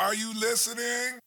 Are 0.00 0.14
you 0.14 0.32
listening? 0.32 1.18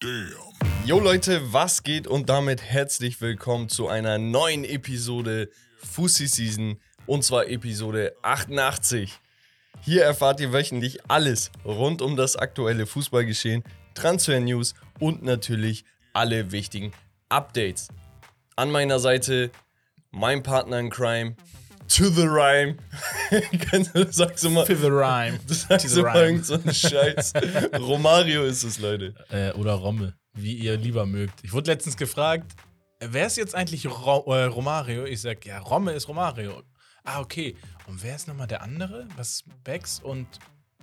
Damn. 0.00 0.52
Jo 0.84 1.00
Leute, 1.00 1.50
was 1.50 1.82
geht 1.82 2.06
und 2.06 2.28
damit 2.28 2.60
herzlich 2.60 3.22
willkommen 3.22 3.70
zu 3.70 3.88
einer 3.88 4.18
neuen 4.18 4.64
Episode 4.64 5.48
Fussi 5.78 6.26
Season 6.26 6.78
und 7.06 7.24
zwar 7.24 7.46
Episode 7.48 8.14
88. 8.20 9.18
Hier 9.80 10.04
erfahrt 10.04 10.40
ihr 10.40 10.52
wöchentlich 10.52 10.98
alles 11.08 11.50
rund 11.64 12.02
um 12.02 12.16
das 12.16 12.36
aktuelle 12.36 12.84
Fußballgeschehen, 12.84 13.64
Transfer-News 13.94 14.74
und 15.00 15.22
natürlich 15.22 15.86
alle 16.12 16.52
wichtigen 16.52 16.92
Updates. 17.30 17.88
An 18.56 18.70
meiner 18.70 18.98
Seite 18.98 19.50
mein 20.10 20.42
Partner 20.42 20.80
in 20.80 20.90
Crime, 20.90 21.34
To 21.88 22.08
the 22.08 22.26
Rhyme. 22.26 22.76
Du, 23.94 24.10
sagst 24.10 24.48
mal. 24.48 24.64
To 24.64 24.74
the 24.74 24.88
rhyme. 24.88 25.38
Du 25.46 25.54
sagst 25.54 25.86
To 25.86 25.92
the 25.92 26.00
immer 26.00 26.14
rhyme. 26.14 26.42
so 26.42 26.54
einen 26.54 26.72
Scheiß. 26.74 27.32
Romario 27.78 28.44
ist 28.44 28.62
es, 28.62 28.78
Leute. 28.78 29.14
Äh, 29.30 29.52
oder 29.52 29.72
Romme, 29.74 30.14
wie 30.34 30.54
ihr 30.54 30.76
lieber 30.76 31.06
mögt. 31.06 31.42
Ich 31.42 31.52
wurde 31.52 31.70
letztens 31.70 31.96
gefragt, 31.96 32.52
wer 33.00 33.26
ist 33.26 33.36
jetzt 33.36 33.54
eigentlich 33.54 33.86
Ro 33.86 34.24
äh, 34.34 34.44
Romario? 34.44 35.04
Ich 35.04 35.20
sag, 35.20 35.44
ja, 35.44 35.58
Romme 35.58 35.92
ist 35.92 36.08
Romario. 36.08 36.62
Ah, 37.04 37.20
okay. 37.20 37.56
Und 37.86 38.02
wer 38.02 38.14
ist 38.14 38.28
nochmal 38.28 38.46
der 38.46 38.62
andere? 38.62 39.06
Was 39.16 39.44
Bex 39.64 40.00
und. 40.00 40.26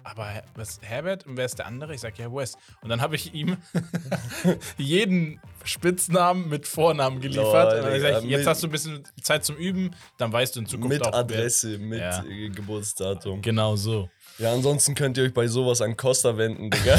Aber 0.09 0.41
was 0.55 0.79
Herbert 0.81 1.25
und 1.27 1.37
wer 1.37 1.45
ist 1.45 1.59
der 1.59 1.67
andere? 1.67 1.93
Ich 1.93 2.01
sag 2.01 2.17
ja 2.17 2.33
Wes. 2.33 2.55
Und 2.81 2.89
dann 2.89 2.99
habe 3.01 3.15
ich 3.15 3.33
ihm 3.33 3.57
jeden 4.77 5.39
Spitznamen 5.63 6.49
mit 6.49 6.67
Vornamen 6.67 7.19
geliefert. 7.21 7.73
Lol, 7.73 7.83
und 7.83 7.91
dann 7.91 8.01
sag 8.01 8.11
ich, 8.13 8.17
Digga, 8.23 8.29
jetzt 8.29 8.39
mit- 8.39 8.47
hast 8.47 8.63
du 8.63 8.67
ein 8.67 8.71
bisschen 8.71 9.03
Zeit 9.21 9.45
zum 9.45 9.55
Üben, 9.57 9.91
dann 10.17 10.31
weißt 10.33 10.55
du 10.55 10.61
in 10.61 10.65
Zukunft 10.65 10.89
Mit 10.89 11.05
auch. 11.05 11.11
wer- 11.11 11.19
Adresse, 11.19 11.77
mit 11.77 11.99
Ja. 11.99 12.23
äh, 12.23 12.49
Geburtsdatum. 12.49 13.41
Genau 13.41 13.75
so. 13.75 14.09
Ja, 14.37 14.53
ansonsten 14.53 14.95
könnt 14.95 15.17
ihr 15.17 15.25
euch 15.25 15.33
bei 15.33 15.47
sowas 15.47 15.81
an 15.81 15.97
Costa 15.97 16.37
wenden, 16.37 16.69
Digga. 16.71 16.97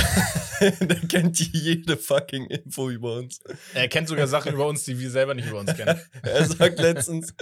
Der 0.81 1.01
kennt 1.09 1.41
jede 1.41 1.97
fucking 1.97 2.45
Info 2.47 2.91
über 2.91 3.15
uns. 3.15 3.41
Er 3.73 3.89
kennt 3.89 4.09
sogar 4.09 4.27
Sachen 4.27 4.53
über 4.53 4.67
uns, 4.67 4.85
die 4.85 4.99
wir 4.99 5.11
selber 5.11 5.35
nicht 5.35 5.49
über 5.49 5.61
uns 5.61 5.75
kennen. 5.75 5.99
Er 6.23 6.45
sagt 6.45 6.79
letztens, 6.79 7.33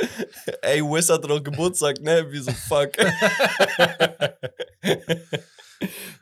ey, 0.63 0.83
Wes 0.83 1.09
hat 1.11 1.25
doch 1.25 1.43
Geburtstag, 1.43 2.01
ne? 2.01 2.25
Wie 2.31 2.39
so, 2.39 2.53
fuck. 2.53 2.91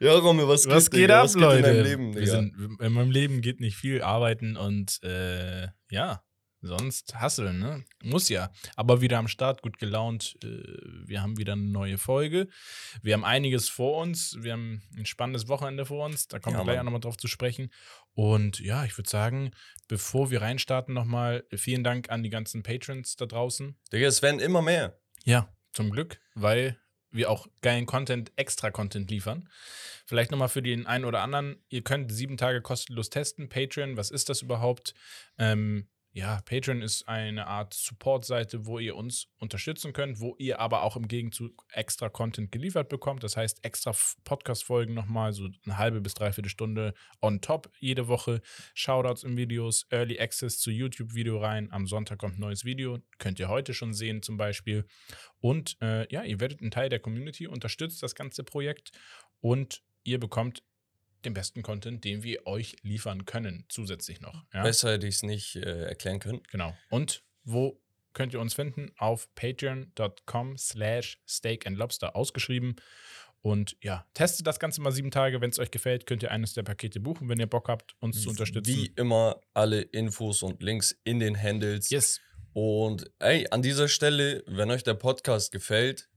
Ja, 0.00 0.12
Romme, 0.14 0.46
was, 0.48 0.66
Was 0.68 0.90
geht, 0.90 1.10
ab, 1.10 1.24
was 1.24 1.34
geht 1.34 1.42
Leute? 1.42 1.58
in 1.58 1.62
deinem 1.64 1.84
Leben, 1.84 2.12
Digga? 2.12 2.26
sind, 2.26 2.54
in 2.80 2.92
meinem 2.92 3.10
Leben 3.10 3.40
geht 3.40 3.60
nicht 3.60 3.76
viel 3.76 4.02
arbeiten 4.02 4.56
und 4.56 5.02
äh, 5.02 5.68
ja, 5.90 6.22
sonst 6.62 7.14
hasseln, 7.14 7.58
ne? 7.60 7.84
Muss 8.02 8.28
ja. 8.28 8.50
Aber 8.74 9.00
wieder 9.00 9.18
am 9.18 9.28
Start, 9.28 9.62
gut 9.62 9.78
gelaunt. 9.78 10.36
Äh, 10.42 10.48
wir 11.06 11.22
haben 11.22 11.36
wieder 11.38 11.52
eine 11.52 11.62
neue 11.62 11.96
Folge. 11.98 12.48
Wir 13.02 13.14
haben 13.14 13.24
einiges 13.24 13.68
vor 13.68 14.00
uns. 14.02 14.36
Wir 14.40 14.52
haben 14.54 14.82
ein 14.96 15.06
spannendes 15.06 15.48
Wochenende 15.48 15.86
vor 15.86 16.04
uns. 16.06 16.26
Da 16.28 16.38
kommen 16.38 16.54
Ja, 16.56 16.60
wir 16.60 16.64
gleich 16.64 16.80
auch 16.80 16.84
nochmal 16.84 17.00
drauf 17.00 17.16
zu 17.18 17.28
sprechen. 17.28 17.70
Und 18.14 18.58
ja, 18.60 18.84
ich 18.84 18.96
würde 18.98 19.08
sagen, 19.08 19.52
bevor 19.86 20.30
wir 20.30 20.42
reinstarten, 20.42 20.92
nochmal 20.94 21.44
vielen 21.54 21.84
Dank 21.84 22.10
an 22.10 22.22
die 22.22 22.30
ganzen 22.30 22.62
Patrons 22.62 23.14
da 23.16 23.26
draußen. 23.26 23.76
Digga, 23.92 24.06
es 24.08 24.22
werden 24.22 24.40
immer 24.40 24.62
mehr. 24.62 24.98
Ja, 25.24 25.54
zum 25.72 25.90
Glück, 25.90 26.18
weil 26.34 26.78
wir 27.10 27.30
auch 27.30 27.46
geilen 27.62 27.86
Content, 27.86 28.32
extra 28.36 28.70
Content 28.70 29.10
liefern. 29.10 29.48
Vielleicht 30.04 30.30
nochmal 30.30 30.48
für 30.48 30.62
den 30.62 30.86
einen 30.86 31.04
oder 31.04 31.22
anderen, 31.22 31.62
ihr 31.68 31.82
könnt 31.82 32.12
sieben 32.12 32.36
Tage 32.36 32.60
kostenlos 32.62 33.10
testen. 33.10 33.48
Patreon, 33.48 33.96
was 33.96 34.10
ist 34.10 34.28
das 34.28 34.42
überhaupt? 34.42 34.94
Ähm, 35.38 35.88
ja, 36.16 36.40
Patreon 36.46 36.80
ist 36.80 37.06
eine 37.06 37.46
Art 37.46 37.74
Support-Seite, 37.74 38.64
wo 38.64 38.78
ihr 38.78 38.96
uns 38.96 39.28
unterstützen 39.38 39.92
könnt, 39.92 40.18
wo 40.18 40.34
ihr 40.38 40.60
aber 40.60 40.82
auch 40.82 40.96
im 40.96 41.08
Gegenzug 41.08 41.66
extra 41.70 42.08
Content 42.08 42.50
geliefert 42.50 42.88
bekommt. 42.88 43.22
Das 43.22 43.36
heißt, 43.36 43.62
extra 43.66 43.92
Podcast-Folgen 44.24 44.94
nochmal, 44.94 45.34
so 45.34 45.50
eine 45.66 45.76
halbe 45.76 46.00
bis 46.00 46.14
dreiviertel 46.14 46.48
Stunde 46.48 46.94
on 47.20 47.42
top 47.42 47.70
jede 47.80 48.08
Woche. 48.08 48.40
Shoutouts 48.72 49.24
in 49.24 49.36
Videos, 49.36 49.86
Early 49.90 50.18
Access 50.18 50.58
zu 50.58 50.70
YouTube-Video 50.70 51.38
rein. 51.38 51.70
Am 51.70 51.86
Sonntag 51.86 52.18
kommt 52.18 52.38
ein 52.38 52.40
neues 52.40 52.64
Video. 52.64 52.98
Könnt 53.18 53.38
ihr 53.38 53.48
heute 53.48 53.74
schon 53.74 53.92
sehen, 53.92 54.22
zum 54.22 54.38
Beispiel. 54.38 54.86
Und 55.40 55.76
äh, 55.82 56.10
ja, 56.10 56.22
ihr 56.22 56.40
werdet 56.40 56.62
ein 56.62 56.70
Teil 56.70 56.88
der 56.88 56.98
Community, 57.00 57.46
unterstützt 57.46 58.02
das 58.02 58.14
ganze 58.14 58.42
Projekt 58.42 58.90
und 59.40 59.82
ihr 60.02 60.18
bekommt 60.18 60.62
den 61.26 61.34
besten 61.34 61.62
Content, 61.62 62.04
den 62.04 62.22
wir 62.22 62.46
euch 62.46 62.76
liefern 62.82 63.26
können, 63.26 63.64
zusätzlich 63.68 64.20
noch. 64.20 64.44
Ja? 64.54 64.62
Besser 64.62 64.92
hätte 64.92 65.06
ich 65.06 65.16
es 65.16 65.22
nicht 65.22 65.56
äh, 65.56 65.84
erklären 65.84 66.20
können. 66.20 66.40
Genau. 66.50 66.74
Und 66.88 67.22
wo 67.44 67.80
könnt 68.14 68.32
ihr 68.32 68.40
uns 68.40 68.54
finden? 68.54 68.92
Auf 68.96 69.32
patreon.com 69.34 70.56
slash 70.56 71.20
steak 71.28 71.66
and 71.66 71.76
lobster 71.76 72.16
ausgeschrieben. 72.16 72.76
Und 73.42 73.76
ja, 73.82 74.06
testet 74.14 74.46
das 74.46 74.58
Ganze 74.58 74.80
mal 74.80 74.90
sieben 74.90 75.10
Tage. 75.10 75.40
Wenn 75.40 75.50
es 75.50 75.58
euch 75.58 75.70
gefällt, 75.70 76.06
könnt 76.06 76.22
ihr 76.22 76.30
eines 76.30 76.54
der 76.54 76.62
Pakete 76.62 76.98
buchen, 76.98 77.28
wenn 77.28 77.38
ihr 77.38 77.46
Bock 77.46 77.68
habt, 77.68 77.94
uns 78.00 78.22
zu 78.22 78.30
unterstützen. 78.30 78.74
Wie 78.74 78.86
immer 78.96 79.40
alle 79.54 79.82
Infos 79.82 80.42
und 80.42 80.62
Links 80.62 80.98
in 81.04 81.20
den 81.20 81.40
Handles. 81.40 81.90
Yes. 81.90 82.20
Und 82.54 83.10
ey, 83.18 83.46
an 83.50 83.62
dieser 83.62 83.86
Stelle, 83.86 84.42
wenn 84.46 84.70
euch 84.70 84.82
der 84.82 84.94
Podcast 84.94 85.52
gefällt, 85.52 86.08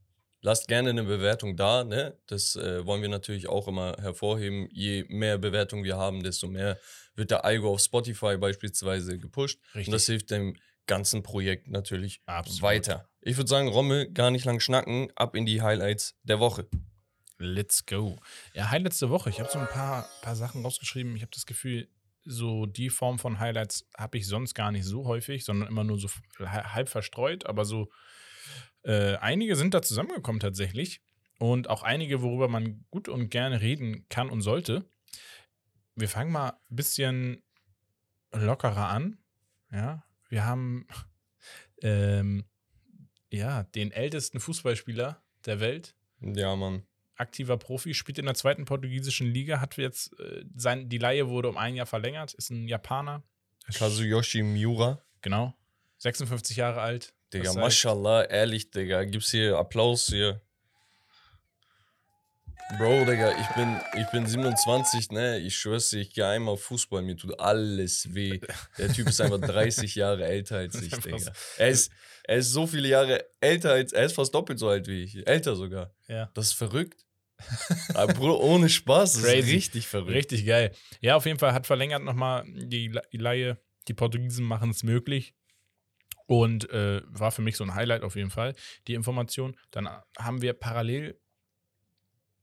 lasst 0.42 0.68
gerne 0.68 0.90
eine 0.90 1.04
Bewertung 1.04 1.56
da. 1.56 1.84
Ne? 1.84 2.16
Das 2.26 2.56
äh, 2.56 2.84
wollen 2.86 3.02
wir 3.02 3.08
natürlich 3.08 3.48
auch 3.48 3.68
immer 3.68 3.96
hervorheben. 4.00 4.68
Je 4.70 5.04
mehr 5.08 5.38
Bewertungen 5.38 5.84
wir 5.84 5.96
haben, 5.96 6.22
desto 6.22 6.48
mehr 6.48 6.78
wird 7.14 7.30
der 7.30 7.44
Algo 7.44 7.72
auf 7.72 7.80
Spotify 7.80 8.36
beispielsweise 8.36 9.18
gepusht. 9.18 9.60
Richtig. 9.74 9.88
Und 9.88 9.92
das 9.92 10.06
hilft 10.06 10.30
dem 10.30 10.56
ganzen 10.86 11.22
Projekt 11.22 11.68
natürlich 11.68 12.20
Absolut. 12.26 12.62
weiter. 12.62 13.08
Ich 13.20 13.36
würde 13.36 13.48
sagen, 13.48 13.68
Rommel, 13.68 14.10
gar 14.12 14.30
nicht 14.30 14.44
lang 14.44 14.60
schnacken, 14.60 15.08
ab 15.14 15.36
in 15.36 15.46
die 15.46 15.62
Highlights 15.62 16.16
der 16.22 16.40
Woche. 16.40 16.66
Let's 17.38 17.86
go. 17.86 18.16
Ja, 18.54 18.70
Highlights 18.70 18.98
der 18.98 19.10
Woche. 19.10 19.30
Ich 19.30 19.40
habe 19.40 19.50
so 19.50 19.58
ein 19.58 19.68
paar, 19.68 20.08
paar 20.22 20.36
Sachen 20.36 20.62
rausgeschrieben. 20.62 21.16
Ich 21.16 21.22
habe 21.22 21.30
das 21.32 21.46
Gefühl, 21.46 21.88
so 22.24 22.66
die 22.66 22.90
Form 22.90 23.18
von 23.18 23.38
Highlights 23.38 23.88
habe 23.96 24.18
ich 24.18 24.26
sonst 24.26 24.54
gar 24.54 24.72
nicht 24.72 24.84
so 24.84 25.06
häufig, 25.06 25.44
sondern 25.44 25.68
immer 25.68 25.84
nur 25.84 25.98
so 25.98 26.08
halb 26.38 26.88
verstreut. 26.88 27.46
Aber 27.46 27.64
so 27.64 27.90
äh, 28.82 29.16
einige 29.16 29.56
sind 29.56 29.74
da 29.74 29.82
zusammengekommen 29.82 30.40
tatsächlich. 30.40 31.00
Und 31.38 31.70
auch 31.70 31.82
einige, 31.82 32.20
worüber 32.20 32.48
man 32.48 32.84
gut 32.90 33.08
und 33.08 33.30
gerne 33.30 33.60
reden 33.62 34.06
kann 34.10 34.28
und 34.28 34.42
sollte. 34.42 34.84
Wir 35.94 36.08
fangen 36.08 36.32
mal 36.32 36.50
ein 36.70 36.76
bisschen 36.76 37.42
lockerer 38.32 38.88
an. 38.88 39.18
Ja, 39.72 40.04
wir 40.28 40.44
haben 40.44 40.86
ähm, 41.82 42.44
ja, 43.30 43.62
den 43.62 43.90
ältesten 43.92 44.40
Fußballspieler 44.40 45.22
der 45.46 45.60
Welt 45.60 45.94
Ja, 46.20 46.54
Mann. 46.56 46.82
aktiver 47.16 47.56
Profi, 47.56 47.94
spielt 47.94 48.18
in 48.18 48.26
der 48.26 48.34
zweiten 48.34 48.64
portugiesischen 48.66 49.28
Liga, 49.32 49.60
hat 49.60 49.76
jetzt 49.76 50.18
äh, 50.20 50.44
sein, 50.54 50.88
die 50.88 50.98
Leihe 50.98 51.28
wurde 51.28 51.48
um 51.48 51.56
ein 51.56 51.74
Jahr 51.74 51.86
verlängert, 51.86 52.34
ist 52.34 52.50
ein 52.50 52.68
Japaner. 52.68 53.22
Kazuyoshi 53.72 54.42
Miura. 54.42 55.00
Genau. 55.22 55.54
56 55.98 56.56
Jahre 56.56 56.80
alt. 56.80 57.14
Digga, 57.32 57.52
mashallah, 57.54 58.24
ehrlich, 58.24 58.70
Digga. 58.70 59.04
Gibt's 59.04 59.30
hier 59.30 59.56
Applaus 59.56 60.06
hier? 60.06 60.40
Bro, 62.78 63.04
Digga, 63.04 63.32
ich 63.40 63.48
bin, 63.56 63.80
ich 64.00 64.06
bin 64.10 64.26
27, 64.26 65.10
ne? 65.10 65.38
Ich 65.38 65.56
schwör's 65.56 65.90
dir, 65.90 66.00
ich 66.00 66.14
gehe 66.14 66.26
einmal 66.26 66.56
Fußball, 66.56 67.02
mir 67.02 67.16
tut 67.16 67.38
alles 67.40 68.14
weh. 68.14 68.40
Der 68.78 68.92
Typ 68.92 69.08
ist 69.08 69.20
einfach 69.20 69.40
30 69.40 69.94
Jahre 69.96 70.24
älter 70.24 70.58
als 70.58 70.80
ich, 70.80 70.90
Digga. 71.00 71.32
Er 71.56 71.68
ist, 71.68 71.90
er 72.24 72.36
ist 72.36 72.52
so 72.52 72.66
viele 72.66 72.88
Jahre 72.88 73.24
älter 73.40 73.72
als, 73.72 73.92
er 73.92 74.04
ist 74.04 74.14
fast 74.14 74.34
doppelt 74.34 74.58
so 74.58 74.68
alt 74.68 74.86
wie 74.86 75.02
ich. 75.02 75.26
Älter 75.26 75.56
sogar. 75.56 75.92
Ja. 76.06 76.30
Das 76.34 76.46
ist 76.46 76.52
verrückt. 76.52 77.04
Aber 77.94 78.12
Bro, 78.12 78.38
ohne 78.40 78.68
Spaß, 78.68 79.14
das 79.14 79.22
Crazy. 79.24 79.38
ist 79.38 79.54
richtig 79.56 79.88
verrückt. 79.88 80.14
Richtig 80.14 80.46
geil. 80.46 80.72
Ja, 81.00 81.16
auf 81.16 81.26
jeden 81.26 81.38
Fall 81.38 81.52
hat 81.52 81.66
verlängert 81.66 82.02
nochmal 82.02 82.44
die, 82.46 82.92
Leihe. 83.12 83.58
Die 83.88 83.94
Portugiesen 83.94 84.44
machen 84.44 84.70
es 84.70 84.82
möglich. 84.82 85.34
Und 86.30 86.70
äh, 86.70 87.02
war 87.06 87.32
für 87.32 87.42
mich 87.42 87.56
so 87.56 87.64
ein 87.64 87.74
Highlight 87.74 88.04
auf 88.04 88.14
jeden 88.14 88.30
Fall, 88.30 88.54
die 88.86 88.94
Information. 88.94 89.56
Dann 89.72 89.88
haben 90.16 90.42
wir 90.42 90.52
parallel 90.52 91.18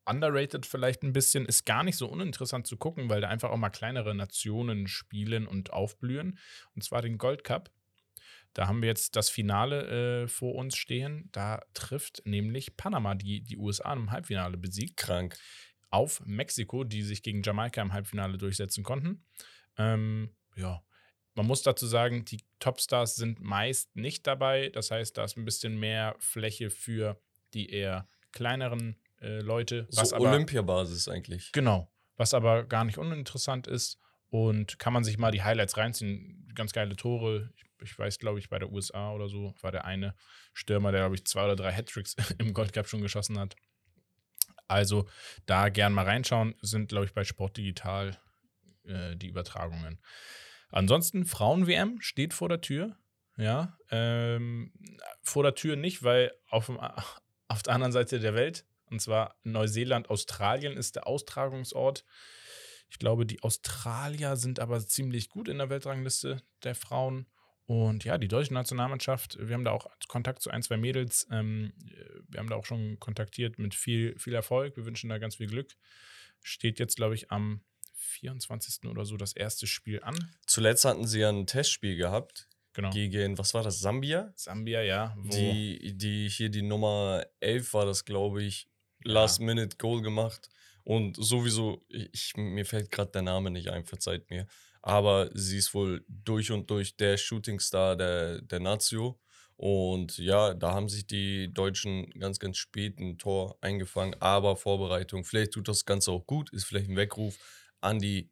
underrated 0.03 0.65
vielleicht 0.65 1.03
ein 1.03 1.13
bisschen, 1.13 1.45
ist 1.45 1.65
gar 1.65 1.85
nicht 1.85 1.95
so 1.95 2.09
uninteressant 2.09 2.67
zu 2.67 2.75
gucken, 2.75 3.09
weil 3.09 3.21
da 3.21 3.29
einfach 3.29 3.49
auch 3.49 3.55
mal 3.55 3.69
kleinere 3.69 4.13
Nationen 4.13 4.87
spielen 4.87 5.47
und 5.47 5.71
aufblühen. 5.71 6.37
Und 6.75 6.83
zwar 6.83 7.01
den 7.01 7.17
Gold 7.17 7.45
Cup. 7.45 7.71
Da 8.53 8.67
haben 8.67 8.81
wir 8.81 8.89
jetzt 8.89 9.15
das 9.15 9.29
Finale 9.29 10.23
äh, 10.23 10.27
vor 10.27 10.55
uns 10.55 10.75
stehen. 10.75 11.29
Da 11.31 11.61
trifft 11.73 12.23
nämlich 12.25 12.75
Panama, 12.75 13.15
die 13.15 13.41
die 13.41 13.55
USA 13.57 13.93
im 13.93 14.11
Halbfinale 14.11 14.57
besiegt 14.57 14.97
Krank. 14.97 15.37
auf 15.91 16.21
Mexiko, 16.25 16.83
die 16.83 17.03
sich 17.03 17.23
gegen 17.23 17.41
Jamaika 17.41 17.81
im 17.81 17.93
Halbfinale 17.93 18.37
durchsetzen 18.37 18.83
konnten. 18.83 19.23
Ähm, 19.77 20.35
ja, 20.57 20.81
man 21.37 21.45
muss 21.45 21.61
dazu 21.61 21.85
sagen, 21.85 22.25
die 22.25 22.39
Topstars 22.59 23.15
sind 23.15 23.39
meist 23.39 23.95
nicht 23.95 24.25
dabei. 24.25 24.69
Das 24.69 24.89
heißt, 24.89 25.15
da 25.17 25.23
ist 25.23 25.37
ein 25.37 25.45
bisschen 25.45 25.79
mehr 25.79 26.15
Fläche 26.17 26.71
für 26.71 27.21
die 27.53 27.69
eher 27.69 28.07
kleineren 28.31 28.97
äh, 29.21 29.39
Leute. 29.41 29.87
Was 29.91 30.09
So 30.09 30.15
aber, 30.15 30.31
Olympiabasis 30.31 31.07
eigentlich. 31.07 31.51
Genau, 31.51 31.91
was 32.15 32.33
aber 32.33 32.63
gar 32.63 32.83
nicht 32.83 32.97
uninteressant 32.97 33.67
ist. 33.67 33.99
Und 34.29 34.79
kann 34.79 34.91
man 34.93 35.03
sich 35.03 35.19
mal 35.19 35.31
die 35.31 35.43
Highlights 35.43 35.77
reinziehen. 35.77 36.51
Ganz 36.55 36.73
geile 36.73 36.95
Tore. 36.95 37.53
Ich, 37.55 37.63
ich 37.83 37.99
weiß, 37.99 38.17
glaube 38.17 38.39
ich, 38.39 38.49
bei 38.49 38.57
der 38.57 38.71
USA 38.71 39.13
oder 39.13 39.29
so 39.29 39.53
war 39.61 39.71
der 39.71 39.85
eine 39.85 40.15
Stürmer, 40.53 40.91
der, 40.91 41.01
glaube 41.01 41.15
ich, 41.15 41.25
zwei 41.25 41.45
oder 41.45 41.55
drei 41.55 41.71
Hattricks 41.71 42.15
im 42.39 42.53
Gold 42.53 42.73
Cup 42.73 42.87
schon 42.87 43.01
geschossen 43.01 43.39
hat. 43.39 43.55
Also 44.67 45.07
da 45.45 45.69
gern 45.69 45.93
mal 45.93 46.03
reinschauen, 46.03 46.55
sind, 46.61 46.89
glaube 46.89 47.05
ich, 47.05 47.13
bei 47.13 47.23
Sportdigital 47.23 48.17
äh, 48.85 49.15
die 49.15 49.27
Übertragungen. 49.27 49.99
Ansonsten, 50.69 51.25
Frauen-WM 51.25 52.01
steht 52.01 52.33
vor 52.33 52.49
der 52.49 52.61
Tür. 52.61 52.97
Ja, 53.37 53.77
ähm, 53.91 54.73
vor 55.21 55.43
der 55.43 55.53
Tür 55.53 55.75
nicht, 55.75 56.03
weil 56.03 56.31
auf, 56.49 56.65
dem, 56.65 56.79
auf 57.47 57.63
der 57.63 57.73
anderen 57.73 57.93
Seite 57.93 58.19
der 58.19 58.33
Welt, 58.33 58.65
und 58.85 59.01
zwar 59.01 59.35
Neuseeland, 59.43 60.09
Australien 60.09 60.75
ist 60.75 60.95
der 60.95 61.07
Austragungsort. 61.07 62.03
Ich 62.89 62.99
glaube, 62.99 63.25
die 63.25 63.43
Australier 63.43 64.37
sind 64.37 64.59
aber 64.59 64.79
ziemlich 64.79 65.29
gut 65.29 65.49
in 65.49 65.57
der 65.57 65.69
Weltrangliste 65.69 66.41
der 66.63 66.73
Frauen. 66.73 67.27
Und 67.65 68.05
ja, 68.05 68.17
die 68.17 68.29
deutsche 68.29 68.53
Nationalmannschaft, 68.53 69.37
wir 69.41 69.53
haben 69.53 69.65
da 69.65 69.71
auch 69.71 69.87
Kontakt 70.07 70.41
zu 70.41 70.49
ein, 70.49 70.63
zwei 70.63 70.77
Mädels. 70.77 71.27
Ähm, 71.29 71.73
wir 72.29 72.39
haben 72.39 72.49
da 72.49 72.55
auch 72.55 72.65
schon 72.65 72.97
kontaktiert 72.99 73.59
mit 73.59 73.75
viel, 73.75 74.17
viel 74.17 74.33
Erfolg. 74.33 74.77
Wir 74.77 74.85
wünschen 74.85 75.09
da 75.09 75.17
ganz 75.17 75.35
viel 75.35 75.47
Glück. 75.47 75.75
Steht 76.41 76.79
jetzt, 76.79 76.95
glaube 76.95 77.15
ich, 77.15 77.29
am 77.29 77.61
24. 78.07 78.89
oder 78.89 79.05
so 79.05 79.17
das 79.17 79.33
erste 79.33 79.67
Spiel 79.67 80.01
an. 80.03 80.17
Zuletzt 80.45 80.85
hatten 80.85 81.07
sie 81.07 81.19
ja 81.19 81.29
ein 81.29 81.45
Testspiel 81.47 81.95
gehabt 81.95 82.47
Genau. 82.77 82.91
gegen, 82.91 83.35
was 83.39 83.55
war 83.55 83.63
das, 83.63 83.79
Sambia? 83.79 84.31
Sambia, 84.35 84.83
ja. 84.83 85.15
Die, 85.17 85.97
die 85.97 86.29
hier 86.29 86.49
die 86.49 86.61
Nummer 86.61 87.25
11 87.39 87.73
war 87.73 87.87
das, 87.87 88.05
glaube 88.05 88.43
ich, 88.43 88.67
Last-Minute-Goal 89.03 90.03
gemacht. 90.03 90.49
Und 90.83 91.17
sowieso, 91.19 91.83
ich, 91.89 92.33
mir 92.37 92.65
fällt 92.65 92.91
gerade 92.91 93.11
der 93.11 93.23
Name 93.23 93.49
nicht 93.49 93.69
ein, 93.69 93.83
verzeiht 93.83 94.29
mir. 94.29 94.45
Aber 94.83 95.31
sie 95.33 95.57
ist 95.57 95.73
wohl 95.73 96.05
durch 96.07 96.51
und 96.51 96.69
durch 96.69 96.95
der 96.95 97.17
Shootingstar 97.17 97.95
der, 97.95 98.41
der 98.43 98.59
Nazio. 98.59 99.19
Und 99.55 100.19
ja, 100.19 100.53
da 100.53 100.71
haben 100.71 100.87
sich 100.87 101.07
die 101.07 101.51
Deutschen 101.51 102.11
ganz, 102.11 102.37
ganz 102.37 102.57
spät 102.57 102.99
ein 102.99 103.17
Tor 103.17 103.57
eingefangen. 103.59 104.15
Aber 104.21 104.55
Vorbereitung, 104.55 105.23
vielleicht 105.23 105.53
tut 105.53 105.67
das 105.67 105.83
Ganze 105.85 106.11
auch 106.11 106.27
gut, 106.27 106.53
ist 106.53 106.65
vielleicht 106.65 106.89
ein 106.91 106.95
Weckruf 106.95 107.39
an 107.81 107.99
die 107.99 108.29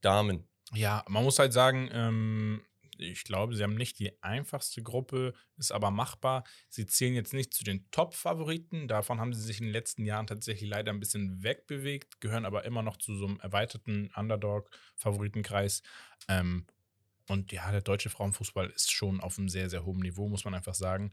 Damen. 0.00 0.48
Ja, 0.72 1.04
man 1.08 1.24
muss 1.24 1.38
halt 1.38 1.52
sagen, 1.52 1.88
ähm, 1.92 2.62
ich 3.00 3.24
glaube, 3.24 3.54
sie 3.54 3.62
haben 3.62 3.74
nicht 3.74 3.98
die 3.98 4.22
einfachste 4.22 4.82
Gruppe, 4.82 5.34
ist 5.56 5.72
aber 5.72 5.90
machbar. 5.90 6.44
Sie 6.68 6.86
zählen 6.86 7.14
jetzt 7.14 7.32
nicht 7.32 7.54
zu 7.54 7.64
den 7.64 7.90
Top-Favoriten. 7.90 8.88
Davon 8.88 9.20
haben 9.20 9.32
sie 9.32 9.42
sich 9.42 9.58
in 9.58 9.66
den 9.66 9.72
letzten 9.72 10.04
Jahren 10.04 10.26
tatsächlich 10.26 10.68
leider 10.68 10.92
ein 10.92 11.00
bisschen 11.00 11.42
wegbewegt, 11.42 12.20
gehören 12.20 12.44
aber 12.44 12.64
immer 12.64 12.82
noch 12.82 12.98
zu 12.98 13.16
so 13.16 13.26
einem 13.26 13.40
erweiterten 13.40 14.10
Underdog-Favoritenkreis. 14.14 15.82
Ähm, 16.28 16.66
und 17.28 17.52
ja, 17.52 17.70
der 17.70 17.80
deutsche 17.82 18.10
Frauenfußball 18.10 18.68
ist 18.70 18.92
schon 18.92 19.20
auf 19.20 19.38
einem 19.38 19.48
sehr, 19.48 19.70
sehr 19.70 19.84
hohen 19.84 20.00
Niveau, 20.00 20.28
muss 20.28 20.44
man 20.44 20.54
einfach 20.54 20.74
sagen. 20.74 21.12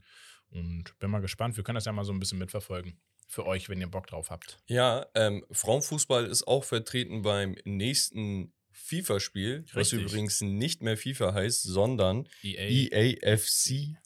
Und 0.50 0.98
bin 0.98 1.10
mal 1.10 1.20
gespannt. 1.20 1.56
Wir 1.56 1.64
können 1.64 1.76
das 1.76 1.84
ja 1.84 1.92
mal 1.92 2.04
so 2.04 2.12
ein 2.12 2.18
bisschen 2.18 2.38
mitverfolgen. 2.38 2.98
Für 3.30 3.46
euch, 3.46 3.68
wenn 3.68 3.80
ihr 3.80 3.88
Bock 3.88 4.06
drauf 4.06 4.30
habt. 4.30 4.58
Ja, 4.66 5.06
ähm, 5.14 5.44
Frauenfußball 5.50 6.26
ist 6.26 6.48
auch 6.48 6.64
vertreten 6.64 7.22
beim 7.22 7.56
nächsten 7.64 8.54
FIFA-Spiel, 8.72 9.66
was 9.74 9.92
übrigens 9.92 10.40
nicht 10.40 10.82
mehr 10.82 10.96
FIFA 10.96 11.34
heißt, 11.34 11.62
sondern 11.62 12.26
EA. 12.42 13.20
EAFC 13.20 13.98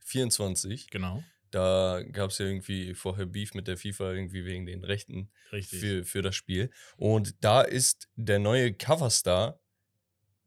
24. 0.00 0.90
Genau. 0.90 1.22
Da 1.52 2.02
gab 2.10 2.30
es 2.30 2.38
ja 2.38 2.46
irgendwie 2.46 2.94
vorher 2.94 3.26
Beef 3.26 3.54
mit 3.54 3.68
der 3.68 3.76
FIFA, 3.76 4.12
irgendwie 4.12 4.44
wegen 4.44 4.66
den 4.66 4.82
Rechten 4.82 5.30
Richtig. 5.52 5.78
für, 5.78 6.04
für 6.04 6.22
das 6.22 6.34
Spiel. 6.34 6.70
Und 6.96 7.36
da 7.44 7.62
ist 7.62 8.08
der 8.16 8.40
neue 8.40 8.74
Coverstar 8.74 9.60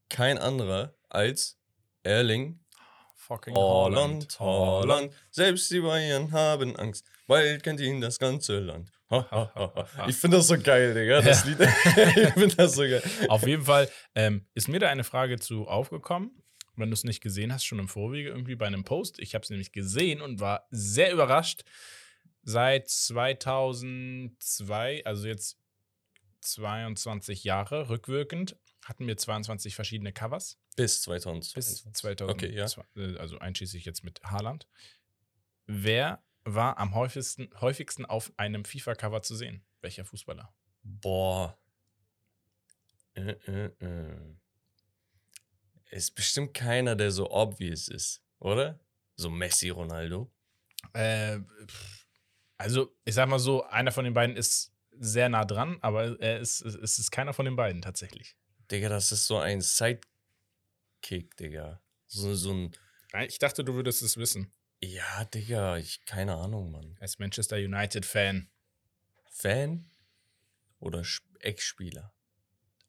kein 0.10 0.38
anderer 0.38 0.94
als 1.08 1.58
Erling 2.04 2.60
Fucking 3.16 3.54
Holland, 3.54 4.40
Holland. 4.40 5.14
Selbst 5.30 5.70
die 5.70 5.82
Bayern 5.82 6.32
haben 6.32 6.76
Angst. 6.76 7.06
Bald 7.30 7.64
kennt 7.64 7.80
ihn 7.80 8.02
das 8.02 8.18
ganze 8.18 8.58
Land. 8.60 8.92
Ha, 9.12 9.28
ha, 9.30 9.52
ha, 9.54 9.88
ha. 9.98 10.08
Ich 10.08 10.16
finde 10.16 10.38
das 10.38 10.48
so 10.48 10.58
geil, 10.58 10.96
Digga. 10.96 11.22
Das 11.26 11.46
Ja. 11.46 11.52
Lied. 11.52 11.60
ich 12.18 12.34
finde 12.34 12.56
das 12.56 12.74
so 12.74 12.82
geil. 12.82 13.04
Auf 13.28 13.46
jeden 13.46 13.64
Fall 13.64 13.88
ähm, 14.16 14.48
ist 14.56 14.68
mir 14.68 14.80
da 14.80 14.90
eine 14.90 15.04
Frage 15.04 15.38
zu 15.38 15.68
aufgekommen. 15.68 16.32
Wenn 16.76 16.90
du 16.90 16.96
es 16.96 17.04
nicht 17.04 17.22
gesehen 17.22 17.54
hast, 17.54 17.66
schon 17.66 17.78
im 17.78 17.88
Vorwege 17.88 18.30
irgendwie 18.30 18.56
bei 18.56 18.66
einem 18.66 18.84
Post. 18.84 19.20
Ich 19.20 19.36
habe 19.36 19.44
es 19.44 19.52
nämlich 19.52 19.72
gesehen 19.72 20.22
und 20.22 20.40
war 20.40 20.66
sehr 20.72 21.14
überrascht. 21.14 21.62
Seit 22.42 22.90
2002, 22.90 25.06
also 25.06 25.28
jetzt 25.28 25.60
22 26.42 27.44
Jahre 27.44 27.90
rückwirkend, 27.90 28.56
hatten 28.86 29.06
wir 29.06 29.18
22 29.18 29.76
verschiedene 29.76 30.14
Covers. 30.14 30.58
Bis 30.76 31.04
2000. 31.04 31.54
Bis 31.54 31.84
2000. 31.94 32.32
Okay, 32.32 32.52
ja. 32.56 32.66
Also 33.20 33.38
einschließlich 33.38 33.86
jetzt 33.86 34.04
mit 34.04 34.20
Haaland. 34.24 34.68
Wer 35.68 36.24
war 36.56 36.78
am 36.78 36.96
häufigsten, 36.96 37.50
häufigsten 37.60 38.06
auf 38.06 38.32
einem 38.38 38.66
FIFA-Cover 38.66 39.22
zu 39.22 39.36
sehen? 39.36 39.64
Welcher 39.82 40.06
Fußballer? 40.06 40.54
Boah. 40.84 41.58
Äh, 43.14 43.32
äh, 43.32 43.72
äh. 43.80 44.36
Ist 45.92 46.16
bestimmt 46.16 46.54
keiner, 46.54 46.96
der 46.96 47.12
so 47.12 47.32
obvious 47.32 47.88
ist, 47.88 48.22
oder? 48.40 48.80
So 49.16 49.30
Messi, 49.30 49.70
Ronaldo. 49.70 50.32
Äh, 50.94 51.40
also, 52.58 52.96
ich 53.06 53.16
sag 53.16 53.28
mal 53.28 53.40
so, 53.40 53.64
einer 53.66 53.92
von 53.92 54.06
den 54.06 54.14
beiden 54.14 54.36
ist 54.36 54.72
sehr 54.92 55.30
nah 55.30 55.46
dran, 55.46 55.78
aber 55.82 56.20
er 56.20 56.40
ist, 56.40 56.62
es 56.62 56.76
es 56.76 57.00
ist 57.00 57.12
keiner 57.12 57.34
von 57.34 57.46
den 57.46 57.56
beiden 57.56 57.82
tatsächlich. 57.82 58.36
Digga, 58.70 58.90
das 58.90 59.12
ist 59.12 59.26
so 59.26 59.38
ein 59.38 59.62
Sidekick, 59.62 61.36
Digga. 61.38 61.82
So, 62.06 62.36
so 62.36 62.52
ein. 62.52 62.72
Ich 63.28 63.40
dachte, 63.40 63.64
du 63.64 63.74
würdest 63.74 64.04
es 64.04 64.18
wissen. 64.18 64.52
Ja, 64.82 65.26
Digga, 65.26 65.78
ich 65.78 66.06
keine 66.06 66.36
Ahnung, 66.36 66.72
Mann. 66.72 66.96
Als 67.00 67.20
Manchester 67.20 67.58
United-Fan. 67.58 68.50
Fan 69.32 69.90
oder 70.80 71.02
Sp- 71.04 71.28
Ex-Spieler? 71.40 72.14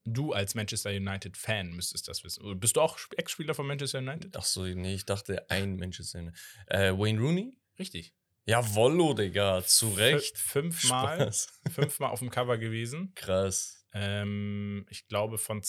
Du 0.04 0.32
als 0.32 0.54
Manchester 0.54 0.90
United-Fan 0.90 1.70
müsstest 1.72 2.08
das 2.08 2.24
wissen. 2.24 2.58
Bist 2.58 2.76
du 2.76 2.80
auch 2.80 2.96
Sp- 2.98 3.14
Ex-Spieler 3.16 3.54
von 3.54 3.66
Manchester 3.66 3.98
United? 3.98 4.36
Ach 4.36 4.44
so, 4.44 4.64
nee, 4.64 4.94
ich 4.94 5.04
dachte 5.04 5.48
ein 5.50 5.76
Manchester 5.76 6.20
United. 6.20 6.38
Äh, 6.66 6.92
Wayne 6.96 7.20
Rooney? 7.20 7.52
Richtig. 7.78 8.14
Jawollo, 8.46 9.14
Digga, 9.14 9.62
zu 9.64 9.90
Recht. 9.90 10.34
F 10.34 10.40
fünfmal, 10.40 11.32
fünfmal 11.70 12.10
auf 12.10 12.20
dem 12.20 12.30
Cover 12.30 12.56
gewesen. 12.58 13.12
Krass. 13.14 13.84
Ähm, 13.92 14.86
ich 14.90 15.06
glaube 15.08 15.38
von 15.38 15.62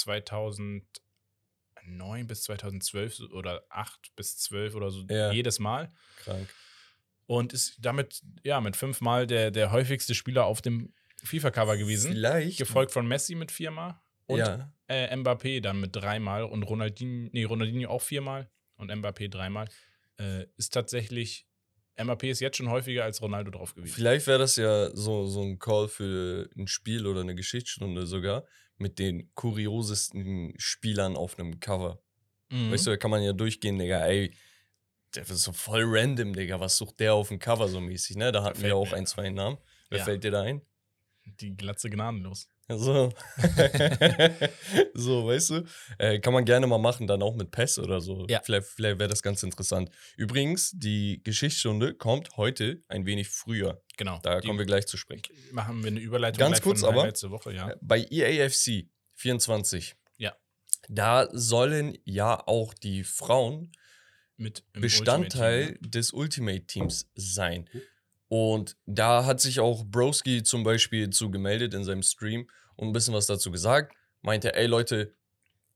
2009 1.86 2.28
bis 2.28 2.44
2012 2.44 3.16
so- 3.16 3.30
oder 3.32 3.64
8 3.70 4.16
bis 4.16 4.38
12 4.38 4.76
oder 4.76 4.92
so 4.92 5.06
Ja. 5.10 5.32
jedes 5.32 5.60
Mal. 5.60 5.90
Krank. 6.18 6.48
Und 7.28 7.54
ist 7.54 7.78
damit, 7.80 8.22
ja, 8.44 8.60
mit 8.62 8.76
fünfmal 8.76 9.26
der, 9.28 9.52
der 9.52 9.72
häufigste 9.72 10.16
Spieler 10.16 10.46
auf 10.46 10.62
dem 10.62 10.94
FIFA-Cover 11.24 11.78
gewesen. 11.78 12.12
Vielleicht. 12.12 12.58
Gefolgt 12.58 12.92
von 12.92 13.08
Messi 13.08 13.36
mit 13.36 13.52
viermal 13.52 14.00
und 14.26 14.40
ja. 14.40 14.72
äh, 14.88 15.16
Mbappé 15.16 15.62
dann 15.62 15.80
mit 15.80 15.96
dreimal 15.96 16.44
und 16.44 16.64
Ronaldinho, 16.64 17.30
nee, 17.32 17.44
Ronaldinho 17.44 17.90
auch 17.90 18.02
viermal 18.02 18.50
und 18.76 18.92
Mbappé 18.92 19.30
dreimal. 19.30 19.68
Äh, 20.18 20.46
ist 20.58 20.74
tatsächlich, 20.74 21.48
Mbappé 21.98 22.30
ist 22.30 22.40
jetzt 22.40 22.58
schon 22.58 22.70
häufiger 22.70 23.04
als 23.04 23.22
Ronaldo 23.22 23.52
drauf 23.52 23.76
gewesen. 23.76 23.94
Vielleicht 23.94 24.28
wäre 24.28 24.40
das 24.40 24.56
ja 24.56 24.96
so, 24.96 25.26
so 25.28 25.42
ein 25.42 25.60
Call 25.60 25.88
für 25.88 26.50
ein 26.58 26.68
Spiel 26.68 27.06
oder 27.06 27.22
eine 27.22 27.36
Geschichtsstunde 27.36 28.08
sogar 28.08 28.46
mit 28.78 28.98
den 28.98 29.34
kuriosesten 29.36 30.54
Spielern 30.58 31.16
auf 31.16 31.38
einem 31.38 31.60
Cover. 31.60 32.02
Mhm. 32.50 32.72
Weißt 32.72 32.88
du, 32.88 32.92
da 32.92 32.98
kann 32.98 33.12
man 33.12 33.22
ja 33.24 33.34
durchgehen, 33.34 33.78
Digga, 33.78 34.06
ey, 34.06 34.34
der 35.16 35.24
ist 35.24 35.44
so 35.44 35.52
voll 35.52 35.84
random, 35.86 36.34
Digga, 36.34 36.60
was 36.60 36.78
sucht 36.78 37.00
der 37.00 37.14
auf 37.14 37.28
dem 37.28 37.40
Cover 37.40 37.68
so 37.68 37.82
mäßig, 37.82 38.16
ne? 38.16 38.32
Da 38.32 38.44
hatten 38.44 38.58
wir 38.62 38.70
Fällt 38.70 38.74
auch 38.74 38.94
ein, 38.94 39.06
zwei 39.06 39.30
Namen. 39.30 39.58
Wer 39.90 40.00
Ja. 40.00 40.06
fällt 40.06 40.24
dir 40.24 40.32
da 40.32 40.42
ein? 40.42 40.62
Die 41.26 41.56
Glatze 41.56 41.90
gnadenlos. 41.90 42.48
So. 42.78 43.12
so, 44.94 45.28
weißt 45.28 45.50
du? 45.52 45.64
Äh, 45.98 46.20
kann 46.20 46.34
man 46.34 46.46
gerne 46.46 46.68
mal 46.68 46.78
machen, 46.78 47.08
dann 47.08 47.22
auch 47.22 47.36
mit 47.36 47.52
PES 47.52 47.80
oder 47.80 48.02
so. 48.02 48.26
Ja. 48.30 48.42
Vielleicht, 48.44 48.68
vielleicht 48.68 49.00
wäre 49.00 49.10
das 49.10 49.22
ganz 49.22 49.44
interessant. 49.44 49.90
Übrigens, 50.18 50.72
die 50.74 51.22
Geschichtsstunde 51.24 51.94
kommt 51.94 52.38
heute 52.38 52.84
ein 52.88 53.06
wenig 53.06 53.30
früher. 53.30 53.82
Genau. 53.98 54.20
Da 54.24 54.40
Die 54.40 54.48
kommen 54.48 54.60
wir 54.60 54.66
gleich 54.66 54.88
zu 54.88 54.98
sprechen. 54.98 55.24
machen 55.52 55.84
wir 55.84 55.92
eine 55.92 56.00
Überleitung 56.00 56.40
Ganz 56.40 56.62
kurz 56.62 56.84
aber. 56.84 57.12
Der 57.12 57.32
Woche, 57.32 57.54
ja. 57.54 57.76
Bei 57.82 58.00
E 58.10 58.22
EAFC 58.22 58.90
24. 59.16 59.96
Ja. 60.18 60.36
Da 60.90 61.28
sollen 61.32 61.98
ja 62.06 62.42
auch 62.48 62.74
die 62.74 63.04
Frauen 63.04 63.72
Bestandteil 64.74 65.62
Ultimate 65.62 65.80
Team, 65.80 65.92
des 65.92 66.14
Ultimate 66.14 66.66
Teams 66.66 67.10
sein. 67.14 67.70
Und 68.32 68.78
da 68.86 69.26
hat 69.26 69.42
sich 69.42 69.60
auch 69.60 69.84
Broski 69.84 70.42
zum 70.42 70.64
Beispiel 70.64 71.10
zu 71.10 71.32
gemeldet 71.32 71.74
in 71.74 71.84
seinem 71.84 72.02
Stream 72.02 72.50
und 72.78 72.88
ein 72.88 72.94
bisschen 72.94 73.14
was 73.14 73.26
dazu 73.26 73.52
gesagt. 73.52 73.94
Meinte, 74.22 74.56
ey 74.56 74.68
Leute, 74.68 75.14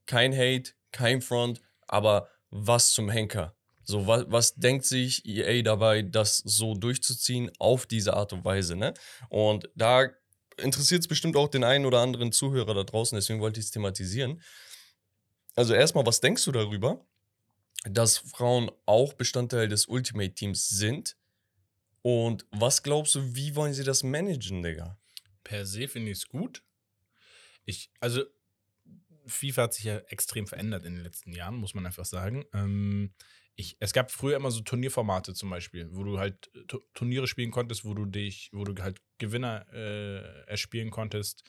kein 0.06 0.34
Hate, 0.34 0.72
kein 0.94 1.22
Front, 1.22 1.60
aber 1.86 2.30
was 2.52 2.94
zum 2.94 3.10
Henker? 3.10 3.58
So, 3.84 4.08
was, 4.08 4.24
was 4.30 4.56
denkt 4.56 4.86
sich 4.86 5.26
EA 5.26 5.64
dabei, 5.64 6.02
das 6.02 6.38
so 6.38 6.76
durchzuziehen 6.76 7.52
auf 7.60 7.88
diese 7.88 8.14
Art 8.14 8.32
und 8.32 8.46
Weise, 8.46 8.78
ne? 8.78 8.94
Und 9.28 9.70
da 9.76 10.08
interessiert 10.56 11.02
es 11.02 11.10
bestimmt 11.10 11.36
auch 11.36 11.50
den 11.50 11.66
einen 11.66 11.86
oder 11.86 12.00
anderen 12.00 12.32
Zuhörer 12.32 12.74
da 12.74 12.86
draußen, 12.86 13.18
deswegen 13.18 13.42
wollte 13.42 13.60
ich 13.60 13.66
es 13.66 13.72
thematisieren. 13.72 14.42
Also 15.56 15.74
erstmal, 15.74 16.06
was 16.06 16.22
denkst 16.22 16.46
du 16.46 16.54
darüber, 16.54 17.06
dass 17.84 18.18
Frauen 18.18 18.72
auch 18.86 19.12
Bestandteil 19.12 19.68
des 19.68 19.88
Ultimate 19.88 20.34
Teams 20.34 20.70
sind? 20.70 21.18
Und 22.06 22.46
was 22.52 22.84
glaubst 22.84 23.16
du, 23.16 23.36
wie 23.36 23.56
wollen 23.56 23.74
sie 23.74 23.84
das 23.84 24.04
managen, 24.04 24.62
Digga? 24.62 25.00
per 25.44 25.66
se 25.66 25.88
finde 25.88 26.12
ich 26.12 26.20
es 26.20 26.28
gut. 26.28 26.64
Ich, 27.66 27.90
also, 28.00 28.24
FIFA 29.26 29.64
hat 29.64 29.74
sich 29.74 29.86
ja 29.86 29.98
extrem 30.10 30.46
verändert 30.46 30.86
in 30.86 30.94
den 30.94 31.04
letzten 31.04 31.34
Jahren, 31.34 31.56
muss 31.56 31.74
man 31.74 31.84
einfach 31.84 32.06
sagen. 32.06 32.46
Ähm, 32.54 33.16
ich, 33.56 33.78
es 33.80 33.92
gab 33.92 34.12
früher 34.12 34.36
immer 34.36 34.52
so 34.52 34.62
Turnierformate 34.62 35.34
zum 35.34 35.50
Beispiel, 35.50 35.90
wo 35.94 36.04
du 36.04 36.20
halt 36.20 36.52
äh, 36.54 36.66
Tu- 36.68 36.84
Turniere 36.94 37.26
spielen 37.26 37.50
konntest, 37.50 37.86
wo 37.86 37.96
du 37.96 38.06
dich, 38.06 38.52
wo 38.54 38.66
du 38.66 38.80
halt 38.84 39.02
Gewinner 39.18 39.66
äh, 39.74 40.44
erspielen 40.48 40.92
konntest. 40.92 41.44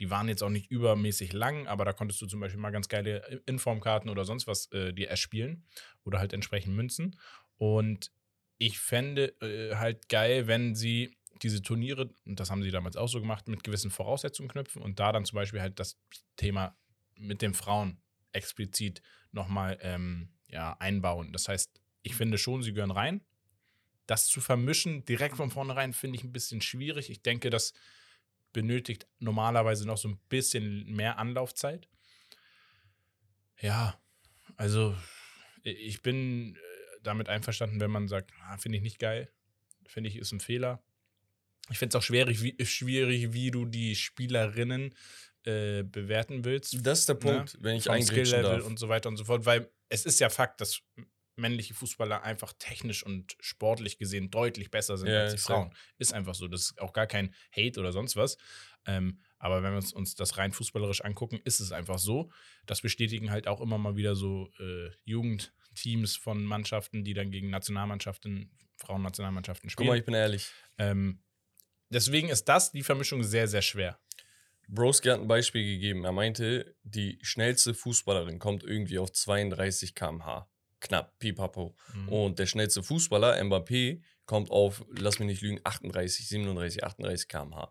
Die 0.00 0.10
waren 0.10 0.28
jetzt 0.28 0.42
auch 0.42 0.50
nicht 0.50 0.70
übermäßig 0.70 1.32
lang, 1.32 1.66
aber 1.66 1.86
da 1.86 1.94
konntest 1.94 2.20
du 2.20 2.26
zum 2.26 2.40
Beispiel 2.40 2.60
mal 2.60 2.72
ganz 2.72 2.88
geile 2.88 3.42
Informkarten 3.46 4.10
oder 4.10 4.26
sonst 4.26 4.46
was 4.46 4.70
äh, 4.72 4.92
dir 4.92 5.08
erspielen 5.08 5.66
oder 6.04 6.18
halt 6.18 6.34
entsprechend 6.34 6.76
Münzen. 6.76 7.18
Und 7.56 8.10
ich 8.58 8.78
fände 8.78 9.34
äh, 9.40 9.76
halt 9.76 10.08
geil, 10.08 10.46
wenn 10.46 10.74
sie 10.74 11.16
diese 11.42 11.62
Turniere, 11.62 12.14
und 12.24 12.40
das 12.40 12.50
haben 12.50 12.62
sie 12.62 12.70
damals 12.70 12.96
auch 12.96 13.08
so 13.08 13.20
gemacht, 13.20 13.48
mit 13.48 13.64
gewissen 13.64 13.90
Voraussetzungen 13.90 14.48
knüpfen 14.48 14.82
und 14.82 15.00
da 15.00 15.12
dann 15.12 15.24
zum 15.24 15.36
Beispiel 15.36 15.60
halt 15.60 15.80
das 15.80 15.98
Thema 16.36 16.76
mit 17.16 17.42
den 17.42 17.54
Frauen 17.54 18.00
explizit 18.32 19.02
nochmal 19.32 19.78
ähm, 19.82 20.30
ja, 20.48 20.76
einbauen. 20.78 21.32
Das 21.32 21.48
heißt, 21.48 21.80
ich 22.02 22.14
finde 22.14 22.38
schon, 22.38 22.62
sie 22.62 22.72
gehören 22.72 22.90
rein. 22.90 23.24
Das 24.06 24.26
zu 24.26 24.40
vermischen 24.40 25.04
direkt 25.04 25.36
von 25.36 25.50
vornherein 25.50 25.92
finde 25.92 26.18
ich 26.18 26.24
ein 26.24 26.32
bisschen 26.32 26.60
schwierig. 26.60 27.10
Ich 27.10 27.22
denke, 27.22 27.50
das 27.50 27.72
benötigt 28.52 29.06
normalerweise 29.18 29.86
noch 29.86 29.96
so 29.96 30.08
ein 30.08 30.18
bisschen 30.28 30.84
mehr 30.92 31.18
Anlaufzeit. 31.18 31.88
Ja, 33.60 33.98
also 34.56 34.94
ich 35.62 36.02
bin 36.02 36.54
äh, 36.54 36.73
damit 37.06 37.28
einverstanden, 37.28 37.80
wenn 37.80 37.90
man 37.90 38.08
sagt, 38.08 38.32
ah, 38.42 38.56
finde 38.58 38.78
ich 38.78 38.82
nicht 38.82 38.98
geil, 38.98 39.30
finde 39.86 40.10
ich 40.10 40.16
ist 40.16 40.32
ein 40.32 40.40
Fehler. 40.40 40.82
Ich 41.70 41.78
finde 41.78 41.96
es 41.96 42.02
auch 42.02 42.04
schwierig 42.06 42.42
wie, 42.42 42.56
schwierig, 42.64 43.32
wie 43.32 43.50
du 43.50 43.64
die 43.64 43.94
Spielerinnen 43.96 44.94
äh, 45.44 45.82
bewerten 45.82 46.44
willst. 46.44 46.76
Das 46.86 47.00
ist 47.00 47.08
der 47.08 47.14
Ne? 47.16 47.20
Punkt, 47.20 47.56
wenn 47.60 47.76
ich 47.76 47.90
eingrätschen 47.90 48.26
Skill-Level 48.26 48.58
darf. 48.58 48.66
und 48.66 48.78
so 48.78 48.88
weiter 48.88 49.08
und 49.08 49.16
so 49.16 49.24
fort, 49.24 49.46
weil 49.46 49.70
es 49.88 50.04
ist 50.04 50.20
ja 50.20 50.28
Fakt, 50.28 50.60
dass 50.60 50.82
männliche 51.36 51.74
Fußballer 51.74 52.22
einfach 52.22 52.52
technisch 52.58 53.04
und 53.04 53.34
sportlich 53.40 53.98
gesehen 53.98 54.30
deutlich 54.30 54.70
besser 54.70 54.96
sind 54.96 55.08
Ja, 55.08 55.20
als 55.22 55.32
die. 55.32 55.38
Frauen. 55.38 55.74
Ist 55.98 56.12
einfach 56.12 56.34
so. 56.34 56.46
Das 56.48 56.60
ist 56.62 56.80
auch 56.80 56.92
gar 56.92 57.06
kein 57.06 57.34
Hate 57.54 57.80
oder 57.80 57.92
sonst 57.92 58.14
was. 58.16 58.36
Ähm, 58.86 59.18
aber 59.38 59.62
wenn 59.62 59.72
wir 59.72 59.78
uns, 59.78 59.92
uns 59.92 60.14
das 60.14 60.36
rein 60.38 60.52
fußballerisch 60.52 61.00
angucken, 61.02 61.40
ist 61.44 61.60
es 61.60 61.72
einfach 61.72 61.98
so. 61.98 62.30
Das 62.66 62.82
bestätigen 62.82 63.30
halt 63.30 63.48
auch 63.48 63.60
immer 63.60 63.78
mal 63.78 63.96
wieder 63.96 64.14
so 64.14 64.48
äh, 64.60 64.90
Jugendteams 65.74 66.16
von 66.16 66.44
Mannschaften, 66.44 67.04
die 67.04 67.14
dann 67.14 67.30
gegen 67.30 67.50
Nationalmannschaften, 67.50 68.50
Frauennationalmannschaften 68.76 69.68
Guck 69.68 69.72
spielen. 69.72 69.88
mal, 69.88 69.98
ich 69.98 70.04
bin 70.04 70.14
ehrlich. 70.14 70.50
ähm, 70.78 71.20
deswegen 71.90 72.28
ist 72.28 72.44
das 72.48 72.72
die 72.72 72.82
Vermischung 72.82 73.22
sehr, 73.22 73.48
sehr 73.48 73.62
schwer. 73.62 73.98
Broski 74.68 75.08
hat 75.08 75.20
ein 75.20 75.28
Beispiel 75.28 75.64
gegeben. 75.64 76.04
Er 76.04 76.12
meinte, 76.12 76.74
die 76.84 77.18
schnellste 77.22 77.74
Fußballerin 77.74 78.38
kommt 78.38 78.62
irgendwie 78.62 78.98
auf 78.98 79.12
32 79.12 79.94
km/h. 79.94 80.48
Knapp, 80.80 81.18
pipapo. 81.18 81.76
Mhm. 81.94 82.08
Und 82.08 82.38
der 82.38 82.46
schnellste 82.46 82.82
Fußballer, 82.82 83.38
Mbappé, 83.42 84.02
kommt 84.24 84.50
auf, 84.50 84.84
lass 84.90 85.18
mich 85.18 85.26
nicht 85.26 85.42
lügen, 85.42 85.60
38, 85.64 86.28
37, 86.28 86.82
38 86.82 87.28
km/h. 87.28 87.70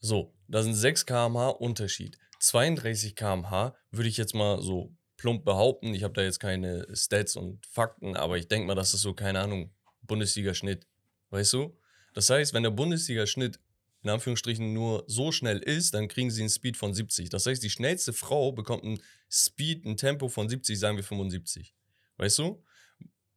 So, 0.00 0.34
da 0.48 0.62
sind 0.62 0.74
6 0.74 1.04
km/h 1.04 1.48
Unterschied. 1.50 2.18
32 2.40 3.14
km/h 3.14 3.74
würde 3.90 4.08
ich 4.08 4.16
jetzt 4.16 4.34
mal 4.34 4.60
so 4.62 4.94
plump 5.16 5.44
behaupten. 5.44 5.94
Ich 5.94 6.02
habe 6.02 6.14
da 6.14 6.22
jetzt 6.22 6.40
keine 6.40 6.86
Stats 6.94 7.36
und 7.36 7.64
Fakten, 7.66 8.16
aber 8.16 8.38
ich 8.38 8.48
denke 8.48 8.66
mal, 8.66 8.74
das 8.74 8.94
ist 8.94 9.02
so, 9.02 9.14
keine 9.14 9.40
Ahnung, 9.40 9.70
Bundesliga-Schnitt. 10.02 10.86
Weißt 11.30 11.52
du? 11.52 11.76
Das 12.14 12.30
heißt, 12.30 12.54
wenn 12.54 12.62
der 12.62 12.70
Bundesliga-Schnitt 12.70 13.58
in 14.02 14.10
Anführungsstrichen 14.10 14.72
nur 14.72 15.04
so 15.08 15.32
schnell 15.32 15.58
ist, 15.58 15.94
dann 15.94 16.06
kriegen 16.06 16.30
sie 16.30 16.42
einen 16.42 16.50
Speed 16.50 16.76
von 16.76 16.94
70. 16.94 17.28
Das 17.28 17.44
heißt, 17.46 17.62
die 17.62 17.70
schnellste 17.70 18.12
Frau 18.12 18.52
bekommt 18.52 18.84
einen 18.84 19.00
Speed, 19.28 19.84
ein 19.84 19.96
Tempo 19.96 20.28
von 20.28 20.48
70, 20.48 20.78
sagen 20.78 20.96
wir 20.96 21.02
75. 21.02 21.74
Weißt 22.16 22.38
du? 22.38 22.62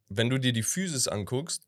Wenn 0.10 0.30
du 0.30 0.38
dir 0.38 0.54
die 0.54 0.64
Physis 0.64 1.08
anguckst, 1.08 1.68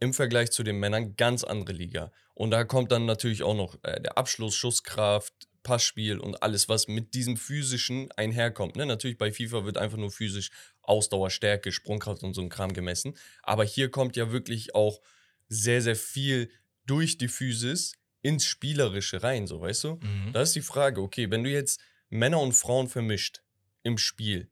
im 0.00 0.14
Vergleich 0.14 0.50
zu 0.50 0.62
den 0.62 0.80
Männern 0.80 1.14
ganz 1.16 1.44
andere 1.44 1.74
Liga. 1.74 2.10
Und 2.34 2.50
da 2.50 2.64
kommt 2.64 2.90
dann 2.90 3.04
natürlich 3.04 3.42
auch 3.42 3.54
noch 3.54 3.76
äh, 3.82 4.00
der 4.00 4.16
Abschluss, 4.16 4.54
Schusskraft, 4.54 5.49
Passspiel 5.62 6.18
und 6.18 6.42
alles, 6.42 6.68
was 6.68 6.88
mit 6.88 7.14
diesem 7.14 7.36
physischen 7.36 8.10
einherkommt. 8.12 8.76
Ne? 8.76 8.86
Natürlich 8.86 9.18
bei 9.18 9.32
FIFA 9.32 9.64
wird 9.64 9.78
einfach 9.78 9.98
nur 9.98 10.10
physisch 10.10 10.50
Ausdauer, 10.82 11.30
Stärke, 11.30 11.72
Sprungkraft 11.72 12.22
und 12.22 12.34
so 12.34 12.40
ein 12.40 12.48
Kram 12.48 12.72
gemessen. 12.72 13.14
Aber 13.42 13.64
hier 13.64 13.90
kommt 13.90 14.16
ja 14.16 14.32
wirklich 14.32 14.74
auch 14.74 15.00
sehr, 15.48 15.82
sehr 15.82 15.96
viel 15.96 16.50
durch 16.86 17.18
die 17.18 17.28
Physis 17.28 17.92
ins 18.22 18.44
Spielerische 18.44 19.22
rein, 19.22 19.46
so 19.46 19.60
weißt 19.60 19.84
du? 19.84 19.94
Mhm. 20.02 20.32
Da 20.32 20.42
ist 20.42 20.54
die 20.54 20.62
Frage, 20.62 21.00
okay, 21.00 21.30
wenn 21.30 21.44
du 21.44 21.50
jetzt 21.50 21.80
Männer 22.08 22.40
und 22.40 22.52
Frauen 22.52 22.88
vermischt 22.88 23.42
im 23.82 23.98
Spiel, 23.98 24.50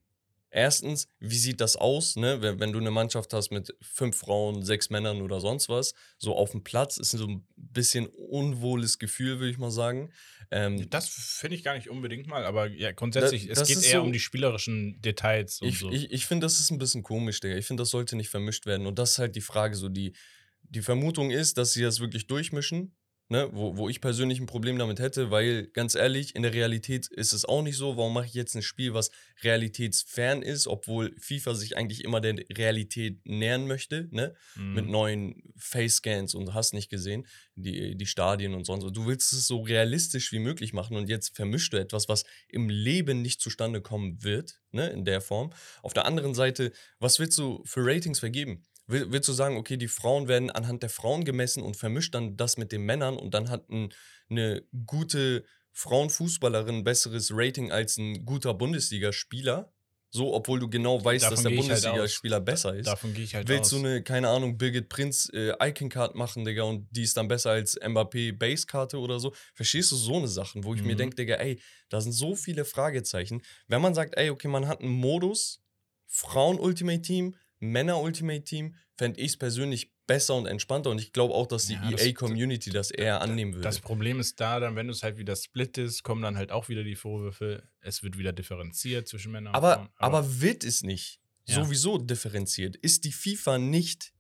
erstens, 0.51 1.09
wie 1.19 1.37
sieht 1.39 1.61
das 1.61 1.77
aus, 1.77 2.17
ne? 2.17 2.41
wenn, 2.43 2.59
wenn 2.61 2.73
du 2.73 2.79
eine 2.79 2.91
Mannschaft 2.91 3.33
hast 3.33 3.51
mit 3.51 3.75
fünf 3.81 4.17
Frauen, 4.17 4.63
sechs 4.65 4.91
Männern 4.91 5.21
oder 5.23 5.41
sonst 5.41 5.69
was, 5.69 5.95
so 6.19 6.35
auf 6.35 6.53
dem 6.53 6.65
Platz 6.65 6.97
ist 6.97 7.11
so 7.11 7.27
ein 7.27 7.47
bisschen 7.57 8.07
unwohles 8.07 8.99
Gefühl, 8.99 9.39
würde 9.39 9.51
ich 9.51 9.59
mal 9.59 9.71
sagen. 9.71 10.11
Ähm, 10.51 10.89
Das 10.91 11.09
finde 11.09 11.57
ich 11.57 11.63
gar 11.65 11.75
nicht 11.75 11.91
unbedingt 11.91 12.27
mal, 12.27 12.45
aber 12.45 12.67
ja, 12.69 12.93
grundsätzlich, 12.93 13.47
Da- 13.47 13.53
es 13.61 13.69
geht 13.69 13.83
eher 13.83 13.99
so- 14.01 14.03
um 14.03 14.13
die 14.13 14.19
spielerischen 14.21 15.01
Details 15.03 15.61
und 15.61 15.69
ich 15.69 15.79
so. 15.79 15.91
ich, 15.91 16.11
ich 16.11 16.27
finde, 16.27 16.47
das 16.47 16.61
ist 16.61 16.71
ein 16.71 16.79
bisschen 16.79 17.03
komisch, 17.03 17.41
Digga. 17.41 17.57
Ich 17.57 17.67
finde, 17.67 17.83
das 17.83 17.91
sollte 17.91 18.17
nicht 18.17 18.29
vermischt 18.31 18.65
werden. 18.67 18.87
Und 18.87 18.99
das 18.99 19.13
ist 19.13 19.19
halt 19.19 19.37
die 19.37 19.41
Frage, 19.43 19.75
so 19.77 19.89
die, 19.89 20.15
die 20.63 20.83
Vermutung 20.83 21.31
ist, 21.31 21.59
dass 21.59 21.73
sie 21.73 21.83
das 21.83 22.01
wirklich 22.01 22.27
durchmischen, 22.27 22.95
ne? 23.29 23.49
wo, 23.53 23.77
wo 23.77 23.89
ich 23.89 24.01
persönlich 24.01 24.41
ein 24.41 24.47
Problem 24.47 24.79
damit 24.79 25.01
hätte, 25.01 25.31
weil, 25.31 25.67
ganz 25.69 25.95
ehrlich, 25.95 26.35
in 26.35 26.43
der 26.43 26.55
Realität 26.55 27.07
ist 27.09 27.33
es 27.33 27.45
auch 27.45 27.63
nicht 27.63 27.77
so. 27.77 27.97
Warum 27.97 28.15
mache 28.15 28.27
ich 28.27 28.35
jetzt 28.35 28.55
ein 28.55 28.63
Spiel, 28.63 28.95
was 28.95 29.11
realitätsfern 29.43 30.43
ist, 30.43 30.67
obwohl 30.67 31.15
FIFA 31.19 31.55
sich 31.55 31.77
eigentlich 31.77 32.05
immer 32.05 32.21
der 32.21 32.37
Realität 32.57 33.21
nähern 33.25 33.67
möchte, 33.67 34.09
ne? 34.11 34.35
Mhm. 34.57 34.75
mit 34.75 34.87
neuen 34.87 35.43
Face-Scans 35.57 36.35
und 36.35 36.55
hast 36.55 36.75
nicht 36.75 36.91
gesehen, 36.91 37.27
die, 37.55 37.97
die 37.97 38.07
Stadien 38.07 38.55
und 38.55 38.65
sonst 38.65 38.85
was. 38.85 38.93
Du 38.93 39.07
willst 39.07 39.33
es 39.33 39.47
so 39.47 39.61
realistisch 39.63 40.33
wie 40.33 40.39
möglich 40.39 40.73
machen 40.73 40.97
und 40.97 41.09
jetzt 41.09 41.37
vermischst 41.37 41.73
du 41.73 41.77
etwas, 41.77 42.09
was 42.09 42.25
im 42.49 42.69
Leben 42.69 43.23
nicht 43.23 43.41
zustande 43.41 43.81
kommen 43.81 44.23
wird, 44.23 44.61
ne, 44.71 44.89
in 44.91 45.05
der 45.05 45.21
Form. 45.21 45.53
Auf 45.83 45.93
der 45.93 46.07
anderen 46.07 46.35
Seite, 46.35 46.73
was 46.99 47.19
willst 47.19 47.39
du 47.39 47.63
für 47.65 47.85
Ratings 47.85 48.21
vergeben? 48.21 48.65
Will, 48.89 49.13
willst 49.13 49.29
du 49.29 49.33
sagen, 49.33 49.57
okay, 49.57 49.77
die 49.77 49.87
Frauen 49.87 50.29
werden 50.29 50.51
anhand 50.51 50.83
der 50.83 50.91
Frauen 50.91 51.25
gemessen 51.25 51.63
und 51.63 51.77
vermischt 51.77 52.15
dann 52.15 52.37
das 52.37 52.57
mit 52.57 52.73
den 52.73 52.83
Männern 52.83 53.17
und 53.17 53.35
dann 53.35 53.51
hat 53.51 53.69
ein, 53.71 53.93
eine 54.31 54.63
gute 54.87 55.45
Frauenfußballerin 55.73 56.77
ein 56.77 56.85
besseres 56.85 57.31
Rating 57.33 57.71
als 57.71 57.99
ein 57.99 58.25
guter 58.25 58.55
Bundesligaspieler? 58.55 59.73
So, 60.11 60.33
obwohl 60.33 60.59
du 60.59 60.71
genau 60.71 61.05
weißt, 61.05 61.25
Davon 61.25 61.37
dass 61.37 61.43
der 61.43 61.51
halt. 61.51 61.61
Bundesligaspieler 61.61 62.41
besser 62.41 62.75
ist. 62.75 62.87
Davon 62.87 63.13
gehe 63.13 63.25
ich 63.25 63.35
halt 63.35 63.47
Willst 63.47 63.75
aus. 63.75 63.81
du 63.81 63.87
eine, 63.87 64.03
keine 64.03 64.31
Ahnung, 64.31 64.57
Birgit 64.57 64.89
Prinz 64.89 65.31
äh, 65.35 65.53
Icon-Card 65.61 66.15
machen, 66.15 66.47
Digga, 66.47 66.63
und 66.63 66.89
die 66.91 67.03
ist 67.03 67.15
dann 67.19 67.29
besser 67.29 67.51
als 67.51 67.79
Mbappé 67.79 68.33
Base-Karte 68.33 68.99
oder 68.99 69.21
so? 69.21 69.35
Verstehst 69.55 69.93
du 69.93 69.97
so 69.97 70.17
eine 70.17 70.29
Sachen, 70.29 70.65
wo 70.65 70.75
ich 70.75 70.83
mir 70.83 70.95
Mhm. 70.95 70.99
denke, 70.99 71.17
Digga, 71.17 71.35
ey, 71.35 71.61
da 71.91 72.01
sind 72.01 72.13
so 72.13 72.35
viele 72.35 72.65
Fragezeichen. 72.65 73.43
Wenn 73.67 73.83
man 73.83 73.95
sagt, 73.95 74.17
ey, 74.17 74.31
okay, 74.31 74.49
man 74.49 74.67
hat 74.67 74.81
einen 74.81 74.93
Modus, 74.93 75.63
Frauen-Ultimate-Team, 76.07 77.37
Männer-Ultimate-Team, 77.61 78.75
fände 78.97 79.21
ich 79.21 79.33
es 79.33 79.37
persönlich 79.37 79.93
besser 80.07 80.35
und 80.37 80.47
entspannter 80.47 80.91
und 80.91 80.99
ich 81.01 81.13
glaube 81.13 81.35
auch, 81.35 81.47
dass 81.47 81.67
die 81.67 81.75
Ja, 81.75 81.91
das- 81.91 82.03
EA-Community 82.05 82.71
das 82.71 82.91
eher 82.91 83.21
annehmen 83.21 83.53
würde. 83.53 83.63
das 83.63 83.79
Problem 83.81 84.21
ist 84.21 84.41
da, 84.41 84.59
dann, 84.59 84.75
wenn 84.75 84.87
du 84.87 84.93
es 84.93 85.03
halt 85.03 85.19
wieder 85.19 85.37
splittest, 85.37 86.03
kommen 86.03 86.23
dann 86.23 86.37
halt 86.37 86.51
auch 86.51 86.69
wieder 86.71 86.83
die 86.83 86.97
Vorwürfe, 86.97 87.63
es 87.81 88.03
wird 88.03 88.17
wieder 88.17 88.33
differenziert 88.33 89.07
zwischen 89.07 89.33
Männern 89.33 89.53
und 89.53 89.57
aber, 89.57 89.75
Frauen. 89.75 89.89
aber 89.97 90.41
wird 90.41 90.65
es 90.65 90.83
nicht 90.83 91.21
Ja. 91.47 91.57
sowieso 91.63 91.99
differenziert? 91.99 92.77
Ist 92.77 93.05
die 93.05 93.13
FIFA 93.13 93.59
nicht 93.59 94.13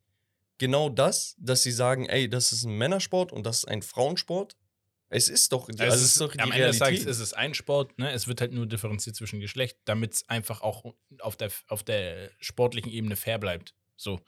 genau 0.58 0.90
das, 0.90 1.34
dass 1.38 1.62
sie 1.62 1.72
sagen, 1.72 2.06
ey, 2.06 2.28
das 2.28 2.52
ist 2.52 2.64
ein 2.64 2.76
Männersport 2.76 3.32
und 3.32 3.46
das 3.46 3.58
ist 3.60 3.68
ein 3.68 3.80
Frauensport? 3.80 4.56
Es 5.10 5.28
ist 5.28 5.52
doch, 5.52 5.68
also 5.68 5.84
es 5.84 5.94
ist, 5.96 6.02
ist 6.02 6.20
doch 6.20 6.32
die 6.32 6.40
am 6.40 6.52
Ende 6.52 6.66
des 6.66 6.80
Realität. 6.80 7.04
Tages 7.04 7.18
ist 7.18 7.22
es 7.22 7.32
ein 7.32 7.54
Sport, 7.54 7.98
ne? 7.98 8.12
es 8.12 8.28
wird 8.28 8.40
halt 8.40 8.52
nur 8.52 8.66
differenziert 8.66 9.16
zwischen 9.16 9.40
Geschlecht, 9.40 9.78
damit 9.86 10.14
es 10.14 10.28
einfach 10.28 10.60
auch 10.60 10.94
auf 11.20 11.36
der, 11.36 11.50
auf 11.68 11.82
der 11.82 12.30
sportlichen 12.40 12.92
Ebene 12.92 13.16
fair 13.16 13.38
bleibt. 13.38 13.74
So. 13.96 14.20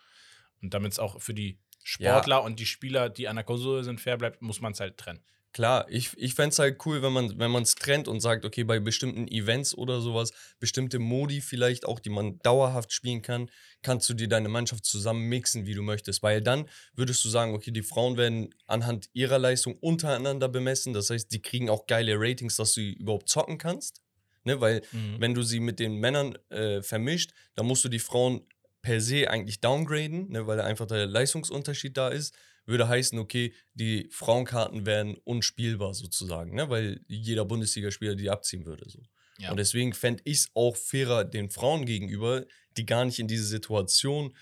Und 0.62 0.72
damit 0.72 0.92
es 0.92 0.98
auch 0.98 1.20
für 1.20 1.34
die 1.34 1.58
Sportler 1.82 2.42
und 2.42 2.58
die 2.60 2.66
Spieler, 2.66 3.08
die 3.10 3.28
an 3.28 3.36
der 3.36 3.44
Konsole 3.44 3.84
sind, 3.84 4.00
fair 4.00 4.16
bleibt, 4.16 4.42
muss 4.42 4.60
man 4.60 4.72
es 4.72 4.80
halt 4.80 4.96
trennen. 4.96 5.22
Klar, 5.52 5.86
ich, 5.88 6.10
ich 6.16 6.34
fände 6.34 6.50
es 6.50 6.60
halt 6.60 6.84
cool, 6.86 7.02
wenn 7.02 7.12
man 7.12 7.36
wenn 7.38 7.52
es 7.62 7.74
trennt 7.74 8.06
und 8.06 8.20
sagt, 8.20 8.44
okay, 8.44 8.62
bei 8.62 8.78
bestimmten 8.78 9.26
Events 9.26 9.74
oder 9.74 10.00
sowas, 10.00 10.30
bestimmte 10.60 11.00
Modi 11.00 11.40
vielleicht 11.40 11.86
auch, 11.86 11.98
die 11.98 12.10
man 12.10 12.38
dauerhaft 12.38 12.92
spielen 12.92 13.20
kann, 13.20 13.50
kannst 13.82 14.08
du 14.08 14.14
dir 14.14 14.28
deine 14.28 14.48
Mannschaft 14.48 14.84
zusammen 14.84 15.28
mixen, 15.28 15.66
wie 15.66 15.74
du 15.74 15.82
möchtest. 15.82 16.22
Weil 16.22 16.40
dann 16.40 16.68
würdest 16.94 17.24
du 17.24 17.28
sagen, 17.28 17.52
okay, 17.52 17.72
die 17.72 17.82
Frauen 17.82 18.16
werden 18.16 18.54
anhand 18.66 19.10
ihrer 19.12 19.40
Leistung 19.40 19.76
untereinander 19.80 20.48
bemessen. 20.48 20.92
Das 20.92 21.10
heißt, 21.10 21.32
die 21.32 21.42
kriegen 21.42 21.68
auch 21.68 21.86
geile 21.86 22.14
Ratings, 22.16 22.54
dass 22.54 22.74
du 22.74 22.82
überhaupt 22.82 23.28
zocken 23.28 23.58
kannst. 23.58 24.02
Ne? 24.44 24.60
Weil 24.60 24.82
Mhm. 24.92 25.16
wenn 25.20 25.34
du 25.34 25.42
sie 25.42 25.58
mit 25.58 25.80
den 25.80 25.96
Männern 25.96 26.38
äh, 26.50 26.80
vermischt, 26.82 27.32
dann 27.56 27.66
musst 27.66 27.84
du 27.84 27.88
die 27.88 27.98
Frauen 27.98 28.46
per 28.82 29.00
se 29.00 29.28
eigentlich 29.28 29.60
downgraden, 29.60 30.30
ne, 30.30 30.46
weil 30.46 30.60
einfach 30.60 30.86
der 30.86 31.06
Leistungsunterschied 31.06 31.96
da 31.96 32.08
ist. 32.08 32.34
Würde 32.70 32.88
heißen, 32.88 33.18
okay, 33.18 33.52
die 33.74 34.08
Frauenkarten 34.10 34.86
wären 34.86 35.16
unspielbar 35.24 35.94
sozusagen, 35.94 36.54
ne? 36.54 36.70
weil 36.70 37.00
jeder 37.08 37.44
Bundesligaspieler 37.44 38.14
die 38.14 38.30
abziehen 38.30 38.64
würde. 38.64 38.88
So. 38.88 39.00
Ja. 39.38 39.50
Und 39.50 39.58
deswegen 39.58 39.92
fände 39.92 40.22
ich 40.24 40.38
es 40.38 40.50
auch 40.54 40.76
fairer 40.76 41.24
den 41.24 41.50
Frauen 41.50 41.84
gegenüber, 41.86 42.44
die 42.76 42.86
gar 42.86 43.04
nicht 43.04 43.18
in 43.18 43.28
diese 43.28 43.44
Situation 43.44 44.34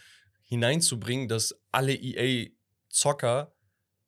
hineinzubringen, 0.45 1.29
dass 1.29 1.55
alle 1.71 1.95
EA-Zocker 1.95 3.55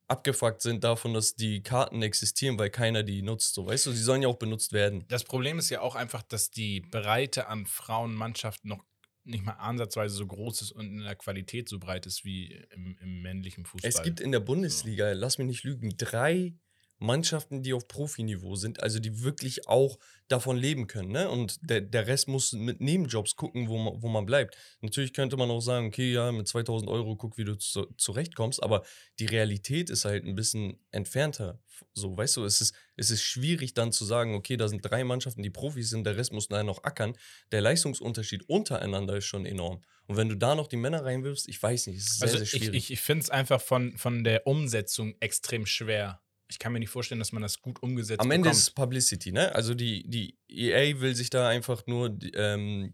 abgefuckt 0.07 0.61
sind 0.61 0.83
davon, 0.83 1.13
dass 1.13 1.35
die 1.35 1.63
Karten 1.63 2.01
existieren, 2.01 2.59
weil 2.59 2.69
keiner 2.69 3.03
die 3.03 3.21
nutzt. 3.21 3.53
So, 3.53 3.65
weißt 3.65 3.85
du, 3.85 3.91
sie 3.91 4.03
sollen 4.03 4.21
ja 4.21 4.27
auch 4.27 4.37
benutzt 4.37 4.73
werden. 4.73 5.05
Das 5.07 5.23
Problem 5.23 5.57
ist 5.57 5.69
ja 5.69 5.81
auch 5.81 5.95
einfach, 5.95 6.21
dass 6.21 6.51
die 6.51 6.81
Breite 6.81 7.47
an 7.47 7.65
Frauenmannschaften 7.65 8.69
noch 8.69 8.83
nicht 9.23 9.45
mal 9.45 9.53
ansatzweise 9.53 10.15
so 10.15 10.25
groß 10.25 10.61
ist 10.61 10.71
und 10.71 10.87
in 10.87 11.03
der 11.03 11.15
Qualität 11.15 11.69
so 11.69 11.79
breit 11.79 12.05
ist 12.05 12.25
wie 12.25 12.53
im, 12.71 12.97
im 12.99 13.21
männlichen 13.21 13.65
Fußball. 13.65 13.89
Es 13.89 14.01
gibt 14.03 14.19
in 14.19 14.31
der 14.31 14.39
Bundesliga, 14.39 15.11
lass 15.13 15.37
mich 15.37 15.47
nicht 15.47 15.63
lügen, 15.63 15.93
drei 15.97 16.55
Mannschaften, 17.01 17.63
die 17.63 17.73
auf 17.73 17.87
Profiniveau 17.87 18.55
sind, 18.55 18.81
also 18.83 18.99
die 18.99 19.23
wirklich 19.23 19.67
auch 19.67 19.97
davon 20.27 20.55
leben 20.55 20.85
können. 20.85 21.11
Ne? 21.11 21.29
Und 21.29 21.57
der, 21.61 21.81
der 21.81 22.05
Rest 22.05 22.27
muss 22.27 22.53
mit 22.53 22.79
Nebenjobs 22.79 23.35
gucken, 23.35 23.67
wo 23.67 23.77
man, 23.77 24.01
wo 24.01 24.07
man 24.07 24.25
bleibt. 24.25 24.55
Natürlich 24.81 25.11
könnte 25.11 25.35
man 25.35 25.49
auch 25.49 25.61
sagen, 25.61 25.87
okay, 25.87 26.13
ja, 26.13 26.31
mit 26.31 26.47
2000 26.47 26.89
Euro 26.89 27.15
guck, 27.15 27.37
wie 27.37 27.43
du 27.43 27.55
zu, 27.57 27.87
zurechtkommst, 27.97 28.61
aber 28.61 28.83
die 29.19 29.25
Realität 29.25 29.89
ist 29.89 30.05
halt 30.05 30.25
ein 30.25 30.35
bisschen 30.35 30.79
entfernter. 30.91 31.59
So, 31.93 32.15
weißt 32.15 32.37
du, 32.37 32.45
es 32.45 32.61
ist, 32.61 32.75
es 32.95 33.09
ist 33.09 33.23
schwierig 33.23 33.73
dann 33.73 33.91
zu 33.91 34.05
sagen, 34.05 34.35
okay, 34.35 34.55
da 34.55 34.67
sind 34.67 34.81
drei 34.81 35.03
Mannschaften, 35.03 35.41
die 35.41 35.49
Profis 35.49 35.89
sind, 35.89 36.05
der 36.05 36.17
Rest 36.17 36.31
muss 36.31 36.49
nachher 36.49 36.63
noch 36.63 36.83
ackern. 36.83 37.17
Der 37.51 37.61
Leistungsunterschied 37.61 38.47
untereinander 38.47 39.17
ist 39.17 39.25
schon 39.25 39.47
enorm. 39.47 39.81
Und 40.05 40.17
wenn 40.17 40.29
du 40.29 40.35
da 40.35 40.53
noch 40.53 40.67
die 40.67 40.77
Männer 40.77 41.03
reinwirfst, 41.03 41.49
ich 41.49 41.61
weiß 41.61 41.87
nicht, 41.87 41.97
es 41.97 42.11
ist 42.11 42.19
sehr, 42.19 42.27
also 42.27 42.37
sehr 42.37 42.43
ich, 42.43 42.49
schwierig. 42.51 42.75
ich, 42.75 42.91
ich 42.91 43.01
finde 43.01 43.23
es 43.23 43.29
einfach 43.31 43.59
von, 43.59 43.97
von 43.97 44.23
der 44.23 44.45
Umsetzung 44.45 45.15
extrem 45.19 45.65
schwer. 45.65 46.21
Ich 46.51 46.59
kann 46.59 46.73
mir 46.73 46.79
nicht 46.79 46.89
vorstellen, 46.89 47.19
dass 47.19 47.31
man 47.31 47.41
das 47.41 47.61
gut 47.61 47.81
umgesetzt 47.81 48.19
Am 48.19 48.29
Ende 48.29 48.49
bekommt. 48.49 48.57
ist 48.57 48.67
es 48.67 48.71
Publicity, 48.71 49.31
ne? 49.31 49.55
Also 49.55 49.73
die, 49.73 50.07
die 50.07 50.37
EA 50.49 50.99
will 50.99 51.15
sich 51.15 51.29
da 51.29 51.47
einfach 51.47 51.87
nur 51.87 52.17
ähm, 52.35 52.93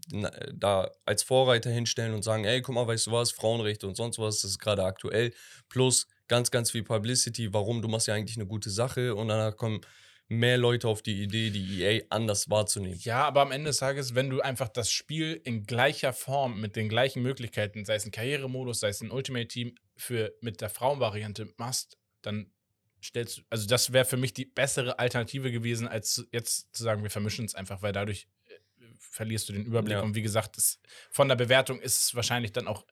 da 0.54 0.90
als 1.04 1.22
Vorreiter 1.22 1.70
hinstellen 1.70 2.14
und 2.14 2.22
sagen, 2.22 2.44
ey, 2.44 2.62
guck 2.62 2.74
mal, 2.74 2.86
weißt 2.86 3.08
du 3.08 3.12
was, 3.12 3.32
Frauenrechte 3.32 3.86
und 3.86 3.96
sonst 3.96 4.18
was, 4.18 4.40
das 4.42 4.52
ist 4.52 4.58
gerade 4.58 4.84
aktuell. 4.84 5.32
Plus 5.68 6.06
ganz, 6.28 6.50
ganz 6.50 6.70
viel 6.70 6.84
Publicity, 6.84 7.52
warum, 7.52 7.82
du 7.82 7.88
machst 7.88 8.06
ja 8.06 8.14
eigentlich 8.14 8.36
eine 8.36 8.46
gute 8.46 8.70
Sache 8.70 9.14
und 9.14 9.28
danach 9.28 9.56
kommen 9.56 9.80
mehr 10.28 10.58
Leute 10.58 10.88
auf 10.88 11.02
die 11.02 11.22
Idee, 11.22 11.50
die 11.50 11.82
EA 11.82 12.02
anders 12.10 12.50
wahrzunehmen. 12.50 12.98
Ja, 13.02 13.24
aber 13.24 13.40
am 13.40 13.50
Ende 13.50 13.70
des 13.70 13.78
Tages, 13.78 14.14
wenn 14.14 14.30
du 14.30 14.40
einfach 14.40 14.68
das 14.68 14.90
Spiel 14.90 15.40
in 15.44 15.64
gleicher 15.64 16.12
Form 16.12 16.60
mit 16.60 16.76
den 16.76 16.88
gleichen 16.88 17.22
Möglichkeiten, 17.22 17.84
sei 17.84 17.94
es 17.94 18.04
ein 18.04 18.10
Karrieremodus, 18.10 18.80
sei 18.80 18.88
es 18.88 19.00
ein 19.00 19.10
Ultimate 19.10 19.48
Team, 19.48 19.74
für 19.96 20.32
mit 20.40 20.60
der 20.60 20.70
Frauenvariante 20.70 21.52
machst, 21.56 21.98
dann 22.22 22.52
stellst 23.02 23.42
also 23.50 23.66
das 23.66 23.92
wäre 23.92 24.04
für 24.04 24.16
mich 24.16 24.32
die 24.32 24.44
bessere 24.44 24.98
Alternative 24.98 25.50
gewesen, 25.52 25.88
als 25.88 26.26
jetzt 26.32 26.74
zu 26.74 26.82
sagen, 26.82 27.02
wir 27.02 27.10
vermischen 27.10 27.44
es 27.44 27.54
einfach, 27.54 27.82
weil 27.82 27.92
dadurch 27.92 28.28
äh, 28.48 28.84
verlierst 28.98 29.48
du 29.48 29.52
den 29.52 29.64
Überblick. 29.64 29.96
Ja. 29.98 30.02
Und 30.02 30.14
wie 30.14 30.22
gesagt, 30.22 30.56
es, 30.58 30.80
von 31.10 31.28
der 31.28 31.36
Bewertung 31.36 31.80
ist 31.80 32.00
es 32.02 32.14
wahrscheinlich 32.14 32.52
dann 32.52 32.66
auch 32.66 32.84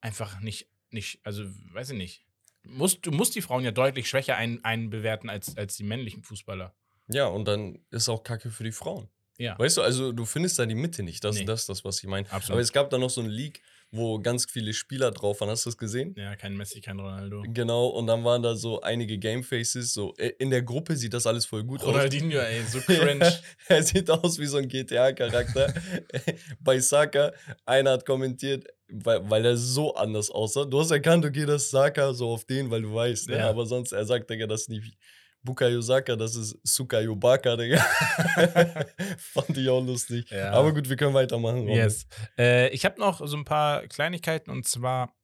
einfach 0.00 0.40
nicht, 0.40 0.68
nicht, 0.90 1.20
also 1.24 1.44
weiß 1.72 1.90
ich 1.90 1.98
nicht. 1.98 2.24
Du 2.62 2.70
musst, 2.70 3.04
du 3.06 3.10
musst 3.10 3.34
die 3.34 3.42
Frauen 3.42 3.64
ja 3.64 3.72
deutlich 3.72 4.08
schwächer 4.08 4.36
ein, 4.36 4.64
einbewerten 4.64 5.28
als, 5.30 5.56
als 5.56 5.76
die 5.76 5.84
männlichen 5.84 6.22
Fußballer. 6.22 6.74
Ja, 7.08 7.26
und 7.26 7.46
dann 7.46 7.84
ist 7.90 8.08
auch 8.08 8.22
Kacke 8.22 8.50
für 8.50 8.64
die 8.64 8.72
Frauen. 8.72 9.08
Ja. 9.38 9.58
Weißt 9.58 9.78
du, 9.78 9.82
also 9.82 10.12
du 10.12 10.24
findest 10.24 10.58
da 10.58 10.66
die 10.66 10.74
Mitte 10.74 11.02
nicht. 11.02 11.24
Das, 11.24 11.36
Nee. 11.36 11.44
das 11.44 11.62
ist 11.62 11.68
das, 11.68 11.84
was 11.84 11.98
ich 11.98 12.04
meine. 12.04 12.30
Aber 12.30 12.60
es 12.60 12.72
gab 12.72 12.90
da 12.90 12.98
noch 12.98 13.10
so 13.10 13.20
einen 13.20 13.30
Leak, 13.30 13.60
wo 13.94 14.18
ganz 14.18 14.46
viele 14.50 14.72
Spieler 14.72 15.10
drauf 15.10 15.40
waren. 15.40 15.50
Hast 15.50 15.66
du 15.66 15.70
das 15.70 15.76
gesehen? 15.76 16.14
Ja, 16.16 16.34
kein 16.34 16.56
Messi, 16.56 16.80
kein 16.80 16.98
Ronaldo. 16.98 17.44
Genau, 17.46 17.88
und 17.88 18.06
dann 18.06 18.24
waren 18.24 18.42
da 18.42 18.56
so 18.56 18.80
einige 18.80 19.18
Gamefaces. 19.18 19.92
So, 19.92 20.14
äh, 20.16 20.32
in 20.38 20.50
der 20.50 20.62
Gruppe 20.62 20.96
sieht 20.96 21.12
das 21.12 21.26
alles 21.26 21.44
voll 21.44 21.62
gut 21.62 21.82
aus. 21.82 21.88
Ronaldinho, 21.88 22.38
ey, 22.38 22.62
so 22.62 22.80
cringe. 22.80 23.30
er 23.68 23.82
sieht 23.82 24.10
aus 24.10 24.38
wie 24.38 24.46
so 24.46 24.56
ein 24.56 24.66
GTA-Charakter. 24.66 25.74
Bei 26.60 26.80
Saka, 26.80 27.32
einer 27.66 27.90
hat 27.92 28.06
kommentiert, 28.06 28.66
weil, 28.88 29.28
weil 29.28 29.44
er 29.44 29.58
so 29.58 29.94
anders 29.94 30.30
aussah. 30.30 30.64
Du 30.64 30.80
hast 30.80 30.90
erkannt, 30.90 31.26
okay, 31.26 31.44
das 31.44 31.64
ist 31.64 31.70
Saka, 31.70 32.14
so 32.14 32.30
auf 32.30 32.46
den, 32.46 32.70
weil 32.70 32.80
du 32.80 32.94
weißt. 32.94 33.28
Ne? 33.28 33.38
Ja. 33.38 33.50
Aber 33.50 33.66
sonst, 33.66 33.92
er 33.92 34.06
sagt, 34.06 34.30
Digga, 34.30 34.46
das 34.46 34.62
ist 34.62 34.68
nicht 34.70 34.96
Bukayo 35.42 35.80
Saka, 35.80 36.14
das 36.16 36.36
ist 36.36 36.58
Sukayo 36.62 37.16
Baka, 37.16 37.56
Digga. 37.56 37.78
Fand 39.18 39.56
ich 39.56 39.68
auch 39.68 39.84
lustig. 39.84 40.30
Ja. 40.30 40.52
Aber 40.52 40.72
gut, 40.72 40.88
wir 40.88 40.96
können 40.96 41.14
weitermachen. 41.14 41.60
Robin. 41.60 41.74
Yes. 41.74 42.06
Äh, 42.38 42.68
ich 42.68 42.84
habe 42.84 43.00
noch 43.00 43.26
so 43.26 43.36
ein 43.36 43.44
paar 43.44 43.86
Kleinigkeiten 43.88 44.50
und 44.50 44.66
zwar 44.68 45.14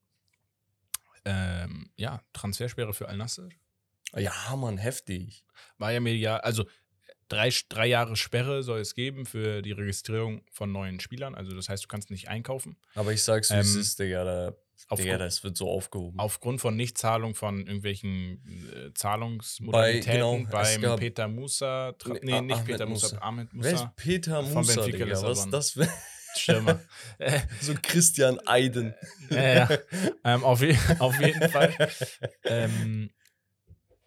ähm, 1.24 1.90
ja, 1.96 2.20
Transfersperre 2.33 2.92
für 2.94 3.09
Al-Nassr. 3.09 3.48
Ja, 4.16 4.33
Mann, 4.57 4.78
heftig. 4.78 5.44
War 5.76 5.92
ja 5.92 6.00
medial, 6.00 6.40
also 6.40 6.64
drei, 7.28 7.50
drei 7.68 7.87
Jahre 7.87 8.16
Sperre 8.16 8.62
soll 8.62 8.81
es 8.81 8.94
geben 8.94 9.26
für 9.26 9.62
die 9.62 9.72
Registrierung 9.72 10.42
von 10.50 10.72
neuen 10.72 10.98
Spielern. 11.00 11.35
Also 11.35 11.54
das 11.54 11.68
heißt, 11.68 11.85
du 11.85 11.88
kannst 11.88 12.11
nicht 12.11 12.28
einkaufen. 12.28 12.76
Aber 12.94 13.12
ich 13.12 13.22
sag's, 13.22 13.50
wie 13.50 13.57
es 13.57 13.74
Ähm, 13.74 13.81
ist, 13.81 13.98
Digga. 13.98 14.24
Da, 14.24 14.52
Aufgrund, 14.86 15.06
Digga, 15.06 15.18
das 15.18 15.42
wird 15.44 15.56
so 15.56 15.68
aufgehoben. 15.70 16.18
aufgrund 16.18 16.60
von 16.60 16.76
Nichtzahlung 16.76 17.34
von 17.34 17.58
irgendwelchen 17.66 18.42
äh, 18.72 18.84
Bei- 18.86 18.90
Zahlungsmodalitäten 18.94 20.12
genau, 20.12 20.36
es 20.60 20.80
beim 20.80 20.96
Peter 20.96 21.28
Musa, 21.28 21.94
Nee, 22.06 22.18
nee, 22.22 22.40
nicht 22.40 22.54
Ahmed 22.56 22.66
Peter 22.66 22.86
Musa, 22.86 23.06
Musa. 23.08 23.18
Ahmed 23.22 23.48
Wer 23.52 23.72
Musa, 23.72 23.84
ist 23.84 23.96
Peter 23.96 24.42
von 24.44 24.54
Musa, 24.54 24.74
Benfica 24.82 25.04
Digga? 25.04 25.22
Was 25.22 25.38
ist 25.40 25.50
das 25.50 25.70
für 25.72 25.88
Stürmer. 26.36 26.80
Äh, 27.18 27.40
so 27.60 27.74
Christian 27.82 28.38
Eiden? 28.46 28.94
Ja, 29.30 29.42
ja. 29.68 29.78
ähm, 30.24 30.44
auf, 30.44 30.62
je 30.62 30.76
auf 31.00 31.18
jeden 31.20 31.48
Fall. 31.50 31.74
Ähm, 32.44 33.10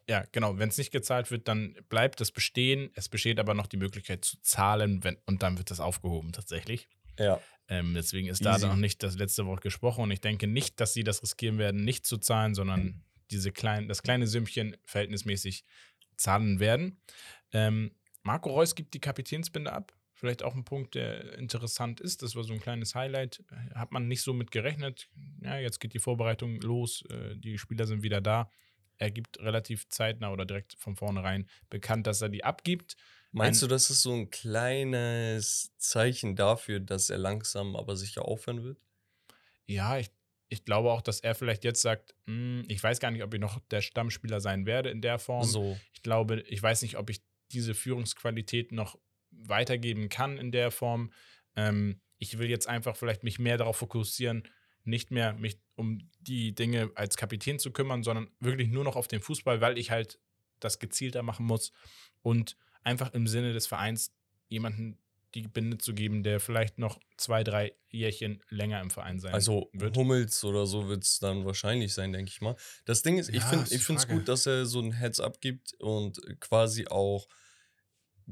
ja, 0.09 0.23
genau. 0.31 0.57
Wenn 0.57 0.69
es 0.69 0.77
nicht 0.77 0.91
gezahlt 0.91 1.29
wird, 1.31 1.47
dann 1.47 1.75
bleibt 1.89 2.19
das 2.21 2.31
bestehen. 2.31 2.89
Es 2.95 3.07
besteht 3.09 3.39
aber 3.39 3.53
noch 3.53 3.67
die 3.67 3.77
Möglichkeit 3.77 4.25
zu 4.25 4.41
zahlen 4.41 5.03
wenn, 5.03 5.17
und 5.25 5.43
dann 5.43 5.57
wird 5.57 5.69
das 5.71 5.79
aufgehoben 5.79 6.31
tatsächlich. 6.31 6.87
Ja. 7.21 7.41
Ähm, 7.67 7.93
deswegen 7.93 8.27
ist 8.27 8.43
da 8.43 8.55
Easy. 8.55 8.67
noch 8.67 8.75
nicht 8.75 9.01
das 9.01 9.17
letzte 9.17 9.45
Wort 9.45 9.61
gesprochen 9.61 10.03
und 10.03 10.11
ich 10.11 10.21
denke 10.21 10.47
nicht, 10.47 10.79
dass 10.79 10.93
sie 10.93 11.03
das 11.03 11.23
riskieren 11.23 11.57
werden, 11.57 11.83
nicht 11.83 12.05
zu 12.05 12.17
zahlen, 12.17 12.53
sondern 12.53 13.03
diese 13.31 13.51
klein, 13.51 13.87
das 13.87 14.03
kleine 14.03 14.27
Sümmchen 14.27 14.75
verhältnismäßig 14.83 15.63
zahlen 16.17 16.59
werden. 16.59 16.99
Ähm, 17.53 17.91
Marco 18.23 18.49
Reus 18.49 18.75
gibt 18.75 18.93
die 18.93 18.99
Kapitänsbinde 18.99 19.71
ab. 19.71 19.93
Vielleicht 20.13 20.43
auch 20.43 20.53
ein 20.53 20.65
Punkt, 20.65 20.93
der 20.93 21.37
interessant 21.39 21.99
ist. 21.99 22.21
Das 22.21 22.35
war 22.35 22.43
so 22.43 22.53
ein 22.53 22.59
kleines 22.59 22.93
Highlight. 22.93 23.43
Hat 23.73 23.91
man 23.91 24.07
nicht 24.07 24.21
so 24.21 24.33
mit 24.33 24.51
gerechnet. 24.51 25.09
Ja, 25.41 25.57
jetzt 25.57 25.79
geht 25.79 25.93
die 25.93 25.99
Vorbereitung 25.99 26.61
los. 26.61 27.03
Äh, 27.09 27.37
die 27.37 27.57
Spieler 27.57 27.87
sind 27.87 28.03
wieder 28.03 28.21
da. 28.21 28.51
Er 28.97 29.09
gibt 29.09 29.39
relativ 29.39 29.89
zeitnah 29.89 30.31
oder 30.31 30.45
direkt 30.45 30.75
von 30.77 30.95
vornherein 30.95 31.47
bekannt, 31.71 32.05
dass 32.05 32.21
er 32.21 32.29
die 32.29 32.43
abgibt. 32.43 32.97
Meinst 33.31 33.61
Ein- 33.63 33.69
du, 33.69 33.73
das 33.73 33.89
ist 33.89 34.01
so 34.01 34.13
ein 34.13 34.29
kleines 34.29 35.71
Zeichen 35.77 36.35
dafür, 36.35 36.79
dass 36.79 37.09
er 37.09 37.17
langsam 37.17 37.75
aber 37.75 37.95
sicher 37.95 38.25
aufhören 38.25 38.63
wird? 38.63 38.77
Ja, 39.65 39.97
ich, 39.97 40.11
ich 40.49 40.65
glaube 40.65 40.91
auch, 40.91 41.01
dass 41.01 41.21
er 41.21 41.33
vielleicht 41.33 41.63
jetzt 41.63 41.81
sagt, 41.81 42.13
"Hm, 42.25 42.63
ich 42.67 42.83
weiß 42.83 42.99
gar 42.99 43.11
nicht, 43.11 43.23
ob 43.23 43.33
ich 43.33 43.39
noch 43.39 43.59
der 43.69 43.81
Stammspieler 43.81 44.41
sein 44.41 44.65
werde 44.65 44.89
in 44.89 45.01
der 45.01 45.17
Form. 45.17 45.47
So. 45.47 45.79
Ich 45.93 46.01
glaube, 46.01 46.41
ich 46.41 46.61
weiß 46.61 46.81
nicht, 46.81 46.97
ob 46.97 47.09
ich 47.09 47.21
diese 47.51 47.73
Führungsqualität 47.73 48.71
noch 48.73 48.97
weitergeben 49.31 50.09
kann 50.09 50.37
in 50.37 50.51
der 50.51 50.71
Form. 50.71 51.11
Ähm, 51.55 52.01
ich 52.17 52.37
will 52.37 52.49
jetzt 52.49 52.67
einfach 52.67 52.97
vielleicht 52.97 53.23
mich 53.23 53.39
mehr 53.39 53.57
darauf 53.57 53.77
fokussieren, 53.77 54.43
nicht 54.83 55.09
mehr 55.11 55.33
mich 55.33 55.59
um 55.75 56.09
die 56.19 56.53
Dinge 56.53 56.91
als 56.95 57.17
Kapitän 57.17 57.59
zu 57.59 57.71
kümmern, 57.71 58.03
sondern 58.03 58.29
wirklich 58.39 58.69
nur 58.69 58.83
noch 58.83 58.95
auf 58.95 59.07
den 59.07 59.21
Fußball, 59.21 59.61
weil 59.61 59.77
ich 59.77 59.89
halt 59.89 60.19
das 60.59 60.79
gezielter 60.79 61.23
machen 61.23 61.45
muss 61.45 61.71
und 62.21 62.57
einfach 62.83 63.13
im 63.13 63.27
Sinne 63.27 63.53
des 63.53 63.67
Vereins 63.67 64.11
jemanden 64.49 64.97
die 65.33 65.47
Binde 65.47 65.77
zu 65.77 65.93
geben, 65.93 66.23
der 66.23 66.39
vielleicht 66.41 66.77
noch 66.77 66.99
zwei, 67.15 67.43
drei 67.43 67.73
Jährchen 67.89 68.43
länger 68.49 68.81
im 68.81 68.89
Verein 68.89 69.19
sein 69.19 69.33
Also 69.33 69.69
wird. 69.71 69.95
Hummels 69.95 70.43
oder 70.43 70.65
so 70.65 70.89
wird 70.89 71.03
es 71.03 71.19
dann 71.19 71.45
wahrscheinlich 71.45 71.93
sein, 71.93 72.11
denke 72.11 72.29
ich 72.29 72.41
mal. 72.41 72.55
Das 72.85 73.01
Ding 73.01 73.17
ist, 73.17 73.29
ich 73.29 73.35
Ja, 73.35 73.65
ich 73.69 73.83
finde 73.83 74.01
es 74.01 74.07
gut, 74.07 74.27
dass 74.27 74.45
er 74.45 74.65
so 74.65 74.81
ein 74.81 74.91
Heads-up 74.91 75.39
gibt 75.39 75.73
und 75.79 76.19
quasi 76.41 76.87
auch 76.87 77.27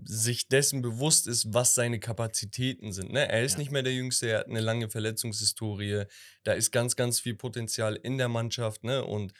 sich 0.03 0.47
dessen 0.47 0.81
bewusst 0.81 1.27
ist, 1.27 1.53
was 1.53 1.75
seine 1.75 1.99
Kapazitäten 1.99 2.91
sind. 2.91 3.11
Ne? 3.11 3.27
Er 3.29 3.43
ist 3.43 3.53
Ja. 3.53 3.59
nicht 3.59 3.71
mehr 3.71 3.83
der 3.83 3.93
Jüngste, 3.93 4.29
er 4.29 4.39
hat 4.39 4.47
eine 4.47 4.61
lange 4.61 4.89
Verletzungshistorie. 4.89 6.03
Da 6.43 6.53
ist 6.53 6.71
ganz, 6.71 6.95
ganz 6.95 7.19
viel 7.19 7.35
Potenzial 7.35 7.95
in 7.95 8.17
der 8.17 8.29
Mannschaft. 8.29 8.83
Ne? 8.83 9.03
Und 9.03 9.33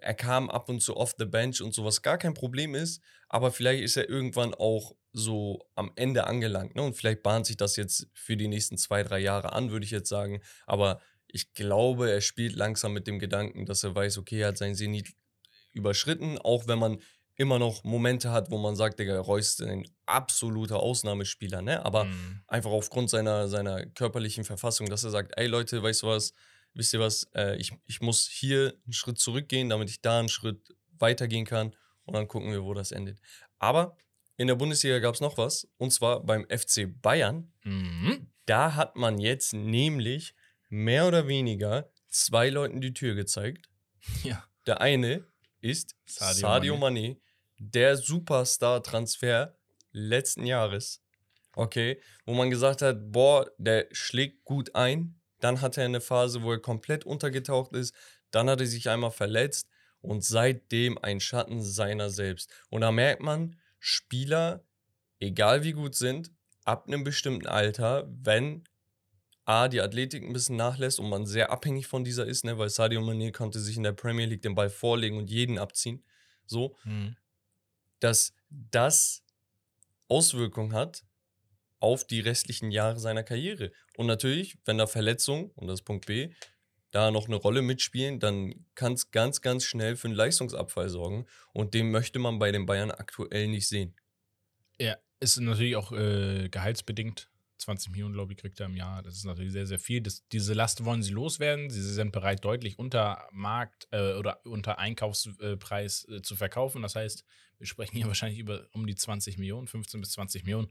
er 0.00 0.14
kam 0.14 0.50
ab 0.50 0.68
und 0.68 0.80
zu 0.80 0.96
off 0.96 1.14
the 1.18 1.24
bench 1.24 1.60
und 1.62 1.74
sowas 1.74 2.02
gar 2.02 2.18
kein 2.18 2.34
Problem 2.34 2.74
ist. 2.74 3.00
Aber 3.28 3.52
vielleicht 3.52 3.82
ist 3.82 3.96
er 3.96 4.08
irgendwann 4.08 4.54
auch 4.54 4.94
so 5.12 5.60
am 5.74 5.92
Ende 5.96 6.26
angelangt. 6.26 6.74
Ne? 6.74 6.82
Und 6.82 6.94
vielleicht 6.94 7.22
bahnt 7.22 7.46
sich 7.46 7.56
das 7.56 7.76
jetzt 7.76 8.08
für 8.12 8.36
die 8.36 8.48
nächsten 8.48 8.78
zwei, 8.78 9.02
drei 9.02 9.18
Jahre 9.18 9.52
an, 9.52 9.70
würde 9.70 9.84
ich 9.84 9.90
jetzt 9.90 10.08
sagen. 10.08 10.40
Aber 10.66 11.00
ich 11.28 11.54
glaube, 11.54 12.10
er 12.10 12.20
spielt 12.20 12.54
langsam 12.54 12.92
mit 12.92 13.06
dem 13.06 13.18
Gedanken, 13.18 13.66
dass 13.66 13.84
er 13.84 13.94
weiß, 13.94 14.18
okay, 14.18 14.40
er 14.40 14.48
hat 14.48 14.58
sein 14.58 14.74
Zenit 14.74 15.14
überschritten, 15.72 16.38
auch 16.38 16.66
wenn 16.66 16.78
man 16.78 16.98
immer 17.34 17.58
noch 17.58 17.84
Momente 17.84 18.30
hat, 18.30 18.50
wo 18.50 18.56
man 18.58 18.76
sagt, 18.76 18.98
Digga, 18.98 19.18
Reus 19.20 19.48
ist 19.48 19.62
ein 19.62 19.86
absoluter 20.06 20.80
Ausnahmespieler, 20.80 21.60
ne? 21.60 21.84
Aber 21.84 22.04
Mhm. 22.04 22.40
einfach 22.46 22.70
aufgrund 22.70 23.10
seiner, 23.10 23.48
seiner 23.48 23.84
körperlichen 23.84 24.44
Verfassung, 24.44 24.88
dass 24.88 25.04
er 25.04 25.10
sagt, 25.10 25.32
ey 25.36 25.46
Leute, 25.46 25.82
weißt 25.82 26.02
du 26.02 26.06
was, 26.06 26.32
wisst 26.76 26.92
ihr 26.94 27.00
was, 27.00 27.24
äh, 27.34 27.56
ich, 27.56 27.72
ich 27.86 28.00
muss 28.00 28.28
hier 28.28 28.74
einen 28.84 28.92
Schritt 28.92 29.18
zurückgehen, 29.18 29.68
damit 29.68 29.90
ich 29.90 30.00
da 30.00 30.18
einen 30.18 30.28
Schritt 30.28 30.74
weitergehen 30.98 31.44
kann 31.44 31.74
und 32.04 32.14
dann 32.14 32.28
gucken 32.28 32.52
wir, 32.52 32.62
wo 32.64 32.74
das 32.74 32.92
endet. 32.92 33.18
Aber 33.58 33.96
in 34.36 34.46
der 34.46 34.54
Bundesliga 34.54 34.98
gab 34.98 35.14
es 35.14 35.20
noch 35.20 35.38
was 35.38 35.68
und 35.78 35.92
zwar 35.92 36.22
beim 36.22 36.46
FC 36.48 36.88
Bayern. 37.00 37.52
Mhm. 37.64 38.30
Da 38.44 38.74
hat 38.74 38.96
man 38.96 39.18
jetzt 39.18 39.52
nämlich 39.52 40.34
mehr 40.68 41.06
oder 41.06 41.26
weniger 41.26 41.90
zwei 42.08 42.50
Leuten 42.50 42.80
die 42.80 42.94
Tür 42.94 43.14
gezeigt. 43.14 43.68
Ja. 44.22 44.44
Der 44.66 44.80
eine 44.80 45.26
ist 45.60 45.96
Sadio 46.04 46.40
Sadio, 46.40 46.74
Mané. 46.76 46.80
Mané, 46.80 47.20
der 47.58 47.96
Superstar-Transfer 47.96 49.56
letzten 49.92 50.44
Jahres. 50.44 51.02
Okay, 51.54 52.00
wo 52.26 52.34
man 52.34 52.50
gesagt 52.50 52.82
hat, 52.82 53.10
boah, 53.10 53.50
der 53.58 53.88
schlägt 53.90 54.44
gut 54.44 54.74
ein. 54.74 55.15
Dann 55.40 55.60
hatte 55.60 55.80
er 55.80 55.86
eine 55.86 56.00
Phase, 56.00 56.42
wo 56.42 56.52
er 56.52 56.60
komplett 56.60 57.04
untergetaucht 57.04 57.72
ist. 57.74 57.94
Dann 58.30 58.48
hat 58.48 58.60
er 58.60 58.66
sich 58.66 58.88
einmal 58.88 59.10
verletzt 59.10 59.68
und 60.00 60.24
seitdem 60.24 60.98
ein 60.98 61.20
Schatten 61.20 61.62
seiner 61.62 62.10
selbst. 62.10 62.50
Und 62.70 62.82
da 62.82 62.92
merkt 62.92 63.22
man, 63.22 63.56
Spieler, 63.78 64.64
egal 65.20 65.62
wie 65.64 65.72
gut 65.72 65.94
sind, 65.94 66.32
ab 66.64 66.86
einem 66.86 67.04
bestimmten 67.04 67.46
Alter, 67.46 68.08
wenn 68.08 68.64
A, 69.44 69.68
die 69.68 69.80
Athletik 69.80 70.24
ein 70.24 70.32
bisschen 70.32 70.56
nachlässt 70.56 70.98
und 70.98 71.08
man 71.08 71.24
sehr 71.24 71.52
abhängig 71.52 71.86
von 71.86 72.02
dieser 72.02 72.26
ist, 72.26 72.44
ne, 72.44 72.58
weil 72.58 72.68
Sadio 72.68 73.00
Mané 73.00 73.30
konnte 73.30 73.60
sich 73.60 73.76
in 73.76 73.84
der 73.84 73.92
Premier 73.92 74.26
League 74.26 74.42
den 74.42 74.56
Ball 74.56 74.70
vorlegen 74.70 75.18
und 75.18 75.30
jeden 75.30 75.58
abziehen, 75.58 76.04
so, 76.46 76.76
Mhm. 76.84 77.16
dass 78.00 78.34
das 78.50 79.22
Auswirkungen 80.08 80.72
hat 80.72 81.04
auf 81.80 82.06
die 82.06 82.20
restlichen 82.20 82.70
Jahre 82.70 82.98
seiner 82.98 83.22
Karriere. 83.22 83.72
Und 83.96 84.06
natürlich, 84.06 84.58
wenn 84.64 84.78
da 84.78 84.86
Verletzungen, 84.86 85.50
und 85.56 85.66
das 85.66 85.80
ist 85.80 85.84
Punkt 85.84 86.06
B, 86.06 86.30
da 86.90 87.10
noch 87.10 87.26
eine 87.26 87.36
Rolle 87.36 87.62
mitspielen, 87.62 88.20
dann 88.20 88.66
kann 88.74 88.94
es 88.94 89.10
ganz, 89.10 89.42
ganz 89.42 89.64
schnell 89.64 89.96
für 89.96 90.08
einen 90.08 90.16
Leistungsabfall 90.16 90.88
sorgen. 90.88 91.26
Und 91.52 91.74
den 91.74 91.90
möchte 91.90 92.18
man 92.18 92.38
bei 92.38 92.52
den 92.52 92.66
Bayern 92.66 92.90
aktuell 92.90 93.48
nicht 93.48 93.68
sehen. 93.68 93.94
Ja, 94.78 94.96
ist 95.20 95.38
natürlich 95.38 95.76
auch 95.76 95.92
äh, 95.92 96.48
gehaltsbedingt. 96.48 97.30
20 97.58 97.90
Millionen, 97.90 98.12
glaube 98.12 98.32
ich, 98.32 98.38
kriegt 98.38 98.60
er 98.60 98.66
im 98.66 98.76
Jahr. 98.76 99.02
Das 99.02 99.14
ist 99.14 99.24
natürlich 99.24 99.52
sehr, 99.52 99.66
sehr 99.66 99.78
viel. 99.78 100.00
Das, 100.00 100.26
diese 100.28 100.52
Last 100.52 100.84
wollen 100.84 101.02
sie 101.02 101.12
loswerden. 101.12 101.70
Sie 101.70 101.82
sind 101.82 102.12
bereit, 102.12 102.44
deutlich 102.44 102.78
unter 102.78 103.26
Markt 103.32 103.88
äh, 103.90 104.12
oder 104.14 104.44
unter 104.44 104.78
Einkaufspreis 104.78 106.06
äh, 106.08 106.22
zu 106.22 106.36
verkaufen. 106.36 106.82
Das 106.82 106.96
heißt, 106.96 107.24
wir 107.58 107.66
sprechen 107.66 107.96
hier 107.96 108.06
wahrscheinlich 108.06 108.38
über 108.38 108.68
um 108.72 108.86
die 108.86 108.94
20 108.94 109.38
Millionen, 109.38 109.66
15 109.66 110.00
bis 110.00 110.12
20 110.12 110.44
Millionen, 110.44 110.70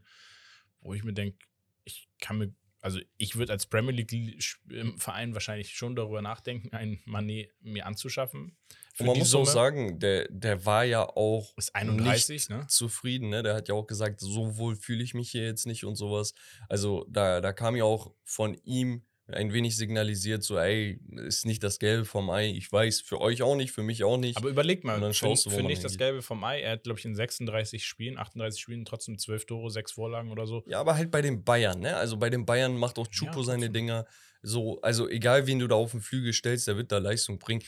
wo 0.86 0.94
ich 0.94 1.04
mir 1.04 1.12
denke, 1.12 1.38
ich 1.84 2.08
kann 2.20 2.38
mir, 2.38 2.54
also 2.80 3.00
ich 3.16 3.36
würde 3.36 3.52
als 3.52 3.66
Premier 3.66 3.92
League-Verein 3.92 5.34
wahrscheinlich 5.34 5.76
schon 5.76 5.96
darüber 5.96 6.22
nachdenken, 6.22 6.74
einen 6.74 7.00
Manet 7.04 7.50
mir 7.60 7.86
anzuschaffen. 7.86 8.56
Und 8.98 9.06
man 9.06 9.18
muss 9.18 9.30
Summe. 9.30 9.42
auch 9.42 9.48
sagen, 9.48 9.98
der, 9.98 10.26
der 10.30 10.64
war 10.64 10.84
ja 10.84 11.06
auch 11.06 11.52
Ist 11.58 11.74
31, 11.74 12.28
nicht 12.28 12.50
ne? 12.50 12.66
zufrieden. 12.68 13.28
Ne? 13.28 13.42
Der 13.42 13.54
hat 13.54 13.68
ja 13.68 13.74
auch 13.74 13.86
gesagt, 13.86 14.20
so 14.20 14.56
wohl 14.56 14.74
fühle 14.74 15.02
ich 15.02 15.12
mich 15.12 15.30
hier 15.30 15.44
jetzt 15.44 15.66
nicht 15.66 15.84
und 15.84 15.96
sowas. 15.96 16.32
Also 16.68 17.06
da, 17.10 17.40
da 17.40 17.52
kam 17.52 17.76
ja 17.76 17.84
auch 17.84 18.14
von 18.24 18.54
ihm 18.64 19.04
ein 19.28 19.52
wenig 19.52 19.76
signalisiert, 19.76 20.44
so 20.44 20.56
ey, 20.56 21.00
ist 21.26 21.46
nicht 21.46 21.62
das 21.62 21.78
Gelbe 21.80 22.04
vom 22.04 22.30
Ei. 22.30 22.50
Ich 22.50 22.70
weiß, 22.70 23.00
für 23.00 23.20
euch 23.20 23.42
auch 23.42 23.56
nicht, 23.56 23.72
für 23.72 23.82
mich 23.82 24.04
auch 24.04 24.18
nicht. 24.18 24.36
Aber 24.36 24.48
überleg 24.48 24.84
mal, 24.84 24.94
Und 24.96 25.00
dann 25.02 25.12
für, 25.12 25.18
schaust 25.26 25.46
du, 25.46 25.50
wo 25.50 25.56
für 25.56 25.62
nicht 25.64 25.82
das. 25.82 25.98
Gelbe 25.98 26.22
vom 26.22 26.44
Ei. 26.44 26.60
Er 26.60 26.72
hat, 26.72 26.84
glaube 26.84 26.98
ich, 26.98 27.04
in 27.04 27.14
36 27.16 27.84
Spielen, 27.84 28.18
38 28.18 28.60
Spielen 28.60 28.84
trotzdem 28.84 29.18
12 29.18 29.46
Tore, 29.46 29.70
6 29.70 29.92
Vorlagen 29.92 30.30
oder 30.30 30.46
so. 30.46 30.62
ja, 30.68 30.78
aber 30.78 30.94
halt 30.94 31.10
bei 31.10 31.22
den 31.22 31.42
Bayern, 31.42 31.80
ne? 31.80 31.96
Also 31.96 32.16
bei 32.16 32.30
den 32.30 32.46
Bayern 32.46 32.76
macht 32.76 32.98
auch 32.98 33.08
Chupo 33.08 33.38
Ja, 33.40 33.44
seine. 33.44 33.70
Dinger. 33.70 34.06
So, 34.42 34.80
also 34.80 35.08
egal 35.08 35.46
wen 35.48 35.58
du 35.58 35.66
da 35.66 35.74
auf 35.74 35.90
den 35.90 36.00
Flügel 36.00 36.32
stellst, 36.32 36.68
der 36.68 36.76
wird 36.76 36.92
da 36.92 36.98
Leistung 36.98 37.38
bringen. 37.40 37.62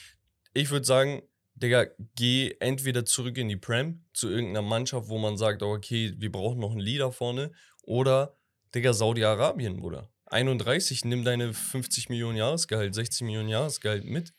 Ich 0.55 0.71
würde 0.71 0.87
sagen, 0.87 1.23
Digga, 1.57 1.87
geh 2.15 2.55
entweder 2.61 3.05
zurück 3.05 3.37
in 3.37 3.49
die 3.49 3.57
Prem 3.57 4.05
zu 4.13 4.31
irgendeiner 4.31 4.63
Mannschaft, 4.63 5.09
wo 5.09 5.19
man 5.19 5.37
sagt, 5.37 5.63
okay, 5.65 6.15
wir 6.17 6.31
brauchen 6.31 6.61
noch 6.61 6.71
einen 6.71 6.79
Leader 6.81 7.11
vorne. 7.11 7.51
Oder, 7.83 8.37
Digga, 8.75 8.93
Saudi-Arabien, 8.93 9.77
Bruder. 9.77 10.09
31, 10.33 11.05
nimm 11.05 11.25
deine 11.25 11.53
50 11.53 12.09
Millionen 12.09 12.37
Jahresgehalt, 12.37 12.95
60 12.95 13.23
Millionen 13.23 13.49
Jahresgehalt 13.49 14.05
mit. 14.05 14.33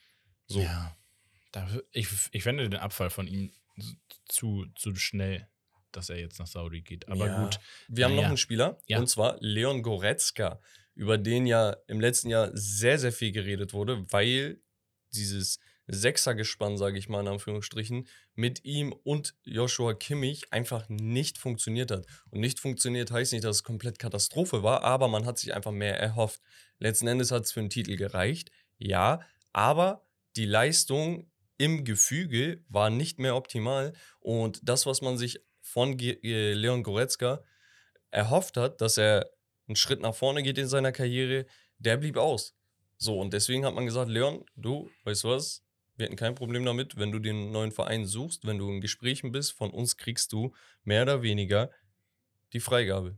So. 0.48 0.62
Ja. 0.62 0.96
Ich, 1.92 2.08
ich 2.32 2.44
fände 2.44 2.70
den 2.70 2.80
Abfall 2.80 3.10
von 3.10 3.28
ihm 3.28 3.52
zu, 4.28 4.66
zu 4.76 4.96
schnell, 4.96 5.48
dass 5.92 6.10
er 6.10 6.18
jetzt 6.20 6.40
nach 6.40 6.48
Saudi 6.48 6.82
geht. 6.82 7.08
Aber 7.08 7.26
Ja. 7.28 7.44
gut. 7.44 7.60
Wir 7.88 8.06
haben 8.06 8.12
noch 8.12 8.18
Naja. 8.18 8.28
einen 8.30 8.38
Spieler, 8.38 8.78
Ja. 8.88 9.00
und 9.00 9.08
zwar 9.08 9.38
Leon 9.40 9.82
Goretzka, 9.82 10.62
über 10.94 11.18
den 11.18 11.48
ja 11.48 11.76
im 11.88 12.00
letzten 12.00 12.30
Jahr 12.30 12.50
sehr, 12.54 13.00
sehr 13.00 13.12
viel 13.14 13.32
geredet 13.32 13.74
wurde, 13.74 14.06
weil 14.12 14.62
dieses 15.12 15.60
Sechsergespann, 15.92 16.78
sage 16.78 17.00
ich 17.00 17.10
mal 17.10 17.22
in 17.22 17.28
Anführungsstrichen, 17.28 18.08
mit 18.36 18.64
ihm 18.64 18.94
und 19.04 19.36
Joshua 19.44 19.94
Kimmich 19.94 20.54
einfach 20.54 20.88
nicht 20.88 21.38
funktioniert 21.38 21.90
hat. 21.90 22.06
Und 22.30 22.40
nicht 22.40 22.60
funktioniert 22.60 23.12
heißt 23.12 23.34
nicht, 23.34 23.44
dass 23.44 23.58
es 23.58 23.64
komplett 23.64 23.98
Katastrophe 23.98 24.62
war, 24.62 24.84
aber 24.84 25.08
man 25.08 25.26
hat 25.26 25.40
sich 25.40 25.54
einfach 25.54 25.72
mehr 25.72 26.00
erhofft. 26.00 26.42
Letzten 26.78 27.08
Endes 27.08 27.32
hat 27.32 27.44
es 27.44 27.52
für 27.52 27.60
einen 27.60 27.72
Titel 27.72 27.96
gereicht, 27.96 28.52
ja, 28.78 29.20
aber 29.52 30.06
die 30.36 30.46
Leistung 30.46 31.30
im 31.58 31.84
Gefüge 31.84 32.64
war 32.70 32.90
nicht 32.90 33.20
mehr 33.20 33.36
optimal 33.36 33.94
und 34.20 34.60
das, 34.64 34.86
was 34.86 35.02
man 35.02 35.18
sich 35.18 35.40
von 35.62 36.00
äh, 36.00 36.54
Leon 36.54 36.84
Goretzka 36.84 37.44
erhofft 38.12 38.58
hat, 38.58 38.80
dass 38.80 38.98
er 38.98 39.30
einen 39.68 39.76
Schritt 39.76 40.02
nach 40.02 40.16
vorne 40.16 40.44
geht 40.44 40.58
in 40.58 40.68
seiner 40.68 40.92
Karriere, 40.92 41.46
der 41.78 41.98
blieb 41.98 42.18
aus. 42.18 42.56
So, 42.98 43.20
und 43.20 43.34
deswegen 43.34 43.66
hat 43.66 43.76
man 43.76 43.86
gesagt, 43.86 44.10
Leon, 44.10 44.46
du, 44.56 44.90
weißt 45.04 45.24
du 45.24 45.30
was, 45.30 45.64
wir 46.00 46.06
hätten 46.06 46.16
kein 46.16 46.34
Problem 46.36 46.64
damit, 46.66 46.98
wenn 46.98 47.12
du 47.12 47.20
den 47.20 47.52
neuen 47.52 47.72
Verein 47.72 48.06
suchst, 48.06 48.46
wenn 48.48 48.58
du 48.58 48.70
in 48.72 48.82
Gesprächen 48.82 49.32
bist, 49.32 49.52
von 49.52 49.70
uns 49.72 49.98
kriegst 49.98 50.32
du 50.32 50.54
mehr 50.84 51.04
oder 51.04 51.22
weniger 51.22 51.70
die 52.54 52.60
Freigabe. 52.62 53.18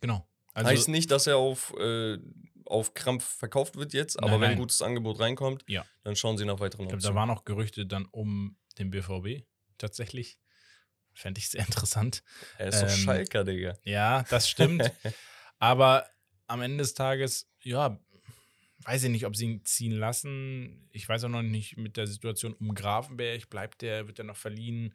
Genau. 0.00 0.28
Also, 0.52 0.70
heißt 0.70 0.88
nicht, 0.88 1.10
dass 1.10 1.26
er 1.26 1.36
auf, 1.36 1.72
äh, 1.78 2.18
auf 2.64 2.94
Krampf 2.94 3.24
verkauft 3.24 3.76
wird 3.76 3.92
jetzt, 3.92 4.18
aber 4.18 4.32
Nein, 4.32 4.40
wenn 4.40 4.50
ein 4.52 4.58
gutes 4.58 4.82
Angebot 4.82 5.20
reinkommt, 5.20 5.64
Ja. 5.68 5.86
dann 6.02 6.16
schauen 6.16 6.36
sie 6.38 6.44
nach 6.44 6.58
weiteren 6.60 6.82
ich 6.84 6.88
glaube, 6.88 7.02
da 7.02 7.08
Optionen. 7.08 7.16
waren 7.16 7.28
noch 7.28 7.44
Gerüchte 7.44 7.86
dann 7.86 8.06
um 8.10 8.56
den 8.78 8.90
BVB 8.90 9.44
tatsächlich. 9.78 10.38
Fände 11.14 11.38
ich 11.38 11.48
sehr 11.48 11.60
interessant. 11.66 12.22
Er 12.58 12.68
ist 12.68 12.82
doch 12.82 12.88
ähm, 12.88 12.96
Schalker, 12.96 13.44
Digga. 13.44 13.78
Ja, 13.84 14.24
das 14.24 14.48
stimmt. 14.48 14.90
Aber 15.58 16.06
am 16.46 16.60
Ende 16.62 16.78
des 16.78 16.94
Tages, 16.94 17.48
ja, 17.62 17.98
weiß 18.86 19.04
ich 19.04 19.10
nicht, 19.10 19.26
ob 19.26 19.34
sie 19.34 19.46
ihn 19.46 19.64
ziehen 19.64 19.92
lassen. 19.92 20.88
Ich 20.92 21.08
weiß 21.08 21.24
auch 21.24 21.28
noch 21.28 21.42
nicht 21.42 21.76
mit 21.76 21.96
der 21.96 22.06
Situation 22.06 22.54
um 22.54 22.74
Grafenberg. 22.74 23.50
Bleibt 23.50 23.82
der, 23.82 24.06
wird 24.06 24.18
der 24.18 24.24
noch 24.24 24.36
verliehen? 24.36 24.94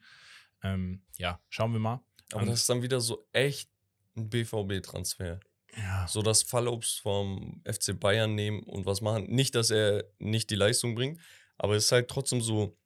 Ähm, 0.64 1.02
ja, 1.18 1.42
schauen 1.50 1.74
wir 1.74 1.80
mal. 1.80 2.02
Aber 2.32 2.46
das 2.46 2.62
ist 2.62 2.70
dann 2.70 2.82
wieder 2.82 3.02
so 3.02 3.28
echt 3.34 3.70
ein 4.16 4.30
BVB-Transfer. 4.30 5.40
Ja, 5.78 6.08
So 6.08 6.22
das 6.22 6.44
Fallobst 6.44 7.00
vom 7.02 7.62
FC 7.66 7.98
Bayern 8.00 8.36
nehmen 8.36 8.64
und 8.64 8.86
was 8.86 9.02
machen. 9.02 9.26
Nicht, 9.30 9.56
dass 9.56 9.72
er 9.72 10.06
nicht 10.20 10.50
die 10.50 10.56
Leistung 10.56 10.96
bringt, 10.96 11.20
aber 11.58 11.76
es 11.76 11.86
ist 11.86 11.92
halt 11.92 12.10
trotzdem 12.10 12.42
so 12.42 12.78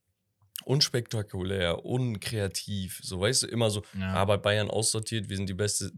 unspektakulär, 0.63 1.86
unkreativ. 1.86 3.00
So, 3.04 3.20
weißt 3.20 3.44
du, 3.44 3.48
immer 3.48 3.70
so, 3.70 3.84
ja. 4.00 4.13
aber 4.13 4.38
Bayern 4.38 4.70
aussortiert, 4.70 5.30
wir 5.30 5.38
sind 5.38 5.50
die 5.50 5.54
beste 5.54 5.91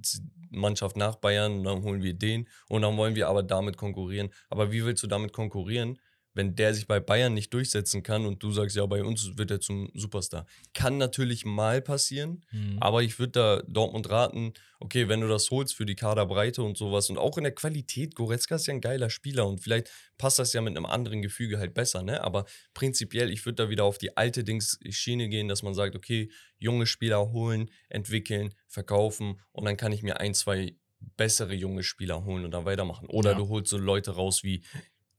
Mannschaft 0.50 0.98
nach 0.98 1.16
Bayern, 1.16 1.64
dann 1.64 1.84
holen 1.84 2.02
wir 2.02 2.14
den 2.14 2.48
und 2.68 2.82
dann 2.82 2.98
wollen 2.98 3.16
wir 3.16 3.28
aber 3.28 3.44
damit 3.44 3.78
konkurrieren. 3.78 4.30
Aber 4.50 4.72
wie 4.72 4.84
willst 4.84 5.04
du 5.04 5.08
damit 5.08 5.34
konkurrieren, 5.34 6.00
wenn 6.38 6.56
der 6.56 6.74
sich 6.74 6.88
bei 6.88 7.00
Bayern 7.02 7.34
nicht 7.34 7.54
durchsetzen 7.54 8.04
kann 8.04 8.26
und 8.26 8.42
du 8.42 8.52
sagst, 8.52 8.76
ja, 8.78 8.86
bei 8.86 9.04
uns 9.04 9.38
wird 9.38 9.52
er 9.52 9.60
zum 9.60 9.90
Superstar? 9.94 10.46
Kann 10.74 10.98
natürlich 10.98 11.44
mal 11.44 11.82
passieren, 11.82 12.46
Mhm. 12.52 12.78
aber 12.80 13.04
ich 13.04 13.20
würde 13.20 13.32
da 13.34 13.62
Dortmund 13.68 14.10
raten, 14.10 14.54
okay, 14.80 15.10
wenn 15.10 15.20
du 15.22 15.28
das 15.28 15.52
holst 15.52 15.74
für 15.76 15.86
die 15.86 15.96
Kaderbreite 15.96 16.64
und 16.64 16.78
sowas 16.78 17.10
und 17.10 17.18
auch 17.18 17.38
in 17.38 17.44
der 17.44 17.54
Qualität, 17.56 18.16
Goretzka 18.16 18.56
ist 18.56 18.68
ja 18.68 18.74
ein 18.74 18.82
geiler 18.82 19.10
Spieler 19.10 19.48
und 19.48 19.60
vielleicht 19.60 19.92
passt 20.18 20.40
das 20.40 20.54
ja 20.54 20.62
mit 20.62 20.78
einem 20.78 20.86
anderen 20.86 21.22
Gefüge 21.22 21.58
halt 21.60 21.74
besser, 21.74 22.04
ne? 22.04 22.24
Aber 22.24 22.46
prinzipiell, 22.74 23.30
ich 23.32 23.46
würde 23.46 23.64
da 23.64 23.70
wieder 23.70 23.84
auf 23.84 23.98
die 23.98 24.16
alte 24.16 24.44
Dings 24.44 24.80
Schiene 24.90 25.28
gehen, 25.30 25.48
dass 25.48 25.64
man 25.64 25.74
sagt, 25.74 25.96
okay, 25.96 26.30
junge 26.60 26.86
Spieler 26.86 27.32
holen, 27.32 27.70
entwickeln, 27.90 28.54
verkaufen 28.68 29.42
und 29.52 29.66
dann 29.66 29.76
kann 29.76 29.92
ich 29.92 30.04
mir 30.04 30.20
ein, 30.20 30.34
zwei 30.34 30.76
bessere 31.16 31.54
junge 31.54 31.84
Spieler 31.84 32.26
holen 32.26 32.44
und 32.46 32.52
dann 32.52 32.66
weitermachen. 32.66 33.08
Oder 33.10 33.32
Ja. 33.32 33.38
du 33.38 33.50
holst 33.50 33.70
so 33.70 33.78
Leute 33.78 34.12
raus 34.12 34.44
wie 34.44 34.64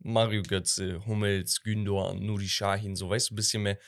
Mario 0.00 0.42
Götze, 0.42 1.04
Hummels, 1.06 1.60
Gündoğan, 1.62 2.20
Nuri 2.20 2.46
Sahin, 2.46 2.94
so 2.96 3.10
weißt 3.10 3.30
du, 3.30 3.34
ein 3.34 3.36
bisschen 3.36 3.62
mehr 3.62 3.78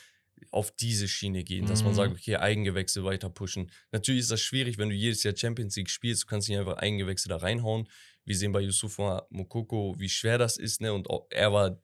auf 0.49 0.71
diese 0.71 1.07
Schiene 1.07 1.43
gehen, 1.43 1.67
dass 1.67 1.83
man 1.83 1.93
Mhm. 1.93 1.95
sagt, 1.97 2.11
okay, 2.13 2.35
Eigengewächse 2.37 3.03
weiter 3.03 3.29
pushen. 3.29 3.71
Natürlich 3.91 4.21
ist 4.21 4.31
das 4.31 4.41
schwierig, 4.41 4.77
wenn 4.77 4.89
du 4.89 4.95
jedes 4.95 5.23
Jahr 5.23 5.35
Champions 5.37 5.75
League 5.75 5.89
spielst, 5.89 6.23
du 6.23 6.27
kannst 6.27 6.49
nicht 6.49 6.57
einfach 6.57 6.77
Eigengewächse 6.77 7.29
da 7.29 7.37
reinhauen. 7.37 7.87
Wir 8.25 8.35
sehen 8.35 8.51
bei 8.51 8.61
Yusufa 8.61 9.25
Mokoko, 9.29 9.95
wie 9.99 10.09
schwer 10.09 10.37
das 10.37 10.57
ist, 10.57 10.81
ne? 10.81 10.93
Und 10.93 11.07
er 11.29 11.53
war 11.53 11.81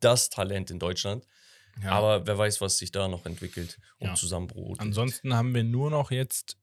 das 0.00 0.30
Talent 0.30 0.70
in 0.70 0.78
Deutschland. 0.78 1.26
ja. 1.82 1.90
Aber 1.90 2.26
wer 2.26 2.38
weiß, 2.38 2.60
was 2.60 2.78
sich 2.78 2.90
da 2.92 3.08
noch 3.08 3.26
entwickelt 3.26 3.78
und 3.98 4.08
Ja. 4.08 4.14
zusammenbrodelt. 4.14 4.80
Ansonsten 4.80 5.34
haben 5.34 5.54
wir 5.54 5.64
nur 5.64 5.90
noch 5.90 6.10
jetzt 6.10 6.56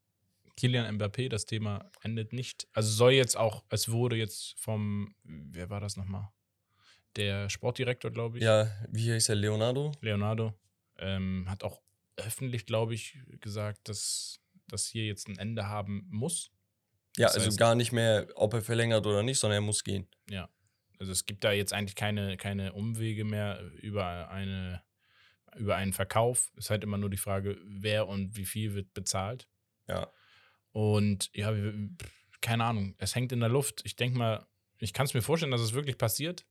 Kilian 0.58 0.98
Mbappé. 0.98 1.28
Das 1.30 1.46
Thema 1.46 1.92
endet 2.02 2.32
nicht. 2.34 2.68
Also 2.74 2.90
soll 2.92 3.12
jetzt 3.14 3.36
auch, 3.38 3.64
es 3.70 3.90
wurde 3.92 4.16
jetzt 4.16 4.56
vom, 4.58 5.16
wer 5.24 5.70
war 5.70 5.82
das 5.82 5.98
nochmal? 5.98 6.30
Der 7.16 7.50
Sportdirektor, 7.50 8.12
glaube 8.12 8.38
ich, 8.38 8.44
Ja, 8.44 8.70
wie 8.90 9.12
heißt 9.12 9.30
er? 9.30 9.36
Leonardo? 9.36 9.92
Leonardo, 10.02 10.54
ähm, 10.98 11.46
hat 11.50 11.64
auch 11.64 11.82
öffentlich, 12.18 12.66
glaube 12.66 12.94
ich, 12.94 13.18
gesagt, 13.42 13.88
dass 13.90 14.40
das 14.68 14.88
hier 14.88 15.06
jetzt 15.06 15.28
ein 15.28 15.38
Ende 15.38 15.68
haben 15.68 16.08
muss. 16.10 16.52
Ja, 17.18 17.28
Das 17.28 17.36
also 17.36 17.50
heißt- 17.50 17.58
gar 17.58 17.76
nicht 17.76 17.92
mehr, 17.92 18.28
ob 18.36 18.54
er 18.54 18.62
verlängert 18.62 19.06
oder 19.06 19.24
nicht, 19.24 19.40
sondern 19.40 19.58
er 19.58 19.66
muss 19.66 19.84
gehen. 19.84 20.08
Ja. 20.30 20.50
Also 21.00 21.12
es 21.12 21.26
gibt 21.26 21.44
da 21.44 21.52
jetzt 21.52 21.74
eigentlich 21.74 21.96
keine, 21.96 22.38
keine 22.38 22.74
Umwege 22.74 23.26
mehr 23.26 23.62
über 23.82 24.30
eine 24.30 24.84
über 25.58 25.78
einen 25.78 25.94
Verkauf. 25.94 26.52
Es 26.58 26.66
ist 26.66 26.70
halt 26.70 26.84
immer 26.84 26.98
nur 26.98 27.10
die 27.10 27.16
Frage, 27.16 27.58
wer 27.64 28.10
und 28.10 28.36
wie 28.36 28.44
viel 28.46 28.74
wird 28.76 28.94
bezahlt. 28.94 29.48
Ja. 29.88 30.12
Und 30.74 31.30
ja, 31.34 31.54
keine 32.42 32.66
Ahnung, 32.66 32.94
es 32.98 33.16
hängt 33.16 33.32
in 33.32 33.40
der 33.40 33.48
Luft. 33.48 33.82
Ich 33.86 33.96
denke 33.96 34.18
mal, 34.18 34.46
ich 34.80 34.92
kann 34.92 35.06
es 35.06 35.14
mir 35.14 35.22
vorstellen, 35.22 35.54
dass 35.54 35.62
es 35.62 35.74
wirklich 35.74 35.98
passiert. 35.98 36.46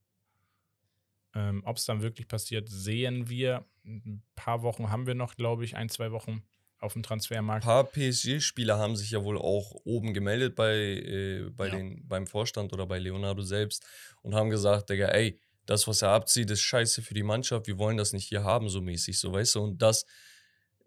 Ähm, 1.35 1.61
Ob 1.65 1.77
es 1.77 1.85
dann 1.85 2.01
wirklich 2.01 2.27
passiert, 2.27 2.69
sehen 2.69 3.27
wir. 3.29 3.65
Ein 3.83 4.23
paar 4.35 4.61
Wochen 4.63 4.89
haben 4.89 5.05
wir 5.05 5.15
noch, 5.15 5.35
glaube 5.35 5.65
ich, 5.65 5.75
ein, 5.75 5.89
zwei 5.89 6.11
Wochen 6.11 6.43
auf 6.79 6.93
dem 6.93 6.99
Ein 6.99 7.03
Transfermarkt. 7.03 7.65
paar 7.65 7.83
PSG-Spieler 7.83 8.77
haben 8.77 8.95
sich 8.95 9.11
ja 9.11 9.23
wohl 9.23 9.37
auch 9.37 9.71
oben 9.85 10.13
gemeldet 10.13 10.55
bei, 10.55 10.75
äh, 10.75 11.49
bei 11.51 11.67
Ja. 11.67 11.75
den, 11.77 12.07
beim 12.07 12.25
Vorstand 12.27 12.73
oder 12.73 12.85
bei 12.85 12.99
Leonardo 12.99 13.41
selbst 13.41 13.85
und 14.21 14.33
haben 14.35 14.49
gesagt, 14.49 14.89
Digga, 14.89 15.07
ey, 15.09 15.39
das, 15.65 15.87
was 15.87 16.01
er 16.03 16.09
abzieht, 16.09 16.49
ist 16.51 16.61
scheiße 16.61 17.01
für 17.01 17.13
die 17.15 17.23
Mannschaft, 17.23 17.67
wir 17.67 17.77
wollen 17.79 17.97
das 17.97 18.13
nicht 18.13 18.27
hier 18.27 18.43
haben, 18.43 18.69
so 18.69 18.81
mäßig, 18.81 19.17
so 19.19 19.33
weißt 19.33 19.55
du. 19.55 19.63
Und 19.63 19.81
das 19.81 20.05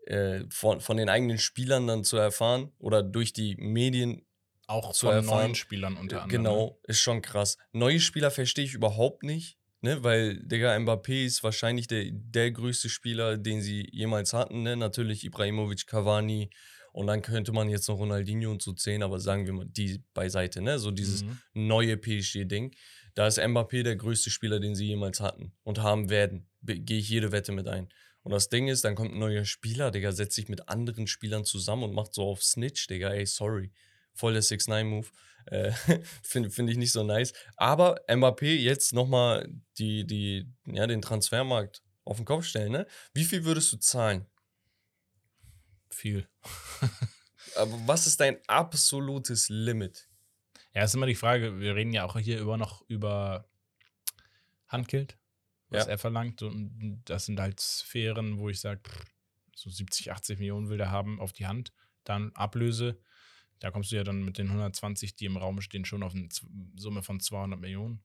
äh, 0.07 0.45
von, 0.51 0.81
von 0.81 0.97
den 0.97 1.09
eigenen 1.09 1.39
Spielern 1.39 1.87
dann 1.87 2.05
zu 2.05 2.17
erfahren 2.17 2.73
oder 2.79 3.03
durch 3.03 3.33
die 3.33 3.57
Medien 3.57 4.25
Auch 4.67 4.93
zu 4.93 5.07
von 5.07 5.17
erfahren. 5.17 5.41
neuen 5.43 5.55
Spielern 5.55 5.97
unter 5.97 6.23
anderem. 6.23 6.43
ne? 6.43 6.49
Genau, 6.51 6.81
ist 6.85 7.01
schon 7.01 7.23
krass. 7.23 7.59
Neue 7.73 8.01
Spieler 8.01 8.31
verstehe 8.31 8.65
ich 8.65 8.75
überhaupt 8.75 9.23
nicht, 9.25 9.59
ne? 9.81 10.03
Weil, 10.03 10.39
Digga, 10.43 10.75
Mbappé 10.77 11.25
ist 11.25 11.43
wahrscheinlich 11.43 11.87
der, 11.87 12.07
der 12.11 12.51
größte 12.51 12.89
Spieler, 12.89 13.37
den 13.37 13.61
sie 13.63 13.89
jemals 13.93 14.33
hatten, 14.33 14.63
ne? 14.63 14.77
Natürlich 14.77 15.25
Ibrahimovic, 15.25 15.87
Cavani 15.87 16.51
und 16.93 17.07
dann 17.07 17.23
könnte 17.23 17.53
man 17.53 17.69
jetzt 17.69 17.89
noch 17.89 17.99
Ronaldinho 17.99 18.51
und 18.51 18.63
so 18.63 18.73
zählen, 18.73 19.03
aber 19.03 19.21
sagen 19.21 19.47
wir 19.47 19.53
mal 19.53 19.67
die 19.67 20.03
beiseite, 20.15 20.61
ne? 20.61 20.79
So 20.79 20.91
dieses 20.91 21.23
Mhm. 21.25 21.39
neue 21.55 21.97
PSG-Ding. 21.97 22.75
Da 23.15 23.27
ist 23.27 23.39
Mbappé 23.39 23.83
der 23.83 23.97
größte 23.97 24.31
Spieler, 24.31 24.61
den 24.61 24.75
sie 24.75 24.87
jemals 24.87 25.21
hatten 25.21 25.53
und 25.65 25.79
haben 25.83 26.09
werden. 26.11 26.47
Gehe 26.63 26.99
ich 26.99 27.09
jede 27.09 27.33
Wette 27.33 27.53
mit 27.53 27.67
ein. 27.69 27.89
Und 28.23 28.33
das 28.33 28.49
Ding 28.49 28.69
ist, 28.69 28.85
dann 28.85 28.95
kommt 28.95 29.13
ein 29.13 29.19
neuer 29.19 29.45
Spieler, 29.45 29.91
Digga, 29.91 30.13
setzt 30.13 30.35
sich 30.37 30.49
mit 30.49 30.69
anderen 30.69 31.07
Spielern 31.07 31.45
zusammen 31.45 31.85
und 31.85 31.95
macht 31.95 32.15
so 32.15 32.23
auf 32.25 32.43
Snitch, 32.43 32.87
Digga, 32.87 33.11
ey, 33.11 33.27
sorry. 33.27 33.73
Voll 34.13 34.35
der 34.35 34.43
6-9-Move. 34.43 35.07
Äh, 35.51 35.73
Finde 36.23 36.51
find 36.51 36.71
ich 36.71 36.77
nicht 36.77 36.93
so 36.93 37.03
nice. 37.05 37.33
Aber 37.57 38.01
Mbappé 38.09 38.57
jetzt 38.57 38.93
nochmal 38.93 39.49
die, 39.79 40.07
die, 40.07 40.51
ja, 40.67 40.87
den 40.87 41.03
Transfermarkt 41.03 41.83
auf 42.05 42.17
den 42.17 42.27
Kopf 42.27 42.45
stellen, 42.45 42.73
ne? 42.73 42.87
Wie 43.15 43.25
viel 43.25 43.45
würdest 43.45 43.73
du 43.73 43.77
zahlen? 43.79 44.27
Viel. 45.91 46.29
Aber 47.57 47.73
was 47.87 48.07
ist 48.07 48.21
dein 48.21 48.39
absolutes 48.47 49.49
Limit? 49.49 50.09
Ja, 50.75 50.85
ist 50.85 50.95
immer 50.95 51.07
die 51.07 51.15
Frage, 51.15 51.59
wir 51.61 51.75
reden 51.75 51.93
ja 51.93 52.05
auch 52.05 52.19
hier 52.19 52.39
über 52.41 52.57
noch 52.57 52.83
über 52.89 53.49
Handgeld, 54.69 55.19
was 55.69 55.87
Ja. 55.87 55.93
er 55.93 55.99
verlangt. 55.99 56.43
Und 56.43 57.03
das 57.07 57.27
sind 57.27 57.41
halt 57.41 57.59
Sphären, 57.61 58.39
wo 58.39 58.49
ich 58.49 58.61
sage, 58.61 58.83
so 59.57 59.71
70, 59.71 60.13
80 60.13 60.39
Millionen 60.39 60.69
will 60.69 60.79
der 60.79 60.91
haben 60.91 61.21
auf 61.21 61.33
die 61.33 61.47
Hand. 61.47 61.73
Dann 62.05 62.33
Ablöse. 62.35 63.01
Da 63.61 63.71
kommst 63.71 63.91
du 63.93 63.97
ja 63.97 64.05
dann 64.05 64.23
mit 64.25 64.39
den 64.39 64.49
120, 64.49 65.17
die 65.17 65.25
im 65.27 65.37
Raum 65.37 65.61
stehen, 65.61 65.85
schon 65.85 66.03
auf 66.03 66.15
eine 66.15 66.29
Summe 66.77 67.03
von 67.03 67.21
200 67.21 67.59
Millionen. 67.59 68.01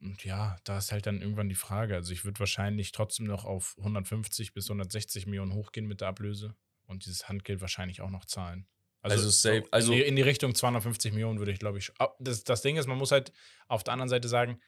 Und 0.00 0.24
ja, 0.24 0.56
da 0.64 0.78
ist 0.78 0.92
halt 0.92 1.06
dann 1.06 1.20
irgendwann 1.20 1.48
die 1.48 1.54
Frage. 1.54 1.94
Also 1.94 2.12
ich 2.12 2.24
würde 2.24 2.40
wahrscheinlich 2.40 2.90
trotzdem 2.92 3.26
noch 3.26 3.44
auf 3.44 3.76
150 3.78 4.54
bis 4.54 4.68
160 4.70 5.26
Millionen 5.26 5.52
hochgehen 5.52 5.86
mit 5.86 6.00
der 6.00 6.08
Ablöse 6.08 6.54
und 6.86 7.04
dieses 7.04 7.28
Handgeld 7.28 7.60
wahrscheinlich 7.60 8.00
auch 8.00 8.10
noch 8.10 8.24
zahlen. 8.24 8.66
Also 9.02 9.28
safe- 9.30 9.62
so 9.64 9.68
also- 9.70 9.92
in, 9.92 9.98
die, 9.98 10.04
in 10.04 10.16
die 10.16 10.22
Richtung 10.22 10.54
250 10.54 11.12
Millionen 11.12 11.38
würde 11.38 11.52
ich, 11.52 11.58
glaube 11.58 11.78
ich. 11.78 11.92
Das, 12.18 12.44
das 12.44 12.62
Ding 12.62 12.76
ist, 12.76 12.86
man 12.86 12.98
muss 12.98 13.12
halt 13.12 13.32
auf 13.68 13.84
der 13.84 13.92
anderen 13.92 14.08
Seite 14.08 14.28
sagen, 14.28 14.60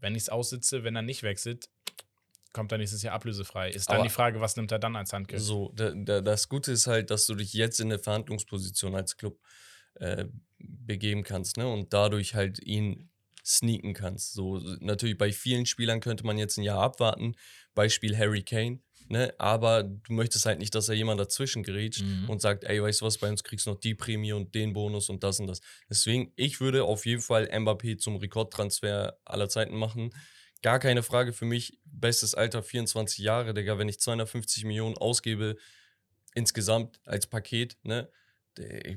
wenn 0.00 0.14
ich 0.16 0.22
es 0.22 0.28
aussitze, 0.28 0.82
wenn 0.82 0.96
er 0.96 1.02
nicht 1.02 1.22
wechselt, 1.22 1.68
kommt 2.52 2.72
er 2.72 2.78
nächstes 2.78 3.02
Jahr 3.02 3.14
ablösefrei. 3.14 3.70
Ist 3.70 3.88
dann 3.88 3.96
Aber- 3.96 4.04
die 4.04 4.10
Frage, 4.12 4.40
was 4.40 4.56
nimmt 4.56 4.72
er 4.72 4.78
dann 4.78 4.96
als 4.96 5.12
Handgeld? 5.12 5.40
So, 5.42 5.72
da, 5.74 5.92
da, 5.94 6.20
das 6.20 6.48
Gute 6.48 6.72
ist 6.72 6.86
halt, 6.86 7.10
dass 7.10 7.26
du 7.26 7.34
dich 7.34 7.52
jetzt 7.52 7.80
in 7.80 7.90
eine 7.92 7.98
Verhandlungsposition 7.98 8.94
als 8.94 9.16
Club 9.16 9.38
äh, 9.94 10.26
begeben 10.58 11.22
kannst, 11.22 11.56
ne? 11.56 11.66
Und 11.68 11.92
dadurch 11.92 12.34
halt 12.34 12.58
ihn 12.62 13.10
sneaken 13.44 13.92
kannst. 13.94 14.32
So, 14.34 14.58
natürlich 14.80 15.18
bei 15.18 15.32
vielen 15.32 15.66
Spielern 15.66 16.00
könnte 16.00 16.24
man 16.24 16.38
jetzt 16.38 16.56
ein 16.56 16.62
Jahr 16.62 16.80
abwarten. 16.80 17.34
Beispiel 17.74 18.16
Harry 18.16 18.42
Kane, 18.42 18.80
ne? 19.08 19.34
Aber 19.38 19.82
du 19.82 20.12
möchtest 20.12 20.46
halt 20.46 20.60
nicht, 20.60 20.74
dass 20.74 20.88
er 20.88 20.94
jemand 20.94 21.20
dazwischen 21.20 21.62
grätscht 21.62 22.02
Mhm. 22.02 22.30
und 22.30 22.40
sagt, 22.40 22.64
ey, 22.64 22.80
weißt 22.82 23.00
du 23.00 23.04
was, 23.06 23.18
bei 23.18 23.28
uns 23.28 23.42
kriegst 23.42 23.66
du 23.66 23.70
noch 23.70 23.80
die 23.80 23.94
Prämie 23.94 24.32
und 24.32 24.54
den 24.54 24.72
Bonus 24.72 25.08
und 25.08 25.24
das 25.24 25.40
und 25.40 25.46
das. 25.48 25.60
Deswegen, 25.90 26.32
ich 26.36 26.60
würde 26.60 26.84
auf 26.84 27.04
jeden 27.04 27.22
Fall 27.22 27.48
Mbappé 27.52 27.98
zum 27.98 28.16
Rekordtransfer 28.16 29.18
aller 29.24 29.48
Zeiten 29.48 29.76
machen. 29.76 30.10
Gar 30.62 30.78
keine 30.78 31.02
Frage 31.02 31.32
für 31.32 31.44
mich. 31.44 31.78
Bestes 31.84 32.34
Alter 32.34 32.62
24 32.62 33.18
Jahre, 33.18 33.52
Digga. 33.52 33.78
Wenn 33.78 33.88
ich 33.88 34.00
250 34.00 34.64
Millionen 34.64 34.96
ausgebe 34.96 35.56
insgesamt 36.34 37.00
als 37.04 37.26
Paket, 37.26 37.76
ne? 37.82 38.08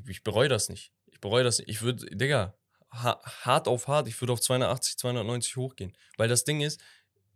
Ich, 0.08 0.24
bereue 0.24 0.50
das 0.50 0.70
nicht. 0.70 0.94
Ich 1.08 1.20
bereue 1.22 1.44
das 1.44 1.60
nicht. 1.60 1.70
Ich 1.70 1.82
würde, 1.82 2.06
Digga, 2.06 2.56
ha 2.92 3.20
hart 3.24 3.68
auf 3.68 3.88
hart, 3.88 4.08
ich 4.08 4.20
würde 4.22 4.34
auf 4.34 4.42
280, 4.42 4.98
290 4.98 5.56
hochgehen. 5.56 5.94
Weil 6.18 6.28
das 6.28 6.44
Ding 6.44 6.62
ist, 6.62 6.82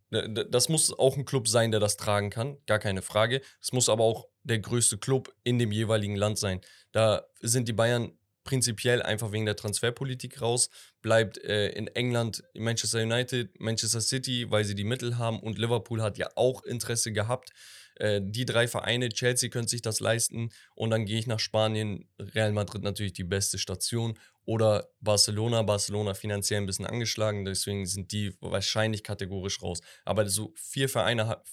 das 0.10 0.70
muss 0.70 0.92
auch 0.98 1.18
ein 1.18 1.26
Club 1.26 1.48
sein, 1.48 1.72
der 1.72 1.80
das 1.80 1.98
tragen 1.98 2.30
kann, 2.30 2.58
gar 2.66 2.80
keine 2.80 3.02
Frage. 3.02 3.42
Es 3.62 3.72
muss 3.72 3.90
aber 3.90 4.04
auch 4.04 4.28
der 4.44 4.60
größte 4.60 4.98
Club 4.98 5.34
in 5.44 5.60
dem 5.60 5.72
jeweiligen 5.72 6.16
Land 6.16 6.40
sein. 6.40 6.62
Da 6.92 7.28
sind 7.42 7.68
die 7.68 7.74
Bayern 7.74 8.19
prinzipiell 8.50 9.04
einfach 9.04 9.32
wegen 9.32 9.46
der 9.46 9.56
Transferpolitik 9.56 10.42
raus. 10.42 10.72
Bleibt 11.04 11.38
äh, 11.38 11.70
in 11.70 11.86
England 11.86 12.44
Manchester 12.56 13.04
United, 13.04 13.60
Manchester 13.60 14.02
City, 14.02 14.50
weil 14.50 14.66
sie 14.66 14.74
die 14.74 14.84
Mittel 14.84 15.20
haben 15.20 15.40
und 15.40 15.60
Liverpool 15.60 16.02
hat 16.02 16.18
ja 16.18 16.30
auch 16.34 16.64
Interesse 16.64 17.12
gehabt. 17.12 17.52
Äh, 17.98 18.22
die 18.24 18.46
drei 18.46 18.68
Vereine, 18.68 19.10
Chelsea 19.10 19.50
könnte 19.50 19.70
sich 19.70 19.84
das 19.84 20.00
leisten 20.00 20.50
und 20.74 20.90
dann 20.90 21.06
gehe 21.06 21.20
ich 21.20 21.28
nach 21.28 21.40
Spanien, 21.40 22.10
Real 22.18 22.52
Madrid 22.52 22.82
natürlich 22.82 23.14
die 23.14 23.24
beste 23.24 23.60
Station 23.60 24.18
oder 24.46 24.90
Barcelona, 25.00 25.62
Barcelona 25.62 26.16
finanziell 26.16 26.60
ein 26.60 26.66
bisschen 26.66 26.88
angeschlagen, 26.88 27.46
deswegen 27.46 27.86
sind 27.86 28.12
die 28.12 28.36
wahrscheinlich 28.42 29.04
kategorisch 29.04 29.62
raus. 29.62 29.82
Aber 30.06 30.28
so 30.28 30.54
vier 30.56 30.90
Vereine, 30.90 31.28
ha- 31.28 31.44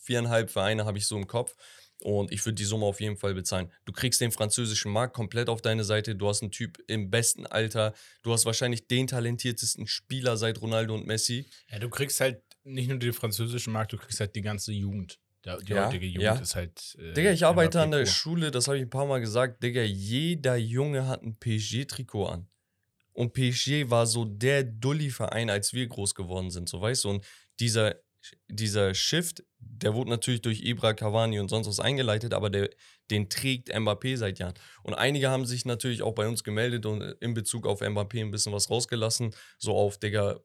viereinhalb 0.00 0.50
Vereine 0.50 0.86
habe 0.86 0.96
ich 0.96 1.06
so 1.06 1.18
im 1.18 1.26
Kopf 1.26 1.54
und 2.02 2.32
ich 2.32 2.44
würde 2.44 2.54
die 2.54 2.64
Summe 2.64 2.86
auf 2.86 3.00
jeden 3.00 3.16
Fall 3.16 3.34
bezahlen. 3.34 3.70
Du 3.84 3.92
kriegst 3.92 4.20
den 4.20 4.32
französischen 4.32 4.92
Markt 4.92 5.14
komplett 5.14 5.48
auf 5.48 5.62
deine 5.62 5.84
Seite. 5.84 6.16
Du 6.16 6.28
hast 6.28 6.42
einen 6.42 6.50
Typ 6.50 6.78
im 6.86 7.10
besten 7.10 7.46
Alter. 7.46 7.94
Du 8.22 8.32
hast 8.32 8.46
wahrscheinlich 8.46 8.86
den 8.86 9.06
talentiertesten 9.06 9.86
Spieler 9.86 10.36
seit 10.36 10.60
Ronaldo 10.60 10.94
und 10.94 11.06
Messi. 11.06 11.46
Ja, 11.68 11.78
du 11.78 11.88
kriegst 11.90 12.20
halt 12.20 12.42
nicht 12.64 12.88
nur 12.88 12.98
den 12.98 13.12
französischen 13.12 13.72
Markt, 13.72 13.92
du 13.92 13.96
kriegst 13.96 14.20
halt 14.20 14.34
die 14.34 14.42
ganze 14.42 14.72
Jugend. 14.72 15.18
Der, 15.44 15.58
die 15.58 15.72
Ja, 15.72 15.86
heutige 15.86 16.06
Jugend 16.06 16.22
ja. 16.22 16.34
ist 16.34 16.54
halt. 16.54 16.96
Äh, 16.98 17.14
Digga, 17.14 17.32
ich 17.32 17.44
arbeite 17.44 17.80
an 17.80 17.90
der. 17.90 18.04
Schule, 18.06 18.50
das 18.50 18.66
habe 18.68 18.76
ich 18.76 18.82
ein 18.82 18.90
paar 18.90 19.06
Mal 19.06 19.20
gesagt. 19.20 19.62
Digga, 19.62 19.82
jeder 19.82 20.56
Junge 20.56 21.06
hat 21.06 21.22
ein 21.22 21.38
PSG-Trikot 21.38 22.26
an. 22.26 22.48
Und 23.12 23.32
PSG 23.32 23.90
war 23.90 24.06
so 24.06 24.24
der 24.24 24.64
Dulli-Verein, 24.64 25.50
als 25.50 25.72
wir 25.72 25.86
groß 25.86 26.14
geworden 26.14 26.50
sind, 26.50 26.68
so 26.68 26.80
weißt 26.80 27.04
du. 27.04 27.10
Und 27.10 27.26
dieser, 27.58 27.96
dieser 28.48 28.94
Shift, 28.94 29.44
der 29.58 29.94
wurde 29.94 30.10
natürlich 30.10 30.42
durch 30.42 30.62
Ibra, 30.62 30.94
Cavani 30.94 31.40
und 31.40 31.48
sonst 31.48 31.66
was 31.66 31.80
eingeleitet, 31.80 32.34
aber 32.34 32.50
der, 32.50 32.70
den 33.10 33.28
trägt 33.28 33.74
Mbappé 33.74 34.16
seit 34.16 34.38
Jahren. 34.38 34.54
Und 34.82 34.94
einige 34.94 35.30
haben 35.30 35.46
sich 35.46 35.64
natürlich 35.64 36.02
auch 36.02 36.14
bei 36.14 36.28
uns 36.28 36.44
gemeldet 36.44 36.86
und 36.86 37.02
in 37.20 37.34
Bezug 37.34 37.66
auf 37.66 37.80
Mbappé 37.80 38.20
ein 38.20 38.30
bisschen 38.30 38.52
was 38.52 38.70
rausgelassen. 38.70 39.34
So 39.58 39.74
auf, 39.74 39.98
Digga, 39.98 40.40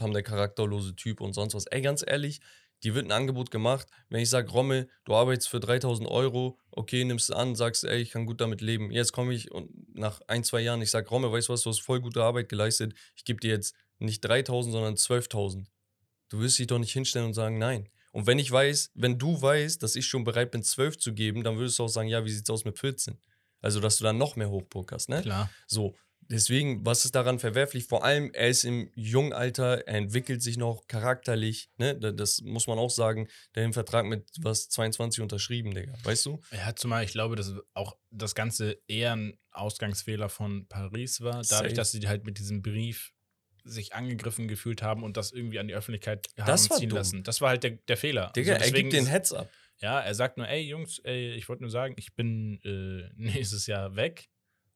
haben 0.00 0.12
der 0.12 0.22
charakterlose 0.22 0.96
Typ 0.96 1.20
und 1.20 1.34
sonst 1.34 1.54
was. 1.54 1.66
Ey, 1.66 1.82
ganz 1.82 2.04
ehrlich, 2.06 2.40
die 2.82 2.94
wird 2.94 3.06
ein 3.06 3.12
Angebot 3.12 3.50
gemacht. 3.50 3.86
Wenn 4.08 4.20
ich 4.20 4.30
sage, 4.30 4.50
Rommel, 4.50 4.88
du 5.04 5.14
arbeitest 5.14 5.48
für 5.48 5.60
3000 5.60 6.08
Euro, 6.08 6.58
okay, 6.70 7.04
nimmst 7.04 7.30
es 7.30 7.36
an, 7.36 7.54
sagst, 7.54 7.84
ey, 7.84 8.00
ich 8.00 8.10
kann 8.10 8.26
gut 8.26 8.40
damit 8.40 8.62
leben. 8.62 8.90
Jetzt 8.90 9.12
komme 9.12 9.34
ich 9.34 9.50
und 9.50 9.70
nach 9.94 10.20
ein, 10.26 10.44
zwei 10.44 10.60
Jahren, 10.60 10.80
ich 10.80 10.90
sage, 10.90 11.08
Rommel, 11.08 11.32
weißt 11.32 11.48
du 11.48 11.52
was, 11.52 11.62
du 11.62 11.70
hast 11.70 11.82
voll 11.82 12.00
gute 12.00 12.22
Arbeit 12.22 12.48
geleistet. 12.48 12.94
Ich 13.14 13.24
gebe 13.24 13.40
dir 13.40 13.50
jetzt 13.50 13.74
nicht 13.98 14.22
3000, 14.22 14.72
sondern 14.72 14.94
12.000. 14.94 15.66
Du 16.30 16.40
wirst 16.40 16.58
dich 16.58 16.66
doch 16.68 16.78
nicht 16.78 16.92
hinstellen 16.92 17.26
und 17.26 17.34
sagen, 17.34 17.58
nein. 17.58 17.88
Und 18.12 18.26
wenn 18.26 18.38
ich 18.38 18.50
weiß, 18.50 18.90
wenn 18.94 19.18
du 19.18 19.40
weißt, 19.40 19.82
dass 19.82 19.94
ich 19.94 20.06
schon 20.06 20.24
bereit 20.24 20.50
bin, 20.50 20.62
12 20.62 20.98
zu 20.98 21.12
geben, 21.12 21.44
dann 21.44 21.58
würdest 21.58 21.78
du 21.78 21.84
auch 21.84 21.88
sagen, 21.88 22.08
ja, 22.08 22.24
wie 22.24 22.30
sieht's 22.30 22.50
aus 22.50 22.64
mit 22.64 22.78
14? 22.78 23.18
Also, 23.60 23.78
dass 23.78 23.98
du 23.98 24.04
dann 24.04 24.16
noch 24.18 24.34
mehr 24.36 24.48
hochpokerst, 24.50 25.10
ne? 25.10 25.20
Klar. 25.22 25.50
So, 25.66 25.94
deswegen, 26.28 26.84
was 26.86 27.04
ist 27.04 27.14
daran 27.14 27.38
verwerflich? 27.38 27.84
Vor 27.86 28.02
allem, 28.04 28.32
er 28.32 28.48
ist 28.48 28.64
im 28.64 28.90
jungen 28.94 29.32
Alter, 29.32 29.86
er 29.86 29.94
entwickelt 29.98 30.42
sich 30.42 30.56
noch 30.56 30.86
charakterlich, 30.86 31.70
ne? 31.76 31.94
Da- 31.98 32.10
Das 32.12 32.40
muss 32.40 32.66
man 32.66 32.78
auch 32.78 32.90
sagen. 32.90 33.28
Der 33.54 33.62
hat 33.64 33.68
den 33.68 33.72
Vertrag 33.74 34.06
mit 34.06 34.28
was 34.40 34.68
22 34.70 35.20
unterschrieben, 35.22 35.74
Digga. 35.74 35.92
Weißt 36.02 36.26
du? 36.26 36.40
Er 36.50 36.64
hat 36.66 36.78
zumal, 36.78 37.04
ich 37.04 37.12
glaube, 37.12 37.36
dass 37.36 37.52
auch 37.74 37.96
das 38.10 38.34
Ganze 38.34 38.78
eher 38.88 39.12
ein 39.14 39.38
Ausgangsfehler 39.52 40.28
von 40.28 40.66
Paris 40.68 41.20
war. 41.20 41.32
Dadurch, 41.42 41.46
Safe. 41.48 41.72
dass 41.74 41.92
sie 41.92 42.06
halt 42.08 42.24
mit 42.24 42.38
diesem 42.38 42.62
Brief 42.62 43.12
sich 43.64 43.94
angegriffen 43.94 44.48
gefühlt 44.48 44.82
haben 44.82 45.02
und 45.02 45.16
das 45.16 45.32
irgendwie 45.32 45.58
an 45.58 45.68
die 45.68 45.74
Öffentlichkeit 45.74 46.28
haben 46.38 46.56
ziehen 46.56 46.88
dumm. 46.88 46.98
lassen. 46.98 47.22
Das 47.22 47.40
war 47.40 47.50
halt 47.50 47.64
der, 47.64 47.72
der 47.72 47.96
Fehler. 47.96 48.32
Digga, 48.34 48.54
Also 48.54 48.66
er 48.66 48.72
gibt 48.72 48.92
den 48.92 49.06
Heads 49.06 49.32
up. 49.32 49.50
Ja, 49.78 50.00
er 50.00 50.14
sagt 50.14 50.36
nur, 50.36 50.46
ey 50.46 50.60
Jungs, 50.60 50.98
ey, 51.00 51.32
ich 51.32 51.48
wollte 51.48 51.62
nur 51.62 51.70
sagen, 51.70 51.94
ich 51.96 52.14
bin 52.14 52.60
äh, 52.64 53.10
nächstes 53.16 53.66
Jahr 53.66 53.96
weg. 53.96 54.28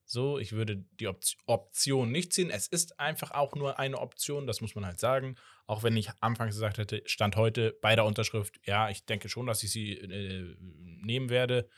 So, 0.06 0.38
ich 0.38 0.52
würde 0.52 0.84
die 1.00 1.08
Opt 1.08 1.36
Option 1.46 2.12
nicht 2.12 2.32
ziehen. 2.32 2.50
Es 2.50 2.66
ist 2.66 3.00
einfach 3.00 3.30
auch 3.30 3.54
nur 3.54 3.78
eine 3.78 3.98
Option, 3.98 4.46
das 4.46 4.60
muss 4.60 4.74
man 4.74 4.84
halt 4.84 5.00
sagen. 5.00 5.36
Auch 5.66 5.82
wenn 5.82 5.96
ich 5.96 6.10
anfangs 6.20 6.54
gesagt 6.54 6.76
hätte, 6.76 7.02
Stand 7.06 7.36
heute 7.36 7.76
bei 7.80 7.96
der 7.96 8.04
Unterschrift, 8.04 8.60
ja, 8.64 8.90
ich 8.90 9.06
denke 9.06 9.30
schon, 9.30 9.46
dass 9.46 9.62
ich 9.62 9.72
sie 9.72 9.92
äh, 9.92 10.56
nehmen 10.60 11.30
werde. 11.30 11.68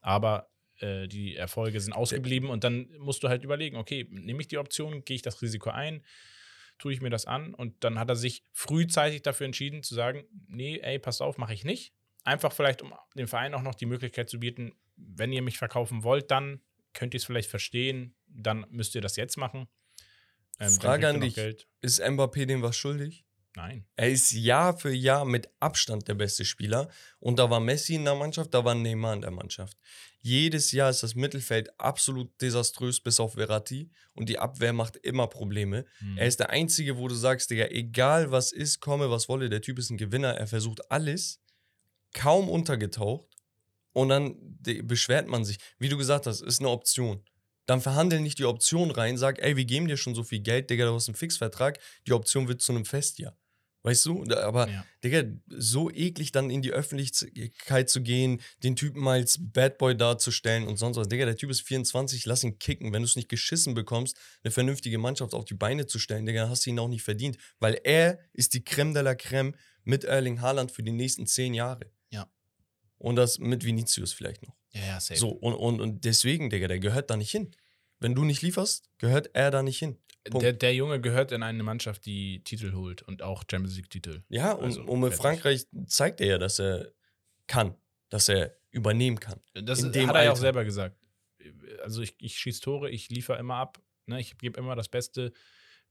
Aber 0.00 0.50
äh, 0.80 1.06
die 1.08 1.36
Erfolge 1.36 1.80
sind 1.80 1.92
ausgeblieben 1.92 2.50
und 2.50 2.64
dann 2.64 2.88
musst 2.98 3.22
du 3.22 3.28
halt 3.28 3.44
überlegen, 3.44 3.76
okay, 3.76 4.06
nehme 4.10 4.40
ich 4.40 4.48
die 4.48 4.58
Option, 4.58 5.04
gehe 5.04 5.16
ich 5.16 5.22
das 5.22 5.42
Risiko 5.42 5.70
ein, 5.70 6.02
tue 6.78 6.92
ich 6.92 7.00
mir 7.00 7.10
das 7.10 7.26
an 7.26 7.54
und 7.54 7.84
dann 7.84 7.98
hat 7.98 8.08
er 8.08 8.16
sich 8.16 8.44
frühzeitig 8.52 9.22
dafür 9.22 9.46
entschieden 9.46 9.82
zu 9.82 9.94
sagen, 9.94 10.24
nee, 10.48 10.78
ey, 10.78 10.98
pass 10.98 11.20
auf, 11.20 11.38
mache 11.38 11.54
ich 11.54 11.64
nicht. 11.64 11.92
Einfach 12.24 12.52
vielleicht, 12.52 12.82
um 12.82 12.94
dem 13.16 13.28
Verein 13.28 13.54
auch 13.54 13.62
noch 13.62 13.74
die 13.74 13.86
Möglichkeit 13.86 14.30
zu 14.30 14.40
bieten, 14.40 14.72
wenn 14.96 15.32
ihr 15.32 15.42
mich 15.42 15.58
verkaufen 15.58 16.02
wollt, 16.04 16.30
dann 16.30 16.60
könnt 16.92 17.14
ihr 17.14 17.18
es 17.18 17.24
vielleicht 17.24 17.50
verstehen, 17.50 18.14
dann 18.26 18.66
müsst 18.70 18.94
ihr 18.94 19.00
das 19.00 19.16
jetzt 19.16 19.36
machen. 19.36 19.68
Ähm, 20.60 20.70
Frage 20.72 21.08
an 21.08 21.20
dich. 21.20 21.36
Ist 21.80 22.00
Mbappé 22.00 22.46
dem 22.46 22.62
was 22.62 22.76
schuldig? 22.76 23.24
Nein. 23.56 23.86
Er 23.94 24.10
ist 24.10 24.32
Jahr 24.32 24.76
für 24.76 24.92
Jahr 24.92 25.24
mit 25.24 25.48
Abstand 25.60 26.08
der 26.08 26.14
beste 26.14 26.44
Spieler. 26.44 26.88
Und 27.20 27.38
da 27.38 27.50
war 27.50 27.60
Messi 27.60 27.94
in 27.94 28.04
der 28.04 28.16
Mannschaft, 28.16 28.52
da 28.52 28.64
war 28.64 28.74
Neymar 28.74 29.14
in 29.14 29.20
der 29.20 29.30
Mannschaft. 29.30 29.78
Jedes 30.22 30.72
Jahr 30.72 30.90
ist 30.90 31.02
das 31.02 31.14
Mittelfeld 31.14 31.78
absolut 31.78 32.40
desaströs, 32.40 33.00
bis 33.00 33.20
auf 33.20 33.34
Verratti. 33.34 33.90
Und 34.14 34.28
die 34.28 34.38
Abwehr 34.38 34.72
macht 34.72 34.96
immer 34.96 35.28
Probleme. 35.28 35.84
Hm. 35.98 36.18
Er 36.18 36.26
ist 36.26 36.40
der 36.40 36.50
Einzige, 36.50 36.98
wo 36.98 37.06
du 37.06 37.14
sagst, 37.14 37.50
Digga, 37.50 37.66
egal 37.66 38.32
was 38.32 38.50
ist, 38.50 38.80
komme, 38.80 39.10
was 39.10 39.28
wolle, 39.28 39.48
der 39.48 39.62
Typ 39.62 39.78
ist 39.78 39.90
ein 39.90 39.98
Gewinner. 39.98 40.34
Er 40.34 40.48
versucht 40.48 40.90
alles, 40.90 41.40
kaum 42.12 42.48
untergetaucht. 42.48 43.28
Und 43.92 44.08
dann 44.08 44.36
beschwert 44.82 45.28
man 45.28 45.44
sich. 45.44 45.58
Wie 45.78 45.88
du 45.88 45.96
gesagt 45.96 46.26
hast, 46.26 46.40
ist 46.40 46.58
eine 46.58 46.70
Option. 46.70 47.22
Dann 47.66 47.80
verhandeln 47.80 48.24
nicht 48.24 48.40
die 48.40 48.44
Option 48.44 48.90
rein, 48.90 49.16
sag, 49.16 49.40
ey, 49.40 49.56
wir 49.56 49.64
geben 49.64 49.86
dir 49.86 49.96
schon 49.96 50.16
so 50.16 50.24
viel 50.24 50.40
Geld, 50.40 50.68
Digga, 50.68 50.86
du 50.86 50.94
hast 50.94 51.08
einen 51.08 51.14
Fixvertrag. 51.14 51.78
Die 52.06 52.12
Option 52.12 52.48
wird 52.48 52.60
zu 52.60 52.72
einem 52.72 52.84
Festjahr. 52.84 53.38
Weißt 53.84 54.06
du? 54.06 54.24
Aber, 54.32 54.68
Ja. 54.68 54.84
Digga, 55.04 55.24
so 55.46 55.90
eklig 55.90 56.32
dann 56.32 56.48
in 56.48 56.62
die 56.62 56.72
Öffentlichkeit 56.72 57.90
zu 57.90 58.00
gehen, 58.02 58.40
den 58.62 58.76
Typen 58.76 59.02
mal 59.02 59.20
als 59.20 59.38
Bad 59.38 59.76
Boy 59.76 59.94
darzustellen 59.94 60.66
und 60.66 60.78
sonst 60.78 60.96
was. 60.96 61.06
Digga, 61.06 61.26
der 61.26 61.36
Typ 61.36 61.50
ist 61.50 61.60
24, 61.60 62.24
lass 62.24 62.42
ihn 62.44 62.58
kicken. 62.58 62.94
Wenn 62.94 63.02
du 63.02 63.06
es 63.06 63.14
nicht 63.14 63.28
geschissen 63.28 63.74
bekommst, 63.74 64.16
eine 64.42 64.50
vernünftige 64.50 64.96
Mannschaft 64.96 65.34
auf 65.34 65.44
die 65.44 65.52
Beine 65.52 65.86
zu 65.86 65.98
stellen, 65.98 66.24
Digga, 66.24 66.40
dann 66.40 66.50
hast 66.50 66.64
du 66.64 66.70
ihn 66.70 66.78
auch 66.78 66.88
nicht 66.88 67.02
verdient. 67.02 67.36
Weil 67.60 67.78
er 67.84 68.18
ist 68.32 68.54
die 68.54 68.64
Creme 68.64 68.94
de 68.94 69.02
la 69.02 69.14
Creme 69.14 69.54
mit 69.84 70.04
Erling 70.04 70.40
Haaland 70.40 70.72
für 70.72 70.82
die 70.82 70.92
nächsten 70.92 71.26
zehn 71.26 71.52
Jahre. 71.52 71.92
Ja. 72.08 72.26
Und 72.96 73.16
das 73.16 73.38
mit 73.38 73.64
Vinicius 73.66 74.14
vielleicht 74.14 74.42
noch. 74.46 74.56
Ja, 74.72 74.80
ja, 74.86 75.00
safe. 75.00 75.20
So, 75.20 75.28
und, 75.28 75.52
und, 75.52 75.82
und 75.82 76.04
deswegen, 76.06 76.48
Digga, 76.48 76.68
der 76.68 76.78
gehört 76.78 77.10
da 77.10 77.18
nicht 77.18 77.30
hin. 77.30 77.50
Wenn 78.00 78.14
du 78.14 78.24
nicht 78.24 78.40
lieferst, 78.40 78.88
gehört 78.96 79.28
er 79.34 79.50
da 79.50 79.62
nicht 79.62 79.78
hin. 79.78 79.98
Der, 80.32 80.52
der 80.52 80.74
Junge 80.74 81.00
gehört 81.00 81.32
in 81.32 81.42
eine 81.42 81.62
Mannschaft, 81.62 82.06
die 82.06 82.42
Titel 82.44 82.72
holt 82.72 83.02
und 83.02 83.22
auch 83.22 83.44
Champions 83.50 83.76
League-Titel. 83.76 84.22
Ja, 84.28 84.52
und, 84.52 84.64
Also, 84.64 84.82
und 84.82 85.00
mit. 85.00 85.14
Frankreich 85.14 85.66
zeigt 85.86 86.20
er 86.20 86.26
ja, 86.26 86.38
dass 86.38 86.58
er 86.58 86.92
kann, 87.46 87.74
dass 88.08 88.28
er 88.28 88.56
übernehmen 88.70 89.20
kann. 89.20 89.40
Das 89.52 89.84
hat 89.84 89.94
er 89.94 90.02
ja 90.02 90.08
auch 90.10 90.14
Alter. 90.14 90.36
selber 90.36 90.64
gesagt. 90.64 90.96
Also 91.82 92.00
ich, 92.00 92.14
ich 92.18 92.38
schieße 92.38 92.62
Tore, 92.62 92.90
ich 92.90 93.10
liefere 93.10 93.38
immer 93.38 93.56
ab, 93.56 93.78
ne? 94.06 94.18
ich 94.18 94.38
gebe 94.38 94.58
immer 94.58 94.74
das 94.76 94.88
Beste. 94.88 95.32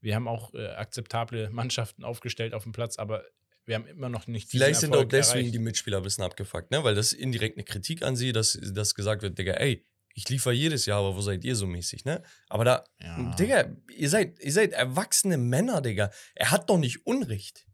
Wir 0.00 0.16
haben 0.16 0.26
auch 0.26 0.52
äh, 0.54 0.66
akzeptable 0.66 1.50
Mannschaften 1.52 2.02
aufgestellt 2.02 2.54
auf 2.54 2.64
dem 2.64 2.72
Platz, 2.72 2.98
aber 2.98 3.24
wir 3.66 3.76
haben 3.76 3.86
immer 3.86 4.08
noch 4.08 4.26
nicht 4.26 4.50
Vielleicht 4.50 4.80
sind 4.80 4.94
auch 4.94 5.04
deswegen 5.04 5.38
erreicht. 5.38 5.54
die 5.54 5.58
Mitspieler 5.58 5.98
ein 5.98 6.02
bisschen 6.02 6.24
abgefuckt, 6.24 6.70
ne? 6.70 6.84
Weil 6.84 6.94
das 6.94 7.12
ist 7.12 7.20
indirekt 7.20 7.56
eine 7.56 7.64
Kritik 7.64 8.02
an 8.02 8.14
sie, 8.16 8.32
dass, 8.32 8.58
dass 8.60 8.94
gesagt 8.94 9.22
wird, 9.22 9.38
Digga, 9.38 9.52
ey, 9.54 9.86
ich 10.14 10.28
liefere 10.28 10.52
jedes 10.54 10.86
Jahr, 10.86 11.00
aber 11.00 11.16
wo 11.16 11.20
seid 11.20 11.44
ihr 11.44 11.56
so 11.56 11.66
mäßig, 11.66 12.04
ne? 12.04 12.22
Aber 12.48 12.64
da, 12.64 12.84
Ja. 13.00 13.34
Digga, 13.34 13.76
ihr 13.96 14.08
seid, 14.08 14.38
ihr 14.40 14.52
seid 14.52 14.72
erwachsene 14.72 15.36
Männer, 15.36 15.80
Digga. 15.82 16.10
Er 16.34 16.50
hat 16.52 16.70
doch 16.70 16.78
nicht 16.78 17.04
Unrecht. 17.04 17.66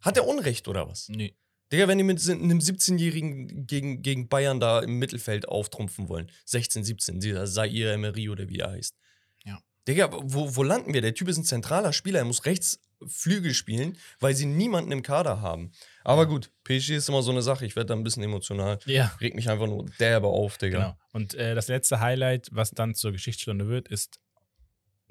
Hat 0.00 0.16
er 0.16 0.26
Unrecht 0.26 0.68
oder 0.68 0.88
was? 0.88 1.08
Nee. 1.08 1.36
Digga, 1.72 1.86
wenn 1.88 1.98
die 1.98 2.04
mit 2.04 2.26
einem 2.28 2.58
17-Jährigen 2.58 3.66
gegen, 3.66 4.02
gegen 4.02 4.28
Bayern 4.28 4.58
da 4.60 4.80
im 4.80 4.98
Mittelfeld 4.98 5.46
auftrumpfen 5.48 6.08
wollen, 6.08 6.30
16, 6.46 6.84
17, 6.84 7.20
dieser 7.20 7.46
Zaire 7.46 7.92
Emery 7.92 8.28
oder 8.28 8.48
wie 8.48 8.58
er 8.58 8.70
heißt. 8.70 8.96
Ja. 9.44 9.60
Digga, 9.86 10.10
wo, 10.12 10.56
wo 10.56 10.62
landen 10.62 10.94
wir? 10.94 11.00
Der 11.00 11.14
Typ 11.14 11.28
ist 11.28 11.36
ein 11.36 11.44
zentraler 11.44 11.92
Spieler, 11.92 12.20
er 12.20 12.24
muss 12.24 12.44
rechts 12.44 12.80
Flügel 13.06 13.54
spielen, 13.54 13.96
weil 14.18 14.34
sie 14.34 14.46
niemanden 14.46 14.92
im 14.92 15.02
Kader 15.02 15.40
haben. 15.40 15.72
Aber 16.04 16.26
gut, 16.26 16.50
PSG 16.64 16.90
ist 16.90 17.08
immer 17.08 17.22
so 17.22 17.30
eine 17.30 17.42
Sache, 17.42 17.66
ich 17.66 17.76
werde 17.76 17.88
da 17.88 17.94
ein 17.94 18.02
bisschen 18.02 18.22
emotional. 18.22 18.78
Ja. 18.86 19.12
Regt 19.20 19.36
mich 19.36 19.50
einfach 19.50 19.66
nur 19.66 19.86
derbe 19.98 20.28
auf, 20.28 20.58
Digga. 20.58 20.78
Genau. 20.78 20.98
Und 21.12 21.34
äh, 21.34 21.54
das 21.54 21.68
letzte 21.68 22.00
Highlight, 22.00 22.48
was 22.52 22.70
dann 22.70 22.94
zur 22.94 23.12
Geschichtsstunde 23.12 23.68
wird, 23.68 23.88
ist 23.88 24.18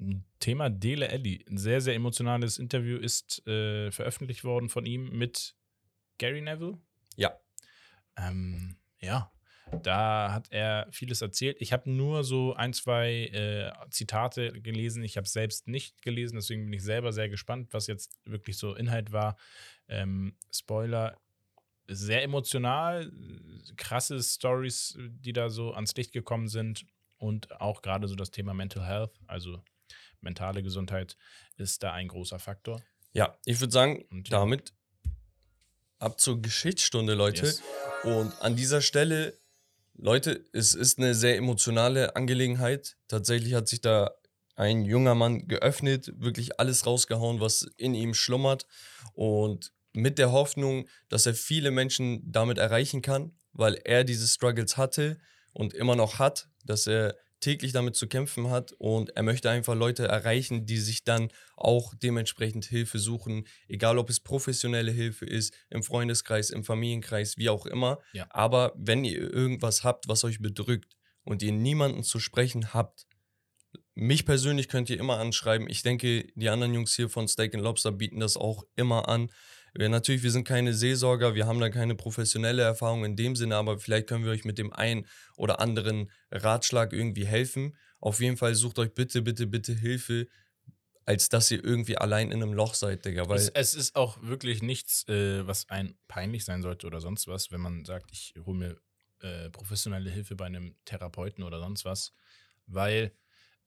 ein 0.00 0.24
Thema 0.40 0.70
Dele 0.70 1.10
Alli. 1.10 1.44
Ein 1.48 1.58
sehr, 1.58 1.80
sehr 1.80 1.94
emotionales 1.94 2.58
Interview 2.58 2.96
ist 2.96 3.46
äh, 3.46 3.90
veröffentlicht 3.90 4.44
worden 4.44 4.68
von 4.68 4.86
ihm 4.86 5.10
mit 5.10 5.54
Gary 6.18 6.40
Neville. 6.40 6.78
Ja. 7.16 7.38
Ähm, 8.16 8.76
ja, 9.00 9.30
da 9.82 10.32
hat 10.32 10.48
er 10.50 10.88
vieles 10.90 11.22
erzählt. 11.22 11.56
Ich 11.60 11.72
habe 11.72 11.90
nur 11.90 12.24
so 12.24 12.54
ein, 12.54 12.72
zwei 12.72 13.26
äh, 13.26 13.72
Zitate 13.90 14.60
gelesen. 14.60 15.02
Ich 15.02 15.16
habe 15.16 15.26
es 15.26 15.32
selbst 15.32 15.68
nicht 15.68 16.02
gelesen, 16.02 16.36
deswegen 16.36 16.64
bin 16.64 16.72
ich 16.72 16.82
selber 16.82 17.12
sehr 17.12 17.28
gespannt, 17.28 17.68
was 17.72 17.86
jetzt 17.86 18.18
wirklich 18.24 18.58
so 18.58 18.74
Inhalt 18.74 19.12
war. 19.12 19.36
Ähm, 19.90 20.34
Spoiler, 20.50 21.18
sehr 21.86 22.22
emotional, 22.22 23.12
krasse 23.76 24.22
Stories, 24.22 24.96
die 24.98 25.32
da 25.32 25.50
so 25.50 25.74
ans 25.74 25.94
Licht 25.96 26.12
gekommen 26.12 26.48
sind 26.48 26.86
und 27.18 27.60
auch 27.60 27.82
gerade 27.82 28.08
so 28.08 28.14
das 28.14 28.30
Thema 28.30 28.54
Mental 28.54 28.86
Health, 28.86 29.12
also 29.26 29.62
mentale 30.20 30.62
Gesundheit, 30.62 31.16
ist 31.56 31.82
da 31.82 31.92
ein 31.92 32.08
großer 32.08 32.38
Faktor. 32.38 32.80
Ja, 33.12 33.36
ich 33.44 33.60
würde 33.60 33.72
sagen, 33.72 34.04
Und 34.10 34.32
damit 34.32 34.72
ab 35.98 36.18
zur 36.20 36.40
Geschichtsstunde, 36.40 37.14
Leute. 37.14 37.46
Yes. 37.46 37.62
Und 38.04 38.32
an 38.40 38.56
dieser 38.56 38.80
Stelle, 38.80 39.38
Leute, 39.94 40.44
es 40.52 40.74
ist 40.74 40.98
eine 40.98 41.14
sehr 41.14 41.36
emotionale 41.36 42.16
Angelegenheit. 42.16 42.96
Tatsächlich 43.08 43.54
hat 43.54 43.68
sich 43.68 43.80
da 43.80 44.12
ein 44.56 44.84
junger 44.84 45.14
Mann 45.14 45.46
geöffnet, 45.48 46.12
wirklich 46.16 46.58
alles 46.58 46.86
rausgehauen, 46.86 47.40
was 47.40 47.62
in 47.76 47.94
ihm 47.94 48.14
schlummert. 48.14 48.66
Und 49.12 49.72
mit 49.92 50.18
der 50.18 50.32
Hoffnung, 50.32 50.88
dass 51.08 51.26
er 51.26 51.34
viele 51.34 51.70
Menschen 51.70 52.20
damit 52.30 52.58
erreichen 52.58 53.02
kann, 53.02 53.32
weil 53.52 53.74
er 53.84 54.04
diese 54.04 54.26
Struggles 54.26 54.76
hatte 54.76 55.18
und 55.52 55.74
immer 55.74 55.96
noch 55.96 56.18
hat, 56.18 56.48
dass 56.64 56.86
er 56.86 57.16
täglich 57.40 57.72
damit 57.72 57.96
zu 57.96 58.06
kämpfen 58.06 58.50
hat 58.50 58.72
und 58.72 59.16
er 59.16 59.22
möchte 59.22 59.50
einfach 59.50 59.74
Leute 59.74 60.06
erreichen, 60.06 60.66
die 60.66 60.76
sich 60.76 61.04
dann 61.04 61.30
auch 61.56 61.94
dementsprechend 61.94 62.66
Hilfe 62.66 62.98
suchen, 62.98 63.46
egal 63.66 63.98
ob 63.98 64.10
es 64.10 64.20
professionelle 64.20 64.92
Hilfe 64.92 65.24
ist, 65.24 65.54
im 65.70 65.82
Freundeskreis, 65.82 66.50
im 66.50 66.64
Familienkreis, 66.64 67.38
wie 67.38 67.48
auch 67.48 67.66
immer. 67.66 67.98
Ja. 68.12 68.26
Aber 68.30 68.72
wenn 68.76 69.04
ihr 69.04 69.32
irgendwas 69.32 69.84
habt, 69.84 70.06
was 70.06 70.22
euch 70.24 70.40
bedrückt 70.40 70.96
und 71.24 71.42
ihr 71.42 71.52
niemanden 71.52 72.02
zu 72.02 72.20
sprechen 72.20 72.74
habt, 72.74 73.06
mich 73.94 74.24
persönlich 74.24 74.68
könnt 74.68 74.88
ihr 74.90 74.98
immer 74.98 75.18
anschreiben. 75.18 75.68
Ich 75.68 75.82
denke, 75.82 76.26
die 76.34 76.48
anderen 76.48 76.74
Jungs 76.74 76.94
hier 76.94 77.08
von 77.08 77.28
Steak 77.28 77.54
and 77.54 77.64
Lobster 77.64 77.92
bieten 77.92 78.20
das 78.20 78.36
auch 78.36 78.64
immer 78.76 79.08
an. 79.08 79.30
Wir, 79.74 79.88
natürlich, 79.88 80.22
wir 80.22 80.30
sind 80.30 80.44
keine 80.44 80.74
Seelsorger, 80.74 81.34
wir 81.34 81.46
haben 81.46 81.60
da 81.60 81.70
keine 81.70 81.94
professionelle 81.94 82.62
Erfahrung 82.62 83.04
in 83.04 83.16
dem 83.16 83.36
Sinne, 83.36 83.56
aber 83.56 83.78
vielleicht 83.78 84.08
können 84.08 84.24
wir 84.24 84.32
euch 84.32 84.44
mit 84.44 84.58
dem 84.58 84.72
einen 84.72 85.06
oder 85.36 85.60
anderen 85.60 86.10
Ratschlag 86.30 86.92
irgendwie 86.92 87.26
helfen. 87.26 87.76
Auf 88.00 88.20
jeden 88.20 88.36
Fall 88.36 88.54
sucht 88.54 88.78
euch 88.78 88.92
bitte, 88.94 89.22
bitte, 89.22 89.46
bitte 89.46 89.72
Hilfe, 89.72 90.26
als 91.04 91.28
dass 91.28 91.50
ihr 91.50 91.62
irgendwie 91.64 91.96
allein 91.96 92.30
in 92.30 92.42
einem 92.42 92.52
Loch 92.52 92.74
seid, 92.74 93.04
Digga. 93.04 93.28
Weil 93.28 93.38
Es, 93.38 93.48
es 93.50 93.74
ist 93.74 93.96
auch 93.96 94.22
wirklich 94.22 94.62
nichts, 94.62 95.06
äh, 95.08 95.46
was 95.46 95.68
ein 95.68 95.96
peinlich 96.08 96.44
sein 96.44 96.62
sollte 96.62 96.86
oder 96.86 97.00
sonst 97.00 97.26
was, 97.26 97.50
wenn 97.50 97.60
man 97.60 97.84
sagt, 97.84 98.10
ich 98.12 98.34
hole 98.44 98.58
mir 98.58 98.80
äh, 99.20 99.50
professionelle 99.50 100.10
Hilfe 100.10 100.36
bei 100.36 100.46
einem 100.46 100.76
Therapeuten 100.84 101.44
oder 101.44 101.60
sonst 101.60 101.84
was, 101.84 102.12
weil 102.66 103.12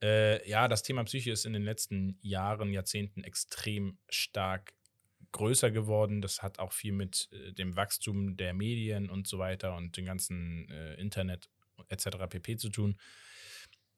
äh, 0.01 0.47
ja, 0.49 0.67
das 0.67 0.83
Thema 0.83 1.03
Psyche 1.05 1.31
ist 1.31 1.45
in 1.45 1.53
den 1.53 1.63
letzten 1.63 2.17
Jahren, 2.21 2.71
Jahrzehnten 2.71 3.23
extrem 3.23 3.97
stark 4.09 4.73
größer 5.33 5.71
geworden. 5.71 6.21
Das 6.21 6.41
hat 6.41 6.59
auch 6.59 6.71
viel 6.71 6.93
mit 6.93 7.29
äh, 7.31 7.51
dem 7.51 7.75
Wachstum 7.75 8.37
der 8.37 8.53
Medien 8.53 9.09
und 9.09 9.27
so 9.27 9.37
weiter 9.37 9.75
und 9.75 9.97
dem 9.97 10.05
ganzen 10.05 10.69
äh, 10.69 10.95
Internet 10.95 11.49
etc. 11.89 12.09
pp. 12.29 12.57
zu 12.57 12.69
tun. 12.69 12.97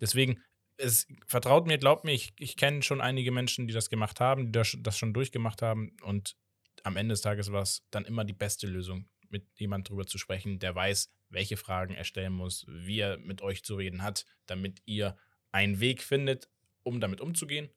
Deswegen, 0.01 0.41
es 0.77 1.07
vertraut 1.27 1.67
mir, 1.67 1.77
glaubt 1.77 2.03
mir, 2.03 2.13
ich, 2.13 2.33
ich 2.39 2.57
kenne 2.57 2.81
schon 2.81 2.99
einige 2.99 3.31
Menschen, 3.31 3.67
die 3.67 3.73
das 3.73 3.89
gemacht 3.89 4.19
haben, 4.19 4.47
die 4.47 4.51
das, 4.51 4.75
das 4.79 4.97
schon 4.97 5.13
durchgemacht 5.13 5.61
haben 5.61 5.95
und 6.01 6.35
am 6.83 6.97
Ende 6.97 7.13
des 7.13 7.21
Tages 7.21 7.51
war 7.51 7.61
es 7.61 7.85
dann 7.91 8.05
immer 8.05 8.25
die 8.25 8.33
beste 8.33 8.67
Lösung, 8.67 9.09
mit 9.29 9.47
jemand 9.55 9.89
drüber 9.89 10.05
zu 10.05 10.17
sprechen, 10.17 10.59
der 10.59 10.75
weiß, 10.75 11.11
welche 11.29 11.57
Fragen 11.57 11.93
er 11.93 12.03
stellen 12.03 12.33
muss, 12.33 12.65
wie 12.67 12.99
er 12.99 13.17
mit 13.17 13.41
euch 13.41 13.63
zu 13.63 13.75
reden 13.75 14.03
hat, 14.03 14.25
damit 14.45 14.81
ihr 14.85 15.17
einen 15.51 15.79
Weg 15.79 16.03
findet, 16.03 16.49
um 16.83 16.99
damit 16.99 17.21
umzugehen. 17.21 17.69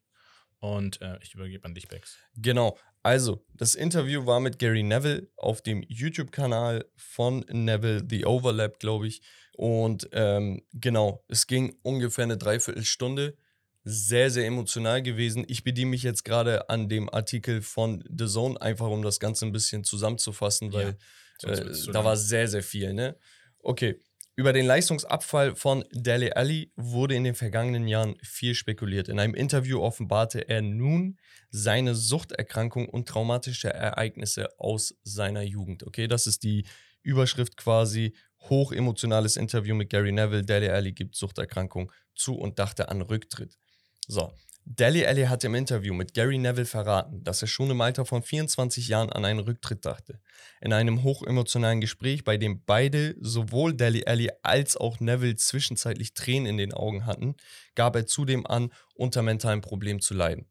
Und 0.60 1.00
äh, 1.00 1.18
ich 1.22 1.34
übergebe 1.34 1.64
an 1.64 1.74
dich, 1.74 1.88
Bex. 1.88 2.18
Genau. 2.36 2.76
Also, 3.02 3.44
das 3.54 3.74
Interview 3.74 4.26
war 4.26 4.40
mit 4.40 4.58
Gary 4.58 4.82
Neville 4.82 5.28
auf 5.36 5.62
dem 5.62 5.84
YouTube-Kanal 5.88 6.84
von 6.96 7.44
Neville, 7.50 8.04
The 8.08 8.26
Overlap, 8.26 8.80
glaube 8.80 9.06
ich. 9.06 9.22
Und 9.56 10.08
ähm, 10.12 10.62
genau, 10.72 11.24
es 11.28 11.46
ging 11.46 11.76
ungefähr 11.82 12.24
eine 12.24 12.38
Dreiviertelstunde. 12.38 13.36
Sehr, 13.84 14.30
sehr 14.30 14.46
emotional 14.46 15.02
gewesen. 15.02 15.44
Ich 15.48 15.64
bediene 15.64 15.90
mich 15.90 16.02
jetzt 16.02 16.24
gerade 16.24 16.68
an 16.68 16.88
dem 16.88 17.08
Artikel 17.08 17.62
von 17.62 18.04
The 18.08 18.26
Zone, 18.26 18.60
einfach 18.60 18.88
um 18.88 19.02
das 19.02 19.20
Ganze 19.20 19.46
ein 19.46 19.52
bisschen 19.52 19.84
zusammenzufassen, 19.84 20.72
weil 20.72 20.98
sonst 21.40 21.88
äh, 21.88 21.92
da 21.92 22.04
war 22.04 22.16
sehr, 22.16 22.48
sehr 22.48 22.62
viel, 22.62 22.92
ne? 22.92 23.16
Okay. 23.60 24.00
Über 24.38 24.52
den 24.52 24.66
Leistungsabfall 24.66 25.56
von 25.56 25.82
Dele 25.90 26.36
Alli 26.36 26.70
wurde 26.76 27.16
in 27.16 27.24
den 27.24 27.34
vergangenen 27.34 27.88
Jahren 27.88 28.14
viel 28.22 28.54
spekuliert. 28.54 29.08
In 29.08 29.18
einem 29.18 29.34
Interview 29.34 29.82
offenbarte 29.82 30.48
er 30.48 30.62
nun 30.62 31.18
seine 31.50 31.96
Suchterkrankung 31.96 32.88
und 32.88 33.08
traumatische 33.08 33.70
Ereignisse 33.74 34.46
aus 34.60 34.94
seiner 35.02 35.42
Jugend. 35.42 35.84
Okay, 35.84 36.06
das 36.06 36.28
ist 36.28 36.44
die 36.44 36.64
Überschrift 37.02 37.56
quasi. 37.56 38.14
Hochemotionales 38.48 39.36
Interview 39.36 39.74
mit 39.74 39.90
Gary 39.90 40.12
Neville. 40.12 40.44
Dele 40.44 40.72
Alli 40.72 40.92
gibt 40.92 41.16
Suchterkrankung 41.16 41.90
zu 42.14 42.36
und 42.36 42.60
dachte 42.60 42.90
an 42.90 43.02
Rücktritt. 43.02 43.58
So. 44.06 44.32
Dele 44.70 45.08
Alli 45.08 45.22
hat 45.22 45.44
im 45.44 45.54
Interview 45.54 45.94
mit 45.94 46.12
Gary 46.12 46.36
Neville 46.36 46.66
verraten, 46.66 47.24
dass 47.24 47.40
er 47.40 47.48
schon 47.48 47.70
im 47.70 47.80
Alter 47.80 48.04
von 48.04 48.22
24 48.22 48.88
Jahren 48.88 49.10
an 49.10 49.24
einen 49.24 49.40
Rücktritt 49.40 49.86
dachte. 49.86 50.20
In 50.60 50.74
einem 50.74 51.04
hochemotionalen 51.04 51.80
Gespräch, 51.80 52.22
bei 52.22 52.36
dem 52.36 52.62
beide, 52.66 53.16
sowohl 53.18 53.72
Dele 53.72 54.06
Alli 54.06 54.30
als 54.42 54.76
auch 54.76 55.00
Neville, 55.00 55.36
zwischenzeitlich 55.36 56.12
Tränen 56.12 56.46
in 56.46 56.58
den 56.58 56.74
Augen 56.74 57.06
hatten, 57.06 57.34
gab 57.76 57.96
er 57.96 58.06
zudem 58.06 58.46
an, 58.46 58.70
unter 58.94 59.22
mentalen 59.22 59.62
Problemen 59.62 60.00
zu 60.00 60.12
leiden. 60.12 60.44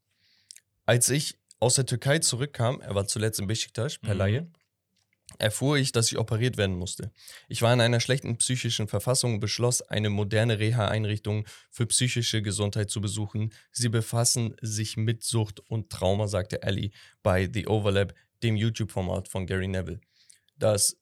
Als 0.88 1.09
ich 1.09 1.38
aus 1.59 1.76
der 1.76 1.86
Türkei 1.86 2.18
zurückkam, 2.18 2.82
er 2.82 2.95
war 2.95 3.05
zuletzt 3.05 3.39
in 3.39 3.45
Besiktas 3.45 3.99
per 3.99 4.15
Mhm. 4.15 4.20
Laie, 4.20 4.47
erfuhr 5.40 5.78
ich, 5.78 5.92
dass 5.92 6.12
ich 6.12 6.18
operiert 6.18 6.58
werden 6.58 6.76
musste. 6.78 7.12
Ich 7.48 7.62
war 7.62 7.74
in 7.74 7.82
einer 7.82 8.00
schlechten 8.00 8.38
psychischen 8.38 8.88
Verfassung 8.88 9.36
und 9.36 9.40
beschloss, 9.40 9.82
eine 9.82 10.10
moderne 10.10 10.60
Reha-Einrichtung 10.60 11.46
für 11.70 11.86
psychische 11.86 12.42
Gesundheit 12.42 12.90
zu 12.90 13.02
besuchen. 13.02 13.54
Sie 13.72 13.90
befassen 13.90 14.56
sich 14.62 14.98
mit 14.98 15.24
Sucht 15.24 15.60
und 15.70 15.90
Trauma, 15.90 16.28
sagte 16.28 16.64
Ellie 16.64 16.92
bei 17.24 17.50
The 17.52 17.68
Overlap, 17.68 18.14
dem 18.44 18.56
YouTube-Format 18.56 19.28
von 19.28 19.46
Gary 19.46 19.68
Neville. 19.68 20.00
Das 20.58 20.98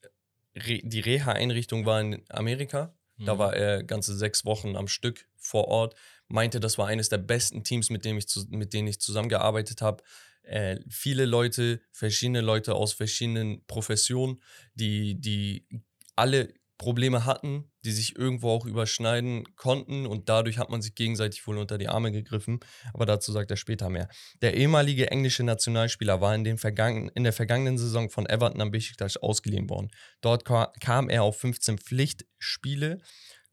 Re 0.56 0.80
die 0.84 1.02
Reha-Einrichtung 1.02 1.86
war 1.86 2.02
in 2.02 2.24
Amerika. 2.30 2.94
Da 3.18 3.36
Mhm. 3.36 3.40
war 3.40 3.56
er 3.56 3.84
ganze 3.84 4.16
sechs 4.16 4.46
Wochen 4.46 4.76
am 4.76 4.88
Stück 4.88 5.28
vor 5.38 5.68
Ort. 5.68 5.96
Meinte, 6.28 6.60
das 6.60 6.78
war 6.78 6.88
eines 6.88 7.10
der 7.10 7.18
besten 7.20 7.64
Teams, 7.64 7.90
mit, 7.90 8.04
dem 8.04 8.18
ich 8.18 8.28
zu, 8.28 8.46
mit 8.50 8.74
denen 8.74 8.88
ich 8.88 9.00
zusammengearbeitet 9.00 9.82
habe. 9.82 10.04
Äh, 10.46 10.80
viele 10.90 11.26
Leute, 11.26 11.82
verschiedene 11.92 12.42
Leute 12.42 12.76
aus 12.76 12.94
verschiedenen 12.94 13.66
Professionen, 13.66 14.42
die, 14.74 15.20
die 15.20 15.68
alle 16.16 16.54
Probleme 16.78 17.26
hatten, 17.26 17.72
die 17.86 17.92
sich 17.92 18.18
irgendwo 18.18 18.50
auch 18.50 18.66
überschneiden 18.66 19.56
konnten 19.56 20.06
und 20.06 20.28
dadurch 20.28 20.58
hat 20.58 20.70
man 20.70 20.82
sich 20.82 20.94
gegenseitig 20.96 21.46
wohl 21.48 21.58
unter 21.58 21.78
die 21.78 21.88
Arme 21.88 22.12
gegriffen. 22.12 22.60
Aber 22.94 23.06
dazu 23.06 23.32
sagt 23.32 23.50
er 23.52 23.58
später 23.58 23.90
mehr. 23.90 24.10
Der 24.42 24.56
ehemalige 24.56 25.10
englische 25.10 25.44
Nationalspieler 25.44 26.20
war 26.20 26.36
in, 26.36 26.44
den 26.44 26.58
vergangen, 26.58 27.10
in 27.16 27.24
der 27.24 27.34
vergangenen 27.34 27.78
Saison 27.78 28.10
von 28.10 28.26
Everton 28.26 28.62
am 28.62 28.72
Besiktas 28.72 29.18
ausgeliehen 29.18 29.70
worden. 29.70 29.90
Dort 30.22 30.44
ka 30.44 30.74
kam 30.82 31.10
er 31.10 31.24
auf 31.24 31.40
15 31.40 31.78
Pflichtspiele 31.78 33.00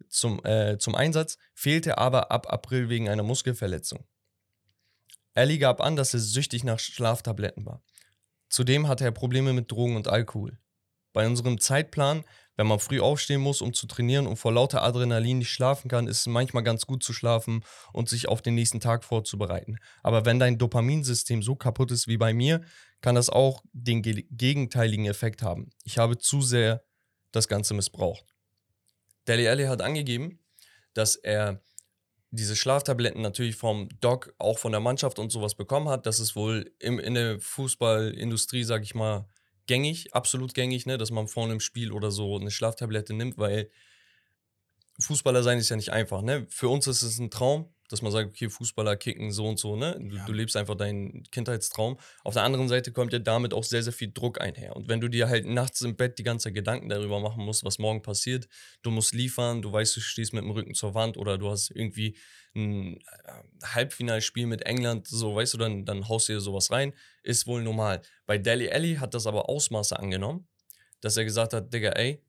zum, 0.09 0.45
äh, 0.45 0.78
zum 0.78 0.97
Einsatz, 0.97 1.38
fehlte 1.55 1.99
aber 1.99 2.32
ab 2.32 2.53
April 2.53 2.88
wegen 2.88 3.09
einer 3.09 3.22
Muskelverletzung. 3.22 4.05
Ali 5.35 5.59
gab 5.59 5.80
an, 5.80 5.97
dass 5.97 6.14
er 6.14 6.20
süchtig 6.20 6.64
nach 6.64 6.78
Schlaftabletten 6.78 7.64
war. 7.64 7.83
Zudem 8.49 8.89
hatte 8.89 9.05
er 9.05 9.12
Probleme 9.12 9.53
mit 9.53 9.70
Drogen 9.70 9.97
und 9.97 10.09
Alkohol. 10.09 10.59
Bei 11.12 11.26
unserem 11.26 11.59
Zeitplan, 11.59 12.24
wenn 12.57 12.66
man 12.66 12.78
früh 12.78 13.01
aufstehen 13.01 13.41
muss, 13.41 13.62
um 13.62 13.72
zu 13.72 13.87
trainieren 13.87 14.26
und 14.26 14.37
vor 14.37 14.53
lauter 14.53 14.83
Adrenalin 14.83 15.39
nicht 15.39 15.51
schlafen 15.51 15.89
kann, 15.89 16.07
ist 16.07 16.20
es 16.20 16.26
manchmal 16.26 16.62
ganz 16.62 16.87
gut 16.87 17.03
zu 17.03 17.12
schlafen 17.12 17.64
und 17.93 18.09
sich 18.09 18.28
auf 18.28 18.43
den 18.43 18.55
nächsten 18.55 18.80
Tag 18.80 19.05
vorzubereiten. 19.05 19.78
Aber 20.03 20.24
wenn 20.24 20.39
dein 20.39 20.59
Dopaminsystem 20.59 21.43
so 21.43 21.55
kaputt 21.55 21.91
ist 21.91 22.09
wie 22.09 22.18
bei 22.18 22.35
mir, 22.35 22.62
kann 23.01 23.14
das 23.14 23.30
auch 23.30 23.62
den 23.72 24.03
ge 24.03 24.26
gegenteiligen 24.30 25.07
Effekt 25.07 25.43
haben. 25.43 25.70
Ich 25.85 25.99
habe 25.99 26.18
zu 26.18 26.41
sehr 26.43 26.85
das 27.30 27.49
Ganze 27.49 27.74
missbraucht. 27.74 28.24
Deli 29.26 29.49
Alli 29.49 29.64
hat 29.64 29.83
angegeben, 29.83 30.39
dass 30.95 31.16
er 31.16 31.62
diese 32.33 32.57
Schlaftabletten 32.57 33.20
natürlich 33.20 33.57
vom 33.57 33.89
Doc, 34.01 34.35
auch 34.39 34.59
von 34.59 34.72
der 34.72 34.80
Mannschaft 34.80 35.18
und 35.18 35.30
sowas 35.30 35.55
bekommen 35.55 35.89
hat. 35.89 36.07
Das 36.07 36.18
ist 36.18 36.35
wohl 36.35 36.72
im, 36.78 36.99
in 36.99 37.14
der 37.14 37.39
Fußballindustrie, 37.39 38.64
sag 38.64 38.83
ich 38.83 38.95
mal, 38.95 39.28
gängig, 39.66 40.14
absolut 40.14 40.55
gängig, 40.55 40.87
ne, 40.87 40.97
dass 40.97 41.11
man 41.11 41.28
vorne 41.28 41.53
im 41.53 41.61
Spiel 41.61 41.93
oder 41.93 42.11
so 42.11 42.39
eine 42.39 42.51
Schlaftablette 42.51 43.12
nimmt, 43.12 43.37
weil 43.37 43.70
Fußballer 44.99 45.43
sein 45.43 45.59
ist 45.59 45.68
ja 45.68 45.76
nicht 45.76 45.93
einfach, 45.93 46.22
ne? 46.22 46.47
Für 46.49 46.68
uns 46.68 46.87
ist 46.87 47.03
es 47.03 47.18
ein 47.18 47.30
Traum, 47.30 47.72
dass 47.93 48.03
man 48.03 48.11
sagt, 48.11 48.30
okay, 48.30 48.49
Fußballer 48.49 48.97
kicken 48.97 49.30
so 49.30 49.47
und 49.47 49.59
so, 49.59 49.76
ne? 49.76 49.97
Du, 50.01 50.16
Ja. 50.16 50.24
du 50.24 50.32
lebst 50.32 50.57
einfach 50.57 50.74
deinen 50.74 51.22
Kindheitstraum. 51.30 51.99
Auf 52.24 52.34
der 52.34 52.43
anderen 52.43 52.68
Seite 52.68 52.93
kommt 52.93 53.12
ja 53.12 53.18
damit 53.18 53.53
auch 53.55 53.64
sehr, 53.64 53.82
sehr 53.82 53.93
viel 53.93 54.11
Druck 54.12 54.40
einher. 54.40 54.74
Und 54.74 54.88
wenn 54.88 55.01
du 55.01 55.09
dir 55.09 55.28
halt 55.28 55.47
nachts 55.47 55.80
im 55.82 55.97
Bett 55.97 56.18
die 56.18 56.22
ganze 56.22 56.45
Zeit 56.45 56.55
Gedanken 56.55 56.88
darüber 56.88 57.20
machen 57.20 57.45
musst, 57.45 57.64
was 57.64 57.78
morgen 57.78 58.03
passiert, 58.03 58.49
du 58.82 58.90
musst 58.90 59.14
liefern, 59.14 59.62
du 59.62 59.70
weißt, 59.72 59.95
du 59.97 60.01
stehst 60.01 60.32
mit 60.32 60.43
dem 60.43 60.51
Rücken 60.51 60.74
zur 60.74 60.95
Wand 60.95 61.16
oder 61.16 61.38
du 61.38 61.51
hast 61.51 61.70
irgendwie 61.70 62.16
ein 62.55 62.97
äh, 62.97 63.03
Halbfinalspiel 63.64 64.47
mit 64.47 64.62
England, 64.62 65.07
so, 65.07 65.34
weißt 65.34 65.55
du, 65.55 65.59
dann, 65.59 65.84
dann 65.84 66.09
haust 66.09 66.28
du 66.28 66.34
dir 66.34 66.40
sowas 66.40 66.70
rein, 66.70 66.93
ist 67.22 67.47
wohl 67.47 67.62
normal. 67.62 68.03
Bei 68.26 68.38
Deli 68.38 68.70
Alli 68.70 68.97
hat 68.97 69.14
das 69.14 69.26
aber 69.26 69.49
Ausmaße 69.49 69.99
angenommen, 69.99 70.47
dass 71.01 71.16
er 71.16 71.24
gesagt 71.24 71.53
hat, 71.53 71.72
Digga, 71.72 71.90
ey, 71.90 72.22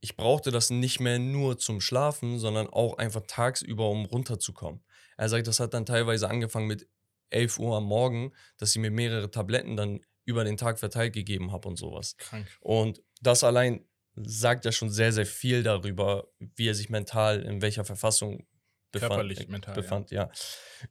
ich 0.00 0.16
brauchte 0.16 0.50
das 0.50 0.70
nicht 0.70 1.00
mehr 1.00 1.18
nur 1.18 1.58
zum 1.58 1.80
Schlafen, 1.80 2.38
sondern 2.38 2.68
auch 2.68 2.98
einfach 2.98 3.22
tagsüber, 3.26 3.90
um 3.90 4.04
runterzukommen. 4.04 4.80
Er 5.18 5.28
sagt, 5.28 5.46
das 5.46 5.60
hat 5.60 5.74
dann 5.74 5.84
teilweise 5.84 6.30
angefangen 6.30 6.66
mit 6.66 6.88
11 7.30 7.58
Uhr 7.58 7.76
am 7.76 7.84
Morgen, 7.84 8.32
dass 8.56 8.70
ich 8.70 8.80
mir 8.80 8.90
mehrere 8.90 9.30
Tabletten 9.30 9.76
dann 9.76 10.00
über 10.24 10.44
den 10.44 10.56
Tag 10.56 10.78
verteilt 10.78 11.12
gegeben 11.12 11.52
habe 11.52 11.68
und 11.68 11.76
sowas. 11.76 12.16
Krank. 12.16 12.46
Und 12.60 13.02
das 13.20 13.44
allein 13.44 13.84
sagt 14.14 14.64
ja 14.64 14.72
schon 14.72 14.90
sehr, 14.90 15.12
sehr 15.12 15.26
viel 15.26 15.62
darüber, 15.62 16.28
wie 16.38 16.68
er 16.68 16.74
sich 16.74 16.88
mental 16.88 17.42
in 17.42 17.60
welcher 17.60 17.84
Verfassung 17.84 18.46
befand, 18.92 19.10
Körperlich, 19.10 19.40
äh, 19.40 19.46
mental, 19.50 19.74
ja. 19.74 19.80
befand. 19.80 20.10
Ja. 20.10 20.30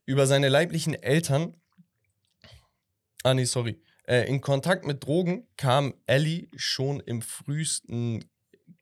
Über 0.06 0.28
seine 0.28 0.50
leiblichen 0.50 0.94
Eltern. 0.94 1.58
Ah, 3.24 3.34
nee, 3.34 3.46
sorry. 3.46 3.82
Äh, 4.04 4.28
in 4.28 4.42
Kontakt 4.42 4.86
mit 4.86 5.04
Drogen 5.04 5.48
kam 5.58 5.94
Ellie 6.06 6.50
schon 6.56 7.00
im 7.00 7.22
frühesten 7.22 8.26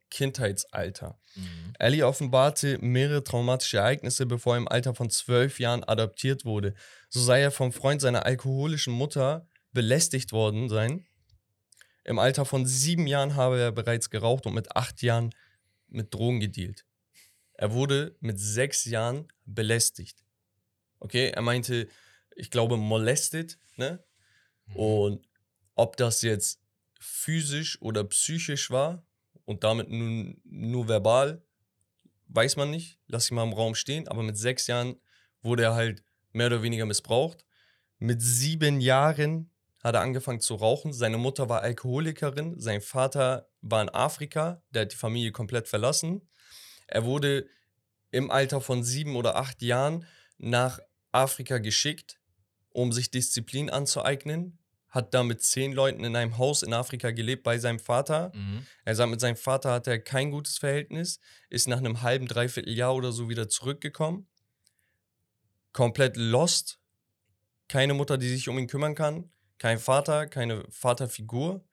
Kindheitsalter. 0.09 1.19
Mhm. 1.35 1.73
Ellie 1.79 2.05
offenbarte 2.05 2.77
mehrere 2.79 3.23
traumatische 3.23 3.77
Ereignisse, 3.77 4.25
bevor 4.25 4.55
er 4.55 4.59
im 4.59 4.67
Alter 4.67 4.95
von 4.95 5.09
zwölf 5.09 5.59
Jahren 5.59 5.83
adoptiert 5.83 6.45
wurde. 6.45 6.73
So 7.09 7.19
sei 7.19 7.41
er 7.41 7.51
vom 7.51 7.71
Freund 7.71 8.01
seiner 8.01 8.25
alkoholischen 8.25 8.93
Mutter 8.93 9.47
belästigt 9.71 10.31
worden 10.31 10.69
sein. 10.69 11.05
Im 12.03 12.19
Alter 12.19 12.45
von 12.45 12.65
sieben 12.65 13.07
Jahren 13.07 13.35
habe 13.35 13.59
er 13.59 13.71
bereits 13.71 14.09
geraucht 14.09 14.45
und 14.45 14.53
mit 14.53 14.75
acht 14.75 15.01
Jahren 15.01 15.31
mit 15.87 16.13
Drogen 16.13 16.39
gedealt. 16.39 16.85
Er 17.53 17.73
wurde 17.73 18.15
mit 18.19 18.39
sechs 18.39 18.85
Jahren 18.85 19.27
belästigt. 19.45 20.23
Okay, 20.99 21.29
er 21.29 21.41
meinte, 21.41 21.87
ich 22.35 22.51
glaube, 22.51 22.77
molested, 22.77 23.57
ne? 23.75 24.03
Und 24.73 25.27
ob 25.75 25.97
das 25.97 26.21
jetzt 26.21 26.59
physisch 26.99 27.81
oder 27.81 28.03
psychisch 28.03 28.71
war 28.71 29.04
und 29.45 29.63
damit 29.63 29.89
nun 29.89 30.41
nur 30.43 30.87
verbal, 30.87 31.43
weiß 32.27 32.55
man 32.57 32.71
nicht. 32.71 32.99
Lass 33.07 33.25
ich 33.25 33.31
mal 33.31 33.43
im 33.43 33.53
Raum 33.53 33.75
stehen. 33.75 34.07
Aber 34.07 34.23
mit 34.23 34.37
sechs 34.37 34.67
Jahren 34.67 34.95
wurde 35.41 35.63
er 35.63 35.75
halt 35.75 36.03
mehr 36.33 36.47
oder 36.47 36.63
weniger 36.63 36.85
missbraucht. 36.85 37.45
Mit 37.99 38.21
sieben 38.21 38.81
Jahren 38.81 39.51
hat 39.83 39.95
er 39.95 40.01
angefangen 40.01 40.41
zu 40.41 40.55
rauchen. 40.55 40.93
Seine 40.93 41.17
Mutter 41.17 41.47
war 41.47 41.61
Alkoholikerin. 41.61 42.59
Sein 42.59 42.81
Vater 42.81 43.47
war 43.61 43.83
in 43.83 43.89
Afrika. 43.89 44.63
Der 44.71 44.83
hat 44.83 44.91
die 44.91 44.97
Familie 44.97 45.31
komplett 45.31 45.67
verlassen. 45.67 46.27
Er 46.87 47.05
wurde 47.05 47.47
im 48.11 48.31
Alter 48.31 48.61
von 48.61 48.83
sieben 48.83 49.15
oder 49.15 49.35
acht 49.35 49.61
Jahren 49.61 50.05
nach 50.37 50.79
Afrika 51.11 51.59
geschickt, 51.59 52.19
um 52.69 52.91
sich 52.91 53.11
Disziplin 53.11 53.69
anzueignen. 53.69 54.57
Hat 54.95 55.13
da 55.13 55.23
mit 55.23 55.43
zehn 55.43 55.73
Leuten 55.73 56.05
in 56.05 56.15
einem 56.15 56.37
Haus 56.37 56.63
in 56.63 56.73
Afrika 56.73 57.11
gelebt 57.11 57.43
bei 57.43 57.57
seinem 57.57 57.79
Vater. 57.79 58.31
Mhm. 58.33 58.65
Er 58.85 58.95
sagt, 58.95 59.11
mit 59.11 59.19
seinem 59.19 59.35
Vater 59.35 59.73
hatte 59.73 59.91
er 59.91 59.99
kein 59.99 60.31
gutes 60.31 60.57
Verhältnis, 60.57 61.19
ist 61.49 61.67
nach 61.67 61.79
einem 61.79 62.01
halben, 62.01 62.27
dreiviertel 62.27 62.73
Jahr 62.73 62.95
oder 62.95 63.11
so 63.11 63.27
wieder 63.27 63.49
zurückgekommen. 63.49 64.25
Komplett 65.73 66.15
lost. 66.15 66.79
Keine 67.67 67.93
Mutter, 67.93 68.17
die 68.17 68.29
sich 68.29 68.47
um 68.47 68.57
ihn 68.57 68.67
kümmern 68.67 68.95
kann. 68.95 69.29
Kein 69.57 69.79
Vater, 69.79 70.27
keine 70.27 70.63
Vaterfigur. 70.69 71.65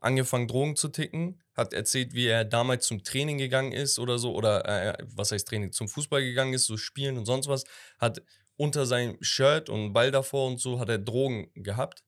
Angefangen, 0.00 0.48
Drogen 0.48 0.74
zu 0.74 0.88
ticken. 0.88 1.42
Hat 1.54 1.74
erzählt, 1.74 2.14
wie 2.14 2.28
er 2.28 2.46
damals 2.46 2.86
zum 2.86 3.04
Training 3.04 3.36
gegangen 3.36 3.72
ist 3.72 3.98
oder 3.98 4.16
so. 4.16 4.34
Oder, 4.34 4.64
äh, 4.64 5.04
was 5.14 5.32
heißt 5.32 5.46
Training? 5.46 5.72
Zum 5.72 5.86
Fußball 5.86 6.22
gegangen 6.22 6.54
ist, 6.54 6.64
so 6.64 6.78
spielen 6.78 7.18
und 7.18 7.26
sonst 7.26 7.46
was. 7.46 7.64
Hat 7.98 8.22
unter 8.56 8.86
seinem 8.86 9.22
Shirt 9.22 9.68
und 9.68 9.92
Ball 9.92 10.10
davor 10.10 10.46
und 10.46 10.60
so 10.60 10.80
hat 10.80 10.88
er 10.88 10.98
Drogen 10.98 11.50
gehabt, 11.54 12.02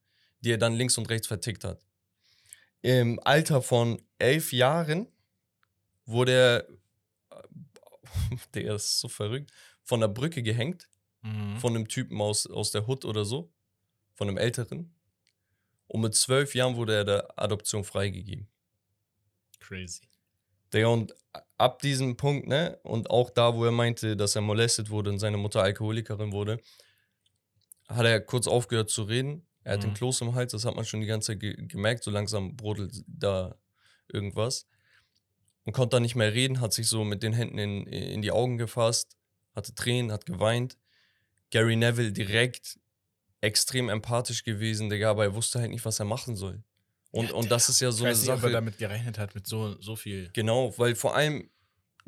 die 0.46 0.52
er 0.52 0.58
dann 0.58 0.74
links 0.74 0.96
und 0.96 1.10
rechts 1.10 1.26
vertickt 1.26 1.64
hat. 1.64 1.84
Im 2.82 3.18
Alter 3.24 3.62
von 3.62 4.00
elf 4.18 4.52
Jahren 4.52 5.08
wurde 6.06 6.32
er, 6.32 6.66
der 8.54 8.74
ist 8.76 9.00
so 9.00 9.08
verrückt, 9.08 9.50
von 9.82 10.00
der 10.00 10.08
Brücke 10.08 10.42
gehängt, 10.42 10.88
Mhm. 11.22 11.56
von 11.58 11.74
einem 11.74 11.88
Typen 11.88 12.20
aus, 12.20 12.46
aus 12.46 12.70
der 12.70 12.86
Hood 12.86 13.04
oder 13.04 13.24
so, 13.24 13.50
von 14.14 14.28
einem 14.28 14.38
Älteren. 14.38 14.94
Und 15.88 16.02
mit 16.02 16.14
zwölf 16.14 16.54
Jahren 16.54 16.76
wurde 16.76 16.94
er 16.94 17.04
der 17.04 17.38
Adoption 17.38 17.82
freigegeben. 17.82 18.48
Crazy. 19.58 20.02
Digga, 20.72 20.86
und 20.88 21.14
ab 21.58 21.80
diesem 21.80 22.16
Punkt, 22.16 22.46
ne, 22.46 22.78
und 22.84 23.10
auch 23.10 23.30
da, 23.30 23.54
wo 23.54 23.64
er 23.64 23.72
meinte, 23.72 24.16
dass 24.16 24.36
er 24.36 24.42
molestet 24.42 24.90
wurde 24.90 25.10
und 25.10 25.18
seine 25.18 25.36
Mutter 25.36 25.62
Alkoholikerin 25.62 26.32
wurde, 26.32 26.60
hat 27.88 28.04
er 28.06 28.20
kurz 28.20 28.46
aufgehört 28.46 28.90
zu 28.90 29.02
reden. 29.04 29.46
Er 29.66 29.72
hat 29.74 29.82
den 29.82 29.90
Mhm. 29.90 29.94
Kloß 29.94 30.20
im 30.20 30.34
Hals, 30.36 30.52
das 30.52 30.64
hat 30.64 30.76
man 30.76 30.84
schon 30.84 31.00
die 31.00 31.08
ganze 31.08 31.32
Zeit 31.32 31.40
ge 31.40 31.56
gemerkt, 31.66 32.04
so 32.04 32.12
langsam 32.12 32.56
brodelt 32.56 33.02
da 33.08 33.56
irgendwas. 34.06 34.68
Und 35.64 35.72
konnte 35.72 35.96
dann 35.96 36.02
nicht 36.04 36.14
mehr 36.14 36.32
reden, 36.32 36.60
hat 36.60 36.72
sich 36.72 36.88
so 36.88 37.02
mit 37.02 37.24
den 37.24 37.32
Händen 37.32 37.58
in, 37.58 37.86
in 37.86 38.22
die 38.22 38.30
Augen 38.30 38.58
gefasst, 38.58 39.16
hatte 39.56 39.74
Tränen, 39.74 40.12
hat 40.12 40.24
geweint. 40.24 40.78
Gary 41.50 41.74
Neville 41.74 42.12
direkt 42.12 42.78
extrem 43.40 43.88
empathisch 43.88 44.44
gewesen, 44.44 44.88
Digga, 44.88 45.10
aber 45.10 45.24
er 45.24 45.34
wusste 45.34 45.58
halt 45.58 45.70
nicht, 45.72 45.84
was 45.84 45.98
er 45.98 46.04
machen 46.06 46.36
soll. 46.36 46.62
Und, 47.10 47.32
und 47.32 47.50
das 47.50 47.68
ist 47.68 47.80
ja 47.80 47.90
so 47.90 48.04
ich 48.04 48.06
eine 48.06 48.10
weiß 48.12 48.20
nicht, 48.20 48.30
ob 48.30 48.36
Sache. 48.36 48.50
er 48.50 48.52
damit 48.52 48.78
gerechnet 48.78 49.18
hat, 49.18 49.34
mit 49.34 49.48
so, 49.48 49.80
so 49.80 49.96
viel. 49.96 50.30
Genau, 50.32 50.72
weil 50.78 50.94
vor 50.94 51.16
allem 51.16 51.50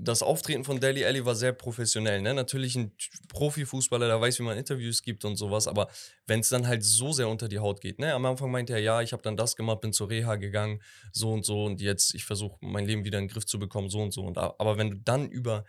das 0.00 0.22
Auftreten 0.22 0.62
von 0.62 0.78
Deli 0.78 1.04
Alli 1.04 1.24
war 1.24 1.34
sehr 1.34 1.52
professionell. 1.52 2.22
Ne? 2.22 2.32
Natürlich 2.32 2.76
ein 2.76 2.92
Profifußballer, 3.28 4.06
der 4.06 4.20
weiß, 4.20 4.38
wie 4.38 4.44
man 4.44 4.56
Interviews 4.56 5.02
gibt 5.02 5.24
und 5.24 5.36
sowas, 5.36 5.66
aber 5.66 5.88
wenn 6.26 6.38
es 6.38 6.48
dann 6.48 6.68
halt 6.68 6.84
so 6.84 7.12
sehr 7.12 7.28
unter 7.28 7.48
die 7.48 7.58
Haut 7.58 7.80
geht. 7.80 7.98
Ne? 7.98 8.14
Am 8.14 8.24
Anfang 8.24 8.50
meinte 8.52 8.72
er, 8.74 8.78
ja, 8.78 9.02
ich 9.02 9.12
habe 9.12 9.22
dann 9.22 9.36
das 9.36 9.56
gemacht, 9.56 9.80
bin 9.80 9.92
zur 9.92 10.08
Reha 10.08 10.36
gegangen, 10.36 10.80
so 11.12 11.32
und 11.32 11.44
so 11.44 11.64
und 11.64 11.80
jetzt, 11.80 12.14
ich 12.14 12.24
versuche 12.24 12.56
mein 12.60 12.86
Leben 12.86 13.04
wieder 13.04 13.18
in 13.18 13.24
den 13.24 13.30
Griff 13.30 13.44
zu 13.44 13.58
bekommen, 13.58 13.90
so 13.90 14.00
und 14.00 14.12
so. 14.12 14.22
Und, 14.22 14.38
aber 14.38 14.78
wenn 14.78 14.90
du 14.90 14.96
dann 14.98 15.28
über 15.28 15.64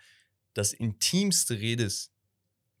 das 0.54 0.72
Intimste 0.72 1.58
redest, 1.58 2.12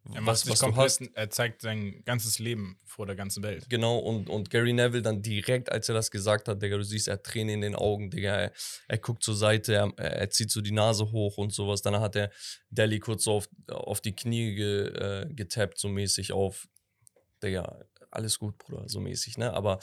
Er, 0.04 0.22
macht 0.22 0.26
was, 0.26 0.40
sich 0.40 0.50
was 0.50 0.58
du 0.60 0.66
komplett, 0.66 0.84
hast, 0.86 1.00
er 1.14 1.30
zeigt 1.30 1.62
sein 1.62 2.02
ganzes 2.04 2.38
Leben 2.38 2.78
vor 2.84 3.06
der 3.06 3.16
ganzen 3.16 3.42
Welt. 3.42 3.68
Genau, 3.68 3.98
und, 3.98 4.28
und 4.28 4.50
Gary 4.50 4.72
Neville 4.72 5.02
dann 5.02 5.22
direkt, 5.22 5.70
als 5.70 5.88
er 5.88 5.94
das 5.94 6.10
gesagt 6.10 6.48
hat, 6.48 6.62
Digga, 6.62 6.76
du 6.78 6.82
siehst, 6.82 7.08
er 7.08 7.14
hat 7.14 7.24
Tränen 7.24 7.56
in 7.56 7.60
den 7.60 7.74
Augen, 7.74 8.10
Digga, 8.10 8.34
er, 8.34 8.52
er 8.88 8.98
guckt 8.98 9.22
zur 9.22 9.36
Seite, 9.36 9.74
er, 9.74 9.98
er 9.98 10.30
zieht 10.30 10.50
so 10.50 10.62
die 10.62 10.72
Nase 10.72 11.12
hoch 11.12 11.36
und 11.36 11.52
sowas. 11.52 11.82
Dann 11.82 12.00
hat 12.00 12.16
er 12.16 12.30
Deli 12.70 12.98
kurz 12.98 13.24
so 13.24 13.32
auf, 13.32 13.48
auf 13.68 14.00
die 14.00 14.16
Knie 14.16 14.54
ge, 14.54 14.88
äh, 14.88 15.26
getappt, 15.32 15.78
so 15.78 15.88
mäßig 15.88 16.32
auf, 16.32 16.66
Digga, 17.42 17.84
alles 18.10 18.38
gut, 18.38 18.58
Bruder, 18.58 18.88
so 18.88 19.00
mäßig, 19.00 19.38
ne? 19.38 19.52
Aber 19.52 19.78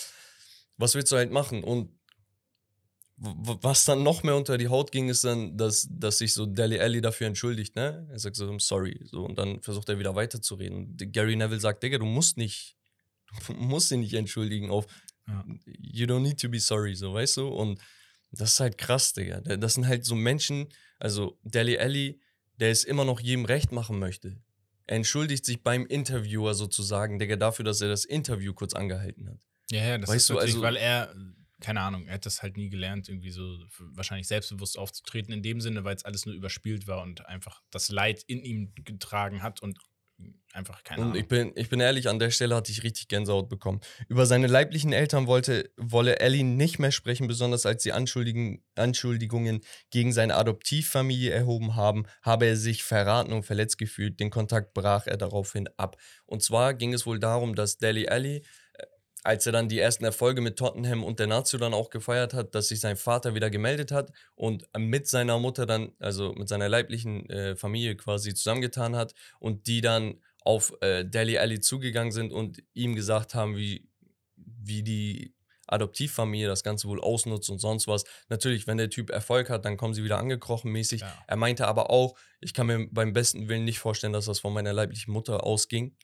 was 0.78 0.96
willst 0.96 1.12
du 1.12 1.16
halt 1.16 1.32
machen? 1.32 1.64
Und 1.64 1.97
was 3.20 3.86
dann 3.86 4.04
noch 4.04 4.22
mehr 4.24 4.36
unter 4.36 4.58
die 4.58 4.68
Haut 4.68 4.92
ging, 4.92 5.10
ist 5.10 5.24
dann, 5.24 5.58
dass, 5.58 5.88
dass 5.90 6.20
sich 6.20 6.34
so 6.34 6.46
Deli 6.46 6.80
Alli 6.80 7.02
dafür 7.02 7.28
entschuldigt, 7.28 7.76
ne? 7.76 8.08
Er 8.12 8.20
sagt 8.20 8.36
so, 8.36 8.58
sorry. 8.60 9.00
So, 9.06 9.26
und 9.26 9.38
dann 9.40 9.60
versucht 9.62 9.90
er 9.90 9.98
wieder 9.98 10.14
weiterzureden. 10.16 10.78
Und 10.78 11.14
Gary 11.14 11.36
Neville 11.36 11.60
sagt, 11.60 11.82
Digga, 11.82 11.98
du 11.98 12.06
musst 12.06 12.38
nicht, 12.38 12.78
du 13.48 13.54
musst 13.54 13.90
dich 13.92 13.98
nicht 13.98 14.14
entschuldigen 14.14 14.70
auf 14.70 14.86
Ja. 15.28 15.44
You 15.66 16.06
don't 16.06 16.20
need 16.22 16.40
to 16.40 16.48
be 16.50 16.60
sorry, 16.60 16.94
so, 16.96 17.14
weißt 17.14 17.38
du? 17.38 17.48
Und 17.48 17.80
das 18.32 18.52
ist 18.54 18.60
halt 18.60 18.78
krass, 18.78 19.14
Digga. 19.14 19.42
Da- 19.42 19.58
Das 19.58 19.74
sind 19.74 19.88
halt 19.88 20.06
so 20.06 20.14
Menschen, 20.16 20.68
also 21.00 21.40
Deli 21.44 21.78
Alli, 21.78 22.20
der 22.60 22.70
es 22.72 22.84
immer 22.84 23.04
noch 23.04 23.20
jedem 23.20 23.46
recht 23.46 23.72
machen 23.72 23.98
möchte. 24.00 24.38
Er 24.86 24.96
entschuldigt 24.98 25.44
sich 25.44 25.64
beim 25.64 25.86
Interviewer 25.88 26.54
sozusagen, 26.54 27.18
Digga, 27.20 27.36
dafür, 27.36 27.66
dass 27.66 27.82
er 27.82 27.90
das 27.90 28.06
Interview 28.06 28.54
kurz 28.54 28.74
angehalten 28.74 29.28
hat. 29.28 29.40
Ja, 29.72 29.84
ja, 29.84 29.98
das 29.98 30.08
Weißt 30.10 30.18
ist 30.18 30.30
du, 30.30 30.38
also- 30.38 30.62
weil 30.62 30.76
er, 30.78 31.14
keine 31.60 31.82
Ahnung, 31.82 32.08
er 32.08 32.16
hat 32.16 32.26
das 32.26 32.42
halt 32.44 32.58
nie 32.58 32.70
gelernt, 32.70 33.10
irgendwie 33.10 33.32
so 33.32 33.58
wahrscheinlich 33.80 34.28
selbstbewusst 34.28 34.78
aufzutreten, 34.78 35.34
in 35.34 35.42
dem 35.42 35.60
Sinne, 35.62 35.84
weil 35.84 35.96
es 35.96 36.06
alles 36.06 36.26
nur 36.26 36.36
überspielt 36.36 36.88
war 36.88 37.02
und 37.02 37.26
einfach 37.26 37.62
das 37.72 37.90
Leid 37.90 38.24
in 38.28 38.44
ihm 38.44 38.74
getragen 38.76 39.42
hat 39.42 39.62
und 39.62 39.80
einfach 40.54 40.84
keine 40.84 41.02
Und 41.02 41.08
Ahnung. 41.10 41.22
ich 41.22 41.28
bin, 41.28 41.52
ich 41.56 41.70
bin 41.70 41.80
ehrlich, 41.80 42.10
an 42.10 42.18
der 42.18 42.32
Stelle 42.32 42.56
hatte 42.56 42.72
ich 42.72 42.84
richtig 42.84 43.08
Gänsehaut 43.08 43.50
bekommen. 43.50 43.82
Über 44.08 44.26
seine 44.26 44.48
leiblichen 44.48 44.92
Eltern 44.92 45.28
wollte, 45.28 45.72
wolle 45.78 46.20
Ellie 46.20 46.44
nicht 46.44 46.80
mehr 46.80 46.92
sprechen, 46.92 47.28
besonders 47.28 47.66
als 47.66 47.84
sie 47.84 47.92
Anschuldigen, 47.92 48.64
Anschuldigungen 48.76 49.62
gegen 49.92 50.14
seine 50.14 50.36
Adoptivfamilie 50.36 51.32
erhoben 51.32 51.76
haben, 51.76 52.06
habe 52.24 52.48
er 52.48 52.56
sich 52.56 52.84
verraten 52.84 53.32
und 53.34 53.44
verletzt 53.44 53.78
gefühlt. 53.78 54.20
Den 54.20 54.32
Kontakt 54.32 54.74
brach 54.74 55.06
er 55.06 55.18
daraufhin 55.18 55.70
ab. 55.78 55.98
Und 56.26 56.42
zwar 56.42 56.74
ging 56.74 56.94
es 56.94 57.06
wohl 57.06 57.20
darum, 57.20 57.54
dass 57.54 57.78
Deli 57.78 58.08
Alli, 58.08 58.38
äh, 58.38 58.44
als 59.24 59.46
er 59.46 59.52
dann 59.52 59.68
die 59.68 59.80
ersten 59.80 60.06
Erfolge 60.06 60.42
mit 60.42 60.58
Tottenham 60.58 61.04
und 61.04 61.20
der 61.20 61.28
Nazio 61.28 61.60
dann 61.60 61.74
auch 61.74 61.90
gefeiert 61.90 62.34
hat, 62.34 62.56
dass 62.56 62.70
sich 62.70 62.80
sein 62.80 62.96
Vater 62.96 63.36
wieder 63.36 63.50
gemeldet 63.50 63.92
hat 63.92 64.12
und 64.36 64.66
mit 64.78 65.08
seiner 65.08 65.40
Mutter 65.40 65.66
dann, 65.66 65.92
also 66.00 66.34
mit 66.34 66.48
seiner 66.48 66.70
leiblichen 66.70 67.30
äh, 67.30 67.56
Familie 67.56 67.98
quasi 67.98 68.34
zusammengetan 68.34 68.96
hat 68.96 69.14
und 69.40 69.68
die 69.68 69.82
dann 69.82 70.22
auf 70.42 70.74
äh, 70.82 71.04
Deli 71.04 71.38
Alli 71.38 71.60
zugegangen 71.60 72.12
sind 72.12 72.32
und 72.32 72.64
ihm 72.74 72.96
gesagt 72.96 73.36
haben, 73.36 73.58
wie, 73.58 73.90
wie 74.36 74.84
die 74.84 75.36
Adoptivfamilie 75.68 76.48
das 76.48 76.64
Ganze 76.64 76.88
wohl 76.88 77.02
ausnutzt 77.02 77.50
und 77.50 77.60
sonst 77.60 77.88
was. 77.88 78.06
Natürlich, 78.30 78.68
wenn 78.68 78.78
der 78.78 78.90
Typ 78.90 79.10
Erfolg 79.10 79.50
hat, 79.50 79.66
dann 79.66 79.78
kommen 79.78 79.94
sie 79.94 80.04
wieder 80.04 80.18
angekrochen 80.18 80.72
mäßig. 80.72 81.02
Ja. 81.02 81.24
Er 81.28 81.36
meinte 81.36 81.68
aber 81.68 81.90
auch, 81.90 82.18
ich 82.40 82.54
kann 82.54 82.68
mir 82.68 82.88
beim 82.90 83.14
besten 83.14 83.50
Willen 83.50 83.66
nicht 83.66 83.80
vorstellen, 83.80 84.14
dass 84.14 84.26
das 84.26 84.40
von 84.40 84.54
meiner 84.54 84.74
leiblichen 84.74 85.12
Mutter 85.12 85.44
ausging, 85.44 85.98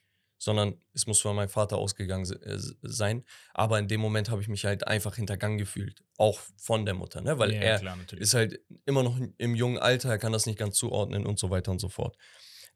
sondern 0.44 0.76
es 0.94 1.08
muss 1.08 1.22
von 1.22 1.36
meinem 1.36 1.50
Vater 1.50 1.78
ausgegangen 1.78 2.30
äh, 2.30 2.58
sein. 2.82 3.24
Aber 3.54 3.80
in 3.80 3.88
dem 3.88 4.02
Moment 4.02 4.30
habe 4.30 4.42
ich 4.42 4.50
mich 4.50 4.66
halt 4.66 4.86
einfach 4.86 5.16
hintergangen 5.16 5.58
gefühlt, 5.58 6.04
auch 6.18 6.40
von 6.58 6.86
der 6.86 6.96
Mutter, 6.96 7.22
ne? 7.22 7.40
weil 7.40 7.54
ja, 7.54 7.62
er 7.62 7.80
klar, 7.80 7.98
ist 8.12 8.34
halt 8.34 8.60
immer 8.86 9.04
noch 9.04 9.18
im 9.38 9.56
jungen 9.56 9.78
Alter, 9.78 10.10
er 10.10 10.18
kann 10.18 10.34
das 10.34 10.46
nicht 10.46 10.60
ganz 10.60 10.78
zuordnen 10.78 11.26
und 11.26 11.40
so 11.40 11.50
weiter 11.50 11.72
und 11.72 11.80
so 11.80 11.88
fort. 11.88 12.18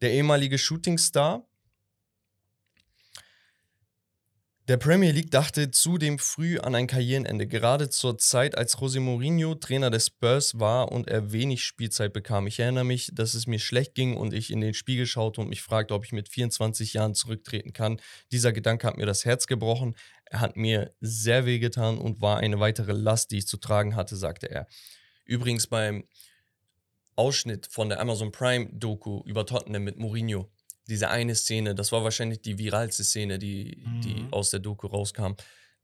Der 0.02 0.12
ehemalige 0.14 0.58
Shootingstar 0.58 1.46
der 4.68 4.76
Premier 4.76 5.12
League 5.12 5.32
dachte 5.32 5.72
zudem 5.72 6.20
früh 6.20 6.60
an 6.60 6.76
ein 6.76 6.88
Karrierenende, 6.88 7.48
gerade 7.48 7.90
zur 7.90 8.18
Zeit, 8.18 8.58
als 8.58 8.78
José 8.78 9.00
Mourinho 9.00 9.56
Trainer 9.56 9.90
des 9.90 10.08
Spurs 10.08 10.60
war 10.60 10.92
und 10.92 11.08
er 11.08 11.32
wenig 11.32 11.64
Spielzeit 11.64 12.12
bekam. 12.12 12.48
Ich 12.48 12.60
erinnere 12.60 12.84
mich, 12.84 13.10
dass 13.14 13.34
es 13.34 13.48
mir 13.48 13.60
schlecht 13.60 13.96
ging 13.96 14.18
und 14.18 14.34
ich 14.34 14.52
in 14.52 14.60
den 14.60 14.74
Spiegel 14.74 15.06
schaute 15.06 15.40
und 15.40 15.48
mich 15.48 15.62
fragte, 15.62 15.94
ob 15.94 16.04
ich 16.04 16.12
mit 16.12 16.28
24 16.28 16.94
Jahren 16.94 17.16
zurücktreten 17.16 17.72
kann. 17.72 18.02
Dieser 18.34 18.52
Gedanke 18.52 18.86
hat 18.88 18.98
mir 18.98 19.06
das 19.06 19.24
Herz 19.24 19.48
gebrochen. 19.48 19.96
Er 20.26 20.42
hat 20.42 20.58
mir 20.58 20.94
sehr 21.00 21.46
wehgetan 21.46 21.98
und 21.98 22.20
war 22.20 22.38
eine 22.40 22.60
weitere 22.60 22.92
Last, 22.92 23.32
die 23.32 23.38
ich 23.38 23.48
zu 23.48 23.56
tragen 23.56 23.96
hatte, 23.96 24.18
sagte 24.18 24.52
er. 24.52 24.68
Übrigens 25.24 25.68
beim 25.68 26.04
Ausschnitt 27.16 27.68
von 27.72 27.88
der 27.88 28.02
Amazon 28.02 28.34
Prime 28.34 28.70
Doku 28.74 29.24
über 29.26 29.46
Tottenham 29.46 29.86
mit 29.86 29.98
Mourinho, 29.98 30.52
diese 30.88 31.10
eine 31.10 31.36
Szene, 31.36 31.76
das 31.76 31.92
war 31.92 32.04
wahrscheinlich 32.04 32.42
die 32.42 32.58
viralste 32.58 33.04
Szene, 33.04 33.40
die, 33.40 33.78
die 34.04 34.24
Mhm. 34.24 34.34
aus 34.34 34.50
der 34.50 34.60
Doku 34.60 34.88
rauskam. 34.88 35.34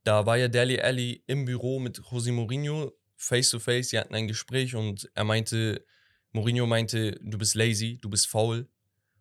Da 0.03 0.25
war 0.25 0.37
ja 0.37 0.47
Deli 0.47 0.79
Alli 0.79 1.23
im 1.27 1.45
Büro 1.45 1.79
mit 1.79 1.99
José 1.99 2.31
Mourinho, 2.31 2.91
face 3.15 3.49
to 3.51 3.59
face, 3.59 3.89
sie 3.89 3.99
hatten 3.99 4.15
ein 4.15 4.27
Gespräch 4.27 4.75
und 4.75 5.09
er 5.13 5.23
meinte, 5.23 5.85
Mourinho 6.31 6.65
meinte, 6.65 7.11
du 7.21 7.37
bist 7.37 7.55
lazy, 7.55 7.99
du 8.01 8.09
bist 8.09 8.27
faul 8.27 8.67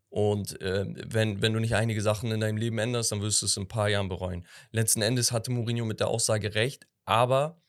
und 0.09 0.61
äh, 0.61 0.85
wenn, 1.07 1.41
wenn 1.43 1.53
du 1.53 1.61
nicht 1.61 1.75
einige 1.75 2.03
Sachen 2.03 2.31
in 2.33 2.41
deinem 2.41 2.57
Leben 2.57 2.79
änderst, 2.79 3.13
dann 3.13 3.23
wirst 3.23 3.43
du 3.43 3.47
es 3.47 3.57
in 3.57 3.65
ein 3.65 3.69
paar 3.69 3.89
Jahren 3.89 4.09
bereuen. 4.09 4.47
Letzten 4.73 5.03
Endes 5.03 5.31
hatte 5.33 5.51
Mourinho 5.51 5.85
mit 5.85 6.01
der 6.01 6.09
Aussage 6.09 6.55
recht, 6.55 6.87
aber 7.05 7.61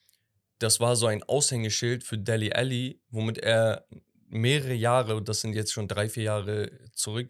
das 0.60 0.80
war 0.80 0.96
so 0.96 1.08
ein 1.08 1.24
Aushängeschild 1.24 2.04
für 2.04 2.18
Deli 2.18 2.52
Alli, 2.52 3.02
womit 3.10 3.38
er 3.40 3.86
mehrere 4.28 4.74
Jahre, 4.74 5.16
und 5.16 5.28
das 5.30 5.42
sind 5.42 5.54
jetzt 5.54 5.72
schon 5.74 5.88
drei, 5.88 6.10
vier 6.10 6.24
Jahre 6.24 6.72
zurück, 6.94 7.30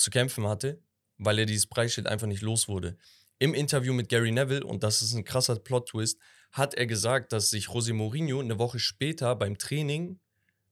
zu 0.00 0.10
kämpfen 0.10 0.46
hatte, 0.46 0.82
weil 1.18 1.38
er 1.38 1.46
dieses 1.46 1.66
Preisschild 1.66 2.06
einfach 2.06 2.26
nicht 2.26 2.42
los 2.42 2.68
wurde. 2.68 2.96
Im 3.38 3.54
Interview 3.54 3.92
mit 3.92 4.08
Gary 4.08 4.32
Neville, 4.32 4.64
und 4.64 4.82
das 4.82 5.02
ist 5.02 5.14
ein 5.14 5.24
krasser 5.24 5.56
Plot-Twist, 5.56 6.18
hat 6.52 6.74
er 6.74 6.86
gesagt, 6.86 7.32
dass 7.32 7.50
sich 7.50 7.66
José 7.68 7.92
Mourinho 7.94 8.40
eine 8.40 8.58
Woche 8.58 8.78
später 8.78 9.34
beim 9.36 9.56
Training 9.56 10.18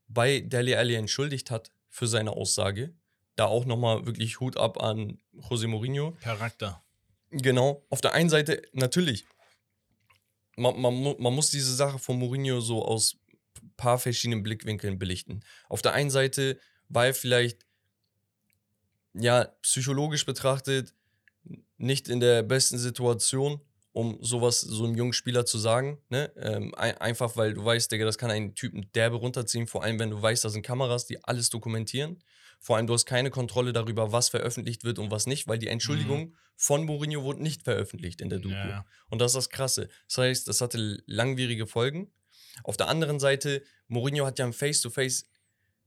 bei 0.09 0.41
Deli 0.41 0.75
Alli 0.75 0.95
entschuldigt 0.95 1.51
hat 1.51 1.71
für 1.89 2.07
seine 2.07 2.33
Aussage. 2.33 2.95
Da 3.37 3.47
auch 3.47 3.65
nochmal 3.65 4.07
wirklich 4.07 4.41
Hut 4.41 4.57
ab 4.57 4.83
an 4.83 5.19
José 5.35 5.69
Mourinho. 5.69 6.17
Charakter. 6.21 6.83
Genau. 7.31 7.87
Auf 7.91 8.01
der 8.01 8.15
einen 8.15 8.31
Seite, 8.31 8.63
natürlich, 8.73 9.27
man, 10.57 10.81
man, 10.81 11.17
man 11.19 11.35
muss 11.35 11.51
diese 11.51 11.75
Sache 11.75 11.99
von 11.99 12.19
Mourinho 12.19 12.61
so 12.61 12.85
aus 12.85 13.17
ein 13.63 13.73
paar 13.77 13.99
verschiedenen 13.99 14.43
Blickwinkeln 14.43 14.99
belichten. 14.99 15.45
Auf 15.69 15.83
der 15.83 15.93
einen 15.93 16.11
Seite 16.11 16.59
war 16.89 17.07
er 17.07 17.15
vielleicht, 17.15 17.68
ja, 19.21 19.45
psychologisch 19.63 20.27
betrachtet, 20.27 20.95
nicht 21.77 22.09
in 22.09 22.21
der 22.21 22.43
besten 22.43 22.79
Situation 22.79 23.61
um 23.99 24.17
sowas 24.23 24.61
so 24.61 24.85
einem 24.85 24.95
jungen 24.95 25.13
Spieler 25.13 25.45
zu 25.45 25.59
sagen. 25.59 25.99
Ne? 26.09 26.31
Ähm, 26.37 26.73
ein, 26.77 26.97
einfach, 26.99 27.37
weil 27.37 27.55
du 27.55 27.65
weißt, 27.65 27.91
Digga, 27.91 28.05
das 28.05 28.17
kann 28.17 28.31
einen 28.31 28.55
Typen 28.55 28.87
derbe 28.95 29.17
runterziehen, 29.17 29.67
vor 29.67 29.83
allem 29.83 29.99
wenn 29.99 30.11
du 30.11 30.23
weißt, 30.23 30.45
da 30.45 30.51
sind 30.51 30.63
Kameras, 30.63 31.07
die 31.07 31.25
alles 31.25 31.51
dokumentieren. 31.51 32.23
Vor 32.61 32.77
allem, 32.77 32.87
du 32.87 32.95
hast 32.95 33.07
keine 33.07 33.31
Kontrolle 33.31 33.73
darüber, 33.73 34.13
was 34.13 34.29
veröffentlicht 34.29 34.85
wird 34.85 35.01
und 35.01 35.11
was 35.11 35.27
nicht, 35.27 35.49
weil 35.49 35.59
die 35.59 35.67
Entschuldigung 35.67 36.37
von 36.55 36.85
Mourinho 36.85 37.25
wurde 37.25 37.43
nicht 37.43 37.63
veröffentlicht 37.63 38.21
in 38.21 38.29
der 38.29 38.39
Doku. 38.39 38.55
Ja, 38.55 38.69
ja. 38.69 38.87
Und 39.11 39.21
das 39.21 39.33
ist 39.33 39.37
das 39.37 39.51
Krasse. 39.51 39.89
Das 40.07 40.19
heißt, 40.19 40.49
das 40.49 40.61
hatte 40.61 41.03
langwierige 41.07 41.67
Folgen. 41.67 42.13
Auf 42.63 42.77
der 42.77 42.87
anderen 42.87 43.19
Seite, 43.19 43.63
Mourinho 43.89 44.27
hat 44.27 44.39
ja 44.39 44.45
ein 44.45 44.53
Face-to-Face 44.53 45.29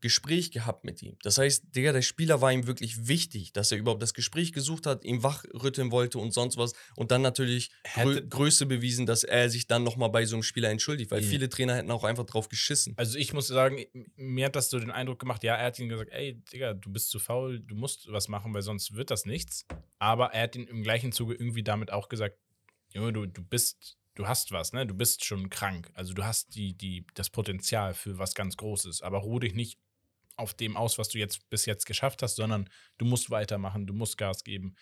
Gespräch 0.01 0.51
gehabt 0.51 0.83
mit 0.83 1.01
ihm. 1.01 1.17
Das 1.23 1.37
heißt, 1.37 1.75
Digga, 1.75 1.91
der 1.93 2.01
Spieler 2.01 2.41
war 2.41 2.51
ihm 2.51 2.67
wirklich 2.67 3.07
wichtig, 3.07 3.53
dass 3.53 3.71
er 3.71 3.77
überhaupt 3.77 4.01
das 4.01 4.13
Gespräch 4.13 4.51
gesucht 4.53 4.85
hat, 4.85 5.03
ihm 5.05 5.23
wachrütteln 5.23 5.91
wollte 5.91 6.17
und 6.19 6.31
sonst 6.33 6.57
was. 6.57 6.73
Und 6.95 7.11
dann 7.11 7.21
natürlich 7.21 7.71
Grö 7.93 8.15
Hätte- 8.15 8.27
Größe 8.27 8.65
bewiesen, 8.65 9.05
dass 9.05 9.23
er 9.23 9.49
sich 9.49 9.67
dann 9.67 9.83
nochmal 9.83 10.09
bei 10.09 10.25
so 10.25 10.35
einem 10.35 10.43
Spieler 10.43 10.69
entschuldigt, 10.69 11.11
weil 11.11 11.21
Ja. 11.23 11.29
viele 11.29 11.47
Trainer 11.49 11.75
hätten 11.75 11.91
auch 11.91 12.03
einfach 12.03 12.25
drauf 12.25 12.49
geschissen. 12.49 12.93
Also 12.97 13.17
ich 13.17 13.33
muss 13.33 13.47
sagen, 13.47 13.85
mir 14.15 14.45
hat 14.47 14.55
das 14.55 14.69
so 14.69 14.79
den 14.79 14.91
Eindruck 14.91 15.19
gemacht, 15.19 15.43
ja, 15.43 15.55
er 15.55 15.67
hat 15.67 15.79
ihm 15.79 15.89
gesagt, 15.89 16.11
ey, 16.11 16.41
Digga, 16.51 16.73
du 16.73 16.91
bist 16.91 17.09
zu 17.09 17.19
faul, 17.19 17.59
du 17.59 17.75
musst 17.75 18.11
was 18.11 18.27
machen, 18.27 18.53
weil 18.53 18.61
sonst 18.63 18.95
wird 18.95 19.11
das 19.11 19.25
nichts. 19.25 19.65
Aber 19.99 20.33
er 20.33 20.43
hat 20.43 20.55
ihn 20.55 20.67
im 20.67 20.83
gleichen 20.83 21.11
Zuge 21.11 21.33
irgendwie 21.35 21.63
damit 21.63 21.91
auch 21.91 22.09
gesagt, 22.09 22.37
Junge, 22.93 23.13
du, 23.13 23.25
du 23.25 23.41
bist, 23.43 23.97
du 24.15 24.27
hast 24.27 24.51
was, 24.51 24.73
ne? 24.73 24.85
Du 24.85 24.93
bist 24.93 25.23
schon 25.23 25.49
krank. 25.49 25.89
Also 25.93 26.13
du 26.13 26.25
hast 26.25 26.55
die, 26.55 26.73
die, 26.73 27.05
das 27.13 27.29
Potenzial 27.29 27.93
für 27.93 28.17
was 28.17 28.33
ganz 28.35 28.57
Großes. 28.57 29.01
Aber 29.01 29.19
ruh 29.19 29.39
dich 29.39 29.53
nicht 29.53 29.79
auf 30.37 30.53
dem 30.53 30.77
aus, 30.77 30.97
was 30.97 31.09
du 31.09 31.17
jetzt 31.19 31.49
bis 31.49 31.65
jetzt 31.65 31.85
geschafft 31.85 32.21
hast, 32.23 32.35
sondern 32.35 32.69
du 32.97 33.05
musst 33.05 33.29
weitermachen, 33.29 33.85
du 33.87 33.93
musst 33.93 34.17
Gas 34.17 34.43
geben, 34.43 34.75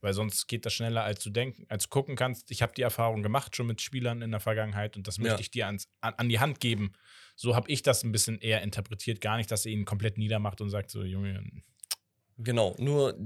weil 0.00 0.12
sonst 0.12 0.46
geht 0.46 0.66
das 0.66 0.72
schneller, 0.74 1.04
als 1.04 1.22
du 1.22 1.30
denken, 1.30 1.64
als 1.68 1.84
du 1.84 1.88
gucken 1.90 2.16
kannst. 2.16 2.50
Ich 2.50 2.62
habe 2.62 2.72
die 2.76 2.82
Erfahrung 2.82 3.22
gemacht 3.22 3.56
schon 3.56 3.66
mit 3.66 3.80
Spielern 3.80 4.22
in 4.22 4.30
der 4.30 4.40
Vergangenheit 4.40 4.96
und 4.96 5.06
das 5.06 5.18
möchte 5.18 5.34
Ja. 5.34 5.40
ich 5.40 5.50
dir 5.50 5.66
ans, 5.66 5.88
an, 6.00 6.14
an 6.16 6.28
die 6.28 6.40
Hand 6.40 6.60
geben. 6.60 6.92
So 7.34 7.54
habe 7.54 7.70
ich 7.70 7.82
das 7.82 8.02
ein 8.04 8.12
bisschen 8.12 8.38
eher 8.40 8.62
interpretiert, 8.62 9.20
gar 9.20 9.36
nicht, 9.36 9.50
dass 9.50 9.66
er 9.66 9.72
ihn 9.72 9.84
komplett 9.84 10.18
niedermacht 10.18 10.60
und 10.60 10.70
sagt 10.70 10.90
so, 10.90 11.02
Junge, 11.02 11.42
Genau, 12.38 12.74
nur 12.78 13.18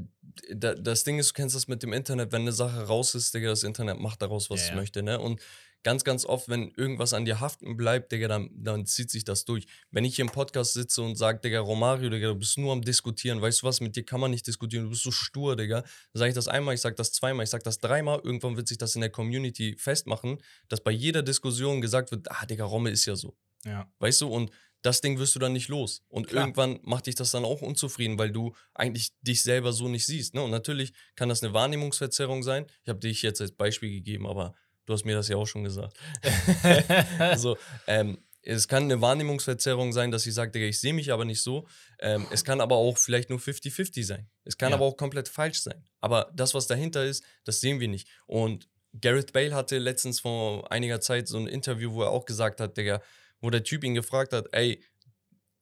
da, 0.54 0.74
das 0.74 1.02
Ding 1.02 1.18
ist, 1.18 1.30
du 1.30 1.34
kennst 1.34 1.56
das 1.56 1.66
mit 1.66 1.82
dem 1.82 1.92
Internet, 1.92 2.30
wenn 2.30 2.42
eine 2.42 2.52
Sache 2.52 2.86
raus 2.86 3.16
ist, 3.16 3.34
Digga, 3.34 3.48
das 3.48 3.64
Internet 3.64 3.98
macht 3.98 4.22
daraus, 4.22 4.50
was 4.50 4.60
Ja, 4.60 4.64
es 4.66 4.70
ja. 4.70 4.76
möchte, 4.76 5.02
ne? 5.02 5.18
Und 5.18 5.40
ganz, 5.82 6.04
ganz 6.04 6.24
oft, 6.24 6.48
wenn 6.48 6.70
irgendwas 6.76 7.12
an 7.14 7.24
dir 7.24 7.40
haften 7.40 7.76
bleibt, 7.76 8.12
Digga, 8.12 8.28
dann, 8.28 8.50
dann 8.54 8.86
zieht 8.86 9.10
sich 9.10 9.24
das 9.24 9.44
durch. 9.44 9.66
Wenn 9.90 10.04
ich 10.04 10.16
hier 10.16 10.24
im 10.24 10.30
Podcast 10.30 10.74
sitze 10.74 11.02
und 11.02 11.16
sage, 11.16 11.40
Digga, 11.40 11.60
Romario, 11.60 12.10
Digga, 12.10 12.28
du 12.28 12.34
bist 12.34 12.58
nur 12.58 12.72
am 12.72 12.82
Diskutieren, 12.82 13.40
weißt 13.40 13.62
du 13.62 13.66
was, 13.66 13.80
mit 13.80 13.96
dir 13.96 14.04
kann 14.04 14.20
man 14.20 14.30
nicht 14.30 14.46
diskutieren, 14.46 14.84
du 14.84 14.90
bist 14.90 15.02
so 15.02 15.10
stur, 15.10 15.56
Digga. 15.56 15.80
Dann 15.80 15.90
sage 16.12 16.28
ich 16.30 16.34
das 16.34 16.48
einmal, 16.48 16.74
ich 16.74 16.80
sage 16.80 16.96
das 16.96 17.12
zweimal, 17.12 17.44
ich 17.44 17.50
sage 17.50 17.64
das 17.64 17.78
dreimal, 17.78 18.20
irgendwann 18.22 18.56
wird 18.56 18.68
sich 18.68 18.78
das 18.78 18.94
in 18.94 19.00
der 19.00 19.10
Community 19.10 19.76
festmachen, 19.78 20.38
dass 20.68 20.82
bei 20.82 20.90
jeder 20.90 21.22
Diskussion 21.22 21.80
gesagt 21.80 22.10
wird, 22.10 22.30
ah, 22.30 22.46
Digga, 22.46 22.64
Romme 22.64 22.90
ist 22.90 23.06
ja 23.06 23.16
so. 23.16 23.36
ja. 23.64 23.90
Weißt 23.98 24.20
du, 24.20 24.28
und 24.28 24.50
das 24.82 25.00
Ding 25.00 25.18
wirst 25.18 25.34
du 25.34 25.38
dann 25.38 25.52
nicht 25.52 25.68
los. 25.68 26.02
Und 26.08 26.28
Klar. 26.28 26.44
irgendwann 26.44 26.80
macht 26.82 27.06
dich 27.06 27.14
das 27.14 27.30
dann 27.30 27.44
auch 27.44 27.60
unzufrieden, 27.60 28.18
weil 28.18 28.32
du 28.32 28.54
eigentlich 28.74 29.10
dich 29.20 29.42
selber 29.42 29.72
so 29.72 29.88
nicht 29.88 30.06
siehst. 30.06 30.34
Ne? 30.34 30.42
Und 30.42 30.50
natürlich 30.50 30.92
kann 31.16 31.28
das 31.28 31.42
eine 31.42 31.52
Wahrnehmungsverzerrung 31.52 32.42
sein. 32.42 32.66
Ich 32.82 32.88
habe 32.88 32.98
dich 32.98 33.22
jetzt 33.22 33.40
als 33.40 33.52
Beispiel 33.52 33.90
gegeben, 33.90 34.26
aber 34.26 34.54
du 34.90 34.94
hast 34.94 35.04
mir 35.04 35.14
das 35.14 35.28
ja 35.28 35.36
auch 35.36 35.46
schon 35.46 35.62
gesagt. 35.64 35.96
Also, 37.18 37.56
ähm, 37.86 38.18
es 38.42 38.66
kann 38.68 38.84
eine 38.84 39.00
Wahrnehmungsverzerrung 39.00 39.92
sein, 39.92 40.10
dass 40.10 40.26
ich 40.26 40.34
sage, 40.34 40.50
Digga, 40.50 40.66
ich 40.66 40.80
sehe 40.80 40.92
mich 40.94 41.12
aber 41.12 41.24
nicht 41.24 41.42
so. 41.42 41.66
Ähm, 42.00 42.26
es 42.32 42.42
kann 42.42 42.60
aber 42.60 42.76
auch 42.76 42.96
vielleicht 42.98 43.28
nur 43.30 43.38
50-50 43.38 44.04
sein. 44.04 44.28
Es 44.44 44.56
kann 44.56 44.70
Ja. 44.70 44.76
aber 44.76 44.86
auch 44.86 44.96
komplett 44.96 45.28
falsch 45.28 45.60
sein. 45.60 45.84
Aber 46.00 46.30
das, 46.34 46.54
was 46.54 46.66
dahinter 46.66 47.04
ist, 47.04 47.22
das 47.44 47.60
sehen 47.60 47.80
wir 47.80 47.88
nicht. 47.88 48.08
Und 48.26 48.68
Gareth 49.00 49.32
Bale 49.32 49.54
hatte 49.54 49.78
letztens 49.78 50.20
vor 50.20 50.72
einiger 50.72 51.00
Zeit 51.00 51.28
so 51.28 51.38
ein 51.38 51.46
Interview, 51.46 51.92
wo 51.92 52.02
er 52.02 52.10
auch 52.10 52.24
gesagt 52.24 52.60
hat, 52.60 52.76
Digga, 52.76 53.02
wo 53.40 53.50
der 53.50 53.62
Typ 53.62 53.84
ihn 53.84 53.94
gefragt 53.94 54.32
hat, 54.32 54.48
ey, 54.52 54.82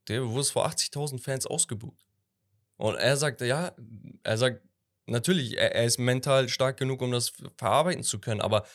der 0.07 0.27
wurde 0.29 0.45
vor 0.45 0.67
80.000 0.67 1.21
Fans 1.21 1.47
ausgebucht. 1.47 2.07
Und 2.77 2.95
er 2.95 3.17
sagte, 3.17 3.45
ja, 3.45 3.73
er 4.23 4.39
sagt, 4.39 4.63
natürlich, 5.07 5.59
er, 5.59 5.75
er 5.75 5.85
ist 5.85 5.99
mental 5.99 6.49
stark 6.49 6.77
genug, 6.79 7.03
um 7.03 7.11
das 7.11 7.33
verarbeiten 7.57 8.05
zu 8.05 8.21
können, 8.21 8.41
aber 8.41 8.67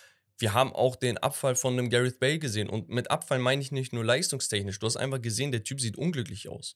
wir 0.43 0.53
haben 0.53 0.73
auch 0.73 0.97
den 0.97 1.17
Abfall 1.17 1.55
von 1.55 1.71
einem 1.71 1.89
Gareth 1.89 2.19
Bale 2.19 2.37
gesehen. 2.37 2.67
Und 2.67 2.89
mit 2.89 3.09
Abfall 3.09 3.39
meine 3.39 3.61
ich 3.61 3.71
nicht 3.71 3.93
nur 3.93 4.03
leistungstechnisch. 4.03 4.77
Du 4.77 4.85
hast 4.85 4.97
einfach 4.97 5.21
gesehen, 5.21 5.53
der 5.53 5.63
Typ 5.63 5.79
sieht 5.79 5.97
unglücklich 5.97 6.49
aus. 6.49 6.75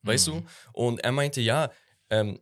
Weißt 0.00 0.28
Mhm. 0.28 0.32
du? 0.32 0.44
Und 0.72 1.00
er 1.00 1.12
meinte, 1.12 1.42
ja, 1.42 1.70
ähm, 2.08 2.40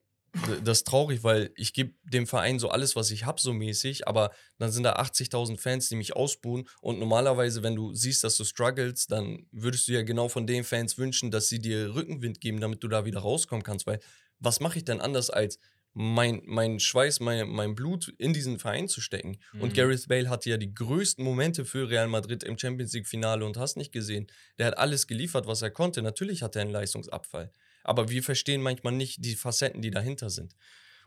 das 0.63 0.79
ist 0.79 0.87
traurig, 0.87 1.25
weil 1.25 1.51
ich 1.57 1.73
gebe 1.73 1.95
dem 2.05 2.29
Verein 2.29 2.61
so 2.61 2.69
alles, 2.69 2.95
was 2.95 3.11
ich 3.11 3.25
habe, 3.25 3.41
so 3.41 3.53
mäßig, 3.53 4.07
aber 4.07 4.31
dann 4.59 4.71
sind 4.71 4.85
da 4.85 4.95
80.000 4.95 5.59
Fans, 5.59 5.89
die 5.89 5.97
mich 5.97 6.15
ausbuhen. 6.15 6.69
Und 6.81 7.01
normalerweise, 7.01 7.65
wenn 7.65 7.75
du 7.75 7.93
siehst, 7.93 8.23
dass 8.23 8.37
du 8.37 8.45
struggles, 8.45 9.09
dann 9.09 9.49
würdest 9.51 9.89
du 9.89 9.93
ja 9.93 10.03
genau 10.03 10.29
von 10.29 10.47
den 10.47 10.63
Fans 10.63 10.99
wünschen, 10.99 11.33
dass 11.33 11.49
sie 11.49 11.59
dir 11.59 11.97
Rückenwind 11.97 12.41
geben, 12.41 12.61
damit 12.61 12.81
du 12.85 12.87
da 12.87 13.05
wieder 13.05 13.19
rauskommen 13.21 13.65
kannst. 13.65 13.89
Weil 13.89 13.99
was 14.39 14.61
mache 14.61 14.79
ich 14.79 14.85
denn 14.85 15.01
anders 15.01 15.31
als 15.31 15.59
mein, 15.95 16.43
mein 16.45 16.81
Schweiß, 16.81 17.21
mein, 17.21 17.49
mein 17.49 17.75
Blut 17.75 18.13
in 18.19 18.33
diesen 18.33 18.59
Verein 18.59 18.89
zu 18.89 19.01
stecken? 19.01 19.39
Und 19.55 19.71
Mhm. 19.71 19.75
Gareth 19.75 20.09
Bale 20.09 20.29
hatte 20.29 20.51
ja 20.51 20.57
die 20.57 20.75
größten 20.75 21.25
Momente 21.25 21.65
für 21.65 21.89
Real 21.89 22.09
Madrid 22.09 22.43
im 22.43 22.59
Champions 22.59 22.93
League-Finale 22.93 23.45
und 23.47 23.57
hast 23.57 23.77
nicht 23.77 23.93
gesehen. 23.93 24.27
Der 24.59 24.67
hat 24.67 24.79
alles 24.79 25.07
geliefert, 25.07 25.47
was 25.47 25.63
er 25.63 25.71
konnte. 25.71 26.03
Natürlich 26.03 26.43
hat 26.43 26.57
er 26.57 26.63
einen 26.63 26.73
Leistungsabfall. 26.73 27.53
Aber 27.85 28.09
wir 28.09 28.23
verstehen 28.23 28.61
manchmal 28.63 28.93
nicht 28.93 29.25
die 29.25 29.35
Facetten, 29.37 29.83
die 29.83 29.91
dahinter 29.91 30.31
sind. 30.31 30.55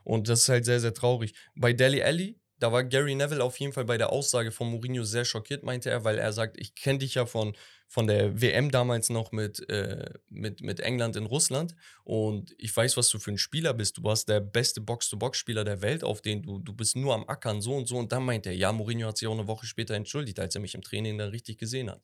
Und 0.04 0.28
das 0.28 0.40
ist 0.42 0.48
halt 0.48 0.64
sehr, 0.64 0.80
sehr 0.80 0.94
traurig. 0.94 1.34
Bei 1.54 1.72
Deli 1.72 2.02
Alli, 2.02 2.40
da 2.58 2.72
war 2.72 2.84
Gary 2.84 3.14
Neville 3.14 3.42
auf 3.42 3.58
jeden 3.58 3.72
Fall 3.72 3.84
bei 3.84 3.98
der 3.98 4.12
Aussage 4.12 4.50
von 4.50 4.68
Mourinho 4.70 5.04
sehr 5.04 5.24
schockiert, 5.24 5.62
meinte 5.62 5.90
er, 5.90 6.04
weil 6.04 6.18
er 6.18 6.32
sagt, 6.32 6.58
ich 6.58 6.74
kenne 6.74 6.98
dich 6.98 7.14
ja 7.14 7.26
von, 7.26 7.56
von 7.86 8.06
der 8.06 8.40
WM 8.40 8.70
damals 8.70 9.10
noch 9.10 9.32
mit, 9.32 9.68
äh, 9.68 10.10
mit, 10.28 10.60
mit 10.60 10.80
England 10.80 11.16
in 11.16 11.26
Russland 11.26 11.74
und 12.04 12.54
ich 12.58 12.76
weiß, 12.76 12.96
was 12.96 13.08
du 13.10 13.18
für 13.18 13.30
ein 13.30 13.38
Spieler 13.38 13.74
bist. 13.74 13.98
Du 13.98 14.04
warst 14.04 14.28
der 14.28 14.40
beste 14.40 14.80
Box-to-Box-Spieler 14.80 15.64
der 15.64 15.82
Welt, 15.82 16.02
auf 16.02 16.20
den 16.20 16.42
du, 16.42 16.58
du 16.58 16.72
bist 16.72 16.96
nur 16.96 17.14
am 17.14 17.28
Ackern, 17.28 17.60
so 17.60 17.74
und 17.74 17.86
so. 17.86 17.96
Und 17.96 18.12
dann 18.12 18.24
meinte 18.24 18.50
er, 18.50 18.56
ja, 18.56 18.72
Mourinho 18.72 19.08
hat 19.08 19.18
sich 19.18 19.28
auch 19.28 19.32
eine 19.32 19.46
Woche 19.46 19.66
später 19.66 19.94
entschuldigt, 19.94 20.40
als 20.40 20.54
er 20.54 20.60
mich 20.60 20.74
im 20.74 20.82
Training 20.82 21.16
dann 21.16 21.30
richtig 21.30 21.58
gesehen 21.58 21.90
hat. 21.90 22.02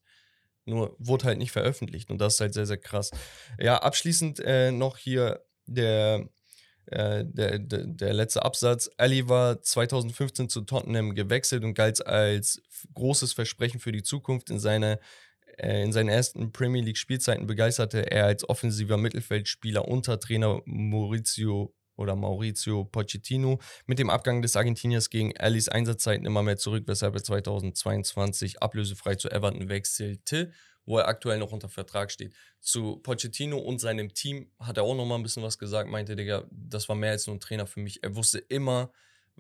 Nur 0.67 0.97
wurde 0.99 1.27
halt 1.27 1.39
nicht 1.39 1.53
veröffentlicht 1.53 2.11
und 2.11 2.19
das 2.19 2.35
ist 2.35 2.41
halt 2.41 2.55
sehr, 2.55 2.67
sehr 2.67 2.79
krass. 2.79 3.11
Ja, 3.59 3.79
abschließend 3.79 4.41
äh, 4.41 4.73
noch 4.73 4.97
hier 4.97 5.45
der, 5.67 6.29
äh, 6.87 7.25
der, 7.27 7.59
der, 7.59 8.13
letzte 8.13 8.45
Absatz. 8.45 8.91
Ali 8.97 9.29
war 9.29 9.61
2015 9.63 10.49
zu 10.49 10.63
Tottenham 10.63 11.15
gewechselt 11.15 11.65
und 11.65 11.75
galt 11.75 12.07
als 12.07 12.63
großes 12.95 13.33
Versprechen 13.33 13.81
für 13.81 13.93
die 13.93 14.03
Zukunft. 14.03 14.51
In, 14.51 14.59
seine, 14.59 14.99
äh, 15.57 15.83
in 15.83 15.93
seinen 15.93 16.09
ersten 16.09 16.53
Premier 16.53 16.83
League 16.83 16.99
Spielzeiten 16.99 17.47
begeisterte 17.47 18.11
er 18.11 18.27
als 18.27 18.49
offensiver 18.49 18.97
Mittelfeldspieler 18.97 19.89
unter 19.89 20.21
Trainer 20.21 20.61
Maurizio 20.67 21.75
oder 21.97 22.17
Maurizio 22.17 22.85
Pochettino. 22.85 23.61
Mit 23.87 23.99
dem 23.99 24.11
Abgang 24.11 24.43
des 24.43 24.57
Argentiniers 24.57 25.11
gegen 25.11 25.37
Alis 25.37 25.69
Einsatzzeiten 25.69 26.27
immer 26.27 26.43
mehr 26.43 26.57
zurück, 26.57 26.85
weshalb 26.87 27.15
er 27.15 27.23
2022 27.23 28.63
ablösefrei 28.63 29.15
zu 29.15 29.31
Everton 29.31 29.69
wechselte, 29.69 30.53
wo 30.87 30.99
er 30.99 31.09
aktuell 31.09 31.39
noch 31.39 31.53
unter 31.53 31.69
Vertrag 31.69 32.11
steht. 32.11 32.35
Zu 32.61 32.97
Pochettino 32.99 33.59
und 33.59 33.81
seinem 33.81 34.13
Team 34.15 34.51
hat 34.59 34.77
er 34.77 34.85
auch 34.85 34.95
noch 34.95 35.07
mal 35.07 35.17
ein 35.17 35.23
bisschen 35.23 35.43
was 35.43 35.59
gesagt, 35.59 35.89
meinte, 35.89 36.17
Digga, 36.17 36.45
das 36.51 36.89
war 36.89 36.97
mehr 36.97 37.13
als 37.13 37.27
nur 37.27 37.37
ein 37.37 37.41
Trainer 37.41 37.67
für 37.67 37.81
mich. 37.81 38.03
Er 38.03 38.15
wusste 38.17 38.39
immer, 38.39 38.91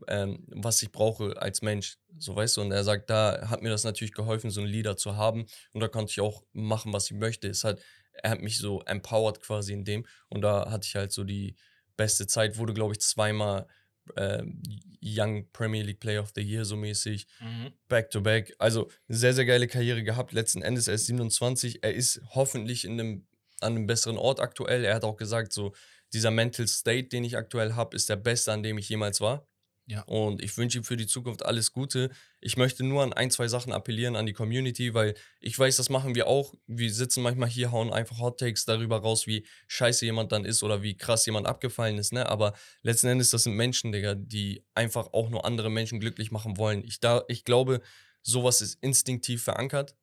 ähm, 0.09 0.45
was 0.49 0.82
ich 0.82 0.92
brauche 0.92 1.40
als 1.40 1.62
Mensch. 1.62 1.99
So 2.18 2.34
weißt 2.34 2.57
du, 2.57 2.62
und 2.62 2.72
er 2.72 2.84
sagt, 2.84 3.11
da 3.11 3.49
hat 3.49 3.62
mir 3.62 3.70
das 3.70 3.84
natürlich 3.84 4.14
geholfen, 4.14 4.51
so 4.51 4.61
einen 4.61 4.70
Leader 4.70 4.97
zu 4.97 5.16
haben. 5.16 5.47
Und 5.72 5.80
da 5.80 5.88
konnte 5.88 6.11
ich 6.11 6.20
auch 6.20 6.42
machen, 6.53 6.92
was 6.92 7.11
ich 7.11 7.16
möchte. 7.16 7.49
Es 7.49 7.64
hat, 7.64 7.80
er 8.12 8.30
hat 8.30 8.40
mich 8.40 8.59
so 8.59 8.82
empowered 8.82 9.40
quasi 9.40 9.72
in 9.72 9.84
dem. 9.84 10.07
Und 10.28 10.42
da 10.42 10.70
hatte 10.70 10.86
ich 10.86 10.95
halt 10.97 11.12
so 11.12 11.24
die 11.24 11.57
beste 11.97 12.26
Zeit, 12.26 12.59
wurde, 12.59 12.74
glaube 12.74 12.92
ich, 12.95 13.01
zweimal 13.01 13.66
ähm, 14.16 14.62
Young 15.02 15.50
Premier 15.52 15.82
League 15.82 16.00
Player 16.00 16.22
of 16.22 16.32
the 16.34 16.42
Year 16.42 16.64
so 16.64 16.76
mäßig. 16.76 17.26
Mhm. 17.40 17.72
Back 17.88 18.11
to 18.11 18.20
back. 18.20 18.55
Also 18.59 18.90
sehr, 19.09 19.34
sehr 19.34 19.44
geile 19.44 19.68
Karriere 19.68 20.02
gehabt. 20.02 20.32
Letzten 20.32 20.62
Endes, 20.62 20.88
er 20.88 20.94
ist 20.94 21.07
27. 21.07 21.82
Er 21.82 21.94
ist 21.94 22.20
hoffentlich 22.30 22.84
in 22.84 22.92
einem, 22.92 23.26
an 23.61 23.76
einem 23.76 23.86
besseren 23.86 24.16
Ort 24.16 24.40
aktuell. 24.40 24.84
Er 24.84 24.94
hat 24.94 25.05
auch 25.05 25.16
gesagt, 25.16 25.52
so 25.52 25.74
dieser 26.12 26.30
Mental 26.30 26.66
State, 26.66 27.09
den 27.09 27.24
ich 27.24 27.36
aktuell 27.36 27.74
habe, 27.74 27.96
ist 27.96 28.09
der 28.09 28.16
beste, 28.16 28.52
an 28.52 28.62
dem 28.62 28.78
ich 28.78 28.88
jemals 28.88 29.20
war. 29.20 29.46
Ja. 29.87 30.01
Und 30.03 30.43
ich 30.43 30.57
wünsche 30.57 30.78
ihm 30.78 30.85
für 30.85 30.97
die 30.97 31.07
Zukunft 31.07 31.45
alles 31.45 31.72
Gute. 31.72 32.11
Ich 32.41 32.57
möchte 32.57 32.85
nur 32.85 33.03
an 33.03 33.12
ein, 33.12 33.30
zwei 33.30 33.49
Sachen 33.49 33.72
appellieren 33.72 34.16
an 34.16 34.24
die 34.24 34.32
Community, 34.32 34.95
weil 34.95 35.14
ich 35.41 35.59
weiß, 35.59 35.76
das 35.76 35.91
machen 35.91 36.14
wir 36.14 36.26
auch. 36.26 36.55
Wir 36.66 36.91
sitzen 36.91 37.22
manchmal 37.22 37.51
hier, 37.51 37.70
hauen 37.70 37.93
einfach 37.93 38.18
Hot 38.18 38.41
Takes 38.41 38.64
darüber 38.64 38.99
raus, 38.99 39.26
wie 39.26 39.47
scheiße 39.66 40.07
jemand 40.07 40.32
dann 40.32 40.47
ist 40.47 40.62
oder 40.62 40.82
wie 40.82 40.97
krass 40.97 41.26
jemand 41.26 41.47
abgefallen 41.47 41.99
ist, 41.99 42.14
ne? 42.14 42.26
Aber 42.28 42.55
letzten 42.82 43.09
Endes, 43.09 43.30
das 43.30 43.43
sind 43.43 43.55
Menschen, 43.57 43.93
Digga, 43.93 44.14
die 44.14 44.64
einfach 44.74 45.12
auch 45.12 45.28
nur 45.28 45.45
andere 45.45 45.70
Menschen 45.70 46.01
glücklich 46.01 46.30
machen 46.30 46.57
wollen. 46.57 46.82
Ich, 46.82 47.01
da, 47.01 47.22
ich 47.28 47.45
glaube, 47.45 47.82
sowas 48.22 48.62
ist 48.62 48.78
instinktiv 48.80 49.43
verankert. 49.43 49.97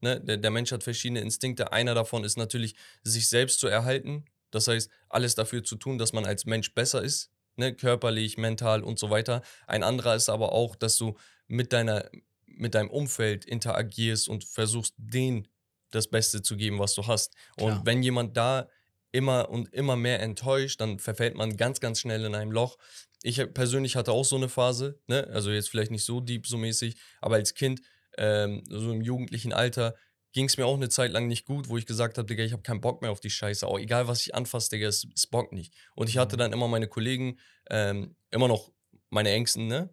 Ne? 0.00 0.20
Der, 0.20 0.36
der 0.36 0.50
Mensch 0.50 0.72
hat 0.72 0.82
verschiedene 0.82 1.20
Instinkte. 1.20 1.72
Einer 1.72 1.94
davon 1.94 2.24
ist 2.24 2.36
natürlich, 2.36 2.74
sich 3.02 3.28
selbst 3.28 3.60
zu 3.60 3.68
erhalten. 3.68 4.26
Das 4.50 4.68
heißt, 4.68 4.90
alles 5.08 5.34
dafür 5.34 5.64
zu 5.64 5.76
tun, 5.76 5.96
dass 5.96 6.12
man 6.12 6.26
als 6.26 6.44
Mensch 6.44 6.74
besser 6.74 7.02
ist. 7.02 7.30
Ne? 7.56 7.74
Körperlich, 7.74 8.38
mental 8.38 8.82
und 8.82 8.98
so 8.98 9.10
weiter. 9.10 9.42
Ein 9.66 9.82
anderer 9.82 10.14
ist 10.14 10.28
aber 10.28 10.52
auch, 10.52 10.76
dass 10.76 10.96
du 10.96 11.16
mit 11.46 11.72
deiner, 11.72 12.08
mit 12.46 12.74
deinem 12.74 12.90
Umfeld 12.90 13.44
interagierst 13.44 14.28
und 14.28 14.44
versuchst, 14.44 14.94
denen 14.96 15.48
das 15.90 16.08
Beste 16.08 16.42
zu 16.42 16.56
geben, 16.56 16.78
was 16.78 16.94
du 16.94 17.06
hast. 17.06 17.34
Und 17.56 17.72
Klar. 17.72 17.82
wenn 17.84 18.02
jemand 18.02 18.36
da 18.36 18.68
immer 19.12 19.50
und 19.50 19.72
immer 19.74 19.94
mehr 19.94 20.20
enttäuscht, 20.20 20.80
dann 20.80 20.98
verfällt 20.98 21.36
man 21.36 21.56
ganz, 21.56 21.80
ganz 21.80 22.00
schnell 22.00 22.24
in 22.24 22.34
einem 22.34 22.50
Loch. 22.50 22.78
Ich 23.22 23.40
persönlich 23.54 23.94
hatte 23.94 24.12
auch 24.12 24.24
so 24.24 24.36
eine 24.36 24.48
Phase, 24.48 24.98
ne? 25.06 25.28
also 25.32 25.50
jetzt 25.50 25.68
vielleicht 25.68 25.90
nicht 25.90 26.04
so 26.04 26.20
deep, 26.20 26.46
so 26.46 26.56
mäßig, 26.56 26.96
aber 27.20 27.36
als 27.36 27.54
Kind, 27.54 27.82
ähm, 28.18 28.64
so 28.68 28.90
im 28.90 29.02
jugendlichen 29.02 29.52
Alter, 29.52 29.94
ging 30.32 30.46
es 30.46 30.56
mir 30.56 30.66
auch 30.66 30.76
eine 30.76 30.88
Zeit 30.88 31.12
lang 31.12 31.26
nicht 31.28 31.44
gut, 31.46 31.68
wo 31.68 31.76
ich 31.76 31.86
gesagt 31.86 32.18
habe, 32.18 32.26
Digga, 32.26 32.44
ich 32.44 32.52
habe 32.52 32.62
keinen 32.62 32.80
Bock 32.80 33.02
mehr 33.02 33.10
auf 33.10 33.20
die 33.20 33.30
Scheiße. 33.30 33.66
Auch 33.66 33.78
egal, 33.78 34.08
was 34.08 34.22
ich 34.22 34.34
anfasse, 34.34 34.70
Digga, 34.70 34.88
es, 34.88 35.06
es 35.14 35.26
bockt 35.26 35.52
nicht. 35.52 35.74
Und 35.94 36.08
ich 36.08 36.18
hatte 36.18 36.36
Mhm. 36.36 36.40
dann 36.40 36.52
immer 36.52 36.68
meine 36.68 36.88
Kollegen, 36.88 37.38
ähm, 37.70 38.16
immer 38.30 38.48
noch 38.48 38.70
meine 39.10 39.30
Ängsten, 39.30 39.66
ne? 39.66 39.90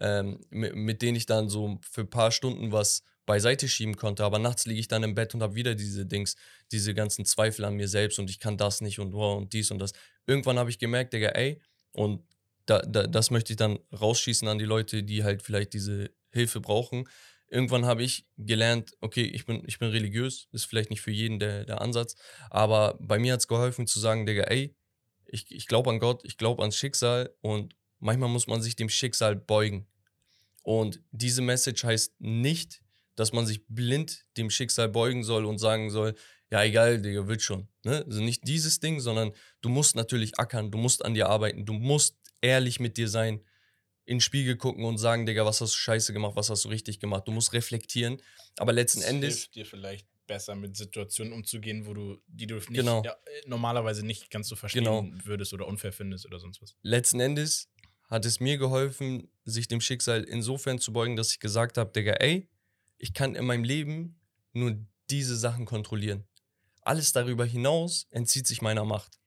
Ähm, 0.00 0.40
mit, 0.50 0.74
mit 0.74 1.02
denen 1.02 1.16
ich 1.16 1.26
dann 1.26 1.48
so 1.48 1.78
für 1.82 2.02
ein 2.02 2.10
paar 2.10 2.32
Stunden 2.32 2.72
was 2.72 3.02
beiseite 3.26 3.68
schieben 3.68 3.96
konnte. 3.96 4.24
Aber 4.24 4.38
nachts 4.38 4.66
liege 4.66 4.80
ich 4.80 4.88
dann 4.88 5.02
im 5.02 5.14
Bett 5.14 5.34
und 5.34 5.42
habe 5.42 5.54
wieder 5.54 5.74
diese 5.74 6.06
Dings, 6.06 6.34
diese 6.72 6.94
ganzen 6.94 7.24
Zweifel 7.24 7.64
an 7.64 7.74
mir 7.74 7.88
selbst 7.88 8.18
und 8.18 8.30
ich 8.30 8.40
kann 8.40 8.56
das 8.56 8.80
nicht 8.80 8.98
und 8.98 9.12
wow 9.12 9.36
und 9.38 9.52
dies 9.52 9.70
und 9.70 9.78
das. 9.78 9.92
Irgendwann 10.26 10.58
habe 10.58 10.70
ich 10.70 10.78
gemerkt, 10.78 11.12
Digga, 11.12 11.28
ey, 11.28 11.60
und 11.92 12.22
da, 12.66 12.80
da, 12.80 13.06
das 13.06 13.30
möchte 13.30 13.52
ich 13.52 13.56
dann 13.56 13.78
rausschießen 13.92 14.48
an 14.48 14.58
die 14.58 14.64
Leute, 14.64 15.02
die 15.02 15.24
halt 15.24 15.42
vielleicht 15.42 15.72
diese 15.74 16.10
Hilfe 16.30 16.60
brauchen. 16.60 17.08
Irgendwann 17.52 17.84
habe 17.84 18.02
ich 18.02 18.24
gelernt, 18.38 18.96
okay, 19.02 19.24
ich 19.24 19.44
bin, 19.44 19.62
ich 19.66 19.78
bin 19.78 19.90
religiös, 19.90 20.48
ist 20.52 20.64
vielleicht 20.64 20.88
nicht 20.88 21.02
für 21.02 21.10
jeden 21.10 21.38
der, 21.38 21.66
der 21.66 21.82
Ansatz, 21.82 22.16
aber 22.48 22.98
bei 22.98 23.18
mir 23.18 23.34
hat 23.34 23.40
es 23.40 23.46
geholfen 23.46 23.86
zu 23.86 24.00
sagen, 24.00 24.24
Digga, 24.24 24.44
ey, 24.44 24.74
ich, 25.26 25.50
ich 25.50 25.66
glaube 25.66 25.90
an 25.90 25.98
Gott, 25.98 26.22
ich 26.24 26.38
glaube 26.38 26.62
ans 26.62 26.78
Schicksal 26.78 27.34
und 27.42 27.76
manchmal 27.98 28.30
muss 28.30 28.46
man 28.46 28.62
sich 28.62 28.74
dem 28.74 28.88
Schicksal 28.88 29.36
beugen. 29.36 29.86
Und 30.62 31.02
diese 31.10 31.42
Message 31.42 31.84
heißt 31.84 32.14
nicht, 32.20 32.80
dass 33.16 33.34
man 33.34 33.46
sich 33.46 33.66
blind 33.68 34.24
dem 34.38 34.48
Schicksal 34.48 34.88
beugen 34.88 35.22
soll 35.22 35.44
und 35.44 35.58
sagen 35.58 35.90
soll, 35.90 36.14
ja 36.50 36.64
egal, 36.64 37.02
Digga, 37.02 37.28
wird 37.28 37.42
schon. 37.42 37.68
Ne? 37.84 38.02
Also 38.06 38.22
nicht 38.22 38.48
dieses 38.48 38.80
Ding, 38.80 38.98
sondern 38.98 39.32
du 39.60 39.68
musst 39.68 39.94
natürlich 39.94 40.38
ackern, 40.38 40.70
du 40.70 40.78
musst 40.78 41.04
an 41.04 41.12
dir 41.12 41.28
arbeiten, 41.28 41.66
du 41.66 41.74
musst 41.74 42.16
ehrlich 42.40 42.80
mit 42.80 42.96
dir 42.96 43.08
sein, 43.08 43.42
in 44.04 44.16
den 44.16 44.20
Spiegel 44.20 44.56
gucken 44.56 44.84
und 44.84 44.98
sagen, 44.98 45.26
Digga, 45.26 45.44
was 45.44 45.60
hast 45.60 45.72
du 45.74 45.76
scheiße 45.78 46.12
gemacht, 46.12 46.34
was 46.36 46.50
hast 46.50 46.64
du 46.64 46.68
richtig 46.68 46.98
gemacht. 47.00 47.26
Du 47.26 47.32
musst 47.32 47.52
reflektieren, 47.52 48.20
aber 48.58 48.72
letzten 48.72 49.00
Es 49.00 49.06
Endes 49.06 49.34
hilft 49.36 49.54
dir 49.54 49.66
vielleicht 49.66 50.06
besser 50.26 50.54
mit 50.54 50.76
Situationen 50.76 51.32
umzugehen, 51.32 51.86
wo 51.86 51.94
du, 51.94 52.18
die 52.26 52.46
du 52.46 52.54
nicht, 52.56 52.68
Genau. 52.72 53.02
ja, 53.04 53.12
äh, 53.12 53.48
normalerweise 53.48 54.04
nicht 54.04 54.30
ganz 54.30 54.48
so 54.48 54.56
verstehen 54.56 54.84
Genau. 54.84 55.06
würdest 55.24 55.52
oder 55.52 55.66
unfair 55.66 55.92
findest 55.92 56.26
oder 56.26 56.38
sonst 56.38 56.60
was. 56.62 56.74
letzten 56.82 57.20
Endes 57.20 57.68
hat 58.08 58.24
es 58.24 58.40
mir 58.40 58.58
geholfen, 58.58 59.30
sich 59.44 59.68
dem 59.68 59.80
Schicksal 59.80 60.22
insofern 60.24 60.78
zu 60.78 60.92
beugen, 60.92 61.16
dass 61.16 61.32
ich 61.32 61.40
gesagt 61.40 61.78
habe, 61.78 61.92
Digga, 61.92 62.12
ey, 62.14 62.48
ich 62.98 63.14
kann 63.14 63.34
in 63.34 63.44
meinem 63.46 63.64
Leben 63.64 64.20
nur 64.52 64.76
diese 65.10 65.36
Sachen 65.36 65.64
kontrollieren. 65.64 66.24
Alles 66.82 67.12
darüber 67.12 67.44
hinaus 67.44 68.06
entzieht 68.10 68.46
sich 68.46 68.60
meiner 68.62 68.84
Macht. 68.84 69.18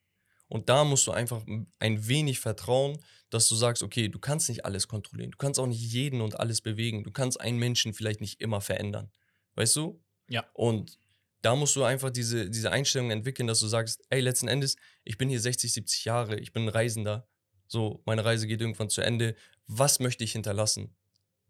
Und 0.47 0.69
da 0.69 0.83
musst 0.83 1.07
du 1.07 1.11
einfach 1.11 1.43
ein 1.79 2.07
wenig 2.07 2.39
vertrauen, 2.39 2.99
dass 3.29 3.49
du 3.49 3.55
sagst, 3.55 3.83
okay, 3.83 4.07
du 4.09 4.19
kannst 4.19 4.47
nicht 4.49 4.65
alles 4.65 4.87
kontrollieren. 4.87 5.31
Du 5.31 5.37
kannst 5.37 5.59
auch 5.59 5.67
nicht 5.67 5.81
jeden 5.81 6.21
und 6.21 6.39
alles 6.39 6.61
bewegen. 6.61 7.03
Du 7.03 7.11
kannst 7.11 7.39
einen 7.41 7.57
Menschen 7.57 7.93
vielleicht 7.93 8.21
nicht 8.21 8.41
immer 8.41 8.61
verändern. 8.61 9.11
Weißt 9.55 9.75
du? 9.75 10.01
Ja. 10.29 10.45
Und 10.53 10.99
da 11.41 11.55
musst 11.55 11.75
du 11.75 11.83
einfach 11.83 12.11
diese, 12.11 12.49
diese 12.49 12.71
Einstellung 12.71 13.11
entwickeln, 13.11 13.47
dass 13.47 13.59
du 13.59 13.67
sagst, 13.67 14.03
ey, 14.09 14.21
letzten 14.21 14.47
Endes, 14.47 14.77
ich 15.03 15.17
bin 15.17 15.29
hier 15.29 15.39
60, 15.39 15.73
70 15.73 16.05
Jahre, 16.05 16.39
ich 16.39 16.53
bin 16.53 16.63
ein 16.63 16.69
Reisender. 16.69 17.27
So, 17.67 18.01
meine 18.05 18.23
Reise 18.23 18.47
geht 18.47 18.61
irgendwann 18.61 18.89
zu 18.89 19.01
Ende. 19.01 19.35
Was 19.67 19.99
möchte 19.99 20.23
ich 20.23 20.31
hinterlassen? 20.31 20.95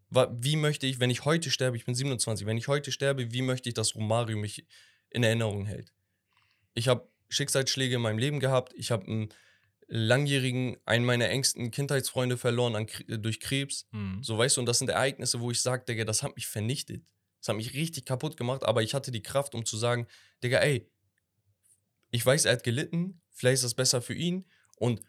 Wie 0.10 0.56
möchte 0.56 0.88
ich, 0.88 1.00
wenn 1.00 1.10
ich 1.10 1.26
heute 1.26 1.52
sterbe, 1.52 1.78
ich 1.78 1.86
bin 1.86 1.96
27, 1.96 2.46
wenn 2.46 2.58
ich 2.58 2.68
heute 2.68 2.92
sterbe, 2.92 3.32
wie 3.32 3.42
möchte 3.42 3.70
ich, 3.70 3.74
dass 3.74 3.96
Romario 3.96 4.38
mich 4.38 4.66
in 5.10 5.24
Erinnerung 5.24 5.66
hält? 5.66 5.94
Ich 6.74 6.88
habe 6.88 7.10
Schicksalsschläge 7.30 7.96
in 7.96 8.02
meinem 8.02 8.18
Leben 8.18 8.40
gehabt. 8.40 8.74
Ich 8.76 8.92
habe 8.92 9.08
einen 9.08 9.30
langjährigen, 9.88 10.78
einen 10.86 11.06
meiner 11.06 11.30
engsten 11.30 11.72
Kindheitsfreunde 11.72 12.38
verloren 12.38 12.76
an, 12.76 12.88
Kr- 12.88 13.18
durch 13.18 13.40
Krebs. 13.40 13.88
Mhm. 13.92 14.24
So, 14.24 14.38
weißt 14.38 14.58
du, 14.58 14.62
und 14.62 14.66
das 14.66 14.80
sind 14.80 14.90
Ereignisse, 14.90 15.40
wo 15.40 15.52
ich 15.52 15.62
sage, 15.62 15.86
Digga, 15.86 16.06
das 16.06 16.24
hat 16.24 16.36
mich 16.36 16.48
vernichtet. 16.48 17.06
Das 17.40 17.50
hat 17.50 17.58
mich 17.58 17.74
richtig 17.74 18.06
kaputt 18.06 18.38
gemacht, 18.38 18.64
aber 18.64 18.82
ich 18.82 18.94
hatte 18.94 19.12
die 19.12 19.22
Kraft, 19.22 19.54
um 19.54 19.66
zu 19.66 19.78
sagen, 19.78 20.08
Digga, 20.44 20.60
ey, 20.60 20.90
ich 22.12 22.26
weiß, 22.26 22.46
er 22.46 22.54
hat 22.54 22.64
gelitten, 22.64 23.22
vielleicht 23.30 23.56
ist 23.56 23.64
das 23.66 23.76
besser 23.76 24.02
für 24.02 24.16
ihn. 24.16 24.46
Und 24.78 25.02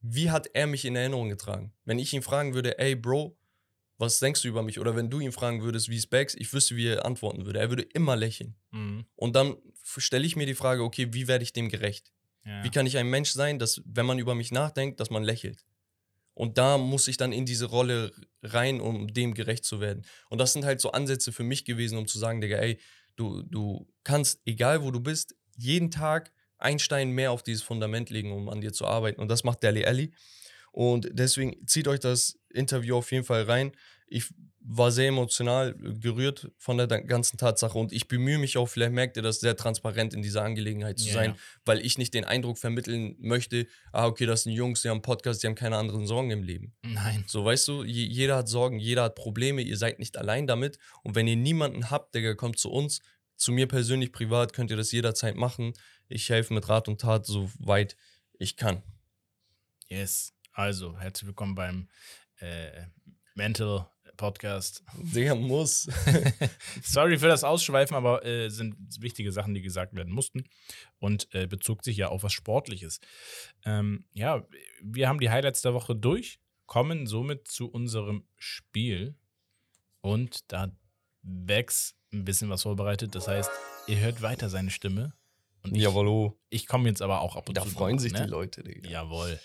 wie 0.00 0.30
hat 0.30 0.48
er 0.54 0.66
mich 0.66 0.84
in 0.84 0.96
Erinnerung 0.96 1.28
getragen? 1.28 1.74
Wenn 1.84 1.98
ich 1.98 2.12
ihn 2.12 2.22
fragen 2.22 2.54
würde, 2.54 2.78
ey, 2.78 2.94
Bro, 2.94 3.35
was 3.98 4.18
denkst 4.18 4.42
du 4.42 4.48
über 4.48 4.62
mich? 4.62 4.78
Oder 4.78 4.96
wenn 4.96 5.10
du 5.10 5.20
ihn 5.20 5.32
fragen 5.32 5.62
würdest, 5.62 5.88
wie 5.88 5.96
es 5.96 6.06
Bags, 6.06 6.34
ich 6.34 6.52
wüsste, 6.52 6.76
wie 6.76 6.88
er 6.88 7.06
antworten 7.06 7.46
würde. 7.46 7.60
Er 7.60 7.70
würde 7.70 7.82
immer 7.82 8.16
lächeln. 8.16 8.54
Mhm. 8.70 9.06
Und 9.14 9.34
dann 9.36 9.56
stelle 9.82 10.26
ich 10.26 10.36
mir 10.36 10.46
die 10.46 10.54
Frage, 10.54 10.82
okay, 10.82 11.12
wie 11.12 11.28
werde 11.28 11.44
ich 11.44 11.52
dem 11.52 11.68
gerecht? 11.68 12.12
Ja. 12.44 12.62
Wie 12.62 12.70
kann 12.70 12.86
ich 12.86 12.98
ein 12.98 13.08
Mensch 13.08 13.30
sein, 13.30 13.58
dass, 13.58 13.82
wenn 13.84 14.06
man 14.06 14.18
über 14.18 14.34
mich 14.34 14.52
nachdenkt, 14.52 15.00
dass 15.00 15.10
man 15.10 15.24
lächelt? 15.24 15.64
Und 16.34 16.58
da 16.58 16.76
muss 16.76 17.08
ich 17.08 17.16
dann 17.16 17.32
in 17.32 17.46
diese 17.46 17.64
Rolle 17.64 18.12
rein, 18.42 18.80
um 18.80 19.08
dem 19.08 19.32
gerecht 19.32 19.64
zu 19.64 19.80
werden. 19.80 20.04
Und 20.28 20.38
das 20.38 20.52
sind 20.52 20.66
halt 20.66 20.82
so 20.82 20.92
Ansätze 20.92 21.32
für 21.32 21.44
mich 21.44 21.64
gewesen, 21.64 21.96
um 21.96 22.06
zu 22.06 22.18
sagen, 22.18 22.42
Digga, 22.42 22.58
ey, 22.58 22.78
du, 23.16 23.42
du 23.42 23.88
kannst, 24.04 24.40
egal 24.44 24.82
wo 24.82 24.90
du 24.90 25.00
bist, 25.00 25.34
jeden 25.56 25.90
Tag 25.90 26.32
einen 26.58 26.78
Stein 26.78 27.10
mehr 27.10 27.32
auf 27.32 27.42
dieses 27.42 27.62
Fundament 27.62 28.10
legen, 28.10 28.32
um 28.32 28.50
an 28.50 28.60
dir 28.60 28.72
zu 28.72 28.86
arbeiten. 28.86 29.20
Und 29.20 29.28
das 29.28 29.44
macht 29.44 29.64
Dali 29.64 29.86
Alli. 29.86 30.12
Und 30.76 31.08
deswegen 31.10 31.66
zieht 31.66 31.88
euch 31.88 32.00
das 32.00 32.38
Interview 32.52 32.96
auf 32.96 33.10
jeden 33.10 33.24
Fall 33.24 33.44
rein. 33.44 33.72
Ich 34.08 34.26
war 34.60 34.92
sehr 34.92 35.08
emotional 35.08 35.74
gerührt 35.74 36.50
von 36.58 36.76
der 36.76 36.86
ganzen 36.86 37.38
Tatsache 37.38 37.78
und 37.78 37.94
ich 37.94 38.08
bemühe 38.08 38.36
mich 38.36 38.58
auch, 38.58 38.66
vielleicht 38.66 38.92
merkt 38.92 39.16
ihr 39.16 39.22
das, 39.22 39.40
sehr 39.40 39.56
transparent 39.56 40.12
in 40.12 40.20
dieser 40.20 40.42
Angelegenheit 40.42 40.98
zu 40.98 41.06
Ja, 41.06 41.14
sein, 41.14 41.34
weil 41.64 41.80
ich 41.80 41.96
nicht 41.96 42.12
den 42.12 42.26
Eindruck 42.26 42.58
vermitteln 42.58 43.16
möchte, 43.20 43.66
ah, 43.90 44.04
okay, 44.04 44.26
das 44.26 44.42
sind 44.42 44.52
Jungs, 44.52 44.82
die 44.82 44.90
haben 44.90 44.96
einen 44.96 45.02
Podcast, 45.02 45.42
die 45.42 45.46
haben 45.46 45.54
keine 45.54 45.78
anderen 45.78 46.06
Sorgen 46.06 46.30
im 46.30 46.42
Leben. 46.42 46.74
Nein. 46.82 47.24
So, 47.26 47.42
weißt 47.42 47.66
du, 47.68 47.82
je, 47.82 48.04
jeder 48.04 48.36
hat 48.36 48.48
Sorgen, 48.48 48.78
jeder 48.78 49.04
hat 49.04 49.14
Probleme, 49.14 49.62
ihr 49.62 49.78
seid 49.78 49.98
nicht 49.98 50.18
allein 50.18 50.46
damit. 50.46 50.78
Und 51.02 51.14
wenn 51.14 51.26
ihr 51.26 51.36
niemanden 51.36 51.90
habt, 51.90 52.14
der 52.14 52.36
kommt 52.36 52.58
zu 52.58 52.70
uns, 52.70 53.00
zu 53.36 53.50
mir 53.50 53.66
persönlich 53.66 54.12
privat, 54.12 54.52
könnt 54.52 54.70
ihr 54.70 54.76
das 54.76 54.92
jederzeit 54.92 55.36
machen. 55.36 55.72
Ich 56.08 56.28
helfe 56.28 56.52
mit 56.52 56.68
Rat 56.68 56.86
und 56.86 57.00
Tat, 57.00 57.24
soweit 57.24 57.96
ich 58.38 58.58
kann. 58.58 58.82
Yes. 59.88 60.35
Also, 60.56 60.98
herzlich 60.98 61.26
willkommen 61.26 61.54
beim 61.54 61.86
äh, 62.38 62.86
Mental 63.34 63.90
Podcast. 64.16 64.82
Der 65.14 65.34
muss. 65.34 65.86
Sorry 66.82 67.18
für 67.18 67.28
das 67.28 67.44
Ausschweifen, 67.44 67.94
aber 67.94 68.24
äh, 68.24 68.48
sind 68.48 68.74
wichtige 68.98 69.32
Sachen, 69.32 69.52
die 69.52 69.60
gesagt 69.60 69.94
werden 69.94 70.14
mussten 70.14 70.48
und 70.98 71.28
äh, 71.34 71.46
bezog 71.46 71.84
sich 71.84 71.98
ja 71.98 72.08
auf 72.08 72.22
was 72.22 72.32
Sportliches. 72.32 73.00
Ähm, 73.66 74.06
ja, 74.14 74.46
wir 74.80 75.10
haben 75.10 75.20
die 75.20 75.28
Highlights 75.28 75.60
der 75.60 75.74
Woche 75.74 75.94
durch, 75.94 76.40
kommen 76.64 77.06
somit 77.06 77.48
zu 77.48 77.70
unserem 77.70 78.26
Spiel 78.38 79.14
und 80.00 80.50
da 80.50 80.60
hat 80.60 80.72
Bex 81.20 81.98
ein 82.14 82.24
bisschen 82.24 82.48
was 82.48 82.62
vorbereitet. 82.62 83.14
Das 83.14 83.28
heißt, 83.28 83.50
ihr 83.88 83.98
hört 83.98 84.22
weiter 84.22 84.48
seine 84.48 84.70
Stimme. 84.70 85.12
Und 85.62 85.76
ich, 85.76 85.82
Jawollo. 85.82 86.40
ich 86.48 86.66
komme 86.66 86.88
jetzt 86.88 87.02
aber 87.02 87.20
auch 87.20 87.36
ab 87.36 87.46
und 87.46 87.58
Da 87.58 87.64
zu. 87.64 87.68
freuen 87.68 87.98
durch, 87.98 88.04
sich 88.04 88.12
ne? 88.14 88.24
die 88.24 88.30
Leute, 88.30 88.62
Digga. 88.62 88.88
Jawohl. 88.88 89.38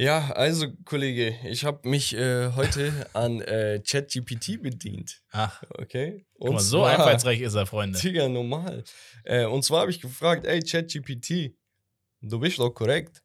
Ja, 0.00 0.30
also, 0.32 0.66
Kollege, 0.86 1.36
ich 1.44 1.66
habe 1.66 1.86
mich 1.86 2.16
äh, 2.16 2.52
heute 2.56 2.90
an 3.12 3.42
äh, 3.42 3.82
ChatGPT 3.86 4.62
bedient. 4.62 5.22
Ach, 5.30 5.62
Okay? 5.76 6.24
guck 6.38 6.54
mal, 6.54 6.58
so 6.60 6.84
einfallsreich 6.84 7.42
ist 7.42 7.54
er, 7.54 7.66
Freunde. 7.66 7.98
Digga, 7.98 8.26
normal. 8.26 8.82
Äh, 9.24 9.44
und 9.44 9.62
zwar 9.62 9.80
habe 9.82 9.90
ich 9.90 10.00
gefragt, 10.00 10.46
ey, 10.46 10.60
ChatGPT, 10.62 11.54
du 12.22 12.38
bist 12.38 12.58
doch 12.58 12.70
korrekt. 12.70 13.22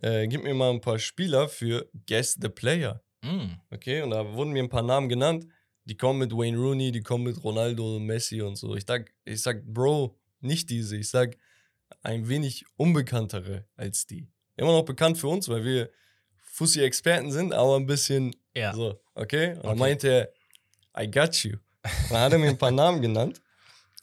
Äh, 0.00 0.26
gib 0.28 0.42
mir 0.44 0.54
mal 0.54 0.70
ein 0.70 0.80
paar 0.80 0.98
Spieler 0.98 1.46
für 1.46 1.90
Guess 2.06 2.38
the 2.40 2.48
Player. 2.48 3.02
Mm, 3.20 3.56
Okay, 3.70 4.00
und 4.00 4.08
da 4.10 4.32
wurden 4.32 4.52
mir 4.52 4.62
ein 4.62 4.70
paar 4.70 4.82
Namen 4.82 5.10
genannt. 5.10 5.46
Die 5.84 5.96
kommen 5.98 6.20
mit 6.20 6.32
Wayne 6.32 6.56
Rooney, 6.56 6.90
die 6.90 7.02
kommen 7.02 7.24
mit 7.24 7.44
Ronaldo 7.44 7.96
und 7.96 8.06
Messi 8.06 8.40
und 8.40 8.56
so. 8.56 8.74
Ich 8.74 8.84
sag, 8.86 9.12
ich 9.26 9.42
sag, 9.42 9.62
Bro, 9.66 10.18
nicht 10.40 10.70
diese. 10.70 10.96
Ich 10.96 11.10
sag, 11.10 11.36
ein 12.02 12.26
wenig 12.30 12.64
unbekanntere 12.78 13.66
als 13.76 14.06
die. 14.06 14.26
Immer 14.56 14.72
noch 14.72 14.86
bekannt 14.86 15.18
für 15.18 15.28
uns, 15.28 15.50
weil 15.50 15.64
wir 15.66 15.90
Fussi-Experten 16.54 17.32
sind, 17.32 17.52
aber 17.52 17.74
ein 17.76 17.86
bisschen 17.86 18.34
ja. 18.54 18.72
so, 18.72 19.00
okay? 19.16 19.54
Und 19.54 19.64
dann 19.64 19.70
Okay. 19.72 19.78
meinte 19.80 20.08
er, 20.08 21.02
I 21.02 21.10
got 21.10 21.34
you. 21.42 21.56
Und 21.82 22.10
dann 22.10 22.20
hat 22.20 22.32
er 22.32 22.38
mir 22.38 22.48
ein 22.48 22.58
paar 22.58 22.70
Namen 22.70 23.02
genannt. 23.02 23.42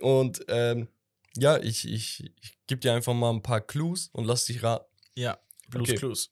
Und 0.01 0.43
ähm, 0.49 0.89
ja, 1.37 1.57
ich, 1.59 1.87
ich, 1.87 2.25
ich 2.41 2.57
gebe 2.67 2.81
dir 2.81 2.93
einfach 2.93 3.13
mal 3.13 3.29
ein 3.31 3.41
paar 3.41 3.61
Clues 3.61 4.09
und 4.11 4.25
lass 4.25 4.43
dich 4.45 4.61
raten. 4.63 4.85
Ja. 5.15 5.39
Blues 5.69 5.89
Okay. 5.89 5.97
Clues. 5.97 6.31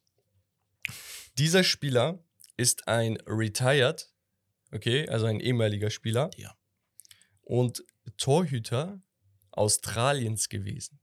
Dieser 1.37 1.63
Spieler 1.63 2.19
ist 2.57 2.89
ein 2.89 3.15
Retired, 3.25 4.11
okay, 4.73 5.07
also 5.07 5.25
ein 5.25 5.39
ehemaliger 5.39 5.89
Spieler. 5.89 6.29
Ja. 6.35 6.53
Und 7.43 7.85
Torhüter 8.17 9.01
Australiens 9.51 10.49
gewesen. 10.49 10.99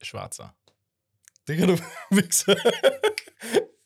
Schwarzer. 0.00 0.54
Digga, 1.48 1.66
du 1.66 1.76
Wichser. 2.10 2.56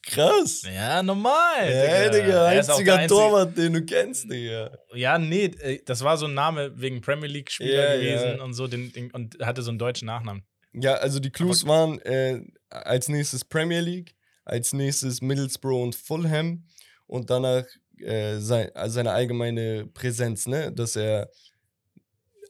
Krass. 0.03 0.63
Ja, 0.63 1.03
normal. 1.03 1.33
Hey, 1.61 2.11
Digga, 2.11 2.27
der 2.27 2.45
einziger 2.47 2.95
einzige- 2.97 3.09
Torwart, 3.21 3.57
den 3.57 3.75
du 3.75 3.85
kennst, 3.85 4.31
Digga. 4.31 4.77
Ja, 4.95 5.19
nee, 5.19 5.45
äh, 5.45 5.81
das 5.85 6.03
war 6.03 6.17
so 6.17 6.27
ein 6.27 6.35
Name 6.35 6.73
wegen 6.81 7.01
Premier 7.01 7.29
Ja, 7.29 7.33
League-Spieler 7.35 7.97
gewesen 7.99 8.39
ja. 8.39 8.43
und 8.45 8.55
so 8.55 8.67
den, 8.67 8.93
den, 8.93 9.11
und 9.13 9.39
hatte 9.41 9.63
so 9.63 9.71
einen 9.71 9.79
deutschen 9.79 10.07
Nachnamen. 10.07 10.43
Ja, 10.73 10.95
also 10.95 11.21
die 11.21 11.31
Clues 11.31 11.67
waren 11.67 12.01
äh, 12.01 12.41
als 12.71 13.09
nächstes 13.09 13.45
Premier 13.45 13.81
League, 13.81 14.15
als 14.45 14.73
nächstes 14.73 15.21
Middlesbrough 15.21 15.83
und 15.83 15.95
Fulham 15.97 16.65
und 17.07 17.29
danach 17.31 17.65
äh, 17.99 18.39
sein, 18.39 18.71
also 18.75 18.95
seine 18.95 19.13
allgemeine 19.13 19.87
Präsenz, 19.87 20.47
ne? 20.47 20.73
Dass 20.73 20.97
er 20.97 21.29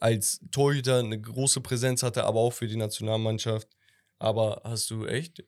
als 0.01 0.41
Torhüter 0.53 0.99
eine 1.01 1.21
große 1.21 1.61
Präsenz 1.61 2.03
hatte, 2.03 2.25
aber 2.25 2.41
auch 2.41 2.53
für 2.53 2.67
die 2.69 2.77
Nationalmannschaft. 2.77 3.69
Aber 4.21 4.61
hast 4.65 4.91
du 4.91 5.07
echt? 5.07 5.39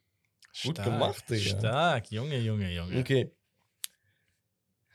Gut 0.62 0.76
Stark, 0.76 0.84
gemacht, 0.84 1.24
Digga. 1.30 1.58
Stark, 1.58 2.10
Junge, 2.10 2.38
Junge, 2.38 2.72
Junge. 2.72 2.98
Okay. 2.98 3.30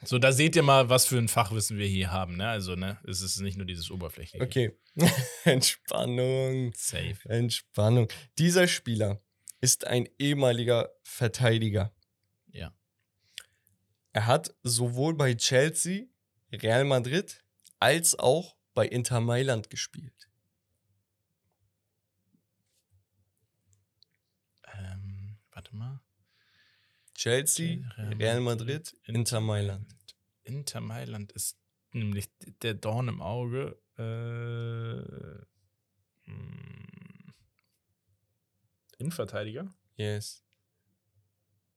So, 0.03 0.19
da 0.19 0.32
seht 0.32 0.55
ihr 0.55 0.63
mal, 0.63 0.89
was 0.89 1.05
für 1.05 1.17
ein 1.17 1.28
Fachwissen 1.28 1.78
wir 1.78 1.88
hier 1.88 2.11
haben, 2.11 2.38
ne? 2.38 2.47
Also, 2.47 2.75
ne, 2.75 2.99
es 3.07 3.21
ist 3.21 3.39
nicht 3.39 3.57
nur 3.57 3.65
dieses 3.65 3.89
Oberflächliche. 3.89 4.43
Okay. 4.43 4.78
Entspannung. 5.43 6.73
Safe. 6.75 7.17
Entspannung. 7.25 8.07
Dieser 8.38 8.67
Spieler 8.67 9.21
ist 9.61 9.88
ein 9.88 10.07
ehemaliger 10.19 10.91
Verteidiger. 11.03 11.93
Ja. 12.51 12.75
Er 14.13 14.25
hat 14.28 14.55
sowohl 14.63 15.15
bei 15.15 15.34
Chelsea, 15.36 16.05
Real 16.51 16.84
Madrid 16.84 17.43
als 17.80 18.17
auch 18.17 18.55
bei 18.73 18.88
Inter 18.88 19.21
Mailand 19.21 19.69
gespielt. 19.69 20.26
Warte 25.58 25.76
mal. 25.76 25.99
Chelsea, 27.16 27.80
Real 27.97 28.41
Madrid, 28.41 28.95
Inter 29.05 29.41
Mailand. 29.41 29.88
Inter 30.43 30.82
Mailand 30.82 31.32
ist 31.32 31.58
nämlich 31.93 32.30
der 32.62 32.76
Dorn 32.76 33.08
im 33.08 33.22
Auge. 33.24 33.76
Äh, 33.97 35.45
hm. 36.26 37.34
Innenverteidiger? 38.99 39.74
Yes. 39.95 40.43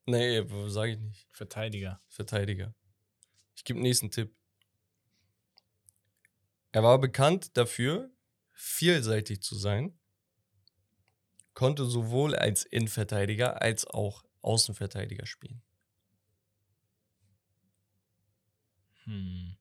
Nee, 0.05 0.45
sage 0.67 0.93
ich 0.93 0.99
nicht. 0.99 1.27
Verteidiger. 1.33 2.03
Verteidiger. 2.07 2.75
Ich 3.57 3.65
gebe 3.65 3.81
nächsten 3.81 4.11
Tipp. 4.11 4.37
Er 6.73 6.83
war 6.83 6.99
bekannt 6.99 7.57
dafür, 7.57 8.11
vielseitig 8.53 9.41
zu 9.41 9.55
sein, 9.55 9.99
konnte 11.61 11.85
sowohl 11.85 12.35
als 12.35 12.65
Innenverteidiger 12.65 13.61
als 13.61 13.87
auch 13.87 14.25
Außenverteidiger 14.41 15.27
spielen. 15.27 15.61
Hm. 19.05 19.59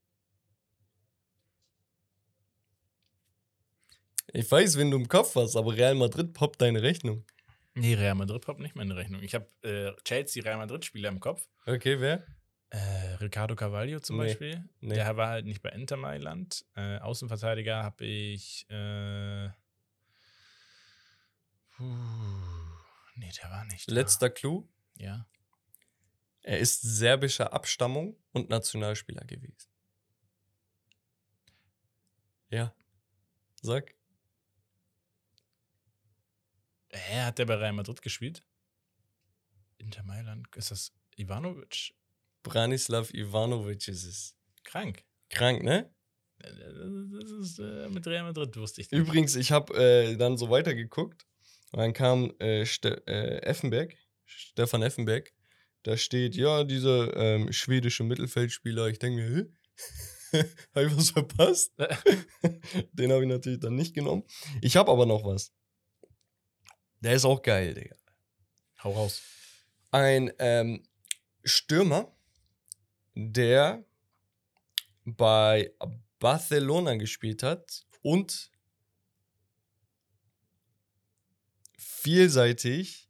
Ich 4.32 4.50
weiß, 4.50 4.78
wenn 4.78 4.91
du 4.91 4.97
im 4.97 5.10
Kopf 5.10 5.36
hast, 5.36 5.58
aber 5.58 5.76
Real 5.76 5.93
Madrid 5.95 6.32
poppt 6.34 6.62
deine 6.62 6.82
Rechnung. 6.82 7.26
Nee, 7.74 7.95
Real 7.95 8.16
Madrid 8.16 8.43
poppt 8.43 8.62
nicht 8.62 8.78
meine 8.78 8.95
Rechnung. 8.95 9.22
Ich 9.22 9.36
habe 9.36 9.50
äh, 9.64 9.91
Chelsea, 10.06 10.41
Real 10.41 10.56
Madrid-Spieler 10.58 11.10
im 11.10 11.20
Kopf. 11.20 11.50
Okay, 11.66 12.00
wer? 12.00 12.24
Äh, 12.70 13.16
Ricardo 13.20 13.58
Carvalho 13.58 14.00
zum 14.00 14.16
Nee, 14.20 14.24
Beispiel. 14.28 14.64
nee. 14.80 14.93
Der 14.95 15.18
war 15.18 15.28
halt 15.28 15.45
nicht 15.45 15.62
bei 15.62 15.72
Inter 15.72 15.97
Mailand. 15.97 16.64
Äh, 16.76 17.00
Außenverteidiger 17.00 17.84
habe 17.84 18.06
ich. 18.06 18.66
Äh, 18.70 19.50
puh, 21.80 21.86
nee, 23.16 23.32
der 23.42 23.50
war 23.50 23.64
nicht. 23.66 23.90
Da. 23.90 23.94
Letzter 23.94 24.30
Clou. 24.30 24.68
Ja. 24.98 25.26
Er 26.42 26.60
ist 26.60 26.82
serbischer 26.82 27.54
Abstammung 27.54 28.18
und 28.34 28.50
Nationalspieler 28.50 29.24
gewesen. 29.26 29.70
Ja. 32.50 32.74
Sag. 33.62 33.96
Hä, 36.92 37.22
hat 37.22 37.38
der 37.38 37.46
bei 37.46 37.56
Real 37.56 37.74
Madrid 37.74 38.02
gespielt? 38.02 38.44
Inter 39.78 40.04
Mailand. 40.04 40.48
Ist 40.56 40.72
das 40.72 40.92
Ivanovic? 41.18 41.94
Branislav 42.44 43.14
Ivanovic 43.14 43.88
ist 43.88 44.04
es. 44.06 44.36
Krank. 44.64 45.06
Krank, 45.30 45.64
ne? 45.64 45.94
Äh, 46.40 46.52
Das 47.22 47.32
ist 47.32 47.60
äh, 47.60 47.88
mit 47.90 48.06
Real 48.08 48.24
Madrid, 48.24 48.56
wusste 48.58 48.82
ich. 48.82 48.90
nicht. 48.92 49.00
Übrigens, 49.00 49.36
ich 49.36 49.52
habe 49.52 49.74
äh, 49.76 50.16
dann 50.18 50.38
so 50.38 50.50
weitergeguckt. 50.50 51.28
Und 51.72 51.80
dann 51.80 51.94
kam 51.94 52.32
äh, 52.40 52.66
Ste 52.66 53.06
äh, 53.08 53.42
Effenberg, 53.44 53.96
Stefan 54.26 54.82
Effenberg. 54.82 55.32
Da 55.84 55.96
steht, 55.96 56.36
ja, 56.36 56.64
dieser 56.64 57.16
ähm, 57.16 57.52
schwedische 57.54 58.04
Mittelfeldspieler. 58.04 58.88
Ich 58.88 59.00
denke 59.00 59.22
mir, 59.22 59.50
habe 60.76 60.88
ich 60.88 60.98
was 60.98 61.12
verpasst? 61.12 61.74
Den 62.94 63.12
habe 63.12 63.24
ich 63.24 63.30
natürlich 63.30 63.60
dann 63.60 63.76
nicht 63.76 63.94
genommen. 63.94 64.24
Ich 64.62 64.76
habe 64.76 64.92
aber 64.92 65.06
noch 65.06 65.24
was. 65.24 65.54
Der 67.00 67.14
ist 67.14 67.26
auch 67.26 67.42
geil, 67.42 67.74
Digga. 67.74 67.96
Hau 68.84 68.92
raus. 68.92 69.22
Ein 69.92 70.32
ähm, 70.40 70.84
Stürmer, 71.44 72.14
der 73.16 73.86
bei 75.06 75.74
Barcelona 76.20 76.96
gespielt 76.96 77.44
hat 77.44 77.86
und 78.02 78.52
vielseitig 82.02 83.10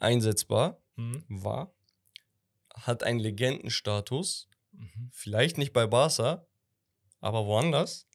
einsetzbar 0.00 0.82
Mhm. 0.96 1.24
war, 1.28 1.74
hat 2.74 3.02
einen 3.04 3.20
Legendenstatus, 3.20 4.48
Mhm. 4.72 5.10
vielleicht 5.12 5.58
nicht 5.58 5.72
bei 5.72 5.86
Barca, 5.86 6.46
aber 7.20 7.46
woanders. 7.46 8.08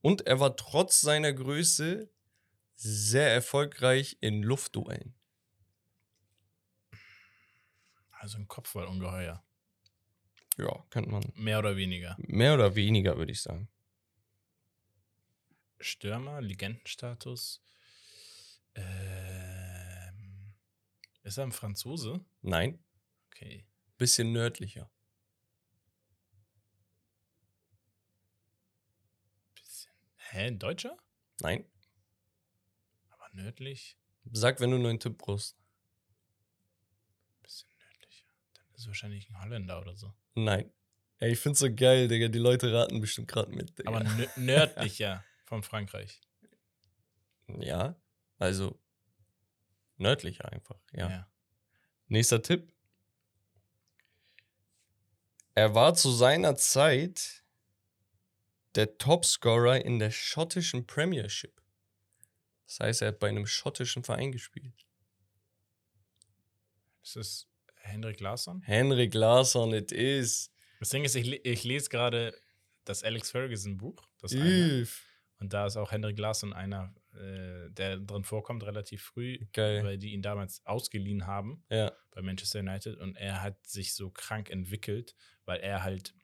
Und 0.00 0.26
er 0.26 0.38
war 0.38 0.56
trotz 0.56 1.00
seiner 1.00 1.32
Größe 1.32 2.10
sehr 2.76 3.32
erfolgreich 3.32 4.18
in 4.20 4.42
Luftduellen. 4.42 5.14
Also 8.20 8.38
ein 8.38 8.48
Kopfballungeheuer. 8.48 9.44
Ja, 10.56 10.84
könnte 10.90 11.10
man. 11.10 11.22
Mehr 11.34 11.58
oder 11.58 11.76
weniger. 11.76 12.16
Mehr 12.18 12.54
oder 12.54 12.74
weniger, 12.74 13.16
würde 13.16 13.32
ich 13.32 13.42
sagen. 13.42 13.68
Stürmer, 15.78 16.40
Legendenstatus. 16.40 17.60
Ähm, 18.74 20.54
ist 21.22 21.38
er 21.38 21.44
ein 21.44 21.52
Franzose? 21.52 22.24
Nein, 22.42 22.78
Okay. 23.30 23.66
bisschen 23.98 24.32
nördlicher. 24.32 24.90
Bisschen. 29.54 29.92
Hä, 30.16 30.46
ein 30.48 30.58
Deutscher? 30.58 30.96
Nein, 31.40 31.64
Aber 33.10 33.28
nördlich? 33.32 33.96
sag, 34.32 34.60
wenn 34.60 34.70
du 34.70 34.78
nur 34.78 34.90
einen 34.90 35.00
Tipp 35.00 35.18
brauchst. 35.18 35.56
Bisschen 37.42 37.68
nördlicher. 37.78 38.26
Dann 38.54 38.74
ist 38.74 38.86
wahrscheinlich 38.86 39.28
ein 39.30 39.40
Holländer 39.40 39.80
oder 39.80 39.96
so. 39.96 40.14
Nein. 40.34 40.72
Ey, 41.18 41.32
ich 41.32 41.38
find's 41.40 41.60
so 41.60 41.72
geil, 41.74 42.08
Digga. 42.08 42.28
Die 42.28 42.38
Leute 42.38 42.72
raten 42.72 43.00
bestimmt 43.00 43.28
gerade 43.28 43.52
mit, 43.52 43.78
Digga. 43.78 43.88
Aber 43.90 44.04
nö 44.04 44.26
nördlicher 44.36 45.24
von 45.44 45.62
Frankreich. 45.62 46.20
ja, 47.58 47.94
also 48.44 48.78
nördlicher 49.96 50.50
einfach, 50.52 50.80
ja. 50.92 51.10
ja. 51.10 51.30
Nächster 52.06 52.42
Tipp. 52.42 52.72
Er 55.54 55.74
war 55.74 55.94
zu 55.94 56.10
seiner 56.10 56.56
Zeit 56.56 57.44
der 58.74 58.98
Topscorer 58.98 59.84
in 59.84 59.98
der 59.98 60.10
schottischen 60.10 60.86
Premiership. 60.86 61.62
Das 62.66 62.80
heißt, 62.80 63.02
er 63.02 63.08
hat 63.08 63.18
bei 63.20 63.28
einem 63.28 63.46
schottischen 63.46 64.02
Verein 64.02 64.32
gespielt. 64.32 64.86
Ist 67.02 67.16
das 67.16 67.48
Hendrik 67.76 68.20
Larsson? 68.20 68.62
Henrik 68.62 69.14
Larsson, 69.14 69.72
it 69.74 69.92
is. 69.92 70.50
Das 70.80 70.88
Ding 70.88 71.04
ist, 71.04 71.14
ich, 71.14 71.44
ich 71.44 71.64
lese 71.64 71.88
gerade 71.88 72.36
das 72.84 73.02
Alex 73.04 73.30
Ferguson 73.30 73.76
Buch. 73.76 74.08
Das 74.20 74.32
eine. 74.32 74.88
Und 75.38 75.52
da 75.52 75.66
ist 75.66 75.76
auch 75.76 75.92
Hendrik 75.92 76.18
Larsson 76.18 76.52
einer, 76.52 76.94
äh, 77.16 77.70
der 77.70 77.98
drin 77.98 78.24
vorkommt, 78.24 78.64
relativ 78.64 79.02
früh, 79.02 79.38
Geil. 79.52 79.84
weil 79.84 79.98
die 79.98 80.12
ihn 80.12 80.22
damals 80.22 80.64
ausgeliehen 80.66 81.26
haben 81.26 81.64
Ja, 81.70 81.92
bei 82.10 82.22
Manchester 82.22 82.60
United. 82.60 82.96
Und 82.98 83.16
er 83.16 83.42
hat 83.42 83.66
sich 83.66 83.94
so 83.94 84.10
krank 84.10 84.50
entwickelt, 84.50 85.14
weil 85.44 85.60
er 85.60 85.82
halt 85.82 86.14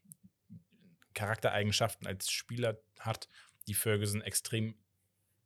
Charaktereigenschaften 1.14 2.06
als 2.06 2.30
Spieler 2.30 2.80
hat, 2.98 3.28
die 3.66 3.74
Ferguson 3.74 4.22
extrem 4.22 4.74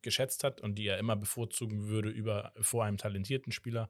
geschätzt 0.01 0.43
hat 0.43 0.61
und 0.61 0.75
die 0.75 0.87
er 0.87 0.99
immer 0.99 1.15
bevorzugen 1.15 1.87
würde 1.87 2.09
über 2.09 2.53
vor 2.61 2.85
einem 2.85 2.97
talentierten 2.97 3.51
Spieler. 3.51 3.89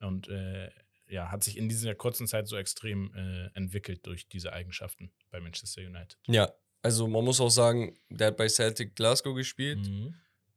Und 0.00 0.28
äh, 0.28 0.70
ja, 1.06 1.30
hat 1.30 1.44
sich 1.44 1.56
in 1.56 1.68
dieser 1.68 1.94
kurzen 1.94 2.26
Zeit 2.26 2.48
so 2.48 2.56
extrem 2.56 3.14
äh, 3.14 3.46
entwickelt 3.56 4.04
durch 4.06 4.26
diese 4.28 4.52
Eigenschaften 4.52 5.12
bei 5.30 5.40
Manchester 5.40 5.82
United. 5.82 6.18
ja. 6.26 6.52
Also 6.82 7.08
man 7.08 7.24
muss 7.24 7.40
auch 7.40 7.48
sagen, 7.48 7.98
der 8.10 8.26
hat 8.26 8.36
bei 8.36 8.46
Celtic 8.46 8.94
Glasgow 8.94 9.34
gespielt, 9.34 9.78
Mhm. 9.78 10.14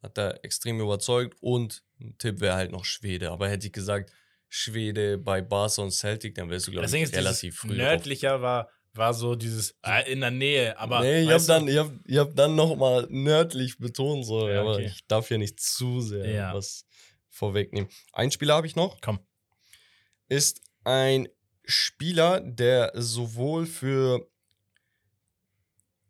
Hat 0.07 0.17
da 0.17 0.31
extrem 0.43 0.79
überzeugt 0.79 1.37
und 1.41 1.83
ein 1.99 2.17
Tipp 2.17 2.39
wäre 2.39 2.55
halt 2.55 2.71
noch 2.71 2.85
Schwede. 2.85 3.31
Aber 3.31 3.49
hätte 3.49 3.67
ich 3.67 3.73
gesagt, 3.73 4.11
Schwede 4.49 5.17
bei 5.17 5.41
Barca 5.41 5.81
und 5.81 5.91
Celtic, 5.91 6.35
dann 6.35 6.49
wärst 6.49 6.67
du, 6.67 6.71
glaube 6.71 6.87
ich, 6.87 7.13
relativ 7.13 7.57
früh. 7.59 7.75
nördlicher 7.75 8.41
war, 8.41 8.69
war 8.93 9.13
so 9.13 9.35
dieses 9.35 9.75
äh, 9.85 10.09
in 10.11 10.21
der 10.21 10.31
Nähe, 10.31 10.77
aber 10.79 11.01
nee, 11.01 11.23
ich 11.23 11.29
habe 11.31 11.43
dann, 11.43 11.67
ich 11.67 11.77
hab, 11.77 11.91
ich 12.05 12.17
hab 12.17 12.35
dann 12.35 12.55
nochmal 12.55 13.07
nördlich 13.09 13.77
betont, 13.77 14.25
so, 14.25 14.47
Ja, 14.47 14.61
aber 14.61 14.75
okay. 14.75 14.85
ich 14.85 15.05
darf 15.07 15.29
ja 15.29 15.37
nicht 15.37 15.59
zu 15.59 15.99
sehr 16.01 16.29
Ja. 16.29 16.53
was 16.53 16.85
vorwegnehmen. 17.29 17.89
Ein 18.13 18.31
Spieler 18.31 18.55
habe 18.55 18.67
ich 18.67 18.75
noch. 18.75 18.99
Komm. 19.01 19.19
Ist 20.29 20.61
ein 20.85 21.27
Spieler, 21.65 22.39
der 22.39 22.93
sowohl 22.95 23.65
für 23.65 24.27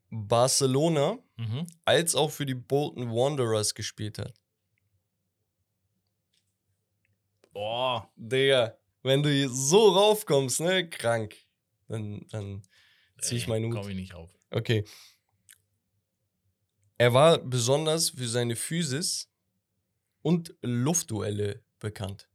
Barcelona 0.09 1.17
Mhm. 1.37 1.67
als 1.85 2.15
auch 2.15 2.31
für 2.31 2.45
die 2.45 2.55
Bolton 2.55 3.11
Wanderers 3.11 3.75
gespielt 3.75 4.17
hat. 4.17 4.33
Boah, 7.53 8.11
Digga, 8.15 8.77
wenn 9.03 9.23
du 9.23 9.31
hier 9.31 9.49
so 9.49 9.89
raufkommst, 9.89 10.59
ne, 10.61 10.89
krank. 10.89 11.35
Dann, 11.87 12.27
dann 12.29 12.63
zieh 13.19 13.37
ich 13.37 13.47
meinen 13.47 13.67
Hut. 13.67 13.81
Komm 13.81 13.89
ich 13.89 13.95
nicht 13.95 14.13
auf. 14.13 14.29
Okay. 14.51 14.83
Er 16.97 17.13
war 17.13 17.37
besonders 17.37 18.09
für 18.09 18.27
seine 18.27 18.55
Physis 18.55 19.29
und 20.23 20.55
Luftduelle 20.61 21.63
bekannt. 21.79 22.27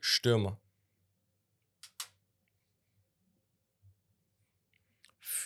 Stürmer. 0.00 0.60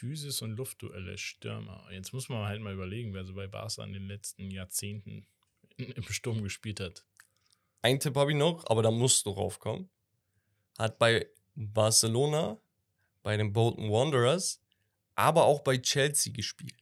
Physis 0.02 0.42
und 0.42 0.56
Luftduelle, 0.56 1.16
Stürmer. 1.16 1.86
Jetzt 1.92 2.12
muss 2.12 2.28
man 2.28 2.44
halt 2.44 2.60
mal 2.60 2.74
überlegen, 2.74 3.14
wer 3.14 3.24
so 3.24 3.34
bei 3.34 3.46
Barca 3.46 3.84
in 3.84 3.92
den 3.92 4.08
letzten 4.08 4.50
Jahrzehnten 4.50 5.28
im 5.76 6.02
Sturm 6.02 6.42
gespielt 6.42 6.80
hat. 6.80 7.06
Ein 7.82 8.00
Tipp 8.00 8.16
habe 8.16 8.32
ich 8.32 8.36
noch, 8.36 8.66
aber 8.68 8.82
da 8.82 8.90
musst 8.90 9.24
du 9.26 9.30
raufkommen. 9.30 9.88
Hat 10.76 10.98
bei 10.98 11.28
Barcelona, 11.54 12.60
bei 13.22 13.36
den 13.36 13.52
Bolton 13.52 13.92
Wanderers, 13.92 14.60
aber 15.14 15.44
auch 15.44 15.60
bei 15.60 15.78
Chelsea 15.78 16.32
gespielt. 16.32 16.74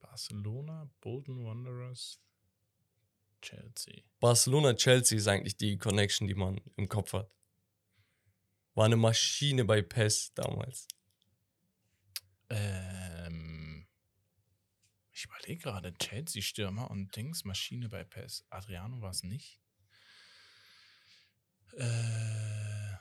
Barcelona, 0.00 0.90
Bolton 1.00 1.46
Wanderers, 1.46 2.20
Chelsea. 3.40 4.02
Barcelona-Chelsea 4.20 5.16
ist 5.16 5.28
eigentlich 5.28 5.56
die 5.56 5.78
Connection, 5.78 6.28
die 6.28 6.34
man 6.34 6.60
im 6.76 6.90
Kopf 6.90 7.14
hat. 7.14 7.30
War 8.74 8.86
eine 8.86 8.96
Maschine 8.96 9.64
bei 9.64 9.82
PES 9.82 10.32
damals. 10.34 10.88
Ähm, 12.48 13.86
ich 15.10 15.24
überlege 15.24 15.62
gerade, 15.62 15.94
Chelsea-Stürmer 15.94 16.90
und 16.90 17.14
Dings, 17.14 17.44
Maschine 17.44 17.88
bei 17.88 18.04
PES. 18.04 18.46
Adriano 18.50 19.00
war 19.00 19.10
es 19.10 19.22
nicht. 19.22 19.60
Äh, 21.76 22.96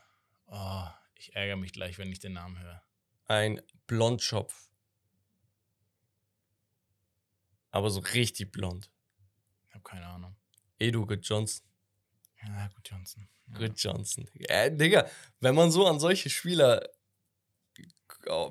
oh, 0.47 0.87
ich 1.15 1.35
ärgere 1.35 1.57
mich 1.57 1.73
gleich, 1.73 1.97
wenn 1.97 2.11
ich 2.11 2.19
den 2.19 2.33
Namen 2.33 2.59
höre. 2.59 2.83
Ein 3.25 3.61
Blondschopf. 3.87 4.69
Aber 7.71 7.89
so 7.89 8.01
richtig 8.01 8.51
blond. 8.51 8.91
Ich 9.69 9.73
habe 9.73 9.83
keine 9.83 10.07
Ahnung. 10.07 10.35
Edu 10.79 11.05
Good 11.05 11.25
Johnson. 11.25 11.70
Ja, 12.43 12.67
gut, 12.67 12.89
Johnson. 12.89 13.27
Ja. 13.47 13.57
Good 13.57 13.77
Johnson. 13.77 14.29
Digga. 14.33 14.53
Äh, 14.53 14.75
Digga, 14.75 15.07
wenn 15.39 15.55
man 15.55 15.71
so 15.71 15.85
an 15.85 15.99
solche 15.99 16.29
Spieler, 16.29 16.87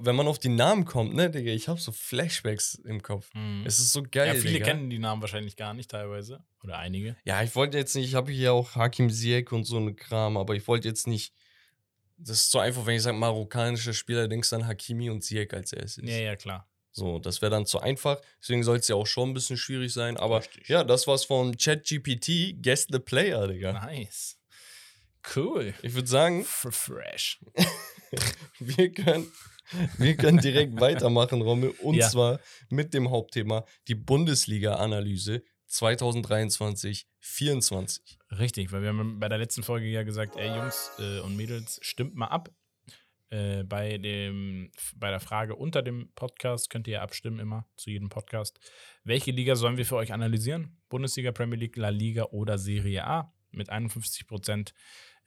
wenn 0.01 0.16
man 0.16 0.26
auf 0.26 0.38
die 0.38 0.49
Namen 0.49 0.84
kommt, 0.84 1.14
ne, 1.14 1.30
Digga, 1.30 1.51
ich 1.53 1.68
habe 1.68 1.80
so 1.80 1.93
Flashbacks 1.93 2.74
im 2.74 3.03
Kopf. 3.03 3.32
Mhm. 3.34 3.64
Es 3.66 3.78
ist 3.78 3.93
so 3.93 4.03
geil, 4.03 4.28
ja, 4.28 4.34
viele 4.34 4.55
Digga. 4.55 4.66
kennen 4.66 4.91
die 4.91 4.99
Namen 4.99 5.20
wahrscheinlich 5.20 5.57
gar 5.57 5.74
nicht 5.74 5.91
teilweise. 5.91 6.45
Oder 6.62 6.78
einige. 6.78 7.16
Ja, 7.24 7.43
ich 7.43 7.55
wollte 7.55 7.78
jetzt 7.78 7.95
nicht, 7.97 8.07
ich 8.07 8.14
habe 8.14 8.32
hier 8.32 8.53
auch 8.53 8.74
Hakim 8.74 9.11
Ziyech 9.11 9.51
und 9.53 9.64
so 9.64 9.78
eine 9.78 9.95
Kram, 9.95 10.36
aber 10.36 10.55
ich 10.55 10.66
wollte 10.68 10.88
jetzt 10.88 11.07
nicht, 11.07 11.34
das 12.16 12.43
ist 12.43 12.51
so 12.51 12.59
einfach, 12.59 12.86
wenn 12.86 12.97
ich 12.97 13.03
sage 13.03 13.16
marokkanischer 13.16 13.95
Spieler, 13.95 14.28
denkst 14.28 14.51
du 14.51 14.57
an 14.57 14.66
Hakimi 14.66 15.11
und 15.11 15.22
Ziyech 15.22 15.53
als 15.53 15.72
erstes. 15.72 16.09
Ja, 16.09 16.18
ja, 16.18 16.36
klar. 16.36 16.69
So, 16.93 17.18
das 17.18 17.41
wäre 17.41 17.51
dann 17.51 17.66
zu 17.66 17.80
einfach. 17.80 18.20
Deswegen 18.43 18.62
soll 18.64 18.78
es 18.78 18.88
ja 18.88 18.97
auch 18.97 19.07
schon 19.07 19.30
ein 19.30 19.34
bisschen 19.34 19.57
schwierig 19.57 19.93
sein. 19.93 20.16
Aber 20.16 20.41
Richtig. 20.41 20.68
ja, 20.68 20.82
das 20.84 21.07
war's 21.07 21.24
von 21.24 21.57
ChatGPT. 21.57 22.57
Guess 22.62 22.88
the 22.91 22.99
Player, 22.99 23.47
Digga. 23.49 23.72
Nice. 23.72 24.36
Cool. 25.36 25.74
Ich 25.82 25.95
würde 25.95 26.09
sagen, 26.09 26.45
fresh. 26.45 27.38
wir 28.59 28.91
können, 28.93 29.30
wir 29.99 30.16
können 30.16 30.38
direkt 30.38 30.80
weitermachen, 30.88 31.43
Rommel. 31.43 31.70
Und 31.82 31.95
Ja. 31.97 32.09
zwar 32.09 32.41
mit 32.70 32.95
dem 32.95 33.11
Hauptthema 33.11 33.64
die 33.86 33.95
Bundesliga-Analyse 33.95 35.43
2023-24. 35.68 38.01
Richtig, 38.38 38.72
weil 38.72 38.80
wir 38.82 38.88
haben 38.88 39.20
bei 39.20 39.28
der 39.28 39.38
letzten 39.38 39.62
Folge 39.62 39.86
ja 39.86 40.03
gesagt, 40.03 40.36
ey 40.36 40.49
Jungs 40.49 40.91
äh, 40.99 41.20
und 41.20 41.36
Mädels, 41.36 41.78
stimmt 41.82 42.14
mal 42.14 42.26
ab. 42.28 42.51
Äh, 43.31 43.62
bei, 43.62 43.97
dem, 43.99 44.72
bei 44.97 45.11
der 45.11 45.20
Frage 45.20 45.55
unter 45.55 45.83
dem 45.83 46.12
Podcast 46.14 46.68
könnt 46.68 46.89
ihr 46.89 46.95
ja 46.95 47.03
abstimmen 47.03 47.39
immer 47.39 47.64
zu 47.76 47.91
jedem 47.91 48.09
Podcast. 48.09 48.59
Welche 49.05 49.31
Liga 49.31 49.55
sollen 49.55 49.76
wir 49.76 49.87
für 49.87 49.97
euch 49.97 50.12
analysieren? 50.12 50.76
Bundesliga, 50.89 51.31
Premier 51.31 51.57
League, 51.57 51.76
La 51.76 51.91
Liga 51.91 52.24
oder 52.24 52.59
Serie 52.59 53.07
A? 53.07 53.33
Mit 53.53 53.70
51 53.70 54.26
Prozent 54.26 54.74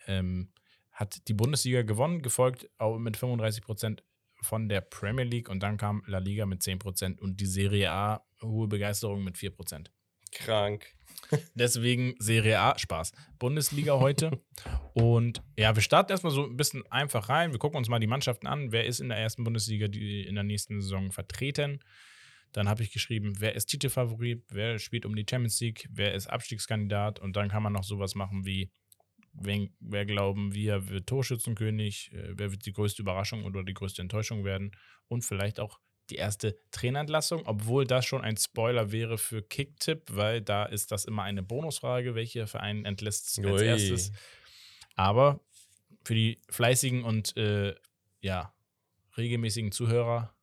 ähm, 0.06 0.52
hat 0.92 1.28
die 1.30 1.34
Bundesliga 1.34 1.84
gewonnen, 1.84 2.22
gefolgt 2.22 2.70
mit 2.98 3.16
35 3.16 3.64
Prozent 3.64 4.04
von 4.42 4.68
der 4.68 4.82
Premier 4.82 5.24
League 5.24 5.48
und 5.48 5.64
dann 5.64 5.78
kam 5.78 6.04
La 6.06 6.18
Liga 6.18 6.46
mit 6.46 6.62
10 6.62 6.80
Prozent 6.80 7.22
und 7.22 7.40
die 7.40 7.46
Serie 7.46 7.92
A, 7.92 8.26
hohe 8.42 8.68
Begeisterung 8.68 9.24
mit 9.24 9.38
4 9.38 9.52
Prozent. 9.52 9.92
Krank. 10.32 10.94
Deswegen 11.56 12.16
Serie 12.20 12.60
A, 12.60 12.78
Spaß. 12.78 13.12
Bundesliga 13.40 14.00
heute. 14.00 14.42
Und 14.94 15.42
ja, 15.58 15.76
wir 15.76 15.82
starten 15.82 16.12
erstmal 16.12 16.34
so 16.34 16.46
ein 16.46 16.58
bisschen 16.58 16.84
einfach 16.92 17.30
rein. 17.30 17.52
Wir 17.52 17.60
gucken 17.60 17.78
uns 17.78 17.90
mal 17.90 18.00
die 18.00 18.08
Mannschaften 18.08 18.48
an. 18.48 18.72
Wer 18.72 18.86
ist 18.86 19.00
in 19.00 19.10
der 19.10 19.18
ersten 19.18 19.44
Bundesliga 19.44 19.88
die 19.88 20.24
in 20.24 20.36
der 20.36 20.44
nächsten 20.44 20.82
Saison 20.82 21.12
vertreten? 21.12 21.80
Dann 22.54 22.70
habe 22.70 22.84
ich 22.84 22.92
geschrieben, 22.92 23.34
wer 23.40 23.56
ist 23.56 23.66
Titelfavorit, 23.66 24.44
wer 24.50 24.78
spielt 24.78 25.06
um 25.06 25.16
die 25.16 25.26
Champions 25.28 25.60
League, 25.60 25.88
wer 25.92 26.14
ist 26.14 26.28
Abstiegskandidat 26.28 27.20
und 27.20 27.36
dann 27.36 27.50
kann 27.50 27.64
man 27.64 27.74
noch 27.74 27.84
sowas 27.84 28.14
machen 28.14 28.46
wie, 28.46 28.70
wen, 29.34 29.76
wer 29.80 30.06
glauben 30.06 30.54
wir 30.54 30.88
wird 30.90 31.08
Torschützenkönig, 31.08 32.12
äh, 32.14 32.34
wer 32.38 32.52
wird 32.52 32.66
die 32.68 32.74
größte 32.74 33.02
Überraschung 33.02 33.44
oder 33.44 33.64
die 33.64 33.74
größte 33.74 34.04
Enttäuschung 34.04 34.46
werden 34.46 34.72
und 35.08 35.24
vielleicht 35.24 35.60
auch 35.60 35.80
die 36.10 36.16
erste 36.16 36.58
Trainerentlassung, 36.72 37.44
obwohl 37.46 37.86
das 37.86 38.06
schon 38.06 38.22
ein 38.22 38.38
Spoiler 38.38 38.92
wäre 38.92 39.18
für 39.18 39.42
Kicktipp, 39.42 40.04
weil 40.12 40.42
da 40.42 40.66
ist 40.66 40.92
das 40.92 41.06
immer 41.06 41.24
eine 41.24 41.44
Bonusfrage, 41.44 42.16
welcher 42.16 42.48
Verein 42.48 42.86
entlässt 42.86 43.40
als 43.40 43.62
Ui. 43.62 43.66
erstes. 43.66 44.12
Aber 44.96 45.40
für 46.04 46.16
die 46.16 46.42
fleißigen 46.50 47.04
und 47.04 47.36
äh, 47.38 47.74
ja, 48.22 48.54
regelmäßigen 49.18 49.72
Zuhörer 49.72 50.34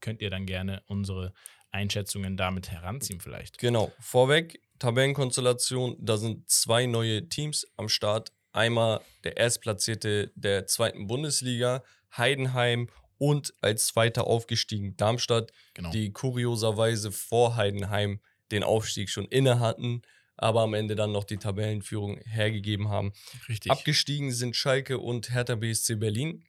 könnt 0.00 0.22
ihr 0.22 0.30
dann 0.30 0.46
gerne 0.46 0.82
unsere 0.86 1.32
Einschätzungen 1.70 2.36
damit 2.36 2.70
heranziehen 2.70 3.20
vielleicht. 3.20 3.58
Genau. 3.58 3.92
Vorweg, 3.98 4.60
Tabellenkonstellation, 4.78 5.96
da 5.98 6.16
sind 6.16 6.48
zwei 6.48 6.86
neue 6.86 7.28
Teams 7.28 7.66
am 7.76 7.88
Start. 7.88 8.32
Einmal 8.52 9.00
der 9.24 9.38
Erstplatzierte 9.38 10.30
der 10.34 10.66
zweiten 10.66 11.06
Bundesliga, 11.06 11.82
Heidenheim 12.16 12.88
und 13.22 13.54
als 13.60 13.86
Zweiter 13.86 14.26
aufgestiegen 14.26 14.96
Darmstadt, 14.96 15.52
Genau. 15.74 15.90
die 15.92 16.10
kurioserweise 16.12 17.12
vor 17.12 17.54
Heidenheim 17.54 18.18
den 18.50 18.64
Aufstieg 18.64 19.10
schon 19.10 19.26
inne 19.26 19.60
hatten, 19.60 20.02
aber 20.36 20.62
am 20.62 20.74
Ende 20.74 20.96
dann 20.96 21.12
noch 21.12 21.22
die 21.22 21.36
Tabellenführung 21.36 22.18
hergegeben 22.24 22.88
haben. 22.88 23.12
Richtig. 23.48 23.70
Abgestiegen 23.70 24.32
sind 24.32 24.56
Schalke 24.56 24.98
und 24.98 25.30
Hertha 25.32 25.54
BSC 25.54 25.94
Berlin. 25.94 26.42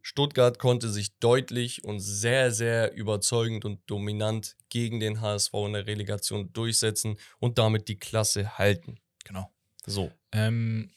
Stuttgart 0.00 0.60
konnte 0.60 0.88
sich 0.90 1.18
deutlich 1.18 1.82
und 1.82 1.98
sehr, 1.98 2.52
sehr 2.52 2.94
überzeugend 2.94 3.64
und 3.64 3.80
dominant 3.90 4.54
gegen 4.68 5.00
den 5.00 5.20
HSV 5.20 5.52
in 5.66 5.72
der 5.72 5.88
Relegation 5.88 6.52
durchsetzen 6.52 7.18
und 7.40 7.58
damit 7.58 7.88
die 7.88 7.98
Klasse 7.98 8.58
halten. 8.58 9.00
genau. 9.24 9.50
So. 9.88 10.12
Ähm, 10.32 10.90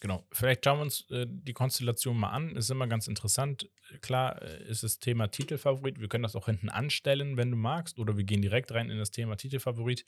genau. 0.00 0.26
Vielleicht 0.32 0.64
schauen 0.64 0.78
wir 0.78 0.82
uns 0.82 1.08
äh, 1.10 1.26
die 1.28 1.52
Konstellation 1.52 2.16
mal 2.16 2.30
an. 2.30 2.56
Ist 2.56 2.70
immer 2.70 2.86
ganz 2.88 3.06
interessant. 3.08 3.68
Klar 4.02 4.42
äh, 4.42 4.64
ist 4.64 4.82
das 4.82 4.98
Thema 4.98 5.28
Titelfavorit. 5.28 6.00
Wir 6.00 6.08
können 6.08 6.22
das 6.22 6.36
auch 6.36 6.46
hinten 6.46 6.68
anstellen, 6.68 7.36
wenn 7.36 7.50
du 7.50 7.56
magst. 7.56 7.98
Oder 7.98 8.16
wir 8.16 8.24
gehen 8.24 8.42
direkt 8.42 8.72
rein 8.72 8.90
in 8.90 8.98
das 8.98 9.10
Thema 9.10 9.36
Titelfavorit. 9.36 10.04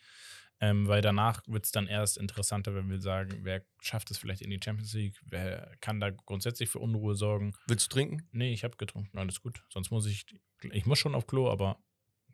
Ähm, 0.61 0.89
weil 0.89 1.01
danach 1.03 1.43
wird 1.47 1.67
es 1.67 1.73
dann 1.73 1.87
erst 1.87 2.19
interessanter, 2.19 2.75
wenn 2.75 2.91
wir 2.91 3.01
sagen, 3.01 3.41
wer 3.43 3.65
schafft 3.81 4.11
es 4.11 4.19
vielleicht 4.19 4.43
in 4.43 4.51
die 4.51 4.59
Champions 4.63 4.93
League, 4.93 5.15
wer 5.25 5.77
kann 5.81 6.01
da 6.01 6.11
grundsätzlich 6.11 6.69
für 6.69 6.81
Unruhe 6.81 7.15
sorgen. 7.15 7.55
Willst 7.69 7.87
du 7.87 7.95
trinken? 7.95 8.29
Nee, 8.33 8.53
ich 8.53 8.65
habe 8.65 8.77
getrunken, 8.77 9.19
alles 9.19 9.41
gut. 9.41 9.63
Sonst 9.69 9.93
muss 9.93 10.07
ich, 10.07 10.27
ich 10.73 10.85
muss 10.85 10.99
schon 10.99 11.15
auf 11.15 11.29
Klo, 11.29 11.49
aber 11.49 11.79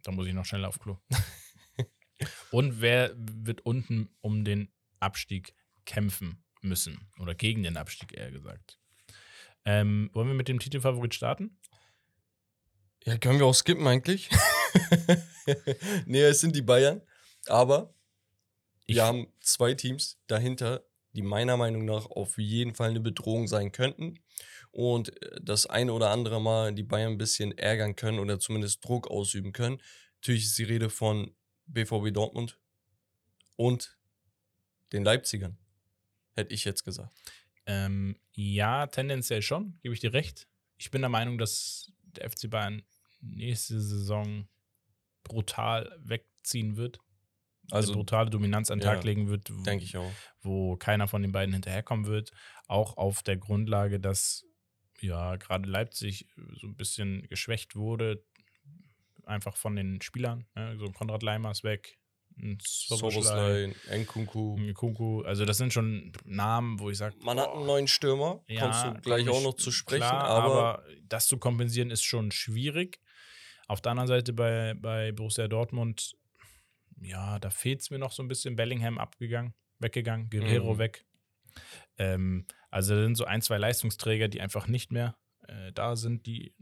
dann 0.02 0.14
muss 0.14 0.26
ich 0.26 0.32
noch 0.32 0.46
schneller 0.46 0.68
auf 0.68 0.78
Klo. 0.78 0.98
Und 2.50 2.80
wer 2.80 3.12
wird 3.16 3.60
unten 3.62 4.08
um 4.20 4.44
den 4.44 4.72
Abstieg 5.00 5.54
kämpfen 5.84 6.42
müssen? 6.62 7.10
Oder 7.18 7.34
gegen 7.34 7.62
den 7.62 7.76
Abstieg 7.76 8.12
eher 8.16 8.30
gesagt. 8.30 8.78
Ähm, 9.64 10.10
wollen 10.12 10.28
wir 10.28 10.34
mit 10.34 10.48
dem 10.48 10.58
Titelfavorit 10.58 11.14
starten? 11.14 11.58
Ja, 13.04 13.18
können 13.18 13.38
wir 13.38 13.46
auch 13.46 13.54
skippen 13.54 13.86
eigentlich. 13.86 14.30
nee, 16.06 16.22
es 16.22 16.40
sind 16.40 16.56
die 16.56 16.62
Bayern. 16.62 17.02
Aber 17.46 17.94
Ich- 18.86 18.96
wir 18.96 19.04
haben 19.04 19.26
zwei 19.40 19.74
Teams 19.74 20.18
dahinter, 20.26 20.84
die 21.12 21.22
meiner 21.22 21.56
Meinung 21.56 21.84
nach 21.84 22.06
auf 22.06 22.38
jeden 22.38 22.74
Fall 22.74 22.90
eine 22.90 23.00
Bedrohung 23.00 23.46
sein 23.46 23.72
könnten 23.72 24.18
und 24.72 25.20
äh, 25.22 25.40
das 25.42 25.66
ein 25.66 25.90
oder 25.90 26.10
andere 26.10 26.40
Mal 26.40 26.74
die 26.74 26.82
Bayern 26.82 27.12
ein 27.12 27.18
bisschen 27.18 27.56
ärgern 27.56 27.94
können 27.96 28.18
oder 28.18 28.40
zumindest 28.40 28.84
Druck 28.84 29.08
ausüben 29.10 29.52
können. 29.52 29.80
Natürlich 30.16 30.44
ist 30.44 30.58
die 30.58 30.64
Rede 30.64 30.90
von 30.90 31.34
BVB 31.66 32.12
Dortmund 32.12 32.58
und 33.56 33.96
den 34.92 35.04
Leipzigern, 35.04 35.58
hätte 36.34 36.54
ich 36.54 36.64
jetzt 36.64 36.84
gesagt. 36.84 37.14
Ähm, 37.66 38.16
ja, 38.32 38.86
tendenziell 38.86 39.42
schon, 39.42 39.78
gebe 39.82 39.94
ich 39.94 40.00
dir 40.00 40.12
recht. 40.12 40.48
Ich 40.76 40.90
bin 40.90 41.02
der 41.02 41.08
Meinung, 41.08 41.38
dass 41.38 41.92
der 42.02 42.30
FC 42.30 42.50
Bayern 42.50 42.82
nächste 43.20 43.80
Saison 43.80 44.48
brutal 45.22 45.96
wegziehen 46.02 46.76
wird. 46.76 46.98
Also 47.70 47.88
Also 47.88 47.92
brutale 47.94 48.28
Dominanz 48.28 48.70
an 48.70 48.78
den 48.78 48.86
ja, 48.86 48.94
Tag 48.94 49.04
legen 49.04 49.28
wird, 49.28 49.50
wo, 49.50 49.62
denke 49.62 49.84
ich 49.84 49.96
auch. 49.96 50.12
wo 50.42 50.76
keiner 50.76 51.08
von 51.08 51.22
den 51.22 51.32
beiden 51.32 51.54
hinterherkommen 51.54 52.06
wird. 52.06 52.32
Auch 52.66 52.96
auf 52.98 53.22
der 53.22 53.38
Grundlage, 53.38 53.98
dass 54.00 54.44
ja 55.00 55.36
gerade 55.36 55.68
Leipzig 55.68 56.28
so 56.60 56.66
ein 56.66 56.76
bisschen 56.76 57.26
geschwächt 57.28 57.74
wurde, 57.74 58.24
einfach 59.24 59.56
von 59.56 59.76
den 59.76 60.02
Spielern. 60.02 60.46
Ne? 60.54 60.76
So 60.78 60.90
Konrad 60.92 61.22
Leimer 61.22 61.50
ist 61.52 61.64
weg, 61.64 61.98
Soboslai, 62.60 63.74
Nkunku. 63.90 64.56
ein 64.58 64.74
Kunku. 64.74 65.22
Also 65.22 65.44
das 65.44 65.56
sind 65.56 65.72
schon 65.72 66.12
Namen, 66.24 66.78
wo 66.80 66.90
ich 66.90 66.98
sage, 66.98 67.16
Man 67.20 67.38
hat 67.38 67.50
einen 67.52 67.66
neuen 67.66 67.88
Stürmer, 67.88 68.42
kommst 68.58 68.84
du 68.84 68.94
gleich 69.02 69.28
auch 69.28 69.42
noch 69.42 69.54
zu 69.54 69.70
sprechen, 69.70 70.00
klar, 70.00 70.24
aber, 70.24 70.84
das 71.02 71.26
zu 71.26 71.38
kompensieren 71.38 71.90
ist 71.90 72.02
schon 72.02 72.30
schwierig. 72.30 73.00
Auf 73.66 73.80
der 73.80 73.92
anderen 73.92 74.08
Seite 74.08 74.32
bei, 74.32 74.74
bei 74.74 75.12
Borussia 75.12 75.48
Dortmund, 75.48 76.16
ja, 77.00 77.38
da 77.38 77.50
fehlt 77.50 77.80
es 77.80 77.90
mir 77.90 77.98
noch 77.98 78.12
so 78.12 78.22
ein 78.22 78.28
bisschen. 78.28 78.56
Bellingham 78.56 78.98
abgegangen, 78.98 79.54
weggegangen, 79.78 80.28
Guerrero 80.28 80.74
Mhm. 80.74 80.78
weg. 80.78 81.06
Ähm, 81.96 82.46
also 82.70 82.94
da 82.94 83.02
sind 83.02 83.14
so 83.16 83.24
ein, 83.24 83.40
zwei 83.42 83.58
Leistungsträger, 83.58 84.28
die 84.28 84.40
einfach 84.40 84.66
nicht 84.66 84.92
mehr 84.92 85.16
äh, 85.46 85.72
da 85.72 85.96
sind, 85.96 86.26
die 86.26 86.54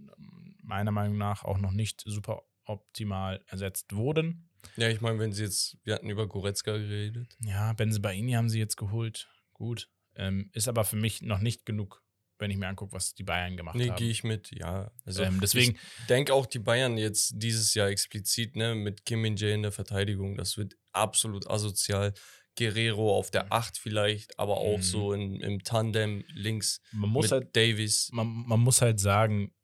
meiner 0.62 0.90
Meinung 0.92 1.18
nach 1.18 1.44
auch 1.44 1.58
noch 1.58 1.72
nicht 1.72 2.02
super 2.06 2.42
optimal 2.64 3.42
ersetzt 3.46 3.94
wurden. 3.96 4.48
Ja, 4.76 4.88
ich 4.88 5.00
meine, 5.00 5.18
wenn 5.18 5.32
sie 5.32 5.42
jetzt, 5.44 5.76
wir 5.84 5.94
hatten 5.94 6.10
über 6.10 6.26
Goretzka 6.26 6.72
geredet. 6.76 7.36
Ja, 7.40 7.72
Benzebaini 7.72 8.32
haben 8.32 8.48
sie 8.48 8.58
jetzt 8.58 8.76
geholt. 8.76 9.28
Gut. 9.52 9.88
Ähm, 10.14 10.50
ist 10.52 10.68
aber 10.68 10.84
für 10.84 10.96
mich 10.96 11.22
noch 11.22 11.38
nicht 11.40 11.64
genug, 11.64 12.02
wenn 12.38 12.50
ich 12.50 12.56
mir 12.56 12.68
angucke, 12.68 12.92
was 12.92 13.14
die 13.14 13.22
Bayern 13.22 13.56
gemacht 13.56 13.76
Nee, 13.76 13.88
haben. 13.90 13.96
gehe 13.96 14.10
ich 14.10 14.24
mit, 14.24 14.50
ja. 14.50 14.90
Also 15.04 15.22
ähm, 15.22 15.40
deswegen, 15.40 15.72
ich 16.00 16.06
denke 16.06 16.34
auch 16.34 16.46
die 16.46 16.58
Bayern 16.58 16.98
jetzt 16.98 17.32
dieses 17.36 17.72
Jahr 17.74 17.88
explizit, 17.88 18.56
ne, 18.56 18.74
mit 18.74 19.04
Kim 19.06 19.22
Min 19.22 19.36
Jae 19.36 19.54
in 19.54 19.62
der 19.62 19.72
Verteidigung, 19.72 20.36
das 20.36 20.56
wird 20.56 20.74
absolut 20.92 21.48
asozial. 21.48 22.12
Guerrero 22.58 23.16
auf 23.16 23.30
der 23.30 23.50
8 23.50 23.78
vielleicht, 23.78 24.38
aber 24.38 24.58
auch 24.58 24.76
Mhm. 24.76 24.82
so 24.82 25.12
in, 25.14 25.40
im 25.40 25.64
Tandem 25.64 26.22
links 26.34 26.82
man 26.92 27.08
muss 27.08 27.24
mit 27.24 27.32
halt 27.32 27.56
Davies. 27.56 28.10
man, 28.12 28.26
man 28.26 28.60
muss 28.60 28.82
halt 28.82 29.00
sagen, 29.00 29.54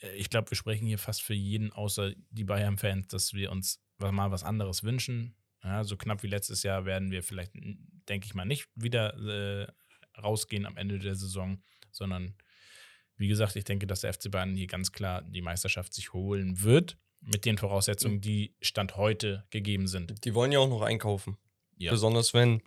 äh, 0.00 0.14
ich 0.16 0.28
glaube, 0.28 0.50
wir 0.50 0.56
sprechen 0.56 0.86
hier 0.86 0.98
fast 0.98 1.22
für 1.22 1.32
jeden 1.32 1.72
außer 1.72 2.12
die 2.28 2.44
Bayern-Fans, 2.44 3.06
dass 3.08 3.32
wir 3.32 3.50
uns 3.50 3.80
mal 3.98 4.30
was 4.30 4.44
anderes 4.44 4.82
wünschen. 4.84 5.34
Ja, 5.62 5.84
so 5.84 5.96
knapp 5.96 6.22
wie 6.22 6.28
letztes 6.28 6.62
Jahr 6.62 6.84
werden 6.84 7.10
wir 7.10 7.22
vielleicht, 7.22 7.52
denke 7.54 8.26
ich 8.26 8.34
mal, 8.34 8.44
nicht 8.44 8.68
wieder 8.74 9.16
äh, 9.16 9.66
rausgehen 10.20 10.66
am 10.66 10.76
Ende 10.76 10.98
der 10.98 11.16
Saison, 11.16 11.62
sondern 11.90 12.34
wie 13.16 13.28
gesagt, 13.28 13.56
ich 13.56 13.64
denke, 13.64 13.86
dass 13.86 14.02
der 14.02 14.12
FC 14.12 14.30
Bayern 14.30 14.54
hier 14.54 14.66
ganz 14.66 14.92
klar 14.92 15.22
die 15.22 15.42
Meisterschaft 15.42 15.94
sich 15.94 16.12
holen 16.12 16.62
wird, 16.62 16.98
mit 17.20 17.44
den 17.44 17.58
Voraussetzungen, 17.58 18.20
die 18.20 18.54
Stand 18.60 18.96
heute 18.96 19.46
gegeben 19.50 19.88
sind. 19.88 20.24
Die 20.24 20.34
wollen 20.34 20.52
ja 20.52 20.58
auch 20.60 20.68
noch 20.68 20.82
einkaufen. 20.82 21.36
Ja. 21.78 21.90
Besonders 21.90 22.34
wenn 22.34 22.62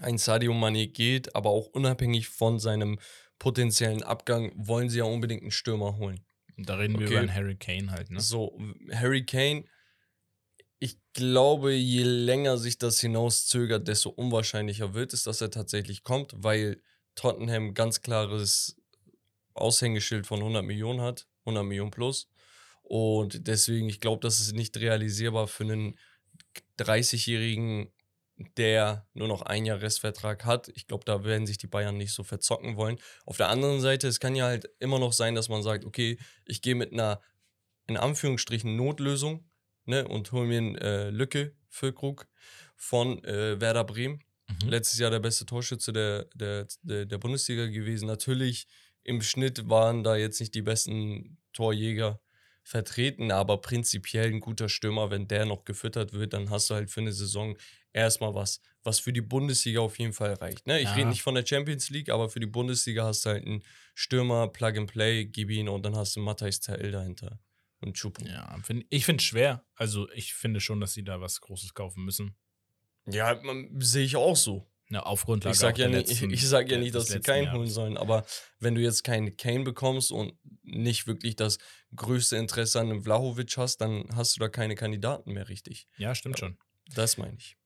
ein 0.00 0.16
Sadio 0.18 0.52
Mané 0.52 0.86
geht, 0.90 1.36
aber 1.36 1.50
auch 1.50 1.66
unabhängig 1.66 2.28
von 2.28 2.58
seinem 2.58 2.98
potenziellen 3.38 4.02
Abgang 4.02 4.52
wollen 4.56 4.88
sie 4.88 4.98
ja 4.98 5.04
unbedingt 5.04 5.42
einen 5.42 5.50
Stürmer 5.50 5.96
holen. 5.96 6.24
Da 6.56 6.76
reden 6.76 6.94
wir 6.98 7.06
Okay. 7.06 7.12
über 7.14 7.20
einen 7.20 7.34
Harry 7.34 7.56
Kane 7.56 7.90
halt, 7.90 8.10
ne? 8.10 8.20
So, 8.20 8.58
Harry 8.92 9.24
Kane, 9.24 9.64
ich 10.82 10.98
glaube, 11.12 11.74
je 11.74 12.02
länger 12.02 12.58
sich 12.58 12.76
das 12.76 12.98
hinauszögert, 12.98 13.86
desto 13.86 14.10
unwahrscheinlicher 14.10 14.94
wird 14.94 15.12
es, 15.12 15.22
dass 15.22 15.40
er 15.40 15.52
tatsächlich 15.52 16.02
kommt, 16.02 16.32
weil 16.34 16.82
Tottenham 17.14 17.72
ganz 17.72 18.00
klares 18.00 18.76
Aushängeschild 19.54 20.26
von 20.26 20.40
100 20.40 20.64
Millionen 20.64 21.00
hat, 21.00 21.28
100 21.44 21.64
Millionen 21.64 21.92
plus. 21.92 22.28
Und 22.82 23.46
deswegen, 23.46 23.88
ich 23.88 24.00
glaube, 24.00 24.22
das 24.22 24.40
ist 24.40 24.54
nicht 24.54 24.76
realisierbar 24.76 25.46
für 25.46 25.62
einen 25.62 25.98
30-Jährigen, 26.80 27.92
der 28.56 29.06
nur 29.14 29.28
noch 29.28 29.42
ein 29.42 29.64
Jahr 29.64 29.82
Restvertrag 29.82 30.44
hat. 30.44 30.66
Ich 30.74 30.88
glaube, 30.88 31.04
da 31.04 31.22
werden 31.22 31.46
sich 31.46 31.58
die 31.58 31.68
Bayern 31.68 31.96
nicht 31.96 32.12
so 32.12 32.24
verzocken 32.24 32.74
wollen. 32.76 32.98
Auf 33.24 33.36
der 33.36 33.50
anderen 33.50 33.80
Seite, 33.80 34.08
es 34.08 34.18
kann 34.18 34.34
ja 34.34 34.46
halt 34.46 34.68
immer 34.80 34.98
noch 34.98 35.12
sein, 35.12 35.36
dass 35.36 35.48
man 35.48 35.62
sagt, 35.62 35.84
okay, 35.84 36.18
ich 36.44 36.60
gehe 36.60 36.74
mit 36.74 36.92
einer, 36.92 37.20
in 37.86 37.96
Anführungsstrichen, 37.96 38.74
Notlösung 38.74 39.48
ne, 39.84 40.06
und 40.06 40.32
hole 40.32 40.46
mir 40.46 40.58
einen 40.58 40.76
äh, 40.76 41.10
Lücke 41.10 41.54
für 41.68 41.92
Krug 41.92 42.28
von 42.76 43.22
äh, 43.24 43.60
Werder 43.60 43.84
Bremen. 43.84 44.22
Mhm. 44.48 44.68
Letztes 44.68 44.98
Jahr 44.98 45.10
der 45.10 45.20
beste 45.20 45.46
Torschütze 45.46 45.92
der, 45.92 46.26
der, 46.34 46.66
der, 46.82 47.06
der 47.06 47.18
Bundesliga 47.18 47.66
gewesen. 47.66 48.06
Natürlich, 48.06 48.66
im 49.04 49.22
Schnitt 49.22 49.68
waren 49.68 50.04
da 50.04 50.16
jetzt 50.16 50.40
nicht 50.40 50.54
die 50.54 50.62
besten 50.62 51.38
Torjäger 51.52 52.20
vertreten, 52.64 53.32
aber 53.32 53.60
prinzipiell 53.60 54.28
ein 54.28 54.40
guter 54.40 54.68
Stürmer, 54.68 55.10
wenn 55.10 55.26
der 55.26 55.46
noch 55.46 55.64
gefüttert 55.64 56.12
wird, 56.12 56.32
dann 56.32 56.50
hast 56.50 56.70
du 56.70 56.74
halt 56.74 56.90
für 56.90 57.00
eine 57.00 57.12
Saison 57.12 57.56
erstmal 57.92 58.34
was, 58.34 58.60
was 58.84 59.00
für 59.00 59.12
die 59.12 59.20
Bundesliga 59.20 59.80
auf 59.80 59.98
jeden 59.98 60.12
Fall 60.12 60.34
reicht. 60.34 60.66
Ne? 60.66 60.78
Ich 60.80 60.90
Ja. 60.90 60.94
rede 60.94 61.08
nicht 61.08 61.22
von 61.22 61.34
der 61.34 61.44
Champions 61.44 61.90
League, 61.90 62.08
aber 62.08 62.28
für 62.30 62.40
die 62.40 62.46
Bundesliga 62.46 63.04
hast 63.04 63.24
du 63.24 63.30
halt 63.30 63.44
einen 63.44 63.62
Stürmer, 63.94 64.48
Plug 64.48 64.78
and 64.78 64.90
Play, 64.90 65.24
gib 65.24 65.50
ihn 65.50 65.68
und 65.68 65.84
dann 65.84 65.96
hast 65.96 66.16
du 66.16 66.20
Matthijs 66.20 66.60
Tael 66.60 66.92
dahinter 66.92 67.40
und 67.82 67.94
Chupo. 67.96 68.24
Ja, 68.26 68.56
find, 68.62 68.84
ich 68.90 69.04
finde 69.04 69.20
es 69.20 69.24
schwer. 69.26 69.64
Also 69.74 70.10
ich 70.12 70.34
finde 70.34 70.60
schon, 70.60 70.80
dass 70.80 70.92
sie 70.94 71.04
da 71.04 71.20
was 71.20 71.40
Großes 71.40 71.74
kaufen 71.74 72.04
müssen. 72.04 72.36
Ja, 73.06 73.40
sehe 73.78 74.04
ich 74.04 74.16
auch 74.16 74.36
so. 74.36 74.68
Ja, 74.90 75.00
auf 75.04 75.24
Grundlage 75.24 75.54
Ich 75.54 75.58
sag 75.60 75.74
auch 75.74 75.78
ja 75.78 75.88
nicht, 75.88 76.02
ich, 76.10 76.20
letzten- 76.20 76.30
ich 76.34 76.46
sag 76.46 76.70
ja 76.70 76.76
nicht, 76.78 76.94
dass 76.94 77.06
sie 77.06 77.20
keinen 77.20 77.44
Jahres. 77.44 77.58
holen 77.58 77.70
sollen, 77.70 77.96
aber 77.96 78.26
wenn 78.58 78.74
du 78.74 78.82
jetzt 78.82 79.04
keinen 79.04 79.36
Kane 79.38 79.64
bekommst 79.64 80.12
und 80.12 80.34
nicht 80.62 81.06
wirklich 81.06 81.34
das 81.34 81.58
größte 81.96 82.36
Interesse 82.36 82.78
an 82.80 82.90
einem 82.90 83.02
Vlahovic 83.02 83.56
hast, 83.56 83.78
dann 83.78 84.04
hast 84.14 84.36
du 84.36 84.40
da 84.40 84.48
keine 84.48 84.74
Kandidaten 84.74 85.32
mehr 85.32 85.48
richtig. 85.48 85.88
Ja, 85.96 86.14
stimmt 86.14 86.38
schon. 86.38 86.58
Das 86.94 87.16
meine 87.16 87.36
ich. 87.38 87.56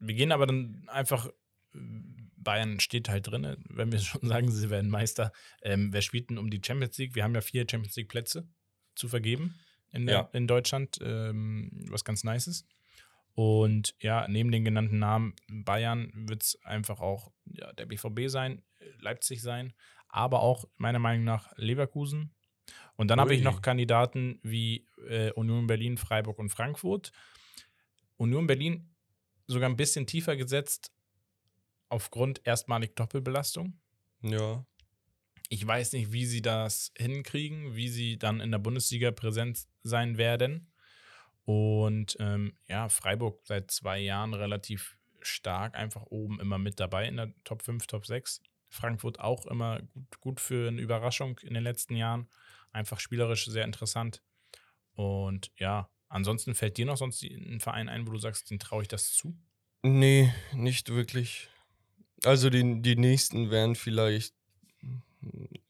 Wir 0.00 0.14
gehen 0.16 0.32
aber 0.32 0.46
dann 0.48 0.84
einfach, 0.88 1.30
Bayern 1.72 2.80
steht 2.80 3.08
halt 3.08 3.28
drin, 3.28 3.56
wenn 3.68 3.92
wir 3.92 3.98
schon 4.00 4.26
sagen, 4.26 4.50
sie 4.50 4.68
werden 4.70 4.90
Meister. 4.90 5.32
Ähm, 5.62 5.92
wer 5.92 6.02
spielt 6.02 6.30
denn 6.30 6.38
um 6.38 6.50
die 6.50 6.60
Champions 6.64 6.98
League? 6.98 7.14
Wir 7.14 7.22
haben 7.24 7.34
ja 7.34 7.40
vier 7.40 7.64
Champions 7.70 7.94
League 7.96 8.08
Plätze 8.08 8.48
zu 8.94 9.08
vergeben 9.08 9.58
in, 9.92 10.06
der, 10.06 10.14
Ja. 10.14 10.28
in 10.32 10.46
Deutschland, 10.46 10.98
ähm, 11.02 11.70
was 11.90 12.04
ganz 12.04 12.24
nice 12.24 12.46
ist. 12.46 12.66
Und 13.34 13.94
ja, 14.00 14.26
neben 14.28 14.50
den 14.52 14.64
genannten 14.64 14.98
Namen 14.98 15.34
Bayern 15.48 16.10
wird 16.28 16.42
es 16.42 16.58
einfach 16.64 17.00
auch 17.00 17.32
ja, 17.46 17.72
der 17.72 17.86
BVB 17.86 18.28
sein, 18.28 18.62
Leipzig 18.98 19.40
sein, 19.40 19.72
aber 20.08 20.42
auch 20.42 20.66
meiner 20.76 20.98
Meinung 20.98 21.24
nach 21.24 21.50
Leverkusen. 21.56 22.34
Und 22.96 23.08
dann 23.08 23.18
habe 23.20 23.34
ich 23.34 23.42
noch 23.42 23.62
Kandidaten 23.62 24.38
wie 24.42 24.86
äh, 25.08 25.32
Union 25.32 25.66
Berlin, 25.66 25.96
Freiburg 25.96 26.38
und 26.38 26.50
Frankfurt. 26.50 27.10
Union 28.18 28.46
Berlin 28.46 28.94
sogar 29.46 29.68
ein 29.68 29.76
bisschen 29.76 30.06
tiefer 30.06 30.36
gesetzt 30.36 30.92
aufgrund 31.88 32.40
erstmalig 32.46 32.94
Doppelbelastung. 32.96 33.80
Ja. 34.22 34.64
Ich 35.52 35.66
weiß 35.66 35.92
nicht, 35.92 36.12
wie 36.12 36.24
sie 36.24 36.40
das 36.40 36.94
hinkriegen, 36.96 37.76
wie 37.76 37.90
sie 37.90 38.16
dann 38.16 38.40
in 38.40 38.50
der 38.50 38.58
Bundesliga 38.58 39.10
präsent 39.10 39.66
sein 39.82 40.16
werden. 40.16 40.72
Und 41.44 42.16
ähm, 42.20 42.56
ja, 42.68 42.88
Freiburg 42.88 43.38
seit 43.44 43.70
zwei 43.70 43.98
Jahren 43.98 44.32
relativ 44.32 44.96
stark, 45.20 45.74
einfach 45.74 46.06
oben 46.06 46.40
immer 46.40 46.56
mit 46.56 46.80
dabei 46.80 47.06
in 47.06 47.18
der 47.18 47.34
Top 47.44 47.60
5, 47.60 47.86
Top 47.86 48.06
6. 48.06 48.40
Frankfurt 48.70 49.20
auch 49.20 49.44
immer 49.44 49.82
gut, 49.92 50.20
gut 50.20 50.40
für 50.40 50.68
eine 50.68 50.80
Überraschung 50.80 51.38
in 51.40 51.52
den 51.52 51.64
letzten 51.64 51.96
Jahren. 51.96 52.30
Einfach 52.72 52.98
spielerisch 52.98 53.44
sehr 53.44 53.66
interessant. 53.66 54.22
Und 54.94 55.52
ja, 55.58 55.90
ansonsten 56.08 56.54
fällt 56.54 56.78
dir 56.78 56.86
noch 56.86 56.96
sonst 56.96 57.22
ein 57.24 57.60
Verein 57.60 57.90
ein, 57.90 58.06
wo 58.06 58.12
du 58.12 58.18
sagst, 58.18 58.50
den 58.50 58.58
traue 58.58 58.84
ich 58.84 58.88
das 58.88 59.12
zu? 59.12 59.36
Nee, 59.82 60.32
nicht 60.54 60.88
wirklich. 60.88 61.50
Also 62.24 62.48
die, 62.48 62.80
die 62.80 62.96
nächsten 62.96 63.50
wären 63.50 63.74
vielleicht. 63.74 64.34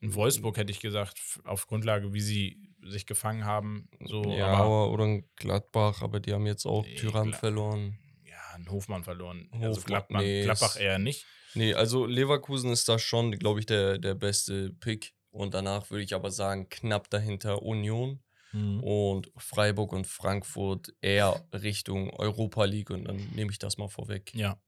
In 0.00 0.14
Wolfsburg 0.14 0.56
hätte 0.56 0.72
ich 0.72 0.80
gesagt, 0.80 1.20
auf 1.44 1.66
Grundlage, 1.66 2.12
wie 2.12 2.20
sie 2.20 2.58
sich 2.82 3.06
gefangen 3.06 3.44
haben. 3.44 3.88
So, 4.04 4.24
ja, 4.24 4.46
aber 4.48 4.90
oder 4.90 5.04
ein 5.04 5.24
Gladbach, 5.36 6.02
aber 6.02 6.18
die 6.20 6.32
haben 6.32 6.46
jetzt 6.46 6.66
auch 6.66 6.84
Nee, 6.84 6.96
Tyram 6.96 7.28
Gla- 7.28 7.36
verloren. 7.38 7.98
ja, 8.24 8.54
ein 8.56 8.68
Hofmann 8.70 9.04
verloren. 9.04 9.48
also 9.52 9.68
Hofmann, 9.68 9.84
Gladbach, 9.84 10.20
nee, 10.20 10.42
Gladbach 10.42 10.76
eher 10.80 10.98
nicht. 10.98 11.26
Nee, 11.54 11.74
also 11.74 12.06
Leverkusen 12.06 12.72
ist 12.72 12.88
da 12.88 12.98
schon, 12.98 13.30
glaube 13.38 13.60
ich, 13.60 13.66
der, 13.66 13.98
der 13.98 14.14
beste 14.14 14.70
Pick. 14.72 15.14
Und 15.30 15.54
danach 15.54 15.90
würde 15.90 16.02
ich 16.04 16.14
aber 16.14 16.30
sagen, 16.30 16.68
knapp 16.68 17.08
dahinter 17.10 17.62
Union. 17.62 18.20
und 18.54 19.30
Freiburg 19.38 19.92
und 19.94 20.06
Frankfurt 20.06 20.92
eher 21.00 21.42
Richtung 21.54 22.10
Europa 22.10 22.64
League 22.64 22.90
und 22.90 23.04
dann 23.04 23.16
nehme 23.34 23.50
ich 23.50 23.58
das 23.58 23.78
mal 23.78 23.88
vorweg. 23.88 24.30
Ja, 24.34 24.60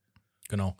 genau. 0.48 0.76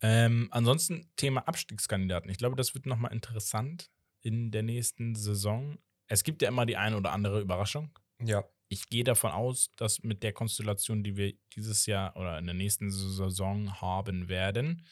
Ähm, 0.00 0.48
ansonsten 0.50 1.10
Thema 1.16 1.46
Abstiegskandidaten. 1.46 2.30
Ich 2.30 2.38
glaube, 2.38 2.56
das 2.56 2.74
wird 2.74 2.86
nochmal 2.86 3.12
interessant 3.12 3.90
in 4.20 4.50
der 4.50 4.62
nächsten 4.62 5.14
Saison. 5.14 5.78
Es 6.06 6.24
gibt 6.24 6.42
ja 6.42 6.48
immer 6.48 6.66
die 6.66 6.76
eine 6.76 6.96
oder 6.96 7.12
andere 7.12 7.40
Überraschung. 7.40 7.98
Ja. 8.20 8.44
Ich 8.68 8.88
gehe 8.88 9.04
davon 9.04 9.32
aus, 9.32 9.70
dass 9.76 10.02
mit 10.02 10.22
der 10.22 10.32
Konstellation, 10.32 11.02
die 11.02 11.16
wir 11.16 11.34
dieses 11.54 11.84
Jahr 11.84 12.16
oder 12.16 12.38
in 12.38 12.46
der 12.46 12.54
nächsten 12.54 12.90
Saison 12.90 13.80
haben 13.82 14.28
werden, 14.28 14.86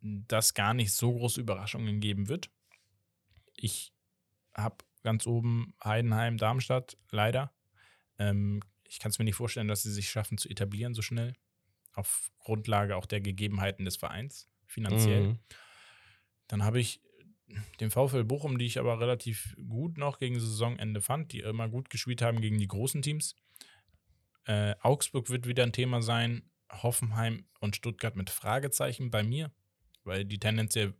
das 0.00 0.54
gar 0.54 0.72
nicht 0.72 0.94
so 0.94 1.12
große 1.12 1.40
Überraschungen 1.40 2.00
geben 2.00 2.28
wird. 2.28 2.50
Ich 3.54 3.92
habe 4.54 4.76
ganz 5.02 5.26
oben 5.26 5.74
Heidenheim, 5.84 6.38
Darmstadt, 6.38 6.96
leider. 7.10 7.52
Ähm, 8.18 8.62
ich 8.88 8.98
kann 8.98 9.10
es 9.10 9.18
mir 9.18 9.24
nicht 9.24 9.36
vorstellen, 9.36 9.68
dass 9.68 9.82
sie 9.82 9.92
sich 9.92 10.08
schaffen 10.08 10.38
zu 10.38 10.48
etablieren 10.48 10.94
so 10.94 11.02
schnell. 11.02 11.34
Auf 11.92 12.30
Grundlage 12.38 12.96
auch 12.96 13.06
der 13.06 13.20
Gegebenheiten 13.20 13.84
des 13.84 13.96
Vereins, 13.96 14.48
finanziell. 14.66 15.28
Mhm. 15.28 15.38
Dann 16.46 16.64
habe 16.64 16.80
ich 16.80 17.00
den 17.80 17.90
VfL 17.90 18.24
Bochum, 18.24 18.58
die 18.58 18.66
ich 18.66 18.78
aber 18.78 19.00
relativ 19.00 19.56
gut 19.68 19.98
noch 19.98 20.18
gegen 20.18 20.38
Saisonende 20.38 21.00
fand, 21.00 21.32
die 21.32 21.40
immer 21.40 21.68
gut 21.68 21.90
gespielt 21.90 22.22
haben 22.22 22.40
gegen 22.40 22.58
die 22.58 22.68
großen 22.68 23.02
Teams. 23.02 23.34
Äh, 24.44 24.74
Augsburg 24.80 25.30
wird 25.30 25.46
wieder 25.46 25.64
ein 25.64 25.72
Thema 25.72 26.02
sein. 26.02 26.48
Hoffenheim 26.72 27.46
und 27.58 27.74
Stuttgart 27.74 28.14
mit 28.14 28.30
Fragezeichen 28.30 29.10
bei 29.10 29.24
mir, 29.24 29.50
weil 30.04 30.24
die 30.24 30.38
tendenziell 30.38 30.94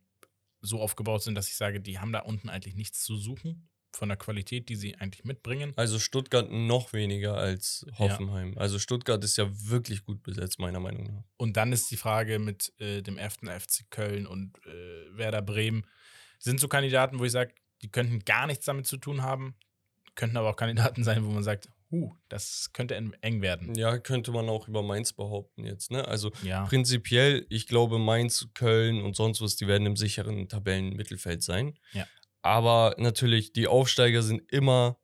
so 0.60 0.80
aufgebaut 0.80 1.22
sind, 1.22 1.36
dass 1.36 1.48
ich 1.48 1.56
sage, 1.56 1.80
die 1.80 2.00
haben 2.00 2.12
da 2.12 2.20
unten 2.20 2.48
eigentlich 2.48 2.74
nichts 2.74 3.04
zu 3.04 3.16
suchen 3.16 3.69
von 3.92 4.08
der 4.08 4.16
Qualität, 4.18 4.68
die 4.68 4.76
sie 4.76 4.94
eigentlich 4.96 5.24
mitbringen. 5.24 5.72
Also 5.76 5.98
Stuttgart 5.98 6.50
noch 6.50 6.92
weniger 6.92 7.36
als 7.36 7.84
Hoffenheim. 7.98 8.56
Also 8.56 8.78
Stuttgart 8.78 9.22
ist 9.24 9.36
ja 9.36 9.48
wirklich 9.68 10.04
gut 10.04 10.22
besetzt, 10.22 10.58
meiner 10.58 10.80
Meinung 10.80 11.04
nach. 11.04 11.24
Und 11.36 11.56
dann 11.56 11.72
ist 11.72 11.90
die 11.90 11.96
Frage 11.96 12.38
mit 12.38 12.72
äh, 12.80 13.02
dem 13.02 13.18
11. 13.18 13.38
FC 13.48 13.90
Köln 13.90 14.26
und 14.26 14.56
äh, 14.66 15.16
Werder 15.16 15.42
Bremen. 15.42 15.86
Sind 16.38 16.60
so 16.60 16.68
Kandidaten, 16.68 17.18
wo 17.18 17.24
ich 17.24 17.32
sage, 17.32 17.52
die 17.82 17.90
könnten 17.90 18.20
gar 18.20 18.46
nichts 18.46 18.64
damit 18.66 18.86
zu 18.86 18.96
tun 18.96 19.22
haben, 19.22 19.56
könnten 20.14 20.36
aber 20.36 20.50
auch 20.50 20.56
Kandidaten 20.56 21.02
sein, 21.04 21.24
wo 21.24 21.30
man 21.30 21.42
sagt, 21.42 21.68
huh, 21.90 22.14
das 22.28 22.70
könnte 22.72 22.94
en- 22.94 23.14
eng 23.22 23.42
werden. 23.42 23.74
Ja, 23.74 23.98
könnte 23.98 24.30
man 24.30 24.48
auch 24.48 24.68
über 24.68 24.82
Mainz 24.82 25.12
behaupten 25.12 25.64
jetzt, 25.64 25.90
ne? 25.90 26.06
Also 26.06 26.30
Ja, 26.42 26.64
prinzipiell, 26.66 27.44
ich 27.50 27.66
glaube, 27.66 27.98
Mainz, 27.98 28.48
Köln 28.54 29.02
und 29.02 29.16
sonst 29.16 29.40
was, 29.40 29.56
die 29.56 29.66
werden 29.66 29.86
im 29.86 29.96
sicheren 29.96 30.48
Tabellenmittelfeld 30.48 31.42
sein. 31.42 31.76
Ja. 31.92 32.06
Aber 32.42 32.94
natürlich, 32.98 33.52
die 33.52 33.66
Aufsteiger 33.68 34.22
sind 34.22 34.42
immer 34.52 34.96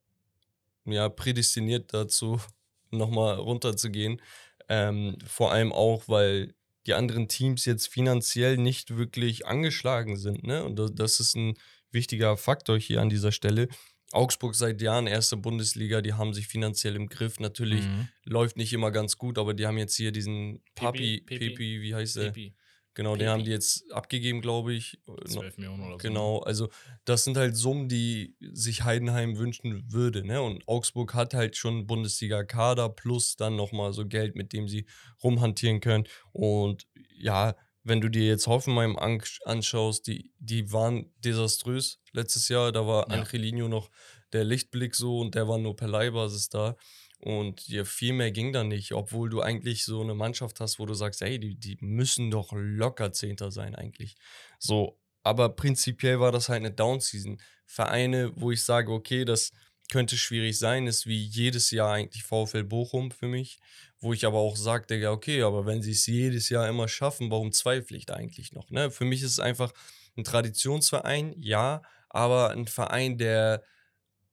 ja, 0.84 1.08
prädestiniert 1.08 1.92
dazu, 1.92 2.40
nochmal 2.90 3.36
runterzugehen. 3.36 4.20
Ähm, 4.68 5.16
vor 5.26 5.52
allem 5.52 5.72
auch, 5.72 6.04
weil 6.08 6.54
die 6.86 6.94
anderen 6.94 7.28
Teams 7.28 7.64
jetzt 7.64 7.88
finanziell 7.88 8.56
nicht 8.56 8.96
wirklich 8.96 9.46
angeschlagen 9.46 10.16
sind. 10.16 10.44
Ne? 10.44 10.64
Und 10.64 10.76
das- 10.98 11.20
ist 11.20 11.36
ein 11.36 11.54
wichtiger 11.90 12.36
Faktor 12.36 12.78
hier 12.78 13.00
an 13.00 13.08
dieser 13.10 13.32
Stelle. 13.32 13.68
Augsburg 14.12 14.54
seit 14.54 14.80
Jahren 14.80 15.08
erste 15.08 15.36
Bundesliga, 15.36 16.00
die 16.00 16.12
haben 16.14 16.32
sich 16.32 16.46
finanziell 16.46 16.94
im 16.94 17.08
Griff. 17.08 17.40
Natürlich 17.40 17.86
Mhm. 17.86 18.08
läuft 18.24 18.56
nicht 18.56 18.72
immer 18.72 18.92
ganz 18.92 19.18
gut, 19.18 19.36
aber 19.38 19.52
die 19.52 19.66
haben 19.66 19.78
jetzt 19.78 19.96
hier 19.96 20.12
diesen 20.12 20.62
Papi, 20.76 21.22
Pepi, 21.26 21.48
Pepi, 21.50 21.82
wie 21.82 21.94
heißt 21.94 22.16
der? 22.16 22.24
Pepi, 22.26 22.54
Genau, 22.96 23.10
den 23.12 23.18
Pepi. 23.18 23.30
haben 23.30 23.44
die 23.44 23.50
jetzt 23.50 23.92
abgegeben, 23.92 24.40
glaube 24.40 24.72
ich. 24.72 24.98
Äh, 25.06 25.26
12 25.26 25.58
Millionen 25.58 25.82
oder 25.82 25.92
so. 25.92 25.98
Genau, 25.98 26.38
also 26.38 26.70
das 27.04 27.24
sind 27.24 27.36
halt 27.36 27.54
Summen, 27.54 27.88
die 27.90 28.34
sich 28.40 28.84
Heidenheim 28.84 29.36
wünschen 29.36 29.92
würde. 29.92 30.26
Ne? 30.26 30.40
Und 30.40 30.66
Augsburg 30.66 31.12
hat 31.12 31.34
halt 31.34 31.56
schon 31.58 31.86
Bundesliga-Kader 31.86 32.88
plus 32.88 33.36
dann 33.36 33.54
nochmal 33.54 33.92
so 33.92 34.06
Geld, 34.06 34.34
mit 34.34 34.54
dem 34.54 34.66
sie 34.66 34.86
rumhantieren 35.22 35.80
können. 35.80 36.08
Und 36.32 36.86
ja, 37.18 37.54
wenn 37.84 38.00
du 38.00 38.08
dir 38.08 38.26
jetzt 38.26 38.46
Hoffenheim 38.46 38.96
an 38.98 39.22
anschaust, 39.44 40.06
die, 40.06 40.32
die 40.38 40.72
waren 40.72 41.12
desaströs 41.18 42.00
letztes 42.12 42.48
Jahr. 42.48 42.72
Da 42.72 42.86
war 42.86 43.10
Ja. 43.10 43.18
Angelino 43.20 43.68
noch 43.68 43.90
der 44.32 44.44
Lichtblick 44.44 44.94
so 44.94 45.20
und 45.20 45.34
der 45.34 45.46
war 45.48 45.58
nur 45.58 45.76
per 45.76 45.86
Leihbasis 45.88 46.48
da. 46.48 46.76
Und 47.18 47.66
ja, 47.68 47.84
viel 47.84 48.12
mehr 48.12 48.30
ging 48.30 48.52
da 48.52 48.62
nicht, 48.62 48.92
obwohl 48.92 49.30
du 49.30 49.40
eigentlich 49.40 49.84
so 49.84 50.02
eine 50.02 50.14
Mannschaft 50.14 50.60
hast, 50.60 50.78
wo 50.78 50.86
du 50.86 50.94
sagst, 50.94 51.22
hey, 51.22 51.38
die, 51.38 51.58
die 51.58 51.78
müssen 51.80 52.30
doch 52.30 52.52
locker 52.52 53.12
Zehnter 53.12 53.50
sein 53.50 53.74
eigentlich. 53.74 54.16
So, 54.58 54.98
aber 55.22 55.48
prinzipiell 55.48 56.20
war 56.20 56.30
das 56.30 56.48
halt 56.48 56.58
eine 56.58 56.72
Down-Season. 56.72 57.40
Vereine, 57.64 58.32
wo 58.36 58.52
ich 58.52 58.62
sage, 58.62 58.92
okay, 58.92 59.24
das 59.24 59.52
könnte 59.90 60.16
schwierig 60.16 60.58
sein, 60.58 60.86
ist 60.86 61.06
wie 61.06 61.24
jedes 61.24 61.70
Jahr 61.70 61.92
eigentlich 61.92 62.24
VfL 62.24 62.64
Bochum 62.64 63.10
für 63.10 63.28
mich, 63.28 63.58
wo 64.00 64.12
ich 64.12 64.26
aber 64.26 64.38
auch 64.38 64.56
sage, 64.56 64.86
Digga, 64.86 65.10
okay, 65.12 65.42
aber 65.42 65.66
wenn 65.66 65.82
sie 65.82 65.92
es 65.92 66.06
jedes 66.06 66.48
Jahr 66.48 66.68
immer 66.68 66.88
schaffen, 66.88 67.30
warum 67.30 67.52
zweifle 67.52 67.96
ich 67.96 68.06
da 68.06 68.14
eigentlich 68.14 68.52
noch? 68.52 68.70
Ne? 68.70 68.90
Für 68.90 69.04
mich 69.04 69.22
ist 69.22 69.32
es 69.32 69.40
einfach 69.40 69.72
ein 70.16 70.24
Traditionsverein, 70.24 71.34
ja, 71.38 71.82
aber 72.08 72.50
ein 72.50 72.66
Verein, 72.66 73.18
der 73.18 73.62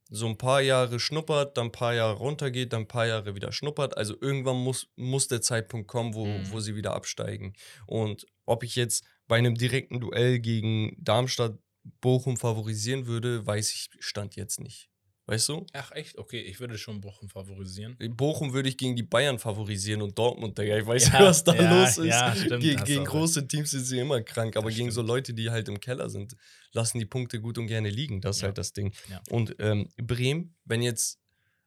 so 0.09 0.27
ein 0.27 0.37
paar 0.37 0.61
Jahre 0.61 0.99
schnuppert, 0.99 1.57
dann 1.57 1.67
ein 1.67 1.71
paar 1.71 1.93
Jahre 1.93 2.17
runtergeht, 2.17 2.73
dann 2.73 2.81
ein 2.81 2.87
paar 2.87 3.07
Jahre 3.07 3.35
wieder 3.35 3.51
schnuppert. 3.51 3.97
Also 3.97 4.15
irgendwann 4.21 4.57
muss, 4.57 4.87
muss 4.95 5.27
der 5.27 5.41
Zeitpunkt 5.41 5.87
kommen, 5.87 6.13
wo, 6.13 6.25
Mhm. 6.25 6.51
wo 6.51 6.59
sie 6.59 6.75
wieder 6.75 6.93
absteigen. 6.93 7.53
Und 7.87 8.25
ob 8.45 8.63
ich 8.63 8.75
jetzt 8.75 9.05
bei 9.27 9.37
einem 9.37 9.55
direkten 9.55 9.99
Duell 9.99 10.39
gegen 10.39 10.95
Darmstadt 10.99 11.57
Bochum 12.01 12.37
favorisieren 12.37 13.07
würde, 13.07 13.45
weiß 13.45 13.71
ich 13.73 13.89
Stand 13.99 14.35
jetzt 14.35 14.59
nicht. 14.59 14.89
Weißt 15.25 15.47
du? 15.47 15.65
Ach 15.71 15.91
echt? 15.93 16.17
Okay, 16.17 16.41
ich 16.41 16.59
würde 16.59 16.77
schon 16.77 16.99
Bochum 16.99 17.29
favorisieren. 17.29 17.97
Bochum 18.17 18.51
würde 18.51 18.67
ich 18.67 18.75
gegen 18.77 18.95
die 18.97 19.03
Bayern 19.03 19.39
favorisieren 19.39 20.01
und 20.01 20.17
Dortmund, 20.19 20.57
Digga. 20.57 20.77
Ich 20.77 20.85
weiß 20.85 21.05
Ja, 21.07 21.11
nicht, 21.13 21.21
was 21.21 21.43
da 21.45 21.55
ja, 21.55 21.79
los 21.81 21.97
ist. 21.97 22.05
ja, 22.07 22.35
stimmt, 22.35 22.61
Ge 22.61 22.75
gegen 22.83 23.05
große 23.05 23.47
Teams 23.47 23.71
sind 23.71 23.85
sie 23.85 23.99
immer 23.99 24.21
krank, 24.21 24.57
aber 24.57 24.69
Das 24.69 24.75
gegen 24.77 24.91
so 24.91 24.95
stimmt. 24.99 25.07
Leute, 25.07 25.33
die 25.33 25.49
halt 25.49 25.69
im 25.69 25.79
Keller 25.79 26.09
sind, 26.09 26.35
lassen 26.73 26.99
die 26.99 27.05
Punkte 27.05 27.39
gut 27.39 27.57
und 27.57 27.67
gerne 27.67 27.89
liegen. 27.89 28.19
Das 28.19 28.37
ist 28.37 28.43
halt 28.43 28.57
das 28.57 28.73
Ding. 28.73 28.93
Und 29.29 29.55
ähm, 29.59 29.87
Bremen, 29.95 30.55
wenn 30.65 30.81
jetzt, 30.81 31.19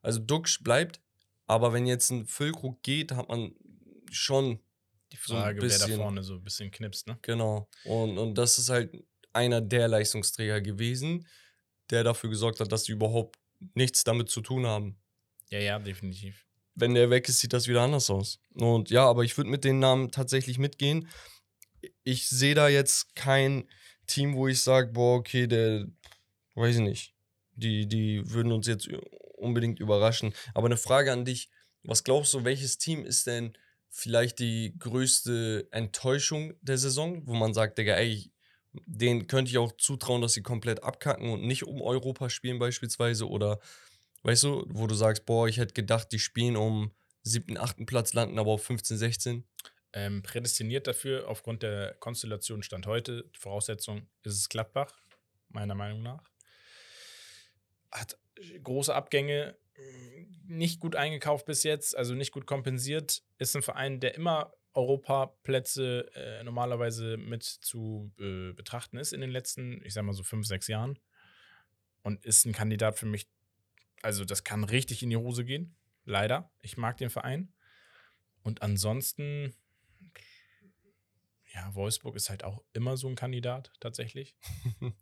also 0.02 0.18
Duxch 0.20 0.62
bleibt, 0.62 1.00
aber 1.46 1.72
wenn 1.72 1.86
jetzt 1.86 2.10
ein 2.10 2.26
Füllkrug 2.26 2.82
geht, 2.82 3.12
hat 3.12 3.28
man 3.30 3.52
schon 4.10 4.58
Die 5.12 5.16
So 5.16 5.34
ein 5.34 5.40
Frage, 5.40 5.62
wer 5.62 5.68
da 5.70 5.84
bisschen. 5.86 5.96
vorne 5.96 6.22
so 6.22 6.34
ein 6.34 6.44
bisschen 6.44 6.70
knipst, 6.70 7.06
ne? 7.06 7.18
Genau. 7.22 7.70
Und, 7.84 8.18
und 8.18 8.34
das 8.36 8.58
ist 8.58 8.68
halt 8.68 8.92
einer 9.32 9.62
der 9.62 9.88
Leistungsträger 9.88 10.60
gewesen, 10.60 11.26
der 11.88 12.04
dafür 12.04 12.28
gesorgt 12.28 12.60
hat, 12.60 12.70
dass 12.70 12.84
sie 12.84 12.92
überhaupt 12.92 13.36
nichts 13.74 14.04
damit 14.04 14.30
zu 14.30 14.40
tun 14.40 14.66
haben. 14.66 14.98
Ja, 15.50 15.58
ja, 15.58 15.78
definitiv. 15.78 16.46
Wenn 16.74 16.94
der 16.94 17.10
weg 17.10 17.28
ist, 17.28 17.40
sieht 17.40 17.52
das 17.52 17.68
wieder 17.68 17.82
anders 17.82 18.10
aus. 18.10 18.40
Und 18.54 18.90
ja, 18.90 19.06
aber 19.06 19.24
ich 19.24 19.36
würde 19.36 19.50
mit 19.50 19.64
den 19.64 19.78
Namen 19.78 20.10
tatsächlich 20.10 20.58
mitgehen. 20.58 21.08
Ich 22.04 22.28
sehe 22.28 22.54
da 22.54 22.68
jetzt 22.68 23.14
kein 23.14 23.68
Team, 24.06 24.34
wo 24.34 24.48
ich 24.48 24.62
sage, 24.62 24.92
boah, 24.92 25.16
okay, 25.16 25.46
der, 25.46 25.86
weiß 26.54 26.76
ich 26.76 26.82
nicht, 26.82 27.14
die, 27.52 27.86
die 27.86 28.22
würden 28.30 28.52
uns 28.52 28.66
jetzt 28.66 28.88
unbedingt 29.36 29.80
überraschen. 29.80 30.34
Aber 30.54 30.66
eine 30.66 30.76
Frage 30.76 31.12
an 31.12 31.24
dich, 31.24 31.50
was 31.82 32.04
glaubst 32.04 32.34
du, 32.34 32.44
welches 32.44 32.78
Team 32.78 33.04
ist 33.04 33.26
denn 33.26 33.56
vielleicht 33.88 34.38
die 34.40 34.74
größte 34.78 35.68
Enttäuschung 35.70 36.54
der 36.60 36.78
Saison, 36.78 37.26
wo 37.26 37.34
man 37.34 37.54
sagt, 37.54 37.78
Digga, 37.78 37.94
ey, 37.94 38.30
denen 38.86 39.26
könnte 39.26 39.50
ich 39.50 39.58
auch 39.58 39.72
zutrauen, 39.72 40.22
dass 40.22 40.34
sie 40.34 40.42
komplett 40.42 40.82
abkacken 40.82 41.30
und 41.30 41.42
nicht 41.46 41.64
um 41.64 41.80
Europa 41.80 42.30
spielen 42.30 42.58
beispielsweise 42.58 43.28
oder, 43.28 43.58
weißt 44.22 44.44
du, 44.44 44.66
wo 44.68 44.86
du 44.86 44.94
sagst, 44.94 45.26
boah, 45.26 45.48
ich 45.48 45.58
hätte 45.58 45.74
gedacht, 45.74 46.12
die 46.12 46.18
spielen 46.18 46.56
um 46.56 46.92
siebten, 47.22 47.58
achten 47.58 47.86
Platz, 47.86 48.14
landen 48.14 48.38
aber 48.38 48.52
auf 48.52 48.64
15, 48.64 48.98
16. 48.98 49.44
Ähm, 49.92 50.22
prädestiniert 50.22 50.86
dafür, 50.86 51.28
aufgrund 51.28 51.62
der 51.62 51.94
Konstellation 51.94 52.62
Stand 52.62 52.86
heute, 52.86 53.28
Voraussetzung 53.32 54.08
ist 54.22 54.34
es 54.34 54.48
Gladbach, 54.48 54.92
meiner 55.48 55.74
Meinung 55.74 56.02
nach. 56.02 56.22
Hat 57.90 58.18
große 58.62 58.94
Abgänge, 58.94 59.56
nicht 60.46 60.80
gut 60.80 60.96
eingekauft 60.96 61.46
bis 61.46 61.62
jetzt, 61.62 61.96
also 61.96 62.14
nicht 62.14 62.32
gut 62.32 62.46
kompensiert. 62.46 63.22
Ist 63.38 63.56
ein 63.56 63.62
Verein, 63.62 64.00
der 64.00 64.14
immer 64.14 64.52
Europaplätze 64.76 66.10
äh, 66.14 66.44
normalerweise 66.44 67.16
mit 67.16 67.42
zu 67.42 68.12
äh, 68.18 68.52
betrachten 68.52 68.98
ist 68.98 69.12
in 69.12 69.20
den 69.20 69.30
letzten, 69.30 69.82
ich 69.84 69.94
sag 69.94 70.04
mal 70.04 70.12
so 70.12 70.22
fünf, 70.22 70.46
sechs 70.46 70.68
Jahren. 70.68 70.98
Und 72.02 72.24
ist 72.24 72.44
ein 72.44 72.52
Kandidat 72.52 72.98
für 72.98 73.06
mich, 73.06 73.28
also 74.02 74.24
das 74.24 74.44
kann 74.44 74.64
richtig 74.64 75.02
in 75.02 75.10
die 75.10 75.16
Hose 75.16 75.44
gehen. 75.44 75.74
Leider. 76.04 76.52
Ich 76.60 76.76
mag 76.76 76.98
den 76.98 77.10
Verein. 77.10 77.52
Und 78.42 78.62
ansonsten, 78.62 79.56
ja, 81.52 81.74
Wolfsburg 81.74 82.14
ist 82.14 82.30
halt 82.30 82.44
auch 82.44 82.62
immer 82.74 82.96
so 82.96 83.08
ein 83.08 83.16
Kandidat, 83.16 83.72
tatsächlich. 83.80 84.36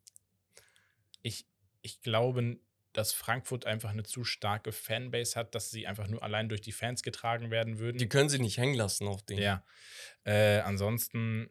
ich, 1.23 1.47
ich 1.83 2.01
glaube, 2.01 2.59
dass 2.95 3.12
Frankfurt 3.12 3.66
einfach 3.66 3.91
eine 3.91 4.03
zu 4.05 4.25
starke 4.25 4.73
Fanbase 4.73 5.37
hat, 5.39 5.55
dass 5.55 5.71
sie 5.71 5.87
einfach 5.87 6.09
nur 6.09 6.23
allein 6.23 6.49
durch 6.49 6.62
die 6.62 6.73
Fans 6.73 7.03
getragen 7.03 7.51
werden 7.51 7.79
würden. 7.79 7.99
Die 7.99 8.09
können 8.09 8.29
sie 8.31 8.39
nicht 8.39 8.57
hängen 8.57 8.75
lassen 8.75 9.07
auf 9.07 9.23
den. 9.23 9.39
ja. 9.39 9.62
Äh, 10.25 10.61
ansonsten 10.61 11.51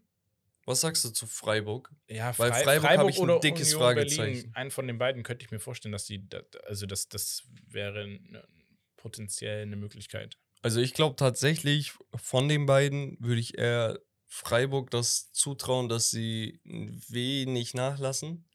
Was 0.65 0.81
sagst 0.81 1.03
du 1.05 1.09
zu 1.09 1.27
Freiburg? 1.27 1.91
Ja, 2.07 2.37
Weil 2.39 2.51
Frei- 2.51 2.63
Freiburg 2.63 2.97
habe 2.97 3.09
ich 3.11 3.17
ein 3.17 3.23
oder 3.23 3.39
dickes 3.39 3.73
Union 3.75 3.81
Fragezeichen. 3.81 4.17
Berlin, 4.33 4.51
einen 4.55 4.71
von 4.71 4.87
den 4.87 4.97
beiden 4.97 5.21
könnte 5.23 5.45
ich 5.45 5.51
mir 5.51 5.59
vorstellen, 5.59 5.91
dass 5.91 6.05
die, 6.05 6.25
also 6.65 6.85
das, 6.85 7.07
das 7.09 7.43
wäre 7.67 8.07
ne- 8.07 8.47
potenziell 8.97 9.61
eine 9.63 9.75
Möglichkeit. 9.75 10.37
Also 10.61 10.79
ich 10.79 10.93
glaube 10.93 11.17
tatsächlich, 11.17 11.91
von 12.15 12.47
den 12.47 12.65
beiden 12.65 13.17
würde 13.19 13.41
ich 13.41 13.57
eher 13.57 13.99
Freiburg 14.27 14.89
das 14.91 15.31
zutrauen, 15.33 15.89
dass 15.89 16.09
sie 16.09 16.61
ein 16.65 17.03
wenig 17.09 17.73
nachlassen 17.73 18.45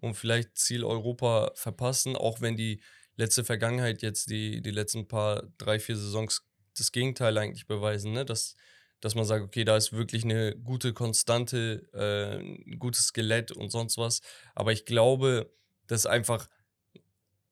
und 0.00 0.14
vielleicht 0.14 0.56
Ziel 0.56 0.84
Europa 0.84 1.52
verpassen, 1.54 2.16
auch 2.16 2.40
wenn 2.40 2.56
die 2.56 2.82
letzte 3.16 3.44
Vergangenheit 3.44 4.02
jetzt 4.02 4.30
die, 4.30 4.62
die 4.62 4.70
letzten 4.70 5.06
paar, 5.06 5.44
drei, 5.58 5.78
vier 5.78 5.96
Saisons 5.96 6.42
das 6.76 6.92
Gegenteil 6.92 7.36
eigentlich 7.38 7.66
beweisen, 7.66 8.12
ne? 8.12 8.24
Dass, 8.24 8.56
dass 9.00 9.14
man 9.14 9.24
sagt, 9.24 9.44
okay, 9.44 9.64
da 9.64 9.76
ist 9.76 9.92
wirklich 9.92 10.24
eine 10.24 10.56
gute 10.56 10.92
Konstante, 10.92 11.88
äh, 11.92 12.40
ein 12.40 12.78
gutes 12.78 13.06
Skelett 13.06 13.52
und 13.52 13.70
sonst 13.70 13.98
was. 13.98 14.20
Aber 14.54 14.72
ich 14.72 14.84
glaube, 14.84 15.52
dass 15.86 16.06
einfach 16.06 16.48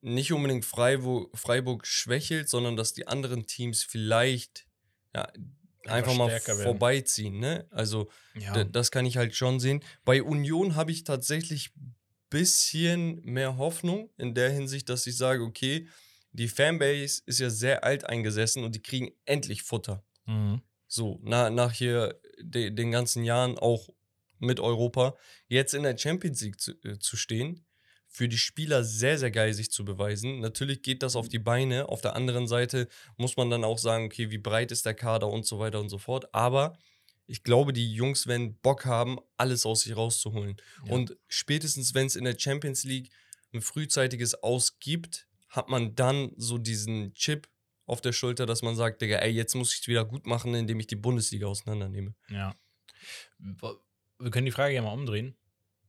nicht 0.01 0.31
unbedingt 0.31 0.65
Freiburg, 0.65 1.37
Freiburg 1.37 1.85
schwächelt, 1.85 2.49
sondern 2.49 2.75
dass 2.75 2.93
die 2.93 3.07
anderen 3.07 3.45
Teams 3.45 3.83
vielleicht 3.83 4.65
ja, 5.13 5.27
einfach 5.85 6.15
mal 6.15 6.39
vorbeiziehen. 6.39 7.39
Ne? 7.39 7.67
Also 7.71 8.09
Ja, 8.35 8.63
Das 8.63 8.91
kann 8.91 9.05
ich 9.05 9.17
halt 9.17 9.35
schon 9.35 9.59
sehen. 9.59 9.83
Bei 10.05 10.23
Union 10.23 10.75
habe 10.75 10.91
ich 10.91 11.03
tatsächlich 11.03 11.71
bisschen 12.29 13.21
mehr 13.23 13.57
Hoffnung 13.57 14.09
in 14.17 14.33
der 14.33 14.49
Hinsicht, 14.49 14.89
dass 14.89 15.07
ich 15.07 15.17
sage, 15.17 15.43
okay, 15.43 15.87
die 16.31 16.47
Fanbase 16.47 17.21
ist 17.25 17.39
ja 17.39 17.49
sehr 17.49 17.83
alt 17.83 18.03
eingesessen 18.05 18.63
und 18.63 18.75
die 18.75 18.81
kriegen 18.81 19.11
endlich 19.25 19.63
Futter. 19.63 20.03
mhm. 20.25 20.61
So, 20.91 21.19
na, 21.21 21.51
nach 21.51 21.71
hier 21.71 22.19
de, 22.41 22.71
den 22.71 22.89
ganzen 22.89 23.23
Jahren 23.23 23.59
auch 23.59 23.89
mit 24.39 24.59
Europa, 24.59 25.15
jetzt 25.47 25.75
in 25.75 25.83
der 25.83 25.97
Champions 25.97 26.41
League 26.41 26.59
zu, 26.59 26.71
äh, 26.83 26.97
zu 26.97 27.15
stehen, 27.15 27.63
für 28.07 28.27
die 28.27 28.39
Spieler 28.39 28.83
sehr, 28.83 29.19
sehr 29.19 29.29
geil, 29.29 29.53
sich 29.53 29.71
zu 29.71 29.85
beweisen. 29.85 30.39
Natürlich 30.39 30.81
geht 30.81 31.03
das 31.03 31.15
auf 31.15 31.29
die 31.29 31.37
Beine. 31.37 31.89
Auf 31.89 32.01
der 32.01 32.15
anderen 32.15 32.47
Seite 32.47 32.87
muss 33.17 33.37
man 33.37 33.51
dann 33.51 33.63
auch 33.63 33.77
sagen, 33.77 34.05
okay, 34.05 34.31
wie 34.31 34.39
breit 34.39 34.71
ist 34.71 34.85
der 34.87 34.95
Kader 34.95 35.27
und 35.27 35.45
so 35.45 35.59
weiter 35.59 35.79
und 35.79 35.89
so 35.89 35.99
fort. 35.99 36.33
Aber 36.33 36.75
ich 37.29 37.43
glaube, 37.43 37.73
die 37.73 37.93
Jungs 37.93 38.25
werden 38.25 38.55
Bock 38.55 38.85
haben, 38.85 39.19
alles 39.37 39.65
aus 39.65 39.81
sich 39.81 39.95
rauszuholen. 39.95 40.57
Ja. 40.85 40.93
Und 40.93 41.15
spätestens, 41.27 41.93
wenn 41.93 42.07
es 42.07 42.15
in 42.15 42.23
der 42.23 42.37
Champions 42.37 42.83
League 42.83 43.11
ein 43.53 43.61
frühzeitiges 43.61 44.33
Aus 44.43 44.79
gibt, 44.79 45.27
hat 45.49 45.69
man 45.69 45.93
dann 45.95 46.31
so 46.37 46.57
diesen 46.57 47.13
Chip 47.13 47.47
auf 47.85 48.01
der 48.01 48.13
Schulter, 48.13 48.45
dass 48.45 48.61
man 48.63 48.75
sagt, 48.75 49.01
Digga, 49.01 49.17
ey, 49.17 49.31
jetzt 49.31 49.55
muss 49.55 49.73
ich 49.73 49.81
es 49.81 49.87
wieder 49.87 50.05
gut 50.05 50.25
machen, 50.27 50.53
indem 50.55 50.79
ich 50.79 50.87
die 50.87 50.95
Bundesliga 50.95 51.47
auseinandernehme. 51.47 52.13
Ja. 52.29 52.55
Wir 53.37 54.31
können 54.31 54.45
die 54.45 54.51
Frage 54.51 54.75
ja 54.75 54.81
mal 54.81 54.93
umdrehen. 54.93 55.35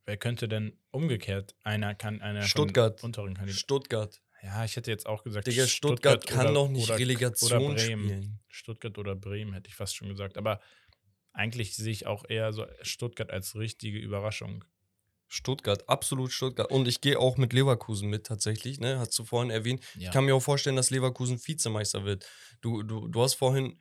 Wer 0.07 0.17
könnte 0.17 0.49
denn 0.49 0.79
umgekehrt 0.91 1.55
einer 1.63 1.95
kann 1.95 2.21
einer 2.21 2.43
Stuttgart. 2.43 3.03
unteren 3.05 3.35
Kandidaten? 3.35 3.59
Stuttgart. 3.59 4.21
Ja, 4.43 4.65
ich 4.65 4.77
hätte 4.77 4.91
jetzt 4.91 5.07
auch 5.07 5.23
gesagt, 5.23 5.47
Digga, 5.47 5.67
Stuttgart, 5.67 6.27
kann 6.27 6.47
oder- 6.47 6.55
doch 6.55 6.69
nicht 6.69 6.89
oder- 6.89 6.99
Relegation 6.99 7.63
oder 7.63 7.75
Bremen. 7.75 8.05
spielen. 8.09 8.41
Stuttgart 8.49 8.97
oder 8.99 9.15
Bremen 9.15 9.53
hätte 9.53 9.69
ich 9.69 9.75
fast 9.75 9.95
schon 9.97 10.09
gesagt. 10.09 10.39
Aber 10.39 10.61
eigentlich 11.33 11.77
sehe 11.77 11.93
ich 11.93 12.07
auch 12.07 12.25
eher 12.29 12.53
so 12.53 12.67
Stuttgart 12.83 13.31
als 13.31 13.55
richtige 13.55 13.99
Überraschung. 13.99 14.65
Stuttgart, 15.29 15.89
absolut 15.89 16.33
Stuttgart. 16.33 16.71
Und 16.71 16.89
ich 16.89 17.01
gehe 17.01 17.19
auch 17.19 17.37
mit 17.37 17.53
Leverkusen 17.53 18.11
mit 18.11 18.27
tatsächlich, 18.27 18.81
ne? 18.81 18.99
Hast 18.99 19.17
du 19.17 19.25
vorhin 19.25 19.51
erwähnt. 19.51 19.83
Ja. 19.95 20.09
Ich 20.09 20.11
kann 20.11 20.25
mir 20.25 20.35
auch 20.35 20.43
vorstellen, 20.43 20.75
dass 20.75 20.91
Leverkusen 20.91 21.41
Vizemeister 21.45 22.05
wird. 22.05 22.27
Du, 22.61 22.83
du, 22.83 23.07
du 23.07 23.23
hast 23.23 23.35
vorhin 23.35 23.79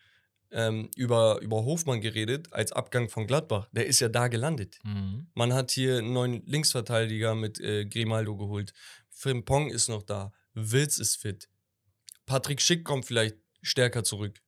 ähm, 0.52 0.90
über, 0.96 1.40
über 1.42 1.64
Hofmann 1.64 2.02
geredet, 2.02 2.54
als 2.54 2.72
Abgang 2.72 3.10
von 3.10 3.26
Gladbach. 3.26 3.68
Der 3.72 3.88
ist 3.88 4.00
ja 4.00 4.10
da 4.10 4.28
gelandet. 4.28 4.78
Mhm. 4.84 5.28
Man 5.34 5.54
hat 5.54 5.72
hier 5.72 5.98
einen 5.98 6.14
neuen 6.14 6.46
Linksverteidiger 6.46 7.34
mit 7.34 7.60
äh, 7.60 7.86
Grimaldo 7.86 8.38
geholt. 8.38 8.74
Frimpong 9.10 9.72
ist 9.72 9.90
noch 9.90 10.04
da. 10.04 10.32
Wilz 10.54 11.00
ist 11.00 11.16
fit. 11.16 11.50
Patrick 12.28 12.62
Schick 12.62 12.84
kommt 12.84 13.06
vielleicht 13.06 13.38
stärker 13.64 14.04
zurück. 14.04 14.40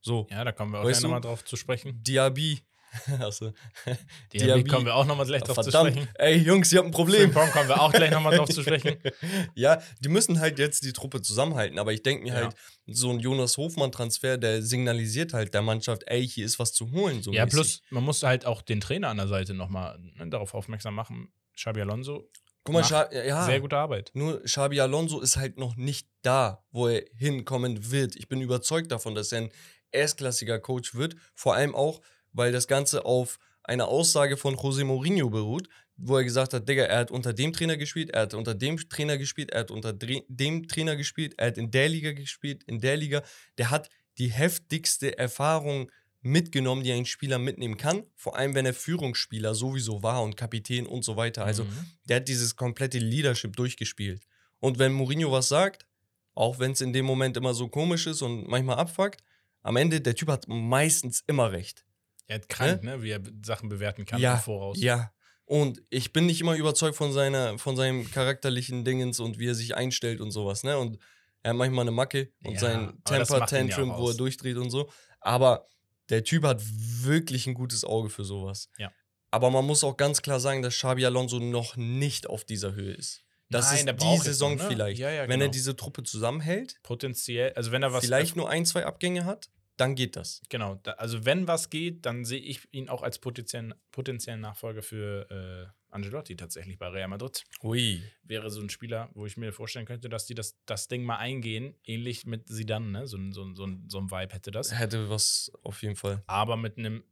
So. 0.00 0.26
Ja, 0.30 0.44
da 0.44 0.52
kommen 0.52 0.72
wir 0.72 0.80
auch 0.80 0.84
Weißt 0.84 1.02
nochmal 1.02 1.20
drauf 1.20 1.44
zu 1.44 1.56
sprechen. 1.56 2.02
Diaby. 2.02 2.60
also, 3.20 3.52
Die 4.32 4.38
Diaby. 4.38 4.64
kommen 4.64 4.86
wir 4.86 4.94
auch 4.94 5.04
nochmal 5.04 5.26
gleich 5.26 5.42
drauf 5.42 5.56
zu 5.56 5.64
verdammt. 5.70 5.92
sprechen. 5.92 6.08
Ey, 6.14 6.36
Jungs, 6.38 6.72
ihr 6.72 6.78
habt 6.78 6.88
ein 6.88 6.92
Problem. 6.92 7.30
Frimpong 7.32 7.50
kommen 7.50 7.68
wir 7.68 7.80
auch 7.82 7.92
gleich 7.92 8.10
nochmal 8.10 8.34
drauf 8.36 8.48
zu 8.48 8.62
sprechen. 8.62 8.96
ja, 9.54 9.82
die 10.00 10.08
müssen 10.08 10.40
halt 10.40 10.58
jetzt 10.58 10.84
die 10.84 10.94
Truppe 10.94 11.20
zusammenhalten. 11.20 11.78
Aber 11.78 11.92
ich 11.92 12.02
denke 12.02 12.22
mir 12.22 12.28
Ja. 12.32 12.34
halt, 12.44 12.54
so 12.86 13.10
ein 13.10 13.20
Jonas 13.20 13.58
Hofmann-Transfer, 13.58 14.38
der 14.38 14.62
signalisiert 14.62 15.34
halt 15.34 15.52
der 15.52 15.60
Mannschaft, 15.60 16.04
ey, 16.06 16.26
hier 16.26 16.46
ist 16.46 16.58
was 16.58 16.72
zu 16.72 16.90
holen. 16.92 17.22
So 17.22 17.32
Ja, 17.32 17.44
mäßig. 17.44 17.56
plus 17.56 17.82
man 17.90 18.04
muss 18.04 18.22
halt 18.22 18.46
auch 18.46 18.62
den 18.62 18.80
Trainer 18.80 19.08
an 19.10 19.18
der 19.18 19.28
Seite 19.28 19.52
nochmal 19.52 19.98
ne, 20.00 20.26
darauf 20.30 20.54
aufmerksam 20.54 20.94
machen. 20.94 21.30
Xabi 21.54 21.82
Alonso, 21.82 22.30
Guck 22.64 22.72
mal, 22.74 22.84
Scha 22.84 23.10
ja, 23.12 23.44
sehr 23.46 23.60
gute 23.60 23.76
Arbeit. 23.76 24.10
Nur 24.14 24.42
Xabi 24.42 24.80
Alonso 24.80 25.20
ist 25.20 25.36
halt 25.36 25.58
noch 25.58 25.76
nicht 25.76 26.06
da, 26.22 26.64
wo 26.70 26.88
er 26.88 27.02
hinkommen 27.16 27.90
wird. 27.90 28.14
Ich 28.16 28.28
bin 28.28 28.40
überzeugt 28.42 28.90
davon, 28.92 29.14
dass 29.14 29.32
er 29.32 29.42
ein 29.42 29.48
erstklassiger 29.92 30.58
Coach 30.58 30.94
wird. 30.94 31.16
Vor 31.34 31.54
allem 31.54 31.74
auch, 31.74 32.00
weil 32.32 32.52
das 32.52 32.66
Ganze 32.68 33.04
auf 33.04 33.38
einer 33.62 33.88
Aussage 33.88 34.36
von 34.36 34.56
José 34.56 34.84
Mourinho 34.84 35.28
beruht, 35.30 35.68
wo 35.96 36.16
er 36.16 36.24
gesagt 36.24 36.54
hat, 36.54 36.68
Digga, 36.68 36.84
er 36.84 36.98
hat 36.98 37.10
unter 37.10 37.32
dem 37.32 37.52
Trainer 37.52 37.76
gespielt, 37.76 38.10
er 38.10 38.22
hat 38.22 38.34
unter 38.34 38.54
dem 38.54 38.76
Trainer 38.88 39.18
gespielt, 39.18 39.50
er 39.50 39.60
hat 39.60 39.70
unter 39.70 39.92
dem 39.92 40.68
Trainer 40.68 40.96
gespielt, 40.96 41.34
er 41.38 41.48
hat 41.48 41.58
in 41.58 41.70
der 41.70 41.88
Liga 41.88 42.12
gespielt, 42.12 42.62
in 42.64 42.80
der 42.80 42.96
Liga. 42.96 43.22
Der 43.58 43.70
hat 43.70 43.90
die 44.18 44.30
heftigste 44.30 45.18
Erfahrung 45.18 45.90
mitgenommen, 46.20 46.82
die 46.82 46.92
ein 46.92 47.04
Spieler 47.04 47.38
mitnehmen 47.38 47.76
kann. 47.76 48.04
Vor 48.16 48.36
allem, 48.36 48.54
wenn 48.54 48.66
er 48.66 48.74
Führungsspieler 48.74 49.54
sowieso 49.54 50.02
war 50.02 50.22
und 50.22 50.36
Kapitän 50.36 50.86
und 50.86 51.04
so 51.04 51.16
weiter. 51.16 51.44
Also 51.44 51.64
Mhm. 51.64 51.86
der 52.04 52.16
hat 52.16 52.28
dieses 52.28 52.56
komplette 52.56 52.98
Leadership 52.98 53.54
durchgespielt. 53.56 54.22
Und 54.60 54.78
wenn 54.78 54.92
Mourinho 54.92 55.30
was 55.30 55.48
sagt, 55.48 55.86
auch 56.34 56.58
wenn 56.58 56.72
es 56.72 56.80
in 56.80 56.92
dem 56.92 57.06
Moment 57.06 57.36
immer 57.36 57.54
so 57.54 57.68
komisch 57.68 58.06
ist 58.06 58.22
und 58.22 58.48
manchmal 58.48 58.76
abfuckt, 58.76 59.22
am 59.68 59.76
Ende, 59.76 60.00
der 60.00 60.14
Typ 60.14 60.28
hat 60.28 60.48
meistens 60.48 61.22
immer 61.26 61.52
recht. 61.52 61.84
er 62.26 62.36
hat 62.36 62.48
krank, 62.48 62.82
ne? 62.82 63.02
wie 63.02 63.10
er 63.10 63.20
Sachen 63.44 63.68
bewerten 63.68 64.06
kann 64.06 64.20
ja, 64.20 64.34
im 64.34 64.40
Voraus. 64.40 64.80
ja. 64.80 65.12
Und 65.44 65.82
ich 65.88 66.12
bin 66.12 66.26
nicht 66.26 66.42
immer 66.42 66.56
überzeugt 66.56 66.94
von, 66.94 67.10
seiner, 67.12 67.58
von 67.58 67.74
seinem 67.74 68.10
charakterlichen 68.10 68.84
Dingens 68.84 69.18
und 69.18 69.38
wie 69.38 69.48
er 69.48 69.54
sich 69.54 69.74
einstellt 69.74 70.20
und 70.20 70.30
sowas, 70.30 70.62
ne? 70.62 70.76
Und 70.76 70.98
er 71.42 71.50
hat 71.50 71.56
manchmal 71.56 71.82
eine 71.82 71.90
Macke 71.90 72.30
und 72.44 72.54
Ja, 72.54 72.60
sein 72.60 72.80
ihn 72.80 72.86
ja 73.08 73.24
Temper-Tantrum, 73.24 73.96
wo 73.96 74.10
er 74.10 74.14
durchdreht 74.14 74.58
und 74.58 74.68
so. 74.68 74.90
Aber 75.20 75.66
der 76.10 76.22
Typ 76.22 76.44
hat 76.44 76.62
wirklich 76.62 77.46
ein 77.46 77.54
gutes 77.54 77.82
Auge 77.84 78.10
für 78.10 78.24
sowas. 78.24 78.68
Ja. 78.76 78.92
Aber 79.30 79.50
man 79.50 79.64
muss 79.64 79.84
auch 79.84 79.96
ganz 79.96 80.20
klar 80.20 80.40
sagen, 80.40 80.60
dass 80.60 80.74
Xabi 80.74 81.06
Alonso 81.06 81.38
noch 81.38 81.76
nicht 81.76 82.26
auf 82.26 82.44
dieser 82.44 82.74
Höhe 82.74 82.92
ist. 82.92 83.24
Das 83.50 83.66
Nein, 83.66 83.78
ist 83.78 83.86
der 83.86 83.94
die 83.94 84.18
Saison 84.18 84.56
noch, 84.56 84.64
ne? 84.64 84.68
vielleicht. 84.68 85.00
Ja, 85.00 85.10
ja, 85.10 85.22
Wenn 85.22 85.40
er 85.40 85.46
genau. 85.46 85.52
diese 85.52 85.76
Truppe 85.76 86.02
zusammenhält, 86.02 86.78
Potenziell, 86.82 87.52
also 87.54 87.72
wenn 87.72 87.82
er 87.82 87.92
was 87.94 88.04
vielleicht 88.04 88.36
nur 88.36 88.50
ein, 88.50 88.66
zwei 88.66 88.84
Abgänge 88.84 89.24
hat, 89.24 89.48
dann 89.80 89.94
geht 89.94 90.16
das. 90.16 90.42
Genau, 90.48 90.76
da, 90.82 90.92
also 90.92 91.24
wenn 91.24 91.46
was 91.48 91.70
geht, 91.70 92.04
dann 92.06 92.24
sehe 92.24 92.40
ich 92.40 92.68
ihn 92.72 92.88
auch 92.88 93.02
als 93.02 93.18
potenziellen, 93.18 93.74
potenziellen 93.92 94.40
Nachfolger 94.40 94.82
für 94.82 95.30
äh, 95.70 95.72
Angelotti 95.90 96.36
tatsächlich 96.36 96.78
bei 96.78 96.88
Real 96.88 97.08
Madrid. 97.08 97.44
Hui. 97.62 98.02
Wäre 98.22 98.50
so 98.50 98.60
ein 98.60 98.68
Spieler, 98.70 99.08
wo 99.14 99.24
ich 99.24 99.36
mir 99.36 99.52
vorstellen 99.52 99.86
könnte, 99.86 100.08
dass 100.08 100.26
die 100.26 100.34
das, 100.34 100.58
das 100.66 100.88
Ding 100.88 101.04
mal 101.04 101.16
eingehen, 101.16 101.74
ähnlich 101.84 102.26
mit 102.26 102.48
Zidane, 102.48 102.90
ne? 102.90 103.06
so, 103.06 103.16
ein- 103.16 103.32
so, 103.32 103.54
so, 103.54 103.66
so 103.88 103.98
ein 103.98 104.10
Vibe 104.10 104.34
hätte 104.34 104.50
das. 104.50 104.78
Hätte 104.78 105.08
was 105.08 105.50
auf 105.62 105.82
jeden 105.82 105.96
Fall. 105.96 106.22
Aber 106.26 106.56
mit 106.56 106.76
einem 106.76 107.04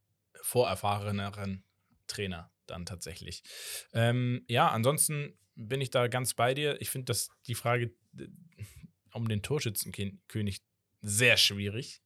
vorerfahreneren 0.43 1.65
Trainer 2.07 2.51
dann 2.67 2.85
tatsächlich. 2.87 3.43
Ähm, 3.93 4.45
ja, 4.49 4.69
ansonsten 4.69 5.39
bin 5.55 5.81
ich 5.81 5.91
da 5.91 6.09
ganz 6.09 6.35
bei 6.35 6.53
dir. 6.55 6.81
Ich 6.81 6.91
finde, 6.91 7.07
dass 7.07 7.31
die 7.47 7.55
Frage 7.55 7.95
um 9.13 9.29
den 9.29 9.43
Torschützenkönig 9.43 10.63
sehr 11.01 11.37
schwierig. 11.37 12.03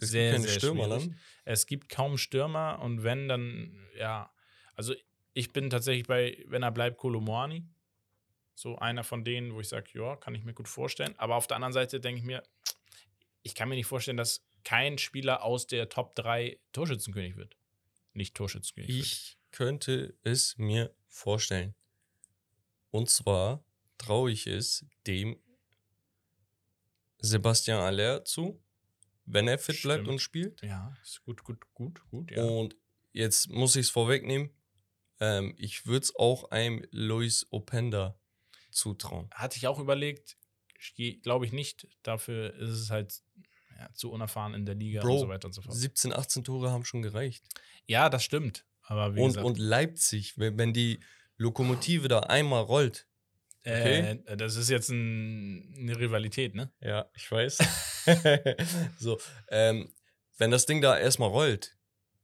Es 0.00 0.10
Sehr, 0.10 0.30
gibt 0.30 0.36
keine 0.36 0.48
sehr 0.48 0.58
Stürmer 0.60 0.84
schwierig. 0.84 1.04
dann. 1.08 1.18
Es 1.44 1.66
gibt 1.66 1.88
kaum 1.88 2.18
Stürmer 2.18 2.80
und 2.82 3.02
wenn, 3.02 3.28
dann, 3.28 3.86
ja, 3.96 4.30
also 4.74 4.94
ich 5.32 5.52
bin 5.52 5.70
tatsächlich 5.70 6.06
bei, 6.06 6.42
wenn 6.48 6.62
er 6.62 6.72
bleibt, 6.72 6.98
Kolomoani. 6.98 7.64
So 8.54 8.78
einer 8.78 9.04
von 9.04 9.22
denen, 9.22 9.52
wo 9.54 9.60
ich 9.60 9.68
sage, 9.68 9.90
ja, 9.92 10.16
kann 10.16 10.34
ich 10.34 10.42
mir 10.44 10.54
gut 10.54 10.68
vorstellen. 10.68 11.14
Aber 11.18 11.36
auf 11.36 11.46
der 11.46 11.56
anderen 11.56 11.74
Seite 11.74 12.00
denke 12.00 12.20
ich 12.20 12.24
mir, 12.24 12.42
ich 13.42 13.54
kann 13.54 13.68
mir 13.68 13.74
nicht 13.74 13.86
vorstellen, 13.86 14.16
dass 14.16 14.46
kein 14.64 14.96
Spieler 14.98 15.42
aus 15.42 15.66
der 15.66 15.88
Top 15.90 16.14
3 16.14 16.58
Torschützenkönig 16.72 17.36
wird. 17.36 17.56
Nicht 18.14 18.34
Torschützenkönig 18.34 18.88
wird. 18.88 19.06
Ich 19.06 19.38
könnte 19.52 20.14
es 20.22 20.56
mir 20.56 20.94
vorstellen. 21.06 21.74
Und 22.90 23.10
zwar 23.10 23.62
traue 23.98 24.30
ich 24.32 24.46
es 24.46 24.86
dem 25.06 25.38
Sebastian 27.18 27.80
Aller 27.80 28.24
zu, 28.24 28.60
wenn 29.26 29.48
er 29.48 29.58
fit 29.58 29.82
bleibt 29.82 30.00
Stimmt. 30.02 30.12
und 30.12 30.18
spielt. 30.20 30.62
Ja, 30.62 30.96
ist 31.02 31.22
gut, 31.24 31.44
gut, 31.44 31.64
gut, 31.74 32.00
gut, 32.10 32.30
ja. 32.30 32.44
Und 32.44 32.76
jetzt 33.12 33.50
muss 33.50 33.76
ich 33.76 33.86
es 33.86 33.90
vorwegnehmen. 33.90 34.50
Ähm, 35.20 35.54
ich 35.58 35.86
würde 35.86 36.04
es 36.04 36.16
auch 36.16 36.50
einem 36.50 36.84
Luis 36.90 37.46
Openda 37.50 38.18
zutrauen. 38.70 39.28
Hatte 39.32 39.56
ich 39.56 39.66
auch 39.66 39.78
überlegt, 39.78 40.36
glaube 41.22 41.46
ich 41.46 41.52
nicht. 41.52 41.88
Dafür 42.02 42.54
ist 42.54 42.70
es 42.70 42.90
halt 42.90 43.22
ja, 43.78 43.92
zu 43.94 44.10
unerfahren 44.10 44.54
in 44.54 44.66
der 44.66 44.74
Liga 44.74 45.00
Bro, 45.00 45.14
und 45.14 45.20
so 45.20 45.28
weiter 45.28 45.46
und 45.46 45.52
so 45.52 45.62
fort. 45.62 45.74
17, 45.74 46.12
18 46.12 46.44
Tore 46.44 46.70
haben 46.70 46.84
schon 46.84 47.02
gereicht. 47.02 47.44
Ja, 47.86 48.08
das 48.08 48.24
stimmt. 48.24 48.64
Aber 48.82 49.14
wie 49.14 49.20
Und, 49.20 49.28
gesagt, 49.28 49.46
und 49.46 49.58
Leipzig, 49.58 50.38
wenn, 50.38 50.56
wenn 50.58 50.72
die 50.72 51.00
Lokomotive 51.38 52.08
da 52.08 52.20
einmal 52.20 52.62
rollt. 52.62 53.08
Okay. 53.66 54.20
äh, 54.24 54.36
das 54.36 54.56
ist 54.56 54.70
jetzt 54.70 54.90
ein, 54.90 55.74
eine 55.78 55.98
Rivalität, 55.98 56.54
ne? 56.54 56.70
Ja, 56.80 57.10
ich 57.14 57.30
weiß. 57.30 57.58
so, 58.98 59.18
ähm, 59.48 59.92
wenn 60.38 60.50
das 60.50 60.66
Ding 60.66 60.80
da 60.80 60.98
erstmal 60.98 61.28
rollt, 61.28 61.76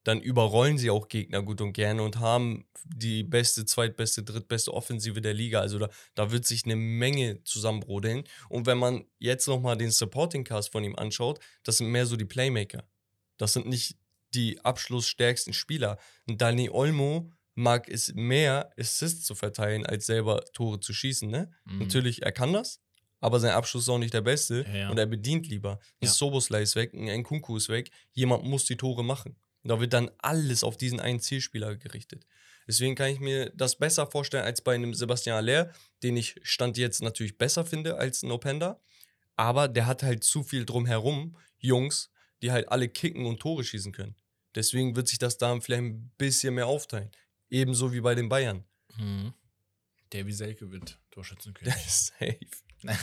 dann 0.05 0.20
überrollen 0.20 0.78
sie 0.78 0.90
auch 0.90 1.09
Gegner 1.09 1.43
gut 1.43 1.60
und 1.60 1.73
gerne 1.73 2.02
und 2.02 2.19
haben 2.19 2.66
die 2.85 3.23
beste, 3.23 3.64
zweitbeste, 3.64 4.24
drittbeste 4.24 4.74
Offensive 4.74 5.20
der 5.20 5.35
Liga. 5.35 5.60
Also 5.60 5.78
da, 5.78 5.89
da 6.14 6.32
wird 6.32 6.44
sich 6.44 6.64
eine 6.64 6.77
Menge 6.77 7.43
zusammenbrodeln. 7.44 8.24
Und 8.48 8.66
wenn 8.66 8.78
man 8.78 9.05
jetzt 9.19 9.47
nochmal 9.47 9.77
den 9.77 9.90
Supporting 9.90 10.44
Cast 10.44 10.73
von 10.73 10.82
ihm 10.82 10.97
anschaut, 10.97 11.39
das 11.62 11.78
sind 11.78 11.89
mehr 11.89 12.06
so 12.06 12.16
die 12.16 12.24
Playmaker. 12.24 12.85
Das 13.36 13.52
sind 13.52 13.66
nicht 13.66 13.97
die 14.35 14.60
abschlussstärksten 14.64 15.52
Spieler. 15.52 15.98
Und 16.27 16.40
Dani 16.40 16.69
Olmo 16.70 17.31
mag 17.55 17.89
es 17.89 18.15
mehr, 18.15 18.73
Assists 18.79 19.24
zu 19.24 19.35
verteilen, 19.35 19.85
als 19.87 20.07
selber 20.07 20.45
Tore 20.53 20.81
zu 20.81 20.93
schießen. 20.93 21.31
Ne? 21.31 21.51
Mhm. 21.65 21.81
Natürlich, 21.81 22.23
er 22.23 22.33
kann 22.33 22.53
das, 22.53 22.81
aber 23.20 23.39
sein 23.41 23.53
Abschluss 23.53 23.85
ist 23.85 23.89
auch 23.89 23.99
nicht 23.99 24.15
der 24.15 24.20
beste. 24.23 24.65
Ja, 24.69 24.77
ja. 24.77 24.91
Und 24.91 24.99
er 24.99 25.07
bedient 25.07 25.47
lieber. 25.49 25.79
Ein 26.01 26.07
Ja. 26.07 26.11
Soboslai 26.11 26.62
ist 26.62 26.77
weg, 26.77 26.93
ein 26.95 27.20
Nkunku 27.20 27.57
ist 27.57 27.69
weg. 27.69 27.91
Jemand 28.12 28.45
muss 28.45 28.65
die 28.65 28.77
Tore 28.77 29.05
machen. 29.05 29.37
Und 29.62 29.69
da 29.69 29.79
wird 29.79 29.93
dann 29.93 30.11
alles 30.19 30.65
auf 30.65 30.77
diesen 30.77 30.99
einen 30.99 31.20
Zielspieler 31.20 31.77
gerichtet. 31.77 32.27
Deswegen 32.66 32.95
kann 32.95 33.11
ich 33.11 33.20
mir 33.20 33.51
das 33.55 33.77
besser 33.77 34.07
vorstellen 34.07 34.45
als 34.45 34.61
bei 34.62 34.74
einem 34.74 34.95
Sebastian 34.95 35.37
Aller, 35.37 35.73
den 36.03 36.16
ich 36.16 36.37
Stand 36.43 36.79
jetzt 36.79 37.03
natürlich 37.03 37.39
besser 37.39 37.65
finde 37.65 37.97
als 37.97 38.23
ein 38.23 38.31
Openda. 38.31 38.81
Aber 39.37 39.69
der 39.69 39.87
hat 39.87 40.03
halt 40.03 40.24
zu 40.24 40.43
viel 40.43 40.65
drumherum, 40.65 41.37
Jungs, 41.59 42.11
die 42.43 42.51
halt 42.51 42.69
alle 42.70 42.89
kicken 42.89 43.27
und 43.27 43.41
Tore 43.41 43.65
schießen 43.65 43.93
können. 43.93 44.16
Deswegen 44.55 44.97
wird 44.97 45.09
sich 45.09 45.19
das 45.19 45.39
da 45.39 45.59
vielleicht 45.61 45.83
ein 45.83 46.12
bisschen 46.19 46.55
mehr 46.55 46.66
aufteilen. 46.66 47.11
Ebenso 47.53 47.93
wie 47.93 48.01
bei 48.01 48.15
den 48.15 48.29
Bayern. 48.31 48.65
Mhm. 48.97 49.35
Davy 50.11 50.33
Selke 50.33 50.70
wird 50.70 50.99
Torschützenkönig. 51.11 51.74
Safe. 51.87 52.39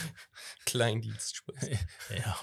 Kleindienst. 0.66 1.36
Spaß. 1.38 1.70
ja. 2.16 2.40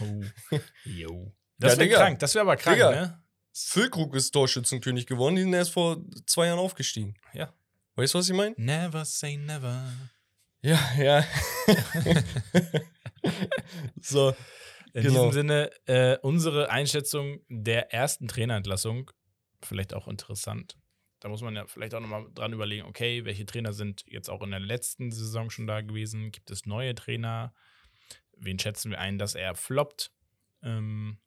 Jo. 0.85 1.35
Das 1.59 1.73
Ja, 1.75 1.79
wäre 1.81 1.91
krank, 1.91 2.19
das 2.21 2.35
wäre 2.35 2.43
aber 2.43 2.57
krank, 2.57 2.77
Digga. 2.77 2.91
ne? 2.93 3.23
Füllkrug 3.53 4.15
ist 4.15 4.31
Torschützenkönig 4.33 5.07
geworden, 5.07 5.35
die 5.37 5.43
sind 5.43 5.53
erst 5.55 5.73
vor 5.73 6.01
zwei 6.27 6.47
Jahren 6.47 6.59
aufgestiegen. 6.59 7.15
Ja. 7.33 7.53
Weißt 7.97 8.15
du, 8.15 8.19
was 8.19 8.29
ich 8.29 8.35
meine? 8.37 8.55
Never 8.59 9.05
say 9.05 9.37
never. 9.37 9.91
Ja, 10.63 10.79
ja. 10.99 11.25
so, 14.01 14.35
In 14.93 15.03
Genau. 15.03 15.15
diesem 15.27 15.33
Sinne, 15.33 15.71
äh, 15.87 16.19
unsere 16.23 16.71
Einschätzung 16.71 17.41
der 17.49 17.93
ersten 17.93 18.29
Trainerentlassung, 18.29 19.11
vielleicht 19.63 19.93
auch 19.95 20.09
interessant. 20.09 20.77
Da 21.27 21.31
muss 21.31 21.43
man 21.43 21.57
ja 21.57 21.67
vielleicht 21.67 21.93
auch 21.93 21.99
nochmal 21.99 22.29
dran 22.35 22.53
überlegen, 22.53 22.85
okay, 22.87 23.25
welche 23.25 23.45
Trainer 23.45 23.73
sind 23.73 24.05
jetzt 24.07 24.31
auch 24.31 24.43
in 24.43 24.53
der 24.53 24.61
letzten 24.61 25.11
Saison 25.11 25.51
schon 25.51 25.67
da 25.67 25.81
gewesen? 25.81 26.31
Gibt 26.31 26.53
es 26.53 26.67
neue 26.67 26.95
Trainer? 26.95 27.53
Wen 28.37 28.61
schätzen 28.61 28.93
wir 28.93 29.01
ein, 29.01 29.19
dass 29.19 29.35
er 29.35 29.57
floppt? 29.57 30.13
Ähm, 30.63 31.19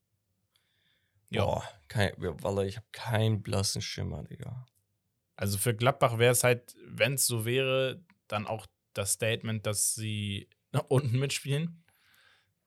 ja, 1.29 1.43
boah, 1.43 1.69
kein, 1.89 2.13
Wallah, 2.17 2.63
ich 2.63 2.77
habe 2.77 2.87
keinen 2.93 3.43
blassen 3.43 3.81
Schimmer, 3.81 4.23
Digga. 4.23 4.65
also 5.35 5.57
für 5.57 5.75
Gladbach 5.75 6.17
wäre 6.17 6.31
es 6.31 6.45
halt, 6.45 6.77
wenn 6.87 7.15
es 7.15 7.27
so 7.27 7.43
wäre, 7.43 8.01
dann 8.29 8.47
auch 8.47 8.67
das 8.93 9.11
Statement, 9.11 9.65
dass 9.65 9.95
sie 9.95 10.47
nach 10.71 10.85
unten 10.87 11.19
mitspielen. 11.19 11.83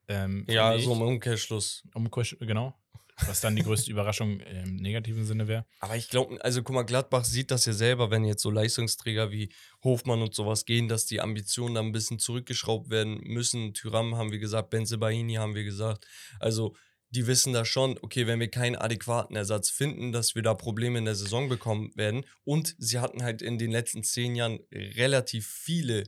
Ähm, 0.07 0.45
Ja, 0.51 0.77
so 0.79 0.93
ich. 0.93 0.97
im 0.99 1.01
Umkehrschluss. 1.01 1.83
Umkehrsch- 1.95 2.37
genau. 2.45 2.79
Was 3.27 3.41
dann 3.41 3.57
die 3.57 3.63
größte 3.63 3.91
Überraschung 3.91 4.41
im 4.41 4.77
negativen 4.77 5.25
Sinne 5.25 5.47
wäre. 5.47 5.67
Aber 5.81 5.97
ich 5.97 6.09
glaube, 6.09 6.43
also 6.45 6.63
guck 6.63 6.75
mal, 6.75 6.83
Gladbach 6.83 7.25
sieht 7.25 7.51
das 7.51 7.67
ja 7.67 7.73
selber, 7.73 8.11
wenn 8.11 8.25
jetzt 8.25 8.43
so 8.43 8.51
Leistungsträger 8.51 9.31
wie 9.31 9.53
Hofmann 9.85 10.23
und 10.23 10.35
sowas 10.35 10.65
gehen, 10.65 10.89
dass 10.89 11.07
die 11.07 11.21
Ambitionen 11.21 11.75
dann 11.75 11.87
ein 11.87 11.93
bisschen 11.93 12.19
zurückgeschraubt 12.19 12.91
werden 12.91 13.21
müssen. 13.23 13.75
Tyram 13.75 14.17
haben 14.17 14.33
wir 14.33 14.39
gesagt, 14.39 14.71
Benzebaini 14.71 15.35
haben 15.35 15.55
wir 15.55 15.65
gesagt. 15.65 16.07
Also 16.41 16.75
die 17.11 17.27
wissen 17.27 17.53
da 17.53 17.65
schon, 17.65 17.99
okay, 18.01 18.27
wenn 18.27 18.41
wir 18.41 18.49
keinen 18.49 18.77
adäquaten 18.77 19.37
Ersatz 19.37 19.69
finden, 19.69 20.13
dass 20.13 20.35
wir 20.35 20.43
da 20.43 20.55
Probleme 20.55 20.99
in 20.99 21.05
der 21.05 21.15
Saison 21.15 21.49
bekommen 21.51 21.93
werden. 21.95 22.25
Und 22.45 22.75
sie 22.79 22.99
hatten 23.01 23.23
halt 23.23 23.43
in 23.43 23.59
den 23.59 23.71
letzten 23.71 24.03
zehn 24.03 24.35
Jahren 24.35 24.61
relativ 24.73 25.47
viele 25.47 26.05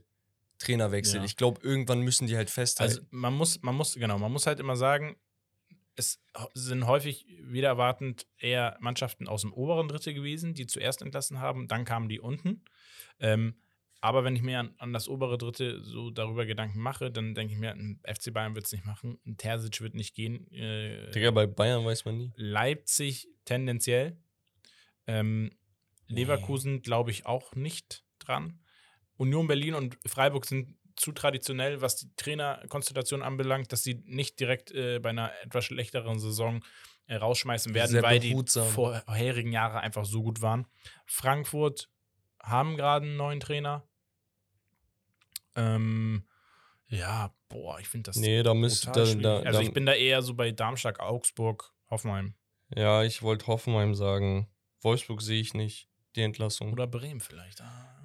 Trainerwechsel. 0.59 1.19
Ja. 1.19 1.25
Ich 1.25 1.37
glaube, 1.37 1.61
irgendwann 1.63 2.01
müssen 2.01 2.27
die 2.27 2.37
halt 2.37 2.49
festhalten. 2.49 2.95
Also 2.95 3.07
man 3.11 3.35
muss, 3.35 3.61
man 3.63 3.75
muss, 3.75 3.95
genau, 3.95 4.19
man 4.19 4.33
muss 4.33 4.47
halt 4.47 4.61
immer 4.61 4.77
sagen, 4.77 5.17
es 5.97 6.23
sind 6.55 6.87
häufig 6.87 7.27
wieder 7.43 7.69
erwartend 7.69 8.27
eher 8.39 8.77
Mannschaften 8.81 9.29
aus 9.29 9.43
dem 9.43 9.53
oberen 9.53 9.89
Drittel 9.89 10.15
gewesen, 10.15 10.55
die 10.55 10.67
zuerst 10.67 11.03
entlassen 11.03 11.41
haben, 11.41 11.69
dann 11.69 11.85
kamen 11.85 12.09
die 12.09 12.21
unten. 12.21 12.65
Ähm, 13.21 13.55
aber 14.01 14.23
wenn 14.23 14.37
ich 14.37 14.43
mir 14.43 14.61
an, 14.61 14.75
an 14.77 14.93
das 14.93 15.09
obere 15.09 15.39
Drittel 15.39 15.83
so 15.83 16.11
darüber 16.11 16.45
Gedanken 16.45 16.79
mache, 16.79 17.11
dann 17.11 17.35
denke 17.35 17.55
ich 17.55 17.59
mir, 17.59 17.71
ein 17.71 18.01
FC 18.05 18.35
Bayern 18.35 18.55
wird 18.55 18.67
es 18.67 18.73
nicht 18.73 18.85
machen, 18.85 19.19
ein 19.25 19.39
Terzic 19.39 19.81
wird 19.81 19.95
nicht 19.95 20.15
gehen. 20.15 20.51
Äh, 20.53 21.11
Digga, 21.13 21.31
bei 21.31 21.47
Bayern 21.47 21.85
weiß 21.85 22.05
man 22.05 22.19
nie. 22.19 22.33
Leipzig 22.37 23.29
tendenziell. 23.47 24.19
Ähm, 25.07 25.53
Leverkusen 26.07 26.83
glaube 26.83 27.13
ich 27.13 27.25
auch 27.25 27.55
nicht 27.55 28.05
dran. 28.19 28.61
Union 29.17 29.47
Berlin 29.47 29.75
und 29.75 29.97
Freiburg 30.07 30.45
sind 30.45 30.77
zu 30.97 31.13
traditionell, 31.13 31.81
was 31.81 31.97
die 31.97 32.11
Trainerkonstellation 32.17 33.23
anbelangt, 33.23 33.73
dass 33.73 33.83
sie 33.83 34.03
nicht 34.07 34.41
direkt 34.41 34.71
äh, 34.73 34.99
bei 34.99 35.11
einer 35.11 35.33
etwas 35.43 35.65
schlechteren 35.65 36.19
Saison 36.19 36.65
äh, 37.07 37.17
rausschmeißen 37.17 37.75
werden, 37.75 38.03
weil 38.03 38.21
behutsam. 38.21 38.67
die 38.67 38.73
vorherigen 38.73 39.53
Jahre 39.53 39.81
einfach 39.81 40.05
so 40.05 40.23
gut 40.23 40.41
waren. 40.41 40.67
Frankfurt 41.07 41.91
haben 42.41 42.77
gerade 42.77 43.07
einen 43.07 43.17
neuen 43.17 43.41
Trainer. 43.41 43.83
Ähm, 45.57 46.25
ja, 46.89 47.35
boah, 47.49 47.79
ich 47.81 47.89
finde 47.89 48.11
das 48.11 48.17
Nee, 48.17 48.43
da 48.43 48.55
müsste. 48.55 48.91
Da, 48.93 49.15
da, 49.15 49.39
also 49.41 49.61
ich 49.61 49.73
bin 49.73 49.87
da 49.87 49.95
eher 49.95 50.23
so 50.23 50.35
bei 50.35 50.51
Darmstadt, 50.53 51.01
Augsburg, 51.01 51.73
Hoffenheim 51.91 52.35
ja, 52.77 53.03
ich 53.03 53.23
wollte 53.23 53.47
Hoffenheim 53.47 53.95
sagen. 53.95 54.49
Wolfsburg 54.81 55.23
sehe 55.23 55.41
ich 55.41 55.55
nicht. 55.55 55.89
Die 56.17 56.23
Entlassung. 56.23 56.73
oder 56.73 56.87
Bremen 56.87 57.21
vielleicht. 57.21 57.61
Ah. 57.61 57.97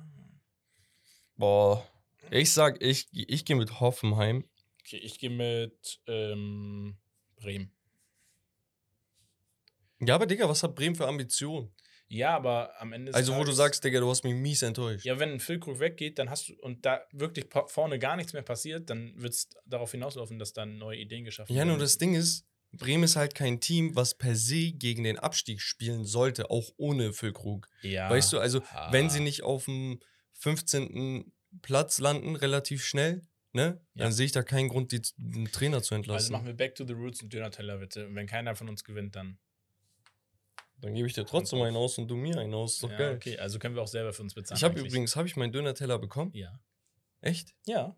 Boah. 1.37 1.87
Ich 2.31 2.51
sag, 2.53 2.81
ich, 2.83 3.07
ich 3.11 3.45
gehe 3.45 3.55
mit 3.55 3.79
Hoffenheim. 3.79 4.45
Okay, 4.81 4.97
ich 4.97 5.19
gehe 5.19 5.29
mit 5.29 5.99
ähm, 6.07 6.97
Bremen. 7.35 7.71
Ja, 10.01 10.15
aber 10.15 10.25
Digga, 10.25 10.47
was 10.47 10.63
hat 10.63 10.75
Bremen 10.75 10.95
für 10.95 11.07
Ambitionen? 11.07 11.73
Ja, 12.07 12.35
aber 12.35 12.79
am 12.81 12.93
Ende. 12.93 13.13
Also, 13.13 13.35
wo 13.35 13.43
du 13.43 13.51
sagst, 13.51 13.83
Digga, 13.83 13.99
du 13.99 14.09
hast 14.09 14.23
mich 14.23 14.33
mies 14.33 14.63
enttäuscht. 14.63 15.05
Ja, 15.05 15.19
wenn 15.19 15.29
ein 15.33 15.39
Füllkrug 15.39 15.79
weggeht, 15.79 16.17
dann 16.17 16.29
hast 16.29 16.49
du 16.49 16.53
und 16.61 16.83
da 16.85 17.01
wirklich 17.11 17.45
vorne 17.67 17.99
gar 17.99 18.15
nichts 18.15 18.33
mehr 18.33 18.41
passiert, 18.41 18.89
dann 18.89 19.13
wird 19.21 19.33
es 19.33 19.49
darauf 19.65 19.91
hinauslaufen, 19.91 20.39
dass 20.39 20.53
dann 20.53 20.77
neue 20.79 20.97
Ideen 20.97 21.23
geschaffen 21.25 21.51
Ja, 21.53 21.59
werden. 21.59 21.69
nur 21.69 21.77
das 21.77 21.97
Ding 21.99 22.15
ist, 22.15 22.45
Bremen 22.71 23.03
ist 23.03 23.15
halt 23.15 23.35
kein 23.35 23.59
Team, 23.59 23.95
was 23.95 24.15
per 24.15 24.35
se 24.35 24.71
gegen 24.71 25.03
den 25.03 25.19
Abstieg 25.19 25.61
spielen 25.61 26.03
sollte, 26.05 26.49
auch 26.49 26.71
ohne 26.77 27.13
Füllkrug. 27.13 27.67
Ja. 27.83 28.09
Weißt 28.09 28.31
du, 28.33 28.39
also, 28.39 28.61
wenn 28.91 29.07
Ah. 29.07 29.09
sie 29.09 29.19
nicht 29.19 29.43
auf 29.43 29.65
dem 29.65 29.99
15. 30.33 31.31
Platz 31.61 31.99
landen, 31.99 32.35
relativ 32.35 32.83
schnell, 32.85 33.21
ne, 33.53 33.81
Ja. 33.95 34.03
dann 34.05 34.11
sehe 34.11 34.25
ich 34.27 34.31
da 34.31 34.43
keinen 34.43 34.69
Grund, 34.69 34.91
die, 34.91 35.01
den 35.17 35.51
Trainer 35.51 35.77
zu 35.81 35.93
Also 35.93 35.95
entlassen. 35.95 36.31
machen 36.31 36.45
wir 36.47 36.53
Back 36.55 36.75
to 36.75 36.85
the 36.85 36.93
Roots 36.93 37.21
und 37.23 37.33
Döner-Teller 37.33 37.77
bitte. 37.77 38.07
Und 38.07 38.15
wenn 38.15 38.27
keiner 38.27 38.55
von 38.55 38.69
uns 38.69 38.83
gewinnt, 38.83 39.15
dann. 39.15 39.37
dann 40.81 40.93
gebe 40.93 41.07
ich 41.07 41.13
dir 41.13 41.25
trotzdem 41.25 41.61
einen 41.61 41.75
aus 41.75 41.97
und 41.97 42.07
du 42.07 42.15
mir 42.15 42.37
einen 42.37 42.53
aus. 42.53 42.73
Ist 42.75 42.83
doch 42.83 42.91
ja, 42.91 42.97
geil. 42.97 43.15
okay, 43.15 43.37
also 43.37 43.59
können 43.59 43.75
wir 43.75 43.81
auch 43.81 43.87
selber 43.87 44.13
für 44.13 44.21
uns 44.23 44.33
bezahlen. 44.33 44.57
Ich 44.57 44.63
habe 44.63 44.79
übrigens, 44.79 45.15
habe 45.15 45.27
ich 45.27 45.35
meinen 45.35 45.51
Döner-Teller 45.51 45.99
bekommen? 45.99 46.31
Ja. 46.33 46.59
Echt? 47.21 47.53
Ja. 47.65 47.95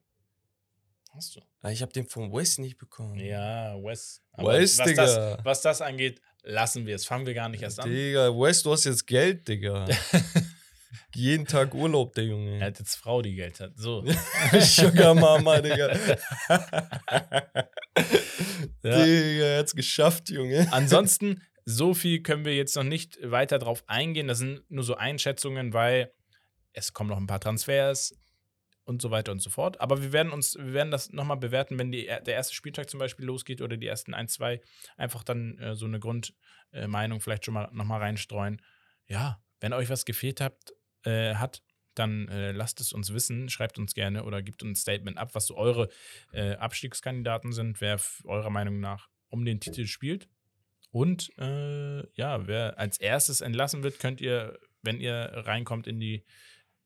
Hast 1.14 1.36
du. 1.36 1.42
Ah, 1.60 1.70
Ich 1.72 1.82
habe 1.82 1.92
den 1.92 2.08
von 2.08 2.32
Wes 2.32 2.58
nicht 2.58 2.78
bekommen. 2.78 3.20
Ja, 3.20 3.76
Wes. 3.84 4.24
Wes, 4.38 4.80
was, 4.80 4.88
Digga. 4.88 5.06
das, 5.36 5.46
was 5.46 5.62
das 5.62 5.82
angeht, 5.82 6.22
lassen 6.44 6.86
wir 6.88 6.96
es. 6.96 7.06
Fangen 7.06 7.26
wir 7.26 7.34
gar 7.34 7.50
nicht 7.50 7.62
erst 7.62 7.82
an. 7.82 7.90
Digga, 7.90 8.30
Wes, 8.30 8.64
du 8.64 8.72
hast 8.72 8.86
jetzt 8.86 9.06
Geld, 9.06 9.46
Digga. 9.48 9.86
Jeden 11.16 11.46
Tag 11.46 11.74
Urlaub, 11.74 12.14
der 12.14 12.24
Er 12.24 12.30
Junge. 12.30 12.62
hat 12.62 12.80
jetzt 12.80 12.96
Frau, 12.96 13.22
die 13.22 13.36
Geld 13.36 13.60
hat. 13.60 13.74
So. 13.76 14.04
Sugar 14.60 15.14
Mama, 15.16 15.60
Digga. 15.62 15.96
Ja. 18.84 19.04
Digga, 19.06 19.46
er 19.46 19.60
hat's 19.60 19.76
geschafft, 19.76 20.30
Junge. 20.30 20.68
Ansonsten, 20.72 21.42
so 21.66 21.94
viel 21.94 22.22
können 22.22 22.46
wir 22.46 22.56
jetzt 22.56 22.76
noch 22.76 22.84
nicht 22.84 23.18
weiter 23.22 23.60
drauf 23.60 23.84
eingehen. 23.88 24.28
Das 24.28 24.40
sind 24.40 24.64
nur 24.70 24.84
so 24.84 24.96
Einschätzungen, 24.96 25.74
weil 25.74 26.12
es 26.74 26.94
kommen 26.94 27.10
noch 27.10 27.18
ein 27.18 27.28
paar 27.28 27.40
Transfers 27.40 28.16
und 28.84 29.02
so 29.02 29.12
weiter 29.12 29.32
und 29.32 29.40
so 29.42 29.50
fort. 29.50 29.80
Aber 29.80 30.02
wir 30.02 30.12
werden 30.14 30.32
uns, 30.32 30.56
wir 30.56 30.74
werden 30.74 30.90
das 30.92 31.12
nochmal 31.12 31.38
bewerten, 31.38 31.78
wenn 31.78 31.92
die, 31.92 32.06
der 32.06 32.28
erste 32.34 32.56
Spieltag 32.56 32.90
zum 32.90 33.00
Beispiel 33.00 33.26
losgeht 33.26 33.62
oder 33.62 33.78
die 33.78 33.88
ersten 33.88 34.14
ein, 34.14 34.28
zwei, 34.28 34.62
einfach 34.98 35.24
dann 35.24 35.58
äh, 35.60 35.76
so 35.76 35.86
eine 35.86 36.00
Grundmeinung 36.00 37.22
vielleicht 37.22 37.46
schon 37.46 37.54
mal 37.54 37.70
nochmal 37.74 38.00
reinstreuen. 38.00 38.62
Ja, 39.08 39.42
wenn 39.60 39.74
euch 39.74 39.90
was 39.90 40.06
gefehlt 40.06 40.42
habt, 40.42 40.74
äh, 41.04 41.36
hat, 41.36 41.62
dann 41.96 42.28
äh, 42.30 42.52
lasst 42.52 42.80
es 42.80 42.94
uns 42.94 43.14
wissen, 43.14 43.50
schreibt 43.50 43.78
uns 43.78 43.94
gerne 43.94 44.24
oder 44.24 44.42
gebt 44.42 44.64
uns 44.64 44.72
ein 44.72 44.82
Statement 44.82 45.18
ab, 45.18 45.34
was 45.34 45.48
so 45.48 45.58
eure 45.58 45.90
äh, 46.32 46.54
Abstiegskandidaten 46.56 47.52
sind, 47.52 47.82
wer 47.82 48.00
eurer 48.24 48.50
Meinung 48.50 48.80
nach 48.80 49.10
um 49.30 49.46
den 49.46 49.60
Titel 49.60 49.86
spielt. 49.86 50.28
Und 50.92 51.32
äh, 51.38 52.06
ja, 52.16 52.48
wer 52.48 52.78
als 52.78 52.98
erstes 53.00 53.42
entlassen 53.42 53.84
wird, 53.84 54.00
könnt 54.00 54.20
ihr 54.20 54.60
wenn 54.84 55.00
ihr 55.00 55.32
reinkommt 55.46 55.88
in 55.88 56.00
die 56.00 56.24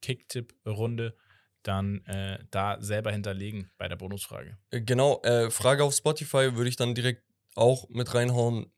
Kicktipp-Runde, 0.02 1.16
dann 1.64 2.06
äh, 2.06 2.40
da 2.52 2.80
selber 2.80 3.12
hinterlegen 3.12 3.72
bei 3.78 3.88
der 3.88 3.96
Bonusfrage. 3.96 4.58
Äh, 4.70 4.82
Genau, 4.82 5.22
äh, 5.24 5.50
Frage 5.50 5.84
auf 5.84 5.96
Spotify 5.96 6.56
würde 6.56 6.70
ich 6.70 6.76
dann 6.76 6.94
direkt 6.94 7.24
auch 7.56 7.90
mit 7.90 8.14
reinhauen 8.14 8.72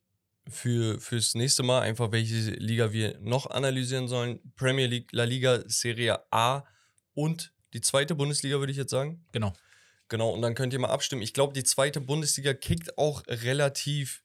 für, 0.50 1.00
fürs 1.00 1.36
nächste 1.36 1.64
Mal. 1.64 1.82
Einfach 1.82 2.12
welche 2.12 2.52
Liga 2.52 2.92
wir 2.92 3.18
noch 3.20 3.50
analysieren 3.50 4.08
sollen. 4.08 4.40
Premier 4.56 4.88
League, 4.88 5.10
La 5.12 5.24
Liga, 5.24 5.64
Serie 5.68 6.20
A 6.32 6.64
und 7.14 7.54
die 7.74 7.82
zweite 7.82 8.16
Bundesliga, 8.16 8.60
würde 8.60 8.72
ich 8.72 8.78
jetzt 8.78 8.92
sagen. 8.92 9.26
Genau. 9.32 9.54
Genau, 10.10 10.30
und 10.30 10.42
dann 10.42 10.56
könnt 10.56 10.74
ihr 10.74 10.80
mal 10.80 10.90
abstimmen. 10.90 11.22
Ich 11.22 11.34
glaube, 11.34 11.54
die 11.54 11.64
zweite 11.64 12.00
Bundesliga 12.00 12.54
kickt 12.54 12.98
auch 12.98 13.24
relativ 13.28 14.24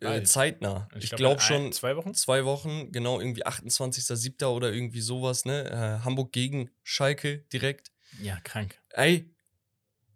äh, 0.00 0.22
zeitnah. 0.22 0.88
Ich 0.96 1.04
Ich, 1.04 1.10
glaub, 1.10 1.18
glaube 1.18 1.34
in 1.34 1.40
schon 1.40 1.72
zwei 1.72 1.96
Wochen? 1.96 2.14
Zwei 2.14 2.44
Wochen, 2.46 2.90
genau, 2.90 3.20
irgendwie 3.20 3.44
28.07. 3.44 4.46
oder 4.46 4.72
irgendwie 4.72 5.02
sowas, 5.02 5.44
ne? 5.44 5.70
Äh, 5.70 6.04
Hamburg 6.04 6.32
gegen 6.32 6.70
Schalke 6.82 7.44
direkt. 7.52 7.92
Ja, 8.22 8.40
krank. 8.40 8.80
Ey, 8.90 9.30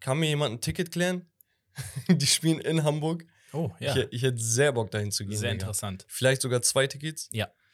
kann 0.00 0.18
mir 0.18 0.28
jemand 0.28 0.54
ein 0.54 0.60
Ticket 0.60 0.90
klären? 0.90 1.26
die 2.08 2.26
spielen 2.26 2.60
in 2.60 2.84
Hamburg. 2.84 3.26
Oh, 3.54 3.70
ja. 3.80 3.96
Ich, 3.96 4.12
ich 4.12 4.22
hätte 4.22 4.38
sehr 4.38 4.72
Bock 4.72 4.90
dahin 4.90 5.10
zu 5.12 5.24
gehen. 5.24 5.36
Sehr 5.36 5.50
Digga. 5.52 5.62
interessant. 5.66 6.04
Vielleicht 6.08 6.42
sogar 6.42 6.62
zwei 6.62 6.86
Tickets. 6.86 7.28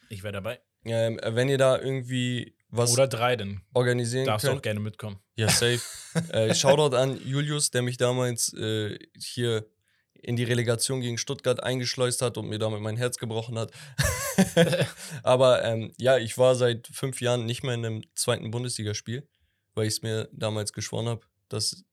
Ich 0.08 0.22
wäre 0.22 0.32
dabei. 0.32 0.60
Ähm, 0.84 1.18
äh, 1.18 1.34
wenn 1.34 1.48
ihr 1.48 1.58
da 1.58 1.78
irgendwie 1.78 2.54
was 2.68 2.92
Oder 2.92 3.08
drei, 3.08 3.36
dann 3.36 3.62
organisieren 3.74 4.26
darfst 4.26 4.44
du 4.44 4.50
auch 4.50 4.52
könnt. 4.54 4.62
gerne 4.62 4.80
mitkommen. 4.80 5.18
Ja, 5.36 5.48
safe. 5.48 5.80
äh, 6.32 6.54
Shoutout 6.54 6.96
an 6.96 7.18
Julius, 7.24 7.70
der 7.70 7.82
mich 7.82 7.96
damals 7.96 8.52
äh, 8.54 8.98
hier 9.16 9.66
in 10.22 10.36
die 10.36 10.44
Relegation 10.44 11.00
gegen 11.00 11.18
Stuttgart 11.18 11.62
eingeschleust 11.62 12.22
hat 12.22 12.36
und 12.36 12.48
mir 12.48 12.58
damit 12.58 12.80
mein 12.80 12.96
Herz 12.96 13.16
gebrochen 13.18 13.58
hat. 13.58 13.72
Aber 15.22 15.64
ähm, 15.64 15.92
ja, 15.98 16.18
ich 16.18 16.36
war 16.38 16.54
seit 16.54 16.86
fünf 16.88 17.20
Jahren 17.20 17.46
nicht 17.46 17.62
mehr 17.62 17.74
in 17.74 17.84
einem 17.84 18.02
zweiten 18.14 18.50
Bundesligaspiel, 18.50 19.26
weil 19.74 19.86
ich 19.86 19.94
es 19.94 20.02
mir 20.02 20.28
damals 20.32 20.72
geschworen 20.72 21.08
habe, 21.08 21.22
dass, 21.48 21.84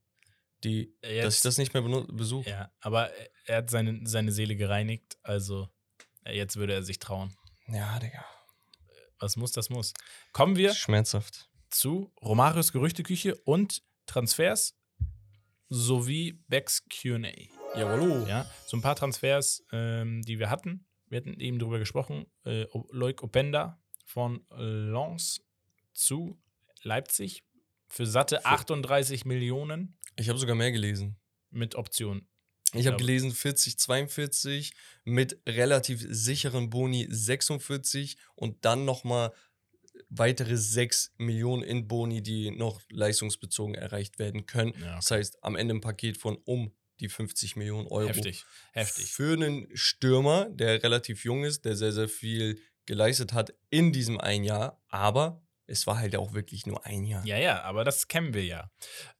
die, 0.63 0.93
dass 1.01 1.09
ich 1.11 1.15
Jetzt, 1.17 1.45
das 1.45 1.57
nicht 1.57 1.73
mehr 1.73 1.84
besuche. 1.84 2.49
ja, 2.49 2.71
aber 2.79 3.09
er 3.45 3.57
hat 3.57 3.69
seine, 3.69 4.01
seine 4.05 4.31
Seele 4.31 4.55
gereinigt, 4.55 5.17
also 5.23 5.69
äh, 6.25 6.35
jetzt 6.35 6.55
würde 6.57 6.73
er 6.73 6.84
sich 6.84 6.99
trauen. 6.99 7.35
Ja, 7.67 7.99
Digga. 7.99 8.25
Was 9.19 9.35
muss, 9.35 9.51
das 9.51 9.69
muss. 9.69 9.93
Kommen 10.31 10.55
wir 10.55 10.73
Schmerzhaft. 10.73 11.49
zu 11.69 12.11
Romarios 12.21 12.71
Gerüchteküche 12.71 13.35
und 13.45 13.81
Transfers 14.05 14.77
sowie 15.69 16.34
Becks 16.47 16.84
QA. 16.88 17.31
Jawohl. 17.75 18.25
Ja, 18.27 18.49
so 18.65 18.77
ein 18.77 18.81
paar 18.81 18.95
Transfers, 18.95 19.63
ähm, 19.71 20.21
die 20.23 20.39
wir 20.39 20.49
hatten. 20.49 20.85
Wir 21.07 21.17
hatten 21.19 21.39
eben 21.39 21.59
darüber 21.59 21.79
gesprochen. 21.79 22.25
Äh, 22.45 22.65
Loic 22.91 23.21
Openda 23.23 23.81
von 24.05 24.45
Lens 24.51 25.41
zu 25.93 26.39
Leipzig 26.84 27.43
für 27.88 28.05
satte 28.05 28.45
38 28.45 29.26
Millionen 29.26 29.97
Ich 30.15 30.30
habe 30.30 30.39
sogar 30.39 30.55
mehr 30.55 30.72
gelesen. 30.72 31.18
mit 31.49 31.76
Option. 31.76 32.27
Ich 32.73 32.85
habe 32.85 32.97
glaube- 32.97 32.97
gelesen 32.97 33.31
40, 33.31 33.80
42 33.80 34.73
mit 35.05 35.39
relativ 35.47 36.05
sicheren 36.09 36.69
Boni 36.69 37.07
46 37.09 38.18
und 38.35 38.65
dann 38.65 38.84
nochmal 38.85 39.31
weitere 40.09 40.57
6 40.57 41.14
Millionen 41.18 41.64
in 41.64 41.88
Boni, 41.88 42.22
die 42.22 42.51
noch 42.51 42.81
leistungsbezogen 42.89 43.73
erreicht 43.76 44.19
werden 44.19 44.45
können. 44.45 44.73
Ja, 44.81 44.97
Das 44.97 45.11
heißt, 45.11 45.43
am 45.43 45.55
Ende 45.55 45.76
ein 45.76 45.81
Paket 45.81 46.18
von 46.18 46.38
um 46.45 46.72
die 46.99 47.09
50 47.09 47.55
Millionen 47.55 47.88
Euro. 47.88 48.09
Heftig, 48.09 48.43
heftig. 48.73 49.11
Für 49.14 49.34
einen 49.34 49.68
Stürmer, 49.76 50.49
der 50.49 50.84
relativ 50.84 51.23
jung 51.23 51.43
ist, 51.45 51.64
der 51.65 51.76
sehr, 51.76 51.91
sehr 51.93 52.09
viel 52.09 52.59
geleistet 52.85 53.34
hat 53.34 53.53
in 53.69 53.91
diesem 53.93 54.19
ein 54.19 54.43
Jahr, 54.43 54.81
aber 54.89 55.41
es 55.68 55.85
war 55.85 55.98
halt 55.99 56.15
auch 56.15 56.34
wirklich 56.34 56.65
nur 56.65 56.85
ein 56.85 57.03
Jahr. 57.03 57.26
Ja, 57.26 57.38
ja, 57.38 57.61
aber 57.64 57.84
das 57.84 58.07
kennen 58.07 58.34
wir 58.34 58.45
ja. 58.45 58.72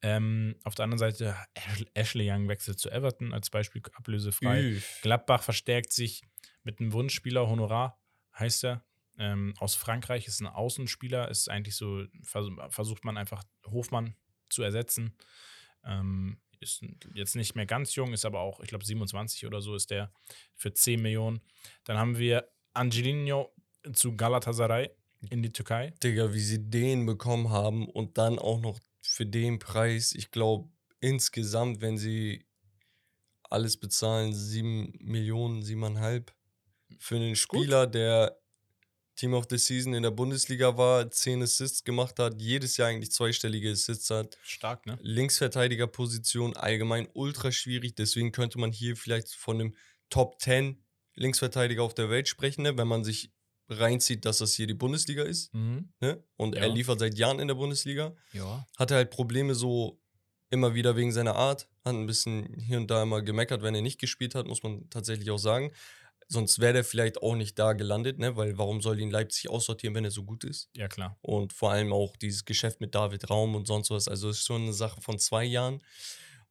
Ähm, 0.02 0.56
auf 0.64 0.76
der 0.76 0.86
anderen 0.86 1.00
Seite, 1.00 1.36
Ash- 1.54 1.86
Ashley 1.94 2.32
Young 2.32 2.48
wechselt 2.48 2.80
zu 2.80 2.90
Everton 2.90 3.34
als 3.34 3.50
Beispiel 3.50 3.82
ablösefrei. 3.94 4.62
Üff. 4.64 5.00
Gladbach 5.02 5.44
verstärkt 5.44 5.92
sich 5.92 6.24
mit 6.64 6.80
einem 6.80 6.94
Wunschspieler, 6.94 7.48
Honorar 7.48 8.02
heißt 8.34 8.64
er. 8.64 8.84
Ähm, 9.20 9.54
aus 9.58 9.76
Frankreich 9.76 10.28
ist 10.28 10.40
ein 10.42 10.48
Außenspieler, 10.48 11.28
ist 11.30 11.50
eigentlich 11.50 11.76
so, 11.76 12.06
vers 12.24 12.48
versucht 12.70 13.04
man 13.04 13.18
einfach 13.18 13.44
Hofmann 13.66 14.16
zu 14.50 14.64
ersetzen. 14.64 15.18
Ähm, 15.84 16.40
ist 16.60 16.84
jetzt 17.14 17.36
nicht 17.36 17.56
mehr 17.56 17.66
ganz 17.66 17.96
jung, 17.96 18.14
ist 18.14 18.26
aber 18.26 18.40
auch, 18.40 18.60
ich 18.62 18.68
glaube, 18.70 18.86
27 18.86 19.46
oder 19.46 19.60
so 19.62 19.76
ist 19.76 19.92
der 19.92 20.12
für 20.56 20.74
10 20.74 21.02
Millionen. 21.02 21.42
Dann 21.84 21.98
haben 21.98 22.18
wir 22.18 22.48
Angelino 22.74 23.54
zu 23.94 24.16
Galatasaray 24.16 24.90
in 25.30 25.42
die 25.42 25.52
Türkei. 25.52 25.94
Digga, 26.04 26.34
wie 26.34 26.40
sie 26.40 26.70
den 26.70 27.06
bekommen 27.06 27.50
haben 27.50 27.88
und 27.88 28.18
dann 28.18 28.40
auch 28.40 28.62
noch 28.62 28.80
für 29.02 29.26
den 29.26 29.60
Preis, 29.60 30.14
ich 30.14 30.32
glaube, 30.32 30.70
insgesamt, 31.00 31.82
wenn 31.82 31.98
sie 31.98 32.46
alles 33.50 33.78
bezahlen, 33.78 34.34
sieben 34.34 34.94
Millionen, 35.00 35.64
siebeneinhalb. 35.64 36.34
Für 37.00 37.16
einen 37.16 37.36
Spieler, 37.36 37.88
der 37.88 38.38
Team 39.16 39.34
of 39.34 39.46
the 39.50 39.58
Season 39.58 39.94
in 39.94 40.04
der 40.04 40.12
Bundesliga 40.12 40.78
war, 40.78 41.10
zehn 41.10 41.42
Assists 41.42 41.84
gemacht 41.84 42.20
hat, 42.20 42.40
jedes 42.40 42.78
Jahr 42.78 42.90
eigentlich 42.90 43.12
zweistellige 43.12 43.72
Assists 43.72 44.10
hat. 44.10 44.38
Stark, 44.44 44.86
ne? 44.86 44.98
Linksverteidigerposition 45.02 46.56
allgemein 46.56 47.08
ultra 47.14 47.52
schwierig, 47.52 47.96
deswegen 47.96 48.32
könnte 48.32 48.60
man 48.60 48.72
hier 48.72 48.96
vielleicht 48.96 49.34
von 49.34 49.60
einem 49.60 49.76
Top 50.10 50.40
10 50.40 50.84
Linksverteidiger 51.16 51.82
auf 51.82 51.96
der 51.96 52.10
Welt 52.10 52.28
sprechen, 52.28 52.62
ne? 52.62 52.78
wenn 52.78 52.88
man 52.88 53.04
sich 53.04 53.32
reinzieht, 53.70 54.26
dass 54.26 54.38
das 54.40 54.54
hier 54.54 54.68
die 54.68 54.74
Bundesliga 54.74 55.24
ist. 55.24 55.54
Mhm. 55.54 55.90
Ne? 56.00 56.24
Und 56.36 56.56
Ja. 56.56 56.62
er 56.62 56.70
liefert 56.70 57.00
seit 57.00 57.18
Jahren 57.18 57.40
in 57.40 57.48
der 57.48 57.56
Bundesliga. 57.56 58.16
Ja. 58.34 58.66
Hatte 58.78 58.96
halt 58.96 59.10
Probleme 59.12 59.56
so 59.56 60.00
immer 60.50 60.74
wieder 60.74 60.96
wegen 60.96 61.12
seiner 61.12 61.36
Art. 61.36 61.68
Hat 61.84 61.94
ein 61.94 62.06
bisschen 62.08 62.54
hier 62.60 62.78
und 62.78 62.90
da 62.90 63.04
immer 63.04 63.22
gemeckert, 63.22 63.62
wenn 63.64 63.76
er 63.76 63.82
nicht 63.82 64.00
gespielt 64.00 64.36
hat, 64.36 64.48
muss 64.48 64.64
man 64.64 64.90
tatsächlich 64.90 65.30
auch 65.32 65.38
sagen. 65.40 65.72
Sonst 66.30 66.60
wäre 66.60 66.74
der 66.74 66.84
vielleicht 66.84 67.22
auch 67.22 67.36
nicht 67.36 67.58
da 67.58 67.72
gelandet, 67.74 68.20
ne? 68.20 68.36
weil 68.36 68.58
warum 68.58 68.82
soll 68.82 69.00
ihn 69.00 69.12
Leipzig 69.12 69.50
aussortieren, 69.50 69.96
wenn 69.96 70.04
er 70.04 70.12
so 70.12 70.24
gut 70.24 70.44
ist? 70.44 70.70
Ja, 70.76 70.90
klar. 70.90 71.18
Und 71.22 71.54
vor 71.54 71.72
allem 71.72 71.94
auch 71.94 72.18
dieses 72.18 72.44
Geschäft 72.44 72.82
mit 72.82 72.96
David 72.96 73.30
Raum 73.30 73.56
und 73.56 73.66
sonst 73.66 73.92
was. 73.92 74.08
Also 74.10 74.30
ist 74.30 74.46
schon 74.46 74.64
eine 74.64 74.74
Sache 74.74 75.00
von 75.02 75.20
zwei 75.20 75.46
Jahren. 75.46 75.82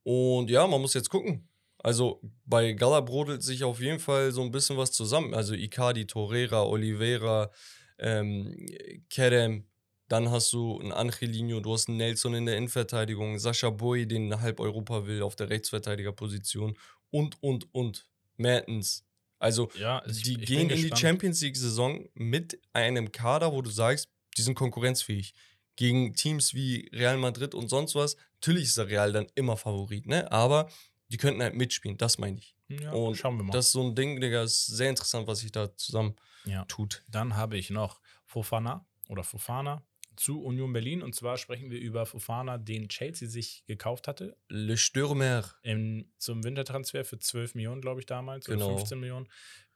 Und 0.03 0.51
ja, 0.51 0.67
man 0.67 0.81
muss 0.81 0.95
jetzt 0.95 1.11
gucken. 1.11 1.49
Also 1.87 2.21
bei 2.45 2.73
Gala 2.73 3.01
brodelt 3.01 3.43
sich 3.45 3.63
auf 3.63 3.81
jeden 3.81 4.01
Fall 4.01 4.33
so 4.33 4.43
ein 4.43 4.51
bisschen 4.51 4.77
was 4.77 4.91
zusammen. 4.91 5.35
Also 5.35 5.55
Icardi, 5.55 6.05
Torreira, 6.07 6.65
Oliveira, 6.65 7.51
ähm, 7.99 8.67
Kerem. 9.09 9.65
Dann 10.09 10.31
hast 10.31 10.53
du 10.53 10.81
einen 10.81 10.93
Angelino, 10.93 11.61
du 11.61 11.73
hast 11.73 11.89
einen 11.89 11.99
Nelson 11.99 12.35
in 12.35 12.47
der 12.47 12.57
Innenverteidigung, 12.57 13.39
Sascha 13.39 13.71
Boy, 13.71 14.07
den 14.07 14.41
halb 14.41 14.59
Europa 14.61 15.07
will 15.07 15.23
auf 15.23 15.37
der 15.37 15.49
Rechtsverteidigerposition 15.51 16.77
und, 17.11 17.41
und, 17.43 17.73
und. 17.73 18.09
Mertens. 18.37 19.05
Also 19.39 19.71
Ja, 19.79 20.03
ich- 20.07 20.23
die 20.23 20.39
ich 20.41 20.47
gehen 20.47 20.63
in 20.63 20.69
die 20.69 20.75
gespannt. 20.83 21.01
Champions 21.01 21.41
League-Saison 21.41 22.09
mit 22.15 22.61
einem 22.73 23.13
Kader, 23.13 23.53
wo 23.53 23.63
du 23.63 23.71
sagst, 23.71 24.09
die 24.37 24.43
sind 24.43 24.55
konkurrenzfähig. 24.57 25.35
Gegen 25.77 26.15
Teams 26.15 26.53
wie 26.53 26.89
Real 26.93 27.17
Madrid 27.17 27.55
und 27.55 27.69
sonst 27.69 27.95
was. 27.95 28.17
Natürlich 28.41 28.65
ist 28.65 28.77
der 28.79 28.89
Real 28.89 29.13
dann 29.13 29.27
immer 29.35 29.57
Favorit, 29.57 30.07
ne? 30.07 30.31
Aber 30.33 30.69
die 31.09 31.17
könnten 31.17 31.43
halt 31.43 31.55
mitspielen, 31.55 31.97
das 31.97 32.19
meine 32.19 32.39
ich. 32.39 32.57
Ja, 32.69 32.93
und 32.93 33.17
schauen 33.17 33.37
wir 33.37 33.45
mal. 33.45 33.53
Das 33.53 33.67
ist 33.67 33.73
so 33.73 33.83
ein 33.83 33.95
Ding, 33.95 34.21
Digga, 34.21 34.43
ist 34.43 34.67
sehr 34.67 34.91
interessant, 34.91 35.27
was 35.29 35.41
sich 35.41 35.53
da 35.53 35.75
zusammen 35.77 36.17
ja. 36.45 36.65
tut. 36.65 37.05
Dann 37.09 37.37
habe 37.37 37.57
ich 37.57 37.71
noch 37.71 38.01
Fofana 38.25 38.85
oder 39.09 39.23
Fofana 39.23 39.87
zu 40.17 40.43
Union 40.43 40.73
Berlin. 40.73 41.03
Und 41.03 41.15
zwar 41.15 41.37
sprechen 41.37 41.71
wir 41.71 41.79
über 41.79 42.07
Fofana, 42.07 42.59
den 42.59 42.89
Chelsea 42.89 43.29
sich 43.29 43.65
gekauft 43.67 44.09
hatte. 44.09 44.37
Le 44.49 44.77
Stürmer. 44.77 45.45
Im, 45.63 46.11
zum 46.19 46.43
Wintertransfer 46.43 47.05
für 47.05 47.19
12 47.19 47.55
Millionen, 47.55 47.81
glaube 47.81 48.01
ich, 48.01 48.07
damals. 48.07 48.47
Genau. 48.47 48.67
Oder 48.67 48.77
15 48.79 48.99
Millionen. 48.99 49.29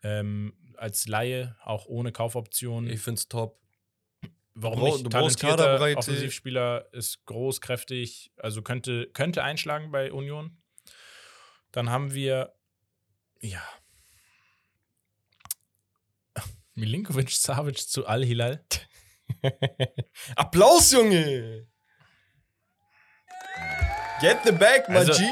Ähm, 0.03 0.55
als 0.77 1.07
Laie, 1.07 1.57
auch 1.63 1.87
ohne 1.87 2.11
Kaufoption. 2.13 2.89
Ich 2.89 3.01
find's 3.01 3.29
top. 3.29 3.61
Warum 4.55 4.81
brauch- 4.81 4.99
nicht? 4.99 5.11
Talentierter. 5.11 5.81
Offensivspieler 5.97 6.93
ist 6.93 7.25
groß, 7.27 7.61
kräftig, 7.61 8.33
also 8.37 8.63
könnte, 8.63 9.09
könnte 9.13 9.45
einschlagen 9.45 9.91
bei 9.91 10.13
Union. 10.13 10.57
Dann 11.73 11.91
haben 11.91 12.13
wir, 12.15 12.53
ja, 13.41 13.63
Milinkovic 16.75 17.31
Savic 17.31 17.79
zu 17.79 18.07
Al-Hilal. 18.07 18.65
Applaus, 20.37 20.91
Junge! 20.93 21.67
Get 24.21 24.39
the 24.45 24.53
back, 24.53 24.89
my 24.89 24.97
Also- 24.97 25.13
G. 25.15 25.25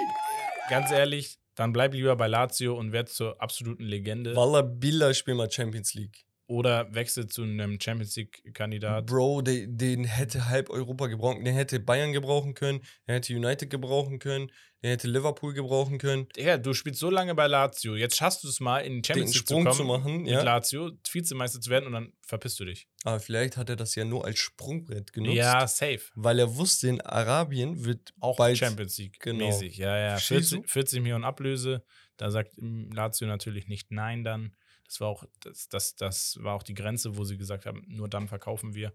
Ganz 0.70 0.90
ehrlich, 0.90 1.38
dann 1.54 1.72
bleib 1.72 1.94
lieber 1.94 2.14
bei 2.16 2.26
Lazio 2.26 2.76
und 2.76 2.92
werd 2.92 3.08
zur 3.08 3.40
absoluten 3.40 3.82
Legende. 3.84 4.36
Walla 4.36 4.60
Billa 4.62 5.14
spielen 5.14 5.38
mal 5.38 5.50
Champions 5.50 5.94
League. 5.94 6.26
Oder 6.48 6.92
wechselt 6.94 7.30
zu 7.30 7.42
einem 7.42 7.78
Champions 7.78 8.16
League-Kandidat. 8.16 9.06
Bro, 9.06 9.42
den, 9.42 9.76
den 9.76 10.04
hätte 10.04 10.48
halb 10.48 10.70
Europa 10.70 11.06
gebrauchen, 11.06 11.44
den 11.44 11.54
hätte 11.54 11.78
Bayern 11.78 12.12
gebrauchen 12.12 12.54
können, 12.54 12.80
der 13.06 13.16
hätte 13.16 13.36
United 13.36 13.68
gebrauchen 13.68 14.18
können, 14.18 14.50
der 14.82 14.92
hätte 14.92 15.08
Liverpool 15.08 15.52
gebrauchen 15.52 15.98
können. 15.98 16.26
Digga, 16.34 16.56
du 16.56 16.72
spielst 16.72 17.00
so 17.00 17.10
lange 17.10 17.34
bei 17.34 17.46
Lazio. 17.48 17.96
Jetzt 17.96 18.16
schaffst 18.16 18.44
du 18.44 18.48
es 18.48 18.60
mal, 18.60 18.80
in 18.80 19.02
die 19.02 19.06
Champions 19.06 19.32
Den 19.32 19.34
League 19.34 19.46
Sprung 19.46 19.64
zu 19.66 19.72
zu 19.72 19.84
kommen 19.84 20.00
machen, 20.00 20.22
mit 20.22 20.30
ja. 20.30 20.42
Lazio, 20.42 20.90
Vizemeister 21.12 21.60
zu 21.60 21.68
werden 21.68 21.86
und 21.86 21.92
dann 21.92 22.12
verpisst 22.22 22.58
du 22.60 22.64
dich. 22.64 22.88
Aber 23.04 23.20
vielleicht 23.20 23.58
hat 23.58 23.68
er 23.68 23.76
das 23.76 23.94
ja 23.94 24.06
nur 24.06 24.24
als 24.24 24.38
Sprungbrett 24.38 25.12
genutzt. 25.12 25.36
Ja, 25.36 25.66
safe. 25.66 26.00
Weil 26.14 26.38
er 26.38 26.56
wusste, 26.56 26.88
in 26.88 27.02
Arabien 27.02 27.84
wird 27.84 28.14
Auch 28.20 28.38
bald 28.38 28.56
Champions 28.56 28.96
League 28.96 29.20
genau. 29.20 29.46
mäßig. 29.46 29.76
Ja, 29.76 29.98
ja. 29.98 30.10
Verstehst 30.12 30.50
40, 30.50 30.70
40 30.70 31.00
Millionen 31.02 31.24
Ablöse. 31.24 31.84
Da 32.16 32.30
sagt 32.30 32.52
Lazio 32.56 33.28
natürlich 33.28 33.68
nicht 33.68 33.90
nein 33.90 34.24
dann. 34.24 34.56
Das 34.88 35.00
war 35.00 35.08
auch, 35.08 35.24
das, 35.40 35.68
das, 35.68 35.94
das 35.96 36.38
war 36.42 36.54
auch 36.54 36.62
die 36.62 36.74
Grenze, 36.74 37.16
wo 37.16 37.24
sie 37.24 37.36
gesagt 37.36 37.66
haben, 37.66 37.84
nur 37.86 38.08
dann 38.08 38.26
verkaufen 38.26 38.74
wir. 38.74 38.92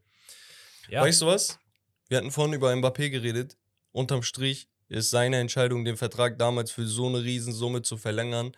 Ja, 0.90 1.02
Weißt 1.02 1.22
du 1.22 1.28
was? 1.28 1.60
Wir 2.10 2.18
hatten 2.18 2.32
vorhin 2.32 2.54
über 2.54 2.74
Mbappé 2.74 3.10
geredet. 3.10 3.58
Unterm 3.92 4.24
Strich 4.24 4.68
ist 4.90 5.10
seine 5.12 5.38
Entscheidung, 5.40 5.86
den 5.86 5.96
Vertrag 5.98 6.38
damals 6.38 6.72
für 6.72 6.86
so 6.86 7.08
eine 7.08 7.24
Riesensumme 7.24 7.84
zu 7.84 7.96
verlängern, 7.98 8.52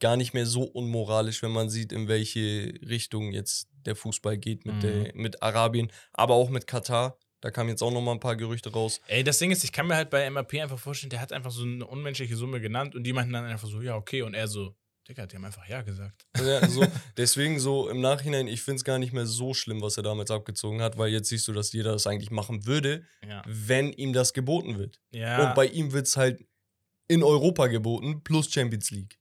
gar 0.00 0.16
nicht 0.16 0.32
mehr 0.32 0.46
so 0.46 0.62
unmoralisch, 0.62 1.42
wenn 1.42 1.50
man 1.50 1.68
sieht, 1.68 1.92
in 1.92 2.08
welche 2.08 2.74
Richtung 2.88 3.32
jetzt 3.32 3.68
der 3.84 3.96
Fußball 3.96 4.38
geht 4.38 4.64
mit, 4.64 4.76
Mhm. 4.76 4.80
der, 4.80 5.10
mit 5.14 5.42
Arabien, 5.42 5.90
aber 6.12 6.34
auch 6.34 6.48
mit 6.48 6.66
Katar. 6.66 7.18
Da 7.40 7.50
kamen 7.50 7.68
jetzt 7.70 7.82
auch 7.82 7.92
noch 7.92 8.00
mal 8.00 8.12
ein 8.12 8.20
paar 8.20 8.34
Gerüchte 8.36 8.72
raus. 8.72 9.00
Ey, 9.06 9.22
das 9.22 9.38
Ding 9.38 9.50
ist, 9.52 9.62
ich 9.62 9.70
kann 9.72 9.86
mir 9.86 9.94
halt 9.96 10.10
bei 10.10 10.28
MAP 10.30 10.54
einfach 10.54 10.78
vorstellen, 10.78 11.10
der 11.10 11.20
hat 11.20 11.32
einfach 11.32 11.50
so 11.52 11.62
eine 11.62 11.86
unmenschliche 11.86 12.34
Summe 12.36 12.60
genannt 12.60 12.94
und 12.96 13.04
die 13.04 13.12
meinten 13.12 13.32
dann 13.32 13.44
einfach 13.44 13.68
so, 13.68 13.80
ja, 13.82 13.94
okay. 13.96 14.22
Und 14.22 14.34
er 14.34 14.48
so, 14.48 14.74
Digga, 15.08 15.26
die 15.26 15.36
haben 15.36 15.44
einfach 15.44 15.66
ja 15.68 15.80
gesagt. 15.82 16.26
Ja, 16.36 16.66
so, 16.68 16.84
deswegen 17.16 17.58
so 17.58 17.88
im 17.88 18.00
Nachhinein, 18.00 18.46
ich 18.46 18.60
finde 18.62 18.76
es 18.76 18.84
gar 18.84 18.98
nicht 18.98 19.12
mehr 19.14 19.26
so 19.26 19.54
schlimm, 19.54 19.80
was 19.80 19.96
er 19.96 20.02
damals 20.02 20.30
abgezogen 20.30 20.82
hat, 20.82 20.98
weil 20.98 21.10
jetzt 21.10 21.28
siehst 21.28 21.48
du, 21.48 21.52
dass 21.52 21.72
jeder 21.72 21.92
das 21.92 22.06
eigentlich 22.06 22.30
machen 22.30 22.66
würde, 22.66 23.06
Ja. 23.26 23.42
wenn 23.46 23.92
ihm 23.92 24.12
das 24.12 24.34
geboten 24.34 24.78
wird. 24.78 25.00
Ja. 25.10 25.48
Und 25.48 25.54
bei 25.54 25.66
ihm 25.66 25.92
wird 25.92 26.06
es 26.06 26.16
halt 26.16 26.44
in 27.08 27.22
Europa 27.22 27.68
geboten, 27.68 28.22
plus 28.22 28.52
Champions 28.52 28.90
League. 28.90 29.18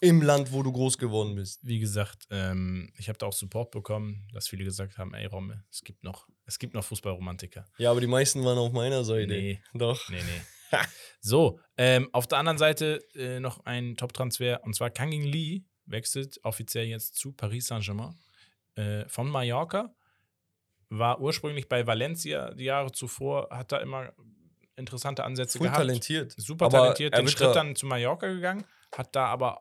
Im 0.00 0.22
Land, 0.22 0.52
wo 0.52 0.62
du 0.62 0.70
groß 0.72 0.98
geworden 0.98 1.34
bist. 1.34 1.60
wie 1.62 1.78
gesagt, 1.78 2.26
ähm, 2.30 2.92
ich 2.98 3.08
habe 3.08 3.16
da 3.18 3.26
auch 3.26 3.32
Support 3.32 3.70
bekommen, 3.70 4.28
dass 4.32 4.48
viele 4.48 4.64
gesagt 4.64 4.98
haben, 4.98 5.14
ey 5.14 5.24
Romme, 5.26 5.64
es 5.70 5.82
gibt 5.82 6.04
noch, 6.04 6.28
es 6.46 6.58
gibt 6.58 6.74
noch 6.74 6.84
Fußballromantiker. 6.84 7.64
Ja, 7.78 7.90
aber 7.90 8.00
die 8.00 8.06
meisten 8.06 8.44
waren 8.44 8.58
auf 8.58 8.72
meiner 8.72 9.02
Seite. 9.04 9.28
Nee, 9.32 9.60
Doch. 9.72 10.08
nee, 10.10 10.16
nee. 10.22 10.42
so, 11.20 11.60
ähm, 11.76 12.08
auf 12.12 12.26
der 12.26 12.38
anderen 12.38 12.58
Seite 12.58 13.00
äh, 13.14 13.40
noch 13.40 13.64
ein 13.64 13.96
Top-Transfer 13.96 14.62
und 14.64 14.74
zwar 14.74 14.90
Kangin 14.90 15.24
Lee 15.24 15.62
wechselt 15.86 16.40
offiziell 16.44 16.86
jetzt 16.86 17.16
zu 17.16 17.32
Paris 17.32 17.66
Saint-Germain 17.66 18.18
äh, 18.76 19.06
von 19.08 19.28
Mallorca. 19.28 19.94
War 20.88 21.20
ursprünglich 21.20 21.68
bei 21.68 21.86
Valencia 21.86 22.52
die 22.54 22.64
Jahre 22.64 22.92
zuvor, 22.92 23.48
hat 23.50 23.72
da 23.72 23.78
immer 23.78 24.12
interessante 24.76 25.24
Ansätze 25.24 25.58
Voll 25.58 25.66
gehabt. 25.68 25.80
talentiert. 25.80 26.32
Super 26.36 26.66
Aber 26.66 26.78
talentiert, 26.78 27.14
er 27.14 27.20
den 27.22 27.28
Schritt 27.28 27.48
da- 27.48 27.52
dann 27.54 27.76
zu 27.76 27.86
Mallorca 27.86 28.26
gegangen, 28.28 28.64
hat 28.96 29.14
da 29.16 29.26
aber 29.26 29.60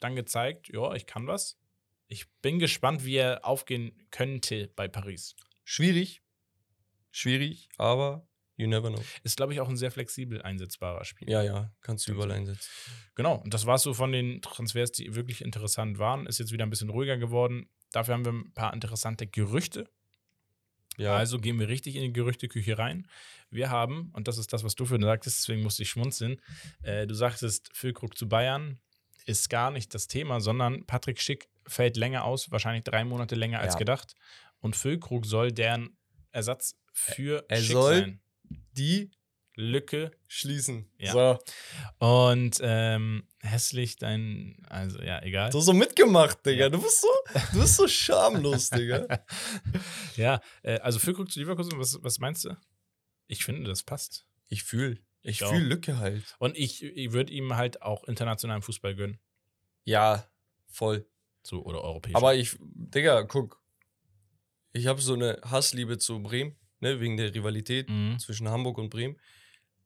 dann 0.00 0.16
gezeigt, 0.16 0.68
ja, 0.72 0.92
ich 0.94 1.06
kann 1.06 1.26
was. 1.26 1.58
Ich 2.08 2.28
bin 2.42 2.58
gespannt, 2.58 3.04
wie 3.04 3.16
er 3.16 3.44
aufgehen 3.44 3.92
könnte 4.10 4.68
bei 4.74 4.88
Paris. 4.88 5.36
Schwierig. 5.64 6.22
Schwierig, 7.12 7.68
aber 7.76 8.26
you 8.60 8.68
never 8.68 8.90
know. 8.90 9.02
Ist, 9.24 9.36
glaube 9.36 9.52
ich, 9.52 9.60
auch 9.60 9.68
ein 9.68 9.76
sehr 9.76 9.90
flexibel 9.90 10.42
einsetzbarer 10.42 11.04
Spieler. 11.04 11.30
Ja, 11.30 11.42
ja, 11.42 11.72
kannst 11.80 12.06
du 12.08 12.12
überall 12.12 12.30
einsetzen. 12.32 12.68
Genau, 13.14 13.36
und 13.36 13.54
das 13.54 13.66
war 13.66 13.78
so 13.78 13.94
von 13.94 14.12
den 14.12 14.42
Transfers, 14.42 14.92
die 14.92 15.14
wirklich 15.14 15.42
interessant 15.42 15.98
waren. 15.98 16.26
Ist 16.26 16.38
jetzt 16.38 16.52
wieder 16.52 16.64
ein 16.64 16.70
bisschen 16.70 16.90
ruhiger 16.90 17.16
geworden. 17.16 17.68
Dafür 17.92 18.14
haben 18.14 18.24
wir 18.24 18.32
ein 18.32 18.52
paar 18.52 18.72
interessante 18.74 19.26
Gerüchte. 19.26 19.88
Ja, 20.96 21.16
Also 21.16 21.38
gehen 21.38 21.58
wir 21.58 21.68
richtig 21.68 21.96
in 21.96 22.02
die 22.02 22.12
Gerüchteküche 22.12 22.76
rein. 22.76 23.06
Wir 23.50 23.70
haben, 23.70 24.10
und 24.12 24.28
das 24.28 24.38
ist 24.38 24.52
das, 24.52 24.64
was 24.64 24.74
du 24.74 24.84
für 24.84 25.00
sagtest, 25.00 25.38
deswegen 25.40 25.62
musste 25.62 25.82
ich 25.82 25.88
schmunzeln. 25.90 26.40
Äh, 26.82 27.06
du 27.06 27.14
sagtest, 27.14 27.70
Füllkrug 27.72 28.18
zu 28.18 28.28
Bayern 28.28 28.78
ist 29.24 29.48
gar 29.48 29.70
nicht 29.70 29.94
das 29.94 30.08
Thema, 30.08 30.40
sondern 30.40 30.84
Patrick 30.86 31.20
Schick 31.20 31.48
fällt 31.66 31.96
länger 31.96 32.24
aus, 32.24 32.50
wahrscheinlich 32.50 32.84
drei 32.84 33.04
Monate 33.04 33.34
länger 33.34 33.60
als 33.60 33.74
Ja. 33.74 33.78
gedacht. 33.78 34.14
Und 34.60 34.76
Füllkrug 34.76 35.24
soll 35.24 35.52
deren 35.52 35.96
Ersatz 36.32 36.76
für 36.92 37.44
Er 37.48 37.58
Schick 37.58 37.72
soll- 37.72 37.98
sein. 38.00 38.20
Die 38.72 39.10
Lücke. 39.56 40.10
schließen. 40.26 40.90
Ja. 40.98 41.12
So. 41.12 41.38
Und 41.98 42.58
ähm, 42.62 43.28
hässlich 43.40 43.96
dein, 43.96 44.56
also 44.68 45.00
ja, 45.02 45.22
egal. 45.22 45.50
Du 45.50 45.58
hast 45.58 45.66
so 45.66 45.72
mitgemacht, 45.72 46.44
Digga. 46.46 46.64
Ja. 46.64 46.68
Du 46.68 46.80
bist 46.80 47.00
so, 47.00 47.08
du 47.52 47.60
bist 47.60 47.76
so 47.76 47.86
schamlos, 47.86 48.70
Digga. 48.70 49.06
ja, 50.16 50.40
äh, 50.62 50.78
also 50.80 50.98
Füllkrug 50.98 51.30
zu 51.30 51.40
Leverkusen, 51.40 51.78
was, 51.78 52.02
was 52.02 52.18
meinst 52.18 52.44
du? 52.44 52.56
Ich 53.26 53.44
finde, 53.44 53.68
das 53.68 53.82
passt. 53.82 54.26
Ich 54.48 54.64
fühle. 54.64 54.98
Ich 55.22 55.42
Ich 55.42 55.46
fühle 55.46 55.64
Lücke 55.64 55.98
halt. 55.98 56.34
Und 56.38 56.56
ich, 56.56 56.82
ich 56.82 57.12
würde 57.12 57.32
ihm 57.32 57.56
halt 57.56 57.82
auch 57.82 58.04
internationalen 58.04 58.62
Fußball 58.62 58.94
gönnen. 58.94 59.18
Ja, 59.84 60.26
voll. 60.66 61.06
So, 61.42 61.62
oder 61.64 61.82
europäisch. 61.82 62.14
Aber 62.16 62.34
ich, 62.34 62.56
Digga, 62.60 63.22
guck. 63.22 63.60
Ich 64.72 64.86
habe 64.86 65.00
so 65.00 65.14
eine 65.14 65.40
Hassliebe 65.44 65.98
zu 65.98 66.22
Bremen, 66.22 66.56
ne, 66.80 67.00
wegen 67.00 67.16
der 67.16 67.34
Rivalität 67.34 67.88
Mhm. 67.88 68.18
zwischen 68.18 68.48
Hamburg 68.48 68.78
und 68.78 68.90
Bremen. 68.90 69.18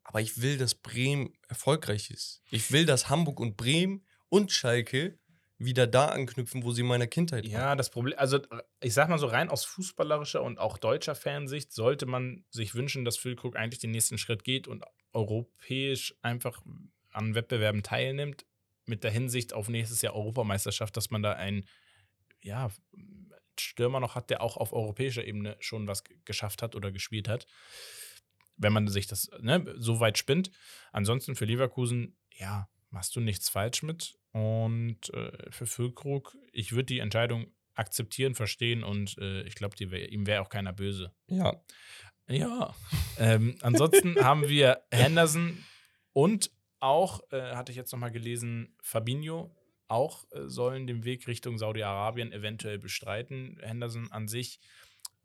Aber 0.03 0.21
ich 0.21 0.41
will, 0.43 0.59
dass 0.59 0.75
Bremen 0.75 1.33
erfolgreich 1.49 2.11
ist. 2.11 2.43
Ich 2.51 2.71
will, 2.73 2.85
dass 2.87 3.09
Hamburg 3.09 3.41
und 3.41 3.57
Bremen 3.57 4.05
und 4.29 4.53
Schalke 4.53 5.19
wieder 5.57 5.87
da 5.87 6.09
anknüpfen, 6.09 6.63
wo 6.65 6.73
sie 6.73 6.83
in 6.83 6.89
meiner 6.89 7.07
Kindheit 7.07 7.45
waren. 7.45 7.53
Ja, 7.53 7.77
das 7.77 7.89
Problem, 7.89 8.19
also 8.19 8.41
ich 8.81 8.93
sag 8.93 9.09
mal 9.09 9.19
so 9.19 9.27
rein 9.27 9.49
aus 9.49 9.65
fußballerischer 9.65 10.43
und 10.43 10.59
auch 10.59 10.77
deutscher 10.79 11.15
Fansicht 11.15 11.73
sollte 11.73 12.07
man 12.07 12.45
sich 12.51 12.75
wünschen, 12.75 13.05
dass 13.05 13.17
Füllkrug 13.17 13.57
eigentlich 13.57 13.79
den 13.79 13.93
nächsten 13.93 14.19
Schritt 14.19 14.45
geht 14.45 14.67
und 14.69 14.85
europäisch 15.13 16.15
einfach 16.23 16.61
an 17.13 17.35
Wettbewerben 17.35 17.83
teilnimmt, 17.83 18.45
mit 18.87 19.05
der 19.05 19.11
Hinsicht 19.13 19.55
auf 19.55 19.69
nächstes 19.69 20.03
Jahr 20.03 20.15
Europameisterschaft, 20.15 20.97
dass 20.97 21.11
man 21.11 21.23
da 21.23 21.33
einen, 21.33 21.65
ja, 22.43 22.71
Stürmer 23.61 24.01
noch 24.01 24.15
hat, 24.15 24.31
der 24.31 24.43
auch 24.43 24.57
auf 24.57 24.73
europäischer 24.73 25.25
Ebene 25.25 25.57
schon 25.61 25.87
was 25.87 26.05
geschafft 26.25 26.63
hat 26.63 26.75
oder 26.75 26.93
gespielt 26.93 27.29
hat. 27.29 27.47
Wenn 28.57 28.73
man 28.73 28.89
sich 28.89 29.07
das 29.07 29.31
ne, 29.41 29.75
so 29.77 30.01
weit 30.01 30.19
spinnt. 30.19 30.51
Ansonsten 30.93 31.35
für 31.35 31.45
Leverkusen, 31.45 32.17
ja, 32.33 32.69
machst 32.91 33.17
du 33.17 33.21
nichts 33.21 33.49
falsch 33.49 33.83
mit. 33.83 34.19
Und 34.33 35.13
äh, 35.15 35.51
für 35.51 35.67
Füllkrug, 35.67 36.37
ich 36.53 36.73
würde 36.73 36.87
die 36.87 36.99
Entscheidung 37.01 37.53
akzeptieren, 37.75 38.35
verstehen 38.35 38.85
und 38.85 39.19
äh, 39.19 39.43
ich 39.43 39.55
glaube, 39.55 39.77
wär, 39.91 40.11
ihm 40.11 40.27
wäre 40.27 40.43
auch 40.43 40.49
keiner 40.49 40.73
böse. 40.73 41.13
Ja. 41.27 41.61
Ja. 42.29 42.75
ähm, 43.19 43.57
ansonsten 43.61 44.17
haben 44.25 44.49
wir 44.49 44.83
Henderson 44.91 45.63
und 46.13 46.51
auch, 46.81 47.21
äh, 47.33 47.55
hatte 47.55 47.73
ich 47.73 47.77
jetzt 47.77 47.93
nochmal 47.93 48.13
gelesen, 48.13 48.77
Fabinho 48.81 49.55
auch 49.89 50.25
äh, 50.33 50.49
sollen 50.49 50.87
den 50.87 51.05
Weg 51.05 51.27
Richtung 51.27 51.59
Saudi-Arabien 51.59 52.33
eventuell 52.33 52.79
bestreiten. 52.79 53.59
Henderson 53.63 54.11
an 54.11 54.29
sich 54.29 54.61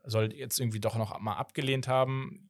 soll 0.04 0.34
jetzt 0.34 0.60
irgendwie 0.60 0.80
doch 0.80 0.96
noch 0.96 1.20
mal 1.20 1.36
abgelehnt 1.36 1.88
haben. 1.88 2.50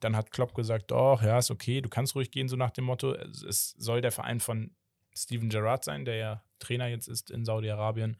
Dann 0.00 0.16
hat 0.16 0.30
Klopp 0.30 0.54
gesagt, 0.54 0.90
doch, 0.90 1.22
ja, 1.22 1.38
ist 1.38 1.50
okay, 1.50 1.80
du 1.80 1.88
kannst 1.88 2.14
ruhig 2.14 2.30
gehen, 2.30 2.48
so 2.48 2.56
nach 2.56 2.70
dem 2.70 2.84
Motto. 2.84 3.14
Es, 3.14 3.74
soll 3.78 4.00
der 4.00 4.12
Verein 4.12 4.40
von 4.40 4.74
Steven 5.16 5.48
Gerrard 5.48 5.84
sein, 5.84 6.04
der 6.04 6.16
ja 6.16 6.44
Trainer 6.58 6.86
jetzt 6.88 7.08
ist 7.08 7.30
in 7.30 7.44
Saudi-Arabien. 7.44 8.16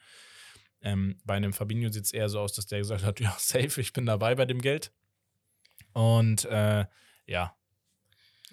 Ähm, 0.83 1.19
bei 1.25 1.35
einem 1.35 1.53
Fabinho 1.53 1.91
sieht 1.91 2.05
es 2.05 2.13
eher 2.13 2.29
so 2.29 2.41
aus, 2.41 2.53
dass 2.53 2.67
der 2.67 2.79
gesagt 2.79 3.05
hat, 3.05 3.21
ja, 3.21 3.35
safe, 3.39 3.81
ich 3.81 3.93
bin 3.93 4.07
dabei 4.07 4.35
bei 4.35 4.47
dem 4.47 4.61
Geld. 4.61 4.93
Und 5.93 6.45
äh, 6.47 6.85
ja, 7.27 7.57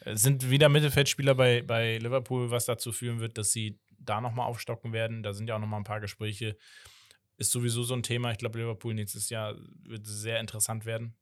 es 0.04 0.22
sind 0.24 0.50
wieder 0.50 0.70
Mittelfeldspieler 0.70 1.36
bei, 1.36 1.62
bei 1.62 1.98
Liverpool, 1.98 2.50
was 2.50 2.66
dazu 2.66 2.92
führen 2.92 3.20
wird, 3.20 3.38
dass 3.38 3.52
sie 3.52 3.80
da 4.04 4.22
nochmal 4.22 4.48
aufstocken 4.48 4.94
werden. 4.94 5.24
Da 5.24 5.34
sind 5.34 5.48
ja 5.48 5.56
auch 5.56 5.60
nochmal 5.60 5.80
ein 5.80 5.86
paar 5.86 6.00
Gespräche. 6.02 6.58
Ist 7.38 7.52
sowieso 7.52 7.84
so 7.84 7.94
ein 7.96 8.04
Thema. 8.04 8.32
Ich 8.32 8.38
glaube, 8.38 8.60
Liverpool 8.60 8.94
nächstes 8.94 9.30
Jahr 9.30 9.56
wird 9.84 10.06
sehr 10.06 10.40
interessant 10.40 10.86
werden. 10.86 11.16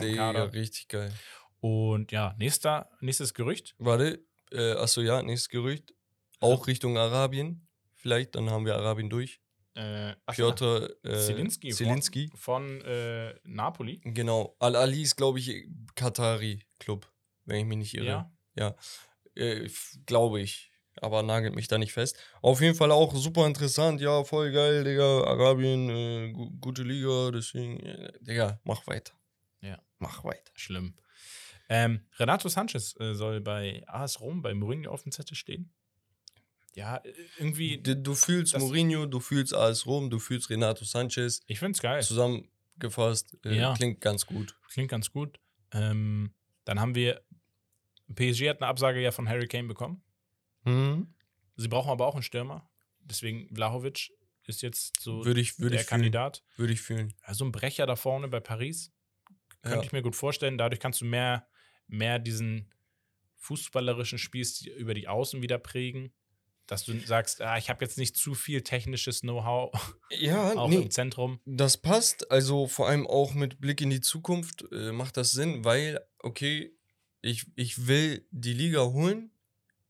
Digga, 0.00 0.32
Kader. 0.32 0.52
richtig 0.52 0.88
geil. 0.88 1.12
Und 1.60 2.12
ja, 2.12 2.34
nächster, 2.38 2.90
nächstes 3.00 3.34
Gerücht. 3.34 3.74
Warte, 3.78 4.24
äh, 4.52 4.72
achso, 4.72 5.00
ja, 5.00 5.22
nächstes 5.22 5.48
Gerücht. 5.48 5.94
Auch 6.40 6.66
Richtung 6.66 6.96
Arabien. 6.98 7.66
Vielleicht, 7.94 8.34
dann 8.34 8.50
haben 8.50 8.66
wir 8.66 8.76
Arabien 8.76 9.08
durch. 9.10 9.40
Äh, 9.76 10.08
ja, 10.10 10.14
Piotr 10.30 10.90
äh, 11.04 11.18
Zielinski. 11.18 11.70
Zielinski. 11.70 12.28
Von, 12.36 12.38
von 12.38 12.80
äh, 12.82 13.34
Napoli. 13.44 14.00
Genau. 14.04 14.54
Al-Ali 14.60 15.02
ist, 15.02 15.16
glaube 15.16 15.38
ich, 15.40 15.66
Katari-Club, 15.96 17.10
wenn 17.46 17.56
ich 17.60 17.64
mich 17.64 17.78
nicht 17.78 17.94
irre. 17.94 18.30
Ja. 18.56 18.76
Äh, 19.34 19.64
f- 19.64 19.98
glaube 20.06 20.40
ich. 20.40 20.70
Aber 21.00 21.22
nagelt 21.22 21.54
mich 21.54 21.68
da 21.68 21.78
nicht 21.78 21.92
fest. 21.92 22.16
Auf 22.40 22.60
jeden 22.60 22.74
Fall 22.76 22.90
auch 22.92 23.14
super 23.14 23.46
interessant. 23.46 24.00
Ja, 24.00 24.24
voll 24.24 24.52
geil, 24.52 24.84
Digga. 24.84 25.24
Arabien, 25.24 25.88
äh, 25.90 26.32
gu 26.32 26.50
gute 26.60 26.82
Liga. 26.82 27.30
Deswegen, 27.32 27.80
äh, 27.80 28.12
Digga, 28.20 28.60
mach 28.64 28.86
weiter. 28.86 29.12
Ja. 29.60 29.80
Mach 29.98 30.24
weiter. 30.24 30.52
Schlimm. 30.54 30.94
Ähm, 31.68 32.06
Renato 32.18 32.48
Sanchez 32.48 32.94
äh, 33.00 33.14
soll 33.14 33.40
bei 33.40 33.82
AS 33.86 34.20
Rom, 34.20 34.42
bei 34.42 34.52
Mourinho 34.54 34.90
auf 34.90 35.02
dem 35.02 35.12
Zettel 35.12 35.34
stehen. 35.36 35.72
ja, 36.74 37.00
irgendwie, 37.38 37.80
Du, 37.82 37.96
du 37.96 38.14
fühlst 38.14 38.56
Mourinho, 38.58 39.06
du 39.06 39.18
fühlst 39.20 39.54
AS 39.54 39.86
Rom, 39.86 40.10
du 40.10 40.18
fühlst 40.18 40.50
Renato 40.50 40.84
Sanchez. 40.84 41.40
ich 41.46 41.58
finde 41.58 41.72
es 41.76 41.80
geil. 41.80 42.02
Zusammengefasst, 42.02 43.36
äh, 43.46 43.54
Ja. 43.56 43.74
klingt 43.74 44.00
ganz 44.00 44.26
gut. 44.26 44.54
Klingt 44.68 44.90
ganz 44.90 45.10
gut. 45.10 45.38
Ähm, 45.72 46.34
dann 46.66 46.80
haben 46.80 46.94
wir, 46.94 47.22
PSG 48.14 48.48
hat 48.50 48.60
eine 48.60 48.66
Absage 48.68 49.00
ja 49.00 49.10
von 49.10 49.28
Harry 49.28 49.46
Kane 49.48 49.66
bekommen. 49.68 50.02
Mhm. 50.64 51.14
Sie 51.56 51.68
brauchen 51.68 51.90
aber 51.90 52.06
auch 52.06 52.14
einen 52.14 52.22
Stürmer. 52.22 52.68
Deswegen 53.00 53.54
Vlahovic 53.54 54.10
ist 54.46 54.62
jetzt 54.62 55.00
so 55.00 55.24
Würde 55.24 55.40
ich, 55.40 55.58
würde 55.58 55.70
der 55.72 55.80
ich 55.80 55.86
fühlen. 55.86 56.00
Kandidat. 56.00 56.42
Würde 56.56 56.72
ich 56.72 56.80
fühlen. 56.80 57.14
Also 57.22 57.44
ein 57.44 57.52
Brecher 57.52 57.86
da 57.86 57.96
vorne 57.96 58.28
bei 58.28 58.40
Paris. 58.40 58.92
Könnte 59.62 59.78
Ja. 59.78 59.82
ich 59.84 59.92
mir 59.92 60.02
gut 60.02 60.16
vorstellen. 60.16 60.58
Dadurch 60.58 60.80
kannst 60.80 61.00
du 61.00 61.04
mehr, 61.06 61.46
mehr 61.86 62.18
diesen 62.18 62.70
fußballerischen 63.36 64.18
Spielstil 64.18 64.72
über 64.72 64.94
die 64.94 65.08
Außen 65.08 65.42
wieder 65.42 65.58
prägen. 65.58 66.12
Dass 66.66 66.84
du 66.86 66.98
sagst, 67.00 67.42
ah, 67.42 67.58
ich 67.58 67.68
habe 67.68 67.84
jetzt 67.84 67.98
nicht 67.98 68.16
zu 68.16 68.32
viel 68.34 68.62
technisches 68.62 69.20
Know-how 69.20 69.70
Ja, 70.10 70.52
auch 70.56 70.68
nee, 70.70 70.76
im 70.76 70.90
Zentrum. 70.90 71.38
das 71.44 71.76
passt. 71.76 72.30
Also 72.30 72.66
vor 72.66 72.88
allem 72.88 73.06
auch 73.06 73.34
mit 73.34 73.60
Blick 73.60 73.82
in 73.82 73.90
die 73.90 74.00
Zukunft 74.00 74.64
äh, 74.72 74.90
macht 74.92 75.18
das 75.18 75.32
Sinn, 75.32 75.62
weil, 75.64 76.00
okay, 76.20 76.74
ich, 77.20 77.46
ich 77.54 77.86
will 77.86 78.26
die 78.30 78.54
Liga 78.54 78.80
holen. 78.82 79.30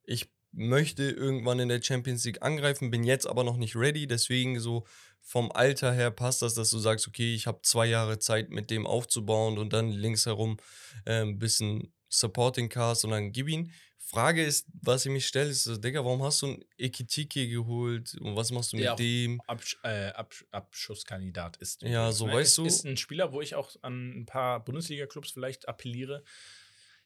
Ich 0.03 0.34
möchte 0.55 1.03
irgendwann 1.11 1.59
in 1.59 1.69
der 1.69 1.83
Champions 1.83 2.25
League 2.25 2.43
angreifen, 2.43 2.91
bin 2.91 3.05
jetzt 3.05 3.27
aber 3.27 3.45
noch 3.45 3.57
nicht 3.57 3.77
ready. 3.77 4.07
Deswegen 4.07 4.61
so 4.61 4.87
vom 5.21 5.51
Alter 5.53 5.93
her 5.93 6.11
passt 6.11 6.43
das, 6.43 6.55
dass 6.55 6.71
du 6.71 6.79
sagst, 6.79 7.09
okay, 7.09 7.35
ich 7.35 7.47
habe 7.47 7.61
zwei 7.63 7.87
Jahre 7.87 8.19
Zeit 8.19 8.51
mit 8.51 8.71
dem 8.71 8.87
aufzubauen 8.87 9.59
und 9.59 9.73
dann 9.73 9.91
links 9.91 10.27
herum 10.27 10.59
äh, 11.07 11.23
ein 11.23 11.39
bisschen 11.39 11.93
Supporting 12.09 12.69
Cast 12.69 13.05
und 13.05 13.11
dann 13.11 13.33
gib 13.33 13.49
ihn. 13.49 13.73
Frage 13.99 14.45
ist, 14.45 14.67
was 14.83 15.07
ich 15.07 15.11
mich 15.11 15.27
stelle, 15.27 15.49
ist, 15.51 15.83
Digga, 15.83 16.05
warum 16.05 16.23
hast 16.23 16.43
du 16.43 16.47
einen 16.47 16.65
Ekitike 16.77 17.49
geholt 17.49 18.15
und 18.21 18.37
was 18.37 18.53
machst 18.53 18.73
du 18.73 18.77
mit 18.77 18.85
Ja, 18.85 18.95
dem? 18.95 19.41
Absch 19.47 19.79
äh, 19.83 20.09
Absch 20.11 20.45
Abschusskandidat 20.53 21.57
ist. 21.57 21.83
Ja, 21.83 22.13
so 22.13 22.27
ne? 22.27 22.35
weißt 22.35 22.59
du- 22.59 22.67
Ist 22.67 22.85
ein 22.85 22.99
Spieler, 22.99 23.33
wo 23.33 23.41
ich 23.41 23.55
auch 23.55 23.75
an 23.83 24.21
ein 24.21 24.27
paar 24.27 24.63
Bundesliga-Clubs 24.63 25.31
vielleicht 25.33 25.69
appelliere. 25.69 26.23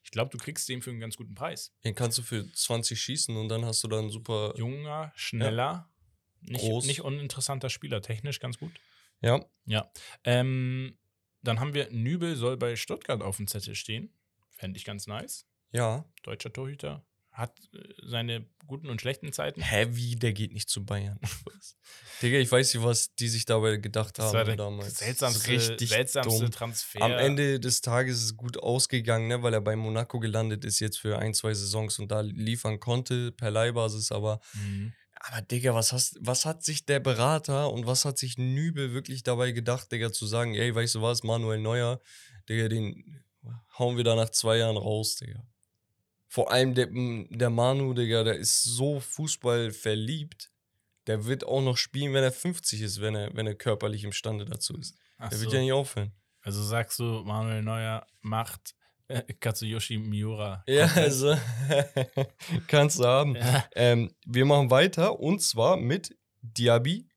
Ich 0.09 0.13
glaube, 0.13 0.31
du 0.31 0.39
kriegst 0.39 0.67
den 0.71 0.81
für 0.81 0.89
einen 0.89 1.01
ganz 1.01 1.19
guten 1.19 1.35
Preis. 1.35 1.71
Den 1.85 1.95
kannst 1.95 2.17
du 2.17 2.23
für 2.23 2.51
20 2.51 2.99
schießen 2.99 3.37
und 3.37 3.51
dann 3.51 3.67
hast 3.67 3.85
du 3.85 3.89
dann 3.89 4.09
super. 4.09 4.55
Junger, 4.57 5.13
schneller, 5.15 5.93
nicht, 6.41 6.63
Groß. 6.63 6.87
nicht 6.87 7.03
uninteressanter 7.03 7.69
Spieler, 7.69 8.01
technisch 8.01 8.41
ganz 8.41 8.59
gut. 8.59 8.73
Ja, 9.21 9.45
Ja. 9.67 9.93
Ähm, 10.25 10.97
dann 11.43 11.61
haben 11.61 11.75
wir 11.75 11.91
Nübel 11.91 12.37
soll 12.37 12.57
bei 12.57 12.75
Stuttgart 12.75 13.21
auf 13.21 13.37
dem 13.37 13.49
Zettel 13.49 13.75
stehen. 13.75 14.11
Fände 14.53 14.79
ich 14.79 14.87
ganz 14.87 15.07
nice. 15.07 15.47
ja. 15.73 16.07
Deutscher 16.23 16.55
Torhüter. 16.55 17.05
Hat 17.39 17.57
äh, 17.73 17.79
seine 18.05 18.45
guten 18.67 18.91
und 18.91 19.01
schlechten 19.01 19.33
Zeiten. 19.33 19.63
Hä, 19.63 19.87
wie? 19.91 20.17
Der 20.17 20.33
geht 20.33 20.53
nicht 20.53 20.69
zu 20.69 20.85
Bayern. 20.85 21.21
Digga, 22.23 22.39
ich 22.39 22.51
weiß 22.51 22.75
nicht, 22.75 22.83
was 22.83 23.15
die 23.15 23.29
sich 23.29 23.45
dabei 23.45 23.77
gedacht 23.77 24.19
Das 24.19 24.27
haben 24.27 24.35
war 24.35 24.45
der 24.45 24.57
damals. 24.57 24.99
Seltsamste, 24.99 25.49
richtig 25.49 25.91
seltsamste 25.91 26.41
dumm. 26.47 26.51
Transfer. 26.51 27.01
Am 27.01 27.13
Ende 27.13 27.61
des 27.61 27.81
Tages 27.81 28.17
ist 28.19 28.25
es 28.25 28.37
gut 28.37 28.59
ausgegangen, 28.61 29.29
ne, 29.29 29.41
weil 29.45 29.55
er 29.55 29.61
bei 29.61 29.77
Monaco 29.77 30.19
gelandet 30.19 30.65
ist 30.65 30.81
jetzt 30.81 30.99
für 30.99 31.17
ein, 31.21 31.33
zwei 31.33 31.55
Saisons 31.55 32.01
und 32.01 32.11
da 32.11 32.23
liefern 32.23 32.81
konnte 32.81 33.31
per 33.31 33.53
Leihbasis, 33.53 34.11
aber 34.11 34.41
Mhm. 34.55 34.93
aber 35.21 35.41
Digga, 35.43 35.75
was 35.75 35.93
hast 35.93 36.17
was 36.21 36.45
hat 36.45 36.65
sich 36.65 36.85
der 36.87 36.99
Berater 36.99 37.71
und 37.73 37.87
was 37.87 38.05
hat 38.05 38.19
sich 38.19 38.37
Nübel 38.37 38.93
wirklich 38.93 39.23
dabei 39.23 39.53
gedacht, 39.53 39.93
Digga, 39.93 40.13
zu 40.13 40.27
sagen, 40.27 40.55
ey, 40.57 40.75
weißt 40.75 40.97
du 40.97 41.03
was, 41.03 41.23
Manuel 41.23 41.61
Neuer, 41.61 42.01
Digga, 42.49 42.67
den 42.69 43.23
hauen 43.79 43.97
wir 43.97 44.03
da 44.03 44.17
nach 44.17 44.31
zwei 44.31 44.57
Jahren 44.59 44.77
raus, 44.77 45.15
Digga. 45.15 45.47
Vor 46.29 46.53
allem 46.53 46.75
der, 46.75 46.89
der 46.93 47.51
Manu, 47.51 47.95
Digga, 47.95 48.23
der 48.23 48.37
ist 48.37 48.63
so 48.63 49.01
Fußball 49.01 49.71
verliebt. 49.73 50.51
Der 51.07 51.25
wird 51.25 51.45
auch 51.45 51.63
noch 51.63 51.79
spielen, 51.79 52.13
wenn 52.13 52.23
er 52.23 52.33
50 52.33 52.83
ist, 52.83 53.01
wenn 53.01 53.15
er, 53.15 53.35
wenn 53.35 53.47
er 53.47 53.55
körperlich 53.55 54.05
imstande 54.05 54.45
dazu 54.45 54.77
ist. 54.77 54.95
Ach 55.17 55.31
Der 55.31 55.39
so. 55.39 55.45
wird 55.45 55.55
ja 55.55 55.61
nicht 55.61 55.73
aufhören. 55.73 56.13
Also 56.43 56.63
sagst 56.63 56.99
du, 56.99 57.23
Manuel 57.25 57.63
Neuer 57.63 58.07
macht 58.21 58.75
äh, 59.09 59.23
Katsuyoshi 59.41 59.97
Miura. 59.99 60.63
Ja, 60.67 60.87
also 60.95 61.35
kannst 62.67 62.99
du 62.99 63.05
haben. 63.05 63.35
Ja. 63.37 63.65
Ähm, 63.75 64.15
wir 64.27 64.45
machen 64.45 64.71
weiter 64.71 65.19
und 65.19 65.41
zwar 65.43 65.79
mit 65.79 66.15
Diaby 66.43 67.09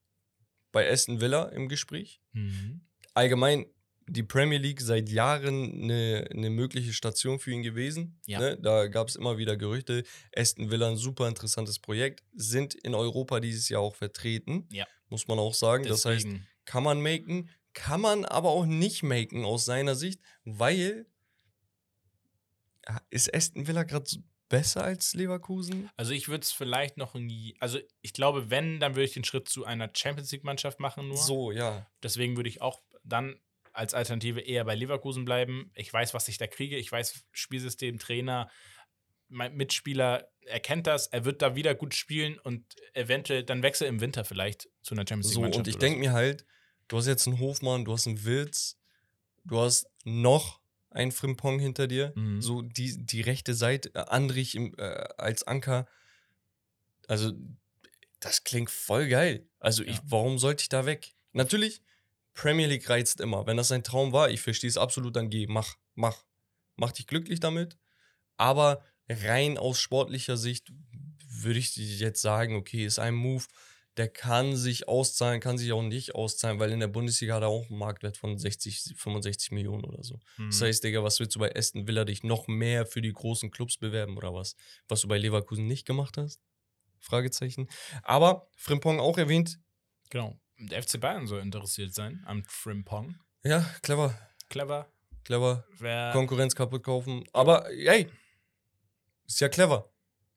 bei 0.71 0.89
Aston 0.89 1.19
Villa 1.19 1.49
im 1.49 1.67
Gespräch. 1.67 2.21
Mhm. 2.31 2.81
Allgemein 3.13 3.65
die 4.11 4.23
Premier 4.23 4.57
League 4.57 4.81
seit 4.81 5.09
Jahren 5.09 5.83
eine, 5.83 6.27
eine 6.31 6.49
mögliche 6.49 6.91
Station 6.91 7.39
für 7.39 7.51
ihn 7.51 7.63
gewesen. 7.63 8.19
Ja. 8.25 8.39
Ne? 8.39 8.57
Da 8.57 8.87
gab 8.87 9.07
es 9.07 9.15
immer 9.15 9.37
wieder 9.37 9.55
Gerüchte. 9.55 10.03
Aston 10.35 10.69
Villa 10.69 10.89
ein 10.89 10.97
super 10.97 11.27
interessantes 11.27 11.79
Projekt, 11.79 12.21
sind 12.33 12.73
in 12.73 12.93
Europa 12.93 13.39
dieses 13.39 13.69
Jahr 13.69 13.81
auch 13.81 13.95
vertreten. 13.95 14.67
Ja. 14.69 14.85
Muss 15.07 15.27
man 15.27 15.39
auch 15.39 15.53
sagen. 15.53 15.85
Das 15.85 16.05
heißt, 16.05 16.25
Deswegen. 16.25 16.47
kann 16.65 16.83
man 16.83 17.01
maken, 17.01 17.49
kann 17.73 18.01
man 18.01 18.25
aber 18.25 18.49
auch 18.49 18.65
nicht 18.65 19.01
maken 19.01 19.45
aus 19.45 19.63
seiner 19.63 19.95
Sicht, 19.95 20.19
weil 20.43 21.05
ist 23.09 23.33
Aston 23.33 23.67
Villa 23.67 23.83
gerade 23.83 24.09
besser 24.49 24.83
als 24.83 25.13
Leverkusen? 25.13 25.89
Also 25.95 26.11
ich 26.11 26.27
würde 26.27 26.41
es 26.41 26.51
vielleicht 26.51 26.97
noch 26.97 27.15
ein, 27.15 27.53
also 27.59 27.79
ich 28.01 28.11
glaube, 28.11 28.49
wenn, 28.49 28.81
dann 28.81 28.95
würde 28.95 29.05
ich 29.05 29.13
den 29.13 29.23
Schritt 29.23 29.47
zu 29.47 29.63
einer 29.63 29.89
Champions 29.95 30.31
League 30.33 30.43
Mannschaft 30.43 30.81
machen 30.81 31.07
nur. 31.07 31.17
So, 31.17 31.51
ja. 31.51 31.87
Deswegen 32.03 32.35
würde 32.35 32.49
ich 32.49 32.61
auch 32.61 32.81
dann 33.03 33.39
als 33.73 33.93
Alternative 33.93 34.41
eher 34.41 34.65
bei 34.65 34.75
Leverkusen 34.75 35.25
bleiben. 35.25 35.71
Ich 35.75 35.91
weiß, 35.91 36.13
was 36.13 36.27
ich 36.27 36.37
da 36.37 36.47
kriege. 36.47 36.77
Ich 36.77 36.91
weiß, 36.91 37.23
Spielsystem, 37.31 37.99
Trainer, 37.99 38.49
mein 39.29 39.55
Mitspieler 39.55 40.29
erkennt 40.45 40.87
das. 40.87 41.07
Er 41.07 41.25
wird 41.25 41.41
da 41.41 41.55
wieder 41.55 41.73
gut 41.75 41.93
spielen 41.93 42.37
und 42.39 42.65
eventuell 42.93 43.43
dann 43.43 43.63
wechsel 43.63 43.87
im 43.87 44.01
Winter 44.01 44.25
vielleicht 44.25 44.67
zu 44.81 44.93
einer 44.93 45.03
Champions 45.07 45.35
League 45.35 45.53
So, 45.53 45.59
und 45.59 45.67
ich 45.67 45.77
denke 45.77 45.99
mir 45.99 46.11
halt, 46.11 46.45
du 46.87 46.97
hast 46.97 47.07
jetzt 47.07 47.27
einen 47.27 47.39
Hofmann, 47.39 47.85
du 47.85 47.93
hast 47.93 48.07
einen 48.07 48.23
Wilz, 48.25 48.77
du 49.45 49.59
hast 49.59 49.87
noch 50.03 50.59
einen 50.89 51.11
Frimpong 51.13 51.59
hinter 51.59 51.87
dir. 51.87 52.11
Mhm. 52.15 52.41
So 52.41 52.61
die, 52.61 53.05
die 53.05 53.21
rechte 53.21 53.53
Seite, 53.53 53.91
äh, 53.95 53.99
Andrich 53.99 54.55
im, 54.55 54.75
äh, 54.77 54.81
als 55.17 55.43
Anker. 55.43 55.87
Also, 57.07 57.31
das 58.19 58.43
klingt 58.43 58.69
voll 58.69 59.07
geil. 59.07 59.47
Also, 59.59 59.83
ich, 59.83 59.97
Ja. 59.97 60.03
warum 60.05 60.37
sollte 60.37 60.63
ich 60.63 60.69
da 60.69 60.85
weg? 60.85 61.13
Natürlich, 61.31 61.81
Premier 62.33 62.67
League 62.67 62.89
reizt 62.89 63.19
immer. 63.21 63.45
Wenn 63.45 63.57
das 63.57 63.69
dein 63.69 63.83
Traum 63.83 64.13
war, 64.13 64.29
ich 64.29 64.41
verstehe 64.41 64.69
es 64.69 64.77
absolut, 64.77 65.15
dann 65.15 65.29
geh, 65.29 65.47
mach, 65.47 65.75
mach. 65.95 66.23
Mach 66.75 66.91
dich 66.91 67.07
glücklich 67.07 67.39
damit. 67.39 67.77
Aber 68.37 68.83
rein 69.09 69.57
aus 69.57 69.79
sportlicher 69.79 70.37
Sicht 70.37 70.71
würde 71.27 71.59
ich 71.59 71.75
jetzt 71.75 72.21
sagen, 72.21 72.55
okay, 72.55 72.85
ist 72.85 72.99
ein 72.99 73.15
Move, 73.15 73.45
der 73.97 74.07
kann 74.07 74.55
sich 74.55 74.87
auszahlen, 74.87 75.41
kann 75.41 75.57
sich 75.57 75.73
auch 75.73 75.81
nicht 75.81 76.15
auszahlen, 76.15 76.59
weil 76.59 76.71
in 76.71 76.79
der 76.79 76.87
Bundesliga 76.87 77.35
hat 77.35 77.43
er 77.43 77.49
auch 77.49 77.69
einen 77.69 77.77
Marktwert 77.77 78.17
von 78.17 78.37
60, 78.37 78.95
65 78.95 79.51
Millionen 79.51 79.83
oder 79.83 80.03
so. 80.03 80.19
Mhm. 80.37 80.49
Das 80.49 80.61
heißt, 80.61 80.83
Digga, 80.83 81.03
was 81.03 81.19
willst 81.19 81.35
du 81.35 81.39
bei 81.39 81.53
Aston 81.53 81.87
Villa 81.87 82.05
dich 82.05 82.23
noch 82.23 82.47
mehr 82.47 82.85
für 82.85 83.01
die 83.01 83.11
großen 83.11 83.51
Clubs 83.51 83.77
bewerben 83.77 84.17
oder 84.17 84.33
was? 84.33 84.55
Was 84.87 85.01
du 85.01 85.07
bei 85.07 85.17
Leverkusen 85.17 85.67
nicht 85.67 85.85
gemacht 85.85 86.17
hast? 86.17 86.39
Fragezeichen. 86.99 87.67
Aber 88.03 88.49
Frimpong 88.55 88.99
auch 88.99 89.17
erwähnt. 89.17 89.59
Genau. 90.09 90.39
Der 90.69 90.83
FC 90.83 90.99
Bayern 90.99 91.25
soll 91.27 91.41
interessiert 91.41 91.93
sein 91.93 92.23
am 92.25 92.43
Frimpong. 92.43 93.15
Ja, 93.43 93.61
clever, 93.81 94.15
Clever. 94.49 94.91
clever. 95.23 95.65
Wer 95.79 96.11
Konkurrenz 96.11 96.53
kaputt 96.55 96.83
kaufen. 96.83 97.23
Aber, 97.33 97.69
ey, 97.71 98.09
ist 99.25 99.39
ja 99.39 99.49
clever. 99.49 99.91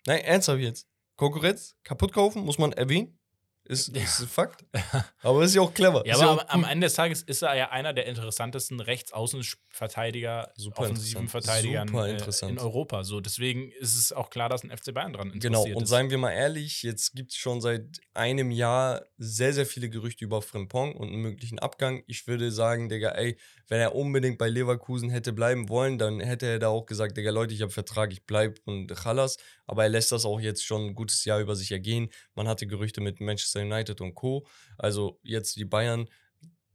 Nein, 0.07 0.21
ernsthaft 0.23 0.61
jetzt. 0.61 0.89
Konkurrenz 1.17 1.77
kaputt 1.85 2.13
kaufen, 2.13 2.43
muss 2.45 2.59
man 2.59 2.73
erwähnen. 2.73 3.19
Ist, 3.67 3.97
Ja. 3.97 4.03
ist 4.03 4.21
ein 4.21 4.29
Fakt. 4.29 4.65
Aber 5.23 5.43
ist 5.43 5.55
ja 5.55 5.63
auch 5.63 5.73
clever. 5.73 6.07
Ja, 6.07 6.15
ist 6.17 6.21
aber 6.23 6.33
auch 6.43 6.49
am, 6.49 6.65
am. 6.65 6.71
Ende 6.71 6.87
des 6.87 6.95
Tages 6.95 7.23
ist 7.23 7.41
er 7.43 7.55
ja 7.57 7.71
einer 7.71 7.95
der 7.95 8.05
interessantesten 8.07 8.79
Rechtsaußenverteidiger, 8.81 10.53
Super 10.57 10.83
offensiven. 10.83 11.29
Verteidigern 11.29 11.89
äh, 11.95 12.19
in 12.47 12.59
Europa. 12.59 13.05
So, 13.05 13.21
deswegen 13.21 13.71
ist 13.73 13.97
es 13.97 14.13
auch 14.13 14.31
klar, 14.31 14.49
dass 14.49 14.65
ein 14.65 14.71
FC 14.77 14.93
Bayern 14.93 15.13
dran 15.13 15.29
interessiert 15.31 15.43
Genau, 15.65 15.77
und 15.77 15.85
ist. 15.85 15.89
seien 15.89 16.11
wir 16.11 16.19
mal 16.19 16.33
ehrlich, 16.33 16.83
jetzt 16.83 17.15
gibt 17.15 17.33
es 17.33 17.37
schon 17.39 17.61
seit 17.61 18.01
einem 18.13 18.51
Jahr 18.51 19.05
sehr, 19.17 19.53
sehr 19.53 19.67
viele 19.67 19.89
Gerüchte 19.89 20.25
über 20.25 20.43
Frimpong 20.43 20.95
und 20.95 21.09
einen 21.09 21.23
möglichen 21.23 21.59
Abgang. 21.59 22.03
Ich 22.07 22.27
würde 22.27 22.53
sagen, 22.53 22.89
Digga, 22.89 23.11
ey, 23.13 23.39
wenn 23.69 23.81
er 23.81 23.95
unbedingt 23.95 24.37
bei 24.39 24.49
Leverkusen 24.49 25.09
hätte 25.11 25.33
bleiben 25.33 25.69
wollen, 25.71 25.99
dann 25.99 26.21
hätte 26.21 26.47
er 26.47 26.59
da 26.59 26.69
auch 26.69 26.85
gesagt, 26.87 27.17
Digga, 27.17 27.31
Leute, 27.31 27.55
ich 27.55 27.63
habe 27.63 27.73
Vertrag, 27.73 28.13
ich 28.13 28.25
bleib 28.27 28.61
und 28.67 28.93
Chalas. 28.95 29.39
Aber 29.67 29.85
er 29.85 29.89
lässt 29.89 30.13
das 30.13 30.27
auch 30.27 30.41
jetzt 30.41 30.65
schon 30.65 30.89
ein 30.89 30.95
gutes 30.95 31.25
Jahr 31.25 31.41
über 31.41 31.57
sich 31.57 31.73
ergehen. 31.73 32.11
Man 32.35 32.47
hatte 32.47 32.67
Gerüchte 32.67 33.01
mit 33.01 33.21
Manchester 33.21 33.54
United 33.63 34.01
und 34.01 34.15
Co. 34.15 34.47
Also 34.79 35.19
jetzt 35.23 35.57
die 35.57 35.65
Bayern, 35.65 36.09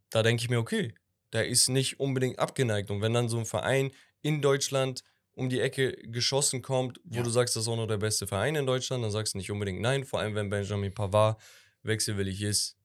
da 0.10 0.24
denke 0.24 0.44
ich 0.44 0.50
mir, 0.50 0.60
okay, 0.60 0.94
der 1.34 1.48
ist 1.48 1.70
nicht 1.70 2.00
unbedingt 2.00 2.40
abgeneigt. 2.40 2.90
Und 2.92 3.02
wenn 3.02 3.14
dann 3.14 3.30
so 3.30 3.38
ein 3.38 3.46
Verein 3.46 3.92
in 4.22 4.42
Deutschland 4.42 5.04
um 5.34 5.50
die 5.50 5.62
Ecke 5.62 5.94
geschossen 6.08 6.62
kommt, 6.62 7.00
wo 7.04 7.18
Ja. 7.18 7.24
du 7.24 7.30
sagst, 7.30 7.56
das 7.56 7.64
ist 7.64 7.68
auch 7.70 7.78
noch 7.78 7.88
der 7.88 7.98
beste 7.98 8.28
Verein 8.28 8.56
in 8.56 8.66
Deutschland, 8.66 9.04
dann 9.04 9.12
sagst 9.12 9.34
du 9.34 9.38
nicht 9.38 9.52
unbedingt 9.52 9.80
nein, 9.80 10.04
vor 10.04 10.20
allem 10.20 10.36
wenn 10.36 10.50
Benjamin 10.50 10.94
Pavard 10.94 11.40
wechselwillig 11.84 12.42
ist. 12.42 12.78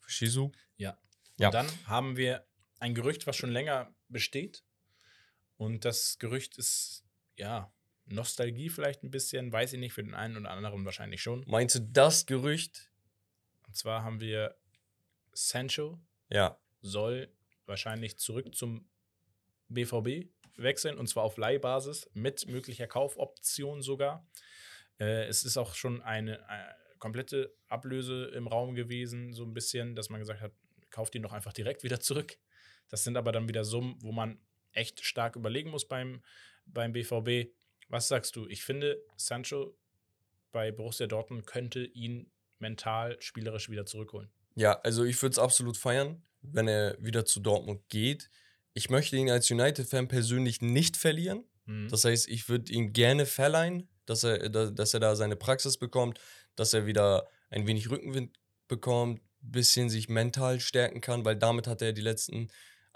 Verstehst 0.00 0.36
du? 0.36 0.52
Ja. 0.76 0.98
Ja. 1.38 1.48
Und 1.48 1.54
dann 1.54 1.66
haben 1.86 2.16
wir 2.16 2.44
ein 2.80 2.94
Gerücht, 2.94 3.26
was 3.26 3.36
schon 3.36 3.50
länger 3.50 3.94
besteht. 4.08 4.64
Und 5.56 5.84
das 5.84 6.18
Gerücht 6.18 6.58
ist, 6.58 7.04
ja, 7.36 7.72
Nostalgie 8.10 8.68
vielleicht 8.68 9.02
ein 9.02 9.10
bisschen, 9.10 9.52
weiß 9.52 9.72
ich 9.74 9.80
nicht, 9.80 9.92
für 9.92 10.02
den 10.02 10.14
einen 10.14 10.36
oder 10.36 10.50
anderen 10.50 10.84
wahrscheinlich 10.84 11.22
schon. 11.22 11.44
Meinst 11.46 11.74
du 11.74 11.80
das 11.80 12.26
Gerücht? 12.26 12.90
Und 13.66 13.76
zwar 13.76 14.02
haben 14.02 14.20
wir 14.20 14.56
Sancho 15.32 15.98
Ja. 16.30 16.58
soll 16.80 17.32
wahrscheinlich 17.66 18.18
zurück 18.18 18.54
zum 18.54 18.88
BVB 19.68 20.28
wechseln 20.56 20.96
und 20.98 21.06
zwar 21.06 21.24
auf 21.24 21.36
Leihbasis 21.36 22.08
mit 22.14 22.46
möglicher 22.48 22.86
Kaufoption 22.86 23.82
sogar. 23.82 24.26
Äh, 24.98 25.26
es 25.26 25.44
ist 25.44 25.56
auch 25.56 25.74
schon 25.74 26.02
eine, 26.02 26.38
äh, 26.48 26.74
komplette 26.98 27.54
Ablöse 27.68 28.26
im 28.34 28.46
Raum 28.46 28.74
gewesen, 28.74 29.32
so 29.32 29.44
ein 29.44 29.54
bisschen, 29.54 29.94
dass 29.94 30.10
man 30.10 30.20
gesagt 30.20 30.40
hat, 30.40 30.52
kauft 30.90 31.14
ihn 31.14 31.22
doch 31.22 31.32
einfach 31.32 31.52
direkt 31.52 31.82
wieder 31.84 32.00
zurück. 32.00 32.38
Das 32.88 33.04
sind 33.04 33.16
aber 33.16 33.32
dann 33.32 33.48
wieder 33.48 33.64
Summen, 33.64 33.96
wo 34.02 34.12
man 34.12 34.40
echt 34.72 35.04
stark 35.04 35.36
überlegen 35.36 35.70
muss 35.70 35.86
beim, 35.86 36.22
beim 36.66 36.92
BVB. 36.92 37.52
Was 37.88 38.08
sagst 38.08 38.36
du? 38.36 38.46
Ich 38.48 38.62
finde, 38.64 38.98
Sancho 39.16 39.74
bei 40.52 40.70
Borussia 40.72 41.06
Dortmund 41.06 41.46
könnte 41.46 41.84
ihn 41.84 42.30
mental, 42.58 43.16
spielerisch 43.20 43.70
wieder 43.70 43.86
zurückholen. 43.86 44.28
Ja, 44.54 44.72
also 44.80 45.04
ich 45.04 45.20
würde 45.22 45.32
es 45.32 45.38
absolut 45.38 45.76
feiern, 45.76 46.22
wenn 46.42 46.68
er 46.68 46.96
wieder 47.00 47.24
zu 47.24 47.40
Dortmund 47.40 47.82
geht. 47.88 48.30
Ich 48.74 48.90
möchte 48.90 49.16
ihn 49.16 49.30
als 49.30 49.50
United-Fan 49.50 50.08
persönlich 50.08 50.60
nicht 50.60 50.96
verlieren. 50.96 51.44
Mhm. 51.66 51.88
Das 51.88 52.04
heißt, 52.04 52.28
ich 52.28 52.48
würde 52.48 52.72
ihn 52.72 52.92
gerne 52.92 53.26
verleihen, 53.26 53.88
dass 54.06 54.24
er, 54.24 54.48
da- 54.48 54.70
dass 54.70 54.94
er 54.94 55.00
da 55.00 55.14
seine 55.16 55.36
Praxis 55.36 55.76
bekommt, 55.76 56.18
dass 56.56 56.72
er 56.72 56.86
wieder 56.86 57.28
ein 57.50 57.66
wenig 57.66 57.90
Rückenwind 57.90 58.36
bekommt, 58.66 59.20
bisschen 59.40 59.88
sich 59.88 60.08
mental 60.08 60.58
stärken 60.60 61.00
kann, 61.00 61.24
weil 61.24 61.36
damit 61.36 61.66
hat 61.66 61.80
er 61.80 61.92
die 61.92 62.00
letzten 62.02 62.48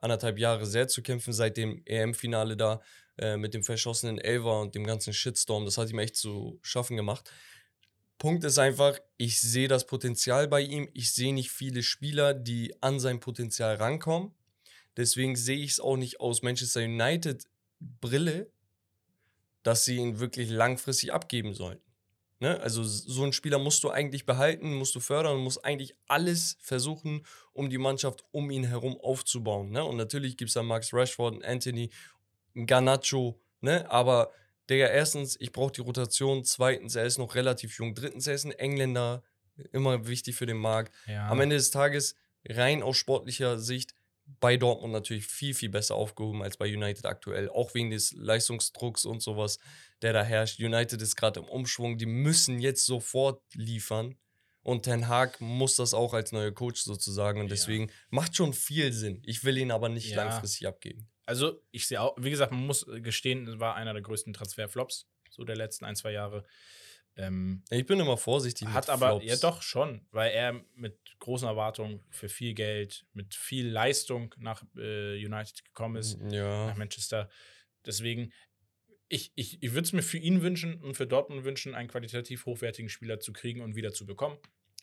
anderthalb 0.03 0.39
Jahre 0.39 0.67
sehr 0.67 0.89
zu 0.89 1.03
kämpfen, 1.03 1.33
seit 1.33 1.57
dem 1.57 1.83
EM-Finale 1.87 2.57
da 2.57 2.83
äh, 3.19 3.37
mit 3.37 3.55
dem 3.55 3.63
verschossenen 3.63 4.19
Elver 4.19 4.61
und 4.61 4.75
dem 4.75 4.85
ganzen 4.85 5.13
Shitstorm. 5.13 5.65
Das 5.65 5.79
hat 5.79 5.91
ihm 5.91 5.99
echt 5.99 6.17
zu 6.17 6.59
schaffen 6.63 6.97
gemacht. 6.97 7.31
Punkt 8.19 8.45
ist 8.45 8.59
einfach, 8.59 8.99
ich 9.17 9.41
sehe 9.41 9.69
das 9.69 9.87
Potenzial 9.87 10.49
bei 10.49 10.61
ihm. 10.61 10.89
Ich 10.93 11.13
sehe 11.13 11.35
nicht 11.35 11.51
viele 11.51 11.83
Spieler, 11.83 12.35
die 12.35 12.75
an 12.83 13.01
sein 13.01 13.21
Potenzial 13.21 13.77
rankommen. 13.77 14.33
Deswegen 14.97 15.37
sehe 15.37 15.59
ich 15.59 15.73
es 15.73 15.81
auch 15.81 15.97
nicht 15.97 16.21
aus 16.21 16.43
Manchester 16.43 16.81
United 16.81 17.45
Brille, 17.81 18.51
dass 19.63 19.85
sie 19.85 19.97
ihn 19.97 20.19
wirklich 20.19 20.51
langfristig 20.51 21.13
abgeben 21.13 21.55
sollten. 21.55 21.92
Ne? 22.43 22.59
Also 22.59 22.83
so 22.83 23.23
einen 23.23 23.33
Spieler 23.33 23.61
musst 23.61 23.85
du 23.85 23.91
eigentlich 23.91 24.27
behalten, 24.27 24.75
musst 24.75 24.97
du 24.97 25.01
fördern, 25.01 25.39
musst 25.39 25.65
eigentlich 25.65 25.95
alles 26.09 26.57
versuchen, 26.61 27.25
um 27.53 27.71
die 27.71 27.79
Mannschaft 27.79 28.25
um 28.33 28.51
ihn 28.51 28.65
herum 28.65 28.99
aufzubauen. 29.01 29.71
Ne? 29.71 29.85
Und 29.85 29.97
natürlich 29.97 30.37
gibt 30.37 30.49
es 30.49 30.55
da 30.55 30.65
Max 30.65 30.93
Rashford, 30.93 31.35
einen 31.35 31.45
Anthony, 31.45 31.91
Garnacho, 32.67 33.41
ne? 33.61 33.89
aber 33.89 34.33
Digga, 34.69 34.89
erstens, 34.89 35.37
ich 35.39 35.53
brauche 35.53 35.71
die 35.71 35.83
Rotation. 35.83 36.43
Zweitens, 36.43 36.97
er 36.97 37.05
ist 37.05 37.19
noch 37.19 37.37
relativ 37.37 37.79
jung. 37.79 37.95
Drittens, 37.95 38.27
er 38.27 38.35
ist 38.35 38.45
ein 38.45 38.51
Engländer. 38.51 39.23
Immer 39.71 40.09
wichtig 40.09 40.35
für 40.35 40.47
den 40.47 40.57
Markt. 40.57 40.93
Ja. 41.07 41.29
Am 41.29 41.41
Ende 41.41 41.55
des 41.55 41.71
Tages, 41.71 42.17
rein 42.49 42.83
aus 42.83 42.97
sportlicher 42.97 43.61
Sicht, 43.61 43.95
bei 44.41 44.57
Dortmund 44.57 44.93
natürlich 44.93 45.27
viel, 45.27 45.55
viel 45.55 45.69
besser 45.69 45.95
aufgehoben 45.95 46.43
als 46.43 46.57
bei 46.57 46.67
United 46.67 47.07
aktuell. 47.07 47.49
Auch 47.49 47.75
wegen 47.75 47.91
des 47.91 48.13
Leistungsdrucks 48.13 49.05
und 49.05 49.23
sowas, 49.23 49.59
der 50.01 50.13
da 50.13 50.23
herrscht. 50.25 50.59
United 50.61 51.01
ist 51.01 51.17
gerade 51.17 51.41
im 51.41 51.47
Umschwung. 51.47 51.99
Die 51.99 52.07
müssen 52.07 52.61
jetzt 52.61 52.87
sofort 52.87 53.43
liefern. 53.55 54.17
Und 54.63 54.85
Ten 54.85 55.09
Hag 55.09 55.41
muss 55.41 55.75
das 55.75 55.93
auch 55.93 56.15
als 56.15 56.31
neuer 56.31 56.53
Coach 56.53 56.83
sozusagen. 56.83 57.41
Und 57.41 57.47
Ja. 57.47 57.55
deswegen 57.55 57.91
macht 58.11 58.37
schon 58.37 58.53
viel 58.53 58.93
Sinn. 58.93 59.21
Ich 59.27 59.43
will 59.45 59.59
ihn 59.59 59.73
aber 59.73 59.89
nicht 59.89 60.11
Ja. 60.11 60.17
langfristig 60.25 60.67
abgeben. 60.69 61.09
Also, 61.27 61.61
ich 61.71 61.87
sehe 61.87 62.01
auch, 62.01 62.15
wie 62.19 62.31
gesagt, 62.31 62.53
man 62.53 62.67
muss 62.67 62.87
gestehen, 62.87 63.47
es 63.49 63.59
war 63.59 63.75
einer 63.75 63.93
der 63.93 64.03
größten 64.03 64.33
Transferflops, 64.33 65.09
so 65.31 65.45
der 65.45 65.57
letzten 65.57 65.85
ein, 65.85 65.97
zwei 65.97 66.13
Jahre. 66.13 66.45
Ähm, 67.17 67.63
Ich 67.71 67.85
bin 67.87 68.01
immer 68.01 68.17
vorsichtig. 68.17 68.69
hat 68.69 68.89
aber, 68.89 69.09
Flops. 69.21 69.25
ja 69.27 69.37
doch, 69.37 69.63
schon, 69.63 70.07
weil 70.13 70.31
er 70.33 70.65
mit 70.75 70.99
großen 71.19 71.47
Erwartungen 71.47 72.03
für 72.11 72.29
viel 72.29 72.55
Geld, 72.55 73.07
mit 73.13 73.35
viel 73.35 73.69
Leistung 73.69 74.35
nach 74.39 74.63
äh, 74.77 75.15
United 75.25 75.65
gekommen 75.65 75.97
ist, 75.97 76.19
Ja. 76.31 76.69
nach 76.69 76.77
Manchester. 76.77 77.29
Deswegen, 77.85 78.33
ich, 79.09 79.33
ich, 79.35 79.63
ich 79.63 79.73
würde 79.73 79.87
es 79.87 79.93
mir 79.93 80.03
für 80.03 80.17
ihn 80.19 80.41
wünschen 80.43 80.83
und 80.83 80.97
für 80.97 81.07
Dortmund 81.07 81.45
wünschen, 81.45 81.75
einen 81.75 81.89
qualitativ 81.89 82.47
hochwertigen 82.47 82.89
Spieler 82.89 83.21
zu 83.21 83.33
kriegen 83.33 83.61
und 83.61 83.77
wieder 83.77 83.93
zu 83.93 84.07
bekommen. 84.07 84.39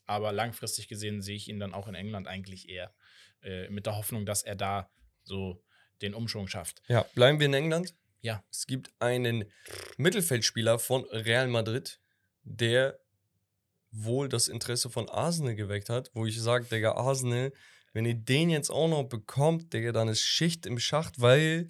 Aber 0.06 0.31
langfristig 0.31 0.88
gesehen 0.88 1.22
sehe 1.22 1.35
ich 1.35 1.47
ihn 1.49 1.60
dann 1.60 1.73
auch 1.73 1.88
in 1.88 1.95
England 1.95 2.27
eigentlich 2.27 2.69
eher 2.69 2.93
äh, 3.41 3.69
mit 3.69 3.85
der 3.85 3.95
Hoffnung, 3.95 4.26
dass 4.26 4.43
er 4.43 4.56
da 4.56 4.91
so 5.23 5.64
den 6.01 6.14
Umschwung 6.14 6.47
schafft. 6.47 6.81
Ja, 6.88 7.03
bleiben 7.15 7.39
wir 7.39 7.45
in 7.47 7.53
England. 7.53 7.95
Ja. 8.22 8.43
Es 8.51 8.68
gibt 8.68 8.91
einen 8.99 9.45
Mittelfeldspieler 9.97 10.80
von 10.80 11.06
Real 11.06 11.47
Madrid, 11.47 11.99
der 12.49 12.99
wohl 13.91 14.30
das 14.30 14.47
Interesse 14.47 14.89
von 14.89 15.09
Arsenal 15.09 15.55
geweckt 15.55 15.89
hat, 15.89 16.11
wo 16.13 16.26
ich 16.26 16.39
sage, 16.41 16.65
Digga, 16.65 16.93
Arsenal, 16.93 17.51
wenn 17.93 18.05
ihr 18.05 18.13
den 18.15 18.49
jetzt 18.49 18.69
auch 18.69 18.88
noch 18.88 19.03
bekommt, 19.05 19.73
Digga, 19.73 19.91
dann 19.91 20.07
ist 20.07 20.21
Schicht 20.21 20.65
im 20.65 20.77
Schacht, 20.80 21.21
weil 21.21 21.69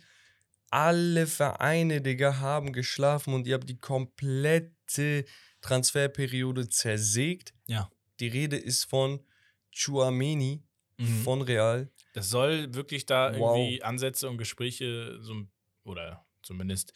alle 0.69 1.27
Vereine, 1.27 2.01
Digga, 2.01 2.39
haben 2.39 2.73
geschlafen 2.73 3.33
und 3.33 3.47
ihr 3.47 3.55
habt 3.55 3.69
die 3.69 3.77
komplette 3.79 5.25
Transferperiode 5.61 6.69
zersägt. 6.69 7.53
Ja. 7.67 7.89
Die 8.19 8.27
Rede 8.27 8.57
ist 8.57 8.85
von 8.85 9.23
Chuameni 9.71 10.63
Mhm. 10.97 11.23
von 11.23 11.41
Real. 11.41 11.89
Das 12.13 12.29
soll 12.29 12.73
wirklich 12.73 13.05
da 13.05 13.31
Wow. 13.37 13.55
irgendwie 13.57 13.81
Ansätze 13.83 14.27
und 14.29 14.37
Gespräche 14.37 15.17
so, 15.21 15.43
oder 15.85 16.25
zumindest 16.43 16.91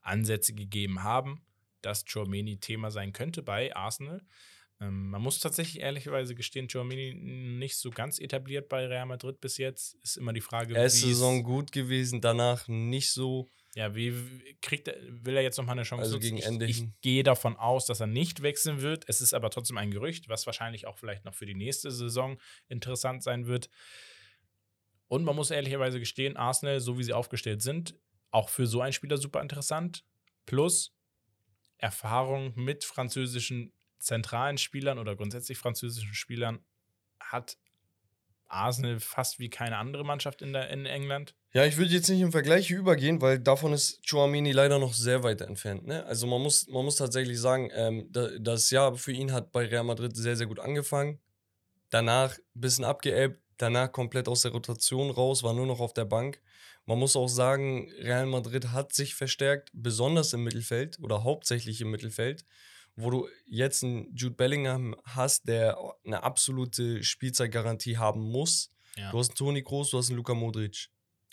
Ansätze 0.00 0.54
gegeben 0.54 1.02
haben, 1.02 1.44
dass 1.82 2.04
Chouameni 2.04 2.58
Thema 2.60 2.90
sein 2.90 3.12
könnte 3.12 3.42
bei 3.42 3.74
Arsenal. 3.74 4.22
Ähm, 4.80 5.10
man 5.10 5.20
muss 5.22 5.40
tatsächlich 5.40 5.82
ehrlicherweise 5.82 6.34
gestehen, 6.34 6.68
Chouameni 6.68 7.14
nicht 7.14 7.76
so 7.76 7.90
ganz 7.90 8.18
etabliert 8.20 8.68
bei 8.68 8.86
Real 8.86 9.06
Madrid 9.06 9.40
bis 9.40 9.56
jetzt. 9.58 9.94
Ist 10.02 10.16
immer 10.16 10.32
die 10.32 10.40
Frage, 10.40 10.74
Erste 10.74 10.98
wie 11.06 11.10
es- 11.10 11.18
Saison 11.18 11.42
gut 11.42 11.72
gewesen, 11.72 12.20
danach 12.20 12.68
nicht 12.68 13.10
so. 13.12 13.46
Ja, 13.74 13.94
wie 13.94 14.12
kriegt 14.62 14.88
er, 14.88 14.96
will 15.24 15.36
er 15.36 15.42
jetzt 15.42 15.56
nochmal 15.58 15.74
eine 15.74 15.82
Chance 15.82 16.02
Also 16.04 16.18
gegen 16.18 16.38
ich, 16.38 16.44
Ende 16.46 16.66
ich 16.66 16.78
hin. 16.78 16.94
gehe 17.00 17.22
davon 17.22 17.56
aus, 17.56 17.86
dass 17.86 18.00
er 18.00 18.06
nicht 18.06 18.42
wechseln 18.42 18.80
wird. 18.80 19.04
Es 19.08 19.20
ist 19.20 19.34
aber 19.34 19.50
trotzdem 19.50 19.76
ein 19.78 19.90
Gerücht, 19.90 20.28
was 20.28 20.46
wahrscheinlich 20.46 20.86
auch 20.86 20.96
vielleicht 20.98 21.24
noch 21.24 21.34
für 21.34 21.46
die 21.46 21.54
nächste 21.54 21.90
Saison 21.90 22.38
interessant 22.68 23.22
sein 23.22 23.46
wird. 23.46 23.68
Und 25.08 25.24
man 25.24 25.36
muss 25.36 25.50
ehrlicherweise 25.50 25.98
gestehen, 25.98 26.36
Arsenal, 26.36 26.80
so 26.80 26.98
wie 26.98 27.04
sie 27.04 27.12
aufgestellt 27.12 27.62
sind, 27.62 27.94
auch 28.30 28.48
für 28.48 28.66
so 28.66 28.80
einen 28.80 28.92
Spieler 28.92 29.16
super 29.16 29.40
interessant. 29.42 30.04
Plus 30.46 30.94
Erfahrung 31.78 32.52
mit 32.56 32.84
französischen 32.84 33.72
zentralen 33.98 34.58
Spielern 34.58 34.98
oder 34.98 35.16
grundsätzlich 35.16 35.58
französischen 35.58 36.14
Spielern 36.14 36.60
hat 37.20 37.58
Arsenal 38.48 39.00
fast 39.00 39.38
wie 39.38 39.50
keine 39.50 39.76
andere 39.76 40.04
Mannschaft 40.04 40.42
in, 40.42 40.52
der, 40.52 40.70
in 40.70 40.86
England. 40.86 41.34
Ja, 41.52 41.64
ich 41.64 41.76
würde 41.76 41.92
jetzt 41.92 42.08
nicht 42.08 42.20
im 42.20 42.32
Vergleich 42.32 42.70
übergehen, 42.70 43.20
weil 43.20 43.38
davon 43.38 43.72
ist 43.72 44.00
Chouameni 44.08 44.52
leider 44.52 44.78
noch 44.78 44.94
sehr 44.94 45.22
weit 45.22 45.40
entfernt. 45.40 45.86
Ne? 45.86 46.04
Also 46.06 46.26
man 46.26 46.42
muss, 46.42 46.66
man 46.68 46.84
muss 46.84 46.96
tatsächlich 46.96 47.40
sagen, 47.40 47.70
ähm, 47.74 48.08
da, 48.10 48.28
das 48.38 48.70
Jahr 48.70 48.94
für 48.96 49.12
ihn 49.12 49.32
hat 49.32 49.52
bei 49.52 49.66
Real 49.66 49.84
Madrid 49.84 50.16
sehr, 50.16 50.36
sehr 50.36 50.46
gut 50.46 50.60
angefangen. 50.60 51.20
Danach 51.90 52.36
ein 52.36 52.60
bisschen 52.60 52.84
abgeebbt, 52.84 53.40
danach 53.56 53.92
komplett 53.92 54.28
aus 54.28 54.42
der 54.42 54.52
Rotation 54.52 55.10
raus, 55.10 55.42
war 55.42 55.54
nur 55.54 55.66
noch 55.66 55.80
auf 55.80 55.94
der 55.94 56.04
Bank. 56.04 56.40
Man 56.88 56.98
muss 56.98 57.16
auch 57.16 57.28
sagen, 57.28 57.90
Real 58.00 58.24
Madrid 58.24 58.72
hat 58.72 58.94
sich 58.94 59.14
verstärkt, 59.14 59.68
besonders 59.74 60.32
im 60.32 60.42
Mittelfeld 60.42 60.98
oder 61.00 61.22
hauptsächlich 61.22 61.82
im 61.82 61.90
Mittelfeld, 61.90 62.46
wo 62.96 63.10
du 63.10 63.28
jetzt 63.44 63.84
einen 63.84 64.14
Jude 64.16 64.34
Bellingham 64.34 64.96
hast, 65.04 65.46
der 65.46 65.76
eine 66.06 66.22
absolute 66.22 67.04
Spielzeitgarantie 67.04 67.98
haben 67.98 68.22
muss. 68.22 68.72
Ja. 68.96 69.10
Du 69.10 69.18
hast 69.18 69.28
einen 69.30 69.36
Toni 69.36 69.62
Kroos, 69.62 69.90
du 69.90 69.98
hast 69.98 70.08
einen 70.08 70.16
Luka 70.16 70.32
Modric. 70.32 70.88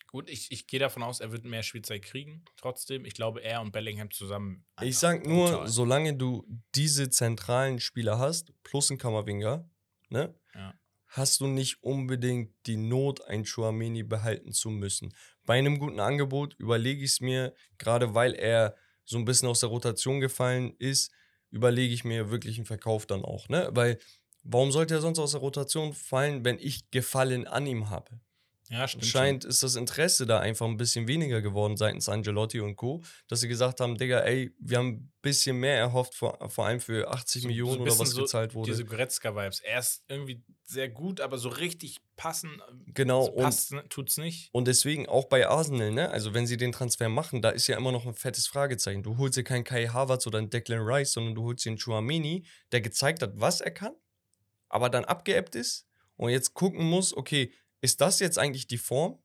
Gut, 0.07 0.29
ich, 0.29 0.51
ich 0.51 0.67
gehe 0.67 0.79
davon 0.81 1.03
aus, 1.03 1.21
er 1.21 1.31
wird 1.31 1.45
mehr 1.45 1.63
Spielzeit 1.63 2.03
kriegen. 2.03 2.43
Trotzdem, 2.57 3.05
ich 3.05 3.13
glaube, 3.13 3.41
er 3.41 3.61
und 3.61 3.71
Bellingham 3.71 4.11
zusammen. 4.11 4.65
Ich 4.81 4.97
sag 4.97 5.25
nur, 5.25 5.49
brutal. 5.51 5.67
solange 5.69 6.15
du 6.17 6.45
diese 6.75 7.09
zentralen 7.09 7.79
Spieler 7.79 8.19
hast, 8.19 8.51
plus 8.63 8.89
ein 8.89 8.97
Kammerwinger, 8.97 9.69
ne, 10.09 10.35
Ja. 10.53 10.73
hast 11.07 11.39
du 11.39 11.47
nicht 11.47 11.81
unbedingt 11.81 12.53
die 12.65 12.77
Not, 12.77 13.25
ein 13.25 13.45
Chouameni 13.45 14.03
behalten 14.03 14.51
zu 14.51 14.69
müssen. 14.69 15.13
Bei 15.45 15.57
einem 15.57 15.79
guten 15.79 15.99
Angebot 15.99 16.55
überlege 16.59 17.03
ich 17.03 17.11
es 17.11 17.21
mir, 17.21 17.53
gerade 17.77 18.13
weil 18.15 18.33
er 18.33 18.75
so 19.05 19.17
ein 19.17 19.25
bisschen 19.25 19.47
aus 19.49 19.59
der 19.59 19.69
Rotation 19.69 20.19
gefallen 20.19 20.75
ist, 20.79 21.11
überlege 21.51 21.93
ich 21.93 22.03
mir 22.03 22.31
wirklich 22.31 22.57
einen 22.57 22.65
Verkauf 22.65 23.05
dann 23.05 23.23
auch, 23.23 23.47
ne? 23.49 23.69
Weil 23.71 23.99
warum 24.43 24.71
sollte 24.71 24.95
er 24.95 25.01
sonst 25.01 25.19
aus 25.19 25.31
der 25.31 25.41
Rotation 25.41 25.93
fallen, 25.93 26.43
wenn 26.45 26.59
ich 26.59 26.89
Gefallen 26.91 27.47
an 27.47 27.67
ihm 27.67 27.89
habe? 27.89 28.19
Ja, 28.69 28.87
stimmt. 28.87 29.03
Anscheinend 29.03 29.45
ist 29.45 29.61
das 29.61 29.75
Interesse 29.75 30.25
da 30.25 30.39
einfach 30.39 30.65
ein 30.65 30.77
bisschen 30.77 31.07
weniger 31.07 31.41
geworden 31.41 31.77
seitens 31.77 32.09
Angelotti 32.09 32.59
und 32.59 32.75
Co., 32.75 33.03
dass 33.27 33.41
sie 33.41 33.47
gesagt 33.47 33.79
haben, 33.79 33.95
Digga, 33.97 34.21
ey, 34.21 34.55
wir 34.59 34.79
haben 34.79 34.87
ein 34.87 35.13
bisschen 35.21 35.57
mehr 35.57 35.77
erhofft, 35.77 36.15
vor, 36.15 36.37
vor 36.49 36.65
allem 36.65 36.79
für 36.79 37.07
80 37.11 37.43
So- 37.43 37.47
Millionen 37.47 37.73
so 37.75 37.81
oder 37.83 37.99
was 37.99 38.09
so 38.09 38.21
gezahlt 38.23 38.55
wurde. 38.55 38.71
Diese 38.71 38.83
Goretzka-Vibes. 38.85 39.59
Er 39.59 39.79
ist 39.79 40.03
irgendwie 40.07 40.43
sehr 40.63 40.89
gut, 40.89 41.21
aber 41.21 41.37
so 41.37 41.49
richtig 41.49 42.01
passen 42.15 42.59
genau, 42.87 43.25
so 43.25 43.31
und, 43.33 43.43
passt, 43.43 43.71
ne, 43.71 43.87
tut's 43.87 44.17
nicht. 44.17 44.49
und 44.51 44.67
deswegen 44.67 45.07
auch 45.07 45.25
bei 45.25 45.47
Arsenal, 45.47 45.91
ne? 45.91 46.09
Also 46.09 46.33
wenn 46.33 46.47
sie 46.47 46.57
den 46.57 46.71
Transfer 46.71 47.07
machen, 47.07 47.43
da 47.43 47.49
ist 47.51 47.67
ja 47.67 47.77
immer 47.77 47.91
noch 47.91 48.07
ein 48.07 48.15
fettes 48.15 48.47
Fragezeichen. 48.47 49.03
Du 49.03 49.17
holst 49.17 49.37
dir 49.37 49.43
keinen 49.43 49.63
Kai 49.63 49.87
Havertz 49.87 50.25
oder 50.25 50.39
einen 50.39 50.49
Declan 50.49 50.79
Rice, 50.81 51.11
sondern 51.13 51.35
du 51.35 51.43
holst 51.43 51.65
dir 51.65 51.69
einen 51.69 51.77
Chouameni, 51.79 52.45
der 52.71 52.81
gezeigt 52.81 53.21
hat, 53.21 53.33
was 53.35 53.61
er 53.61 53.69
kann, 53.71 53.93
aber 54.69 54.89
dann 54.89 55.05
abgeebbt 55.05 55.53
ist 55.53 55.85
und 56.15 56.31
jetzt 56.31 56.55
gucken 56.55 56.83
muss, 56.89 57.15
okay, 57.15 57.51
ist 57.81 58.01
das 58.01 58.19
jetzt 58.19 58.39
eigentlich 58.39 58.67
die 58.67 58.77
Form 58.77 59.19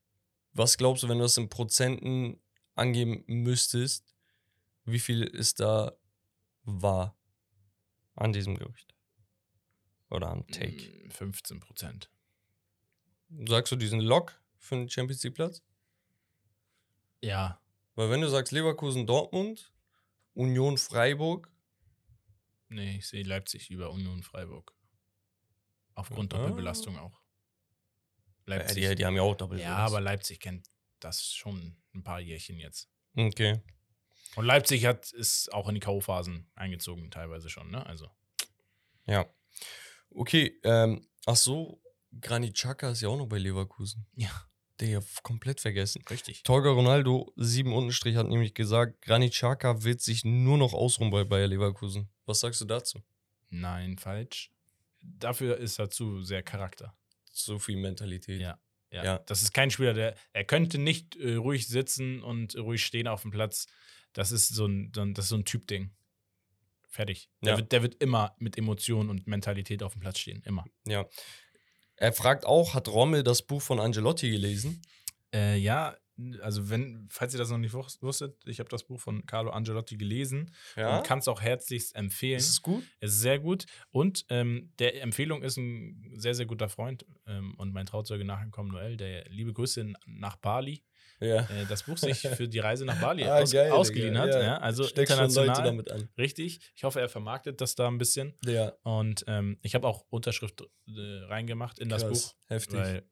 Was 0.53 0.79
glaubst 0.79 1.03
du, 1.03 1.09
wenn 1.09 1.19
du 1.19 1.25
das 1.25 1.37
in 1.37 1.49
Prozenten 1.49 2.41
angeben 2.75 3.25
müsstest, 3.27 4.15
wie 4.85 5.01
viel 5.01 5.23
ist 5.23 5.61
da 5.61 5.93
wahr 6.65 7.17
an 8.15 8.33
diesem 8.33 8.57
Gerücht? 8.57 8.95
Oder 10.11 10.29
am 10.29 10.47
Take? 10.47 11.07
Mm, 11.07 11.11
15 11.11 11.61
Prozent. 11.61 12.11
Sagst 13.49 13.73
du 13.73 13.77
diesen 13.77 14.01
Lock 14.01 14.41
für 14.59 14.77
den 14.77 14.89
Champions 14.89 15.23
League 15.23 15.35
Platz? 15.35 15.63
Ja. 17.21 17.61
Weil 17.95 18.11
wenn 18.11 18.21
du 18.21 18.29
sagst 18.29 18.53
Leverkusen, 18.53 19.07
Dortmund, 19.07 19.73
Union, 20.35 20.79
Freiburg, 20.79 21.49
Nee, 22.69 22.97
ich 22.97 23.07
sehe 23.07 23.23
Leipzig 23.23 23.69
über 23.71 23.91
Union 23.91 24.23
Freiburg. 24.23 24.75
Aufgrund 25.95 26.33
Ah. 26.33 26.39
Doppelbelastung 26.39 26.97
auch. 26.97 27.21
Leipzig. 28.47 28.89
die, 28.89 28.95
die 28.95 29.05
haben 29.05 29.15
ja 29.15 29.21
auch 29.21 29.37
Doppel. 29.37 29.61
ja, 29.61 29.77
aber 29.77 30.01
Leipzig 30.01 30.41
kennt 30.41 30.71
das 30.99 31.23
schon 31.35 31.77
ein 31.95 32.03
paar 32.03 32.19
Jährchen 32.21 32.59
jetzt. 32.59 32.89
Okay. 33.15 33.61
Und 34.37 34.47
Leipzig 34.47 34.87
hat 34.87 35.13
ist 35.13 35.53
auch 35.53 35.69
in 35.69 35.75
die 35.75 35.81
K.O.-Phasen 35.81 36.47
eingezogen, 36.55 37.11
teilweise 37.11 37.51
schon, 37.51 37.71
ne? 37.71 37.85
Also. 37.85 38.09
Ja. 39.05 39.27
Okay, 40.09 40.59
ähm, 40.65 41.07
ach 41.27 41.37
so, 41.37 41.82
Granit 42.21 42.55
Xhaka 42.55 42.91
ist 42.91 43.01
ja 43.03 43.09
auch 43.09 43.17
noch 43.17 43.27
bei 43.29 43.39
Leverkusen. 43.39 44.07
Ja. 44.15 44.31
Der 44.81 44.89
ja 44.89 45.01
komplett 45.23 45.61
vergessen. 45.61 46.03
Richtig. 46.11 46.43
Torger 46.43 46.71
Ronaldo, 46.71 47.33
7 47.37 47.73
Untenstrich, 47.73 48.17
hat 48.17 48.29
nämlich 48.29 48.55
gesagt, 48.55 49.03
Granit 49.03 49.33
Xhaka 49.33 49.83
wird 49.85 50.01
sich 50.01 50.25
nur 50.25 50.59
noch 50.59 50.73
ausruhen 50.73 51.11
bei 51.11 51.25
Bayer 51.25 51.47
Leverkusen. 51.47 52.09
Was 52.27 52.41
sagst 52.41 52.61
du 52.61 52.65
dazu? 52.65 53.01
Nein, 53.51 53.99
falsch. 53.99 54.51
Dafür 55.03 55.59
ist 55.59 55.79
er 55.79 55.91
zu 55.91 56.23
sehr 56.23 56.43
Charakter. 56.43 56.97
So 57.33 57.59
viel 57.59 57.77
Mentalität. 57.77 58.41
Ja. 58.41 58.59
Ja. 58.91 59.05
Ja. 59.05 59.19
Das 59.21 59.43
ist 59.43 59.53
kein 59.53 59.71
Spieler, 59.71 59.95
der. 59.95 60.17
Er 60.33 60.45
könnte 60.45 60.79
nicht 60.79 61.17
äh, 61.17 61.35
ruhig 61.35 61.67
sitzen 61.67 62.23
und 62.23 62.57
ruhig 62.57 62.85
stehen 62.85 63.09
auf 63.09 63.23
dem 63.23 63.31
Platz. 63.31 63.67
Das 64.13 64.33
ist 64.33 64.49
so 64.49 64.67
ein, 64.67 64.93
so 64.95 65.01
ein, 65.03 65.15
das 65.15 65.27
ist 65.27 65.29
so 65.31 65.37
ein 65.37 65.45
Typ-Ding. 65.45 65.91
Fertig. 66.89 67.31
Der, 67.43 67.53
Ja. 67.53 67.59
wird, 67.59 67.73
der 67.73 67.83
wird 67.83 67.95
immer 68.03 68.35
mit 68.39 68.59
Emotionen 68.59 69.09
und 69.09 69.27
Mentalität 69.27 69.83
auf 69.83 69.93
dem 69.93 70.01
Platz 70.01 70.19
stehen. 70.19 70.43
Immer. 70.45 70.67
ja. 70.87 71.07
Er 72.03 72.13
fragt 72.13 72.47
auch, 72.47 72.75
hat 72.75 72.89
Rommel 72.89 73.23
das 73.23 73.43
Buch 73.43 73.63
von 73.63 73.79
Angelotti 73.79 74.29
gelesen? 74.29 74.83
Äh, 75.33 75.57
ja, 75.59 75.97
also 76.41 76.69
wenn, 76.69 77.09
falls 77.11 77.33
ihr 77.33 77.39
das 77.39 77.51
noch 77.51 77.59
nicht 77.59 77.75
wus- 77.75 78.03
wusstet, 78.03 78.37
ich 78.45 78.59
habe 78.59 78.69
das 78.69 78.83
Buch 78.83 79.01
von 79.01 79.25
Carlo 79.25 79.51
Angelotti 79.51 79.97
gelesen 79.97 80.53
und 80.99 81.05
kann 81.07 81.21
es 81.21 81.29
auch 81.29 81.41
herzlichst 81.41 81.95
empfehlen. 81.95 82.39
Ist 82.39 82.49
es 82.49 82.61
gut? 82.63 82.83
Es 82.99 83.13
ist 83.13 83.21
sehr 83.21 83.39
gut. 83.39 83.67
Und 83.93 84.27
ähm, 84.31 84.73
der 84.81 85.01
Empfehlung 85.01 85.45
ist 85.45 85.57
ein 85.59 86.13
sehr, 86.17 86.35
sehr 86.35 86.47
guter 86.47 86.69
Freund 86.69 87.07
ähm, 87.29 87.55
und 87.57 87.73
mein 87.73 87.87
Trauzeuge 87.87 88.25
nachgekommen, 88.25 88.73
Noel, 88.73 88.97
der 88.97 89.25
liebe 89.29 89.53
Grüße 89.53 89.93
nach 90.07 90.35
Bali, 90.37 90.83
Ja. 91.23 91.41
äh, 91.43 91.67
das 91.69 91.83
Buch 91.85 91.97
sich 91.99 92.19
für 92.21 92.49
die 92.49 92.59
Reise 92.59 92.85
nach 92.85 93.01
Bali 93.01 93.23
Ah, 93.27 93.39
aus, 93.41 93.53
geil, 93.53 93.71
ausgeliehen 93.71 94.15
Digga, 94.15 94.25
hat. 94.27 94.43
ja. 94.43 94.59
Also 94.59 94.85
schon 94.85 94.97
international. 94.99 95.63
Damit 95.63 95.91
an. 95.91 96.09
Richtig. 96.19 96.61
Ich 96.75 96.85
hoffe, 96.85 97.01
er 97.01 97.09
vermarktet 97.09 97.61
das 97.61 97.75
da 97.75 97.89
ein 97.89 97.99
bisschen. 97.99 98.35
Ja. 98.45 98.73
Und 98.83 99.25
ähm, 99.29 99.59
ich 99.63 99.75
habe 99.75 99.87
auch 99.87 100.05
Unterschrift 100.11 100.63
äh, 100.89 100.91
reingemacht 101.27 101.79
in 101.79 101.89
das 101.89 102.03
Krass. 102.03 102.23
Buch, 102.29 102.35
Heftig. 102.49 102.79
weil 102.79 103.03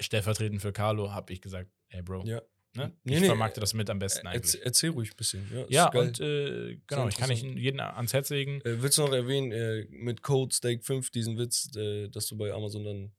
stellvertretend 0.00 0.60
für 0.62 0.72
Carlo 0.72 1.12
habe 1.12 1.32
ich 1.32 1.40
gesagt, 1.40 1.70
ey 1.90 2.02
Bro, 2.02 2.24
ja. 2.26 2.42
ne? 2.74 2.92
Nee, 3.04 3.14
ich 3.14 3.20
nee, 3.20 3.26
vermarkte 3.26 3.60
das 3.60 3.74
mit 3.74 3.88
am 3.90 3.98
besten 4.00 4.26
Erzähl, 4.26 4.40
eigentlich. 4.40 4.66
erzähl 4.66 4.90
ruhig 4.90 5.10
ein 5.12 5.16
bisschen. 5.16 5.48
Ja, 5.54 5.64
Ja, 5.68 5.90
geil. 5.90 6.02
und 6.08 6.20
äh, 6.20 6.78
genau, 6.86 7.08
ich 7.08 7.16
kann 7.16 7.30
ich 7.30 7.40
interessant. 7.42 7.60
jeden 7.60 7.80
ans 7.80 8.12
Herz 8.12 8.30
legen. 8.30 8.60
Äh, 8.62 8.82
willst 8.82 8.98
du 8.98 9.02
noch 9.02 9.12
erwähnen, 9.12 9.52
äh, 9.52 9.86
mit 9.90 10.22
Code 10.22 10.52
Steak 10.54 10.84
5 10.84 11.10
diesen 11.10 11.38
Witz, 11.38 11.70
äh, 11.76 12.08
dass 12.08 12.26
du 12.26 12.36
bei 12.36 12.52
Amazon 12.52 12.84
dann. 12.84 13.12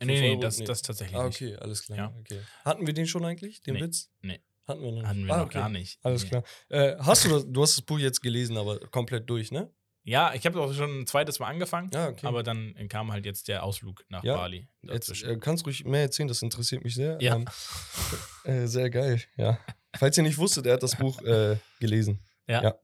Nee, 0.00 0.20
nee, 0.20 0.30
Euro- 0.32 0.40
das, 0.40 0.58
nee. 0.58 0.64
das 0.64 0.82
tatsächlich 0.82 1.16
Ah, 1.18 1.26
nicht. 1.26 1.36
okay, 1.40 1.56
alles 1.56 1.82
klar. 1.84 1.98
Ja. 1.98 2.14
Okay. 2.20 2.40
Hatten 2.64 2.86
wir 2.86 2.94
den 2.94 3.06
schon 3.06 3.24
eigentlich, 3.24 3.60
den 3.62 3.74
Nee, 3.74 3.80
Witz? 3.82 4.10
nee. 4.22 4.40
Hatten 4.66 4.80
wir 4.82 4.90
noch 4.92 4.98
nicht. 4.98 5.06
Hatten 5.08 5.26
wir 5.26 5.34
ah, 5.34 5.38
noch 5.38 5.44
okay. 5.46 5.58
gar 5.58 5.68
nicht. 5.68 5.98
Alles 6.02 6.24
Nee. 6.24 6.28
klar. 6.30 6.42
Äh, 6.68 6.96
hast 6.98 7.24
du 7.24 7.28
das, 7.28 7.44
du 7.46 7.62
hast 7.62 7.76
das 7.76 7.84
Buch 7.84 7.98
jetzt 7.98 8.20
gelesen, 8.22 8.56
aber 8.56 8.78
komplett 8.80 9.28
durch, 9.30 9.52
ne? 9.52 9.70
Ja, 10.06 10.34
ich 10.34 10.44
habe 10.44 10.60
auch 10.60 10.72
schon 10.74 11.00
ein 11.00 11.06
zweites 11.06 11.38
Mal 11.38 11.46
angefangen, 11.48 11.90
Ja, 11.94 12.08
okay. 12.08 12.26
aber 12.26 12.42
dann 12.42 12.74
kam 12.88 13.10
halt 13.10 13.24
jetzt 13.24 13.48
der 13.48 13.62
Ausflug 13.62 14.04
nach 14.10 14.22
Ja, 14.22 14.36
Bali 14.36 14.68
Jetzt 14.82 15.22
äh, 15.22 15.38
kannst 15.38 15.64
ruhig 15.64 15.84
mehr 15.84 16.02
erzählen, 16.02 16.28
das 16.28 16.42
interessiert 16.42 16.84
mich 16.84 16.94
sehr. 16.94 17.16
Ja. 17.22 17.36
Ähm, 17.36 17.46
äh, 18.44 18.66
sehr 18.66 18.90
geil, 18.90 19.22
ja. 19.36 19.58
Falls 19.96 20.16
ihr 20.18 20.22
nicht 20.24 20.36
wusstet, 20.36 20.66
er 20.66 20.74
hat 20.74 20.82
das 20.82 20.96
Buch 20.96 21.22
äh, 21.22 21.56
gelesen. 21.80 22.20
Ja. 22.46 22.74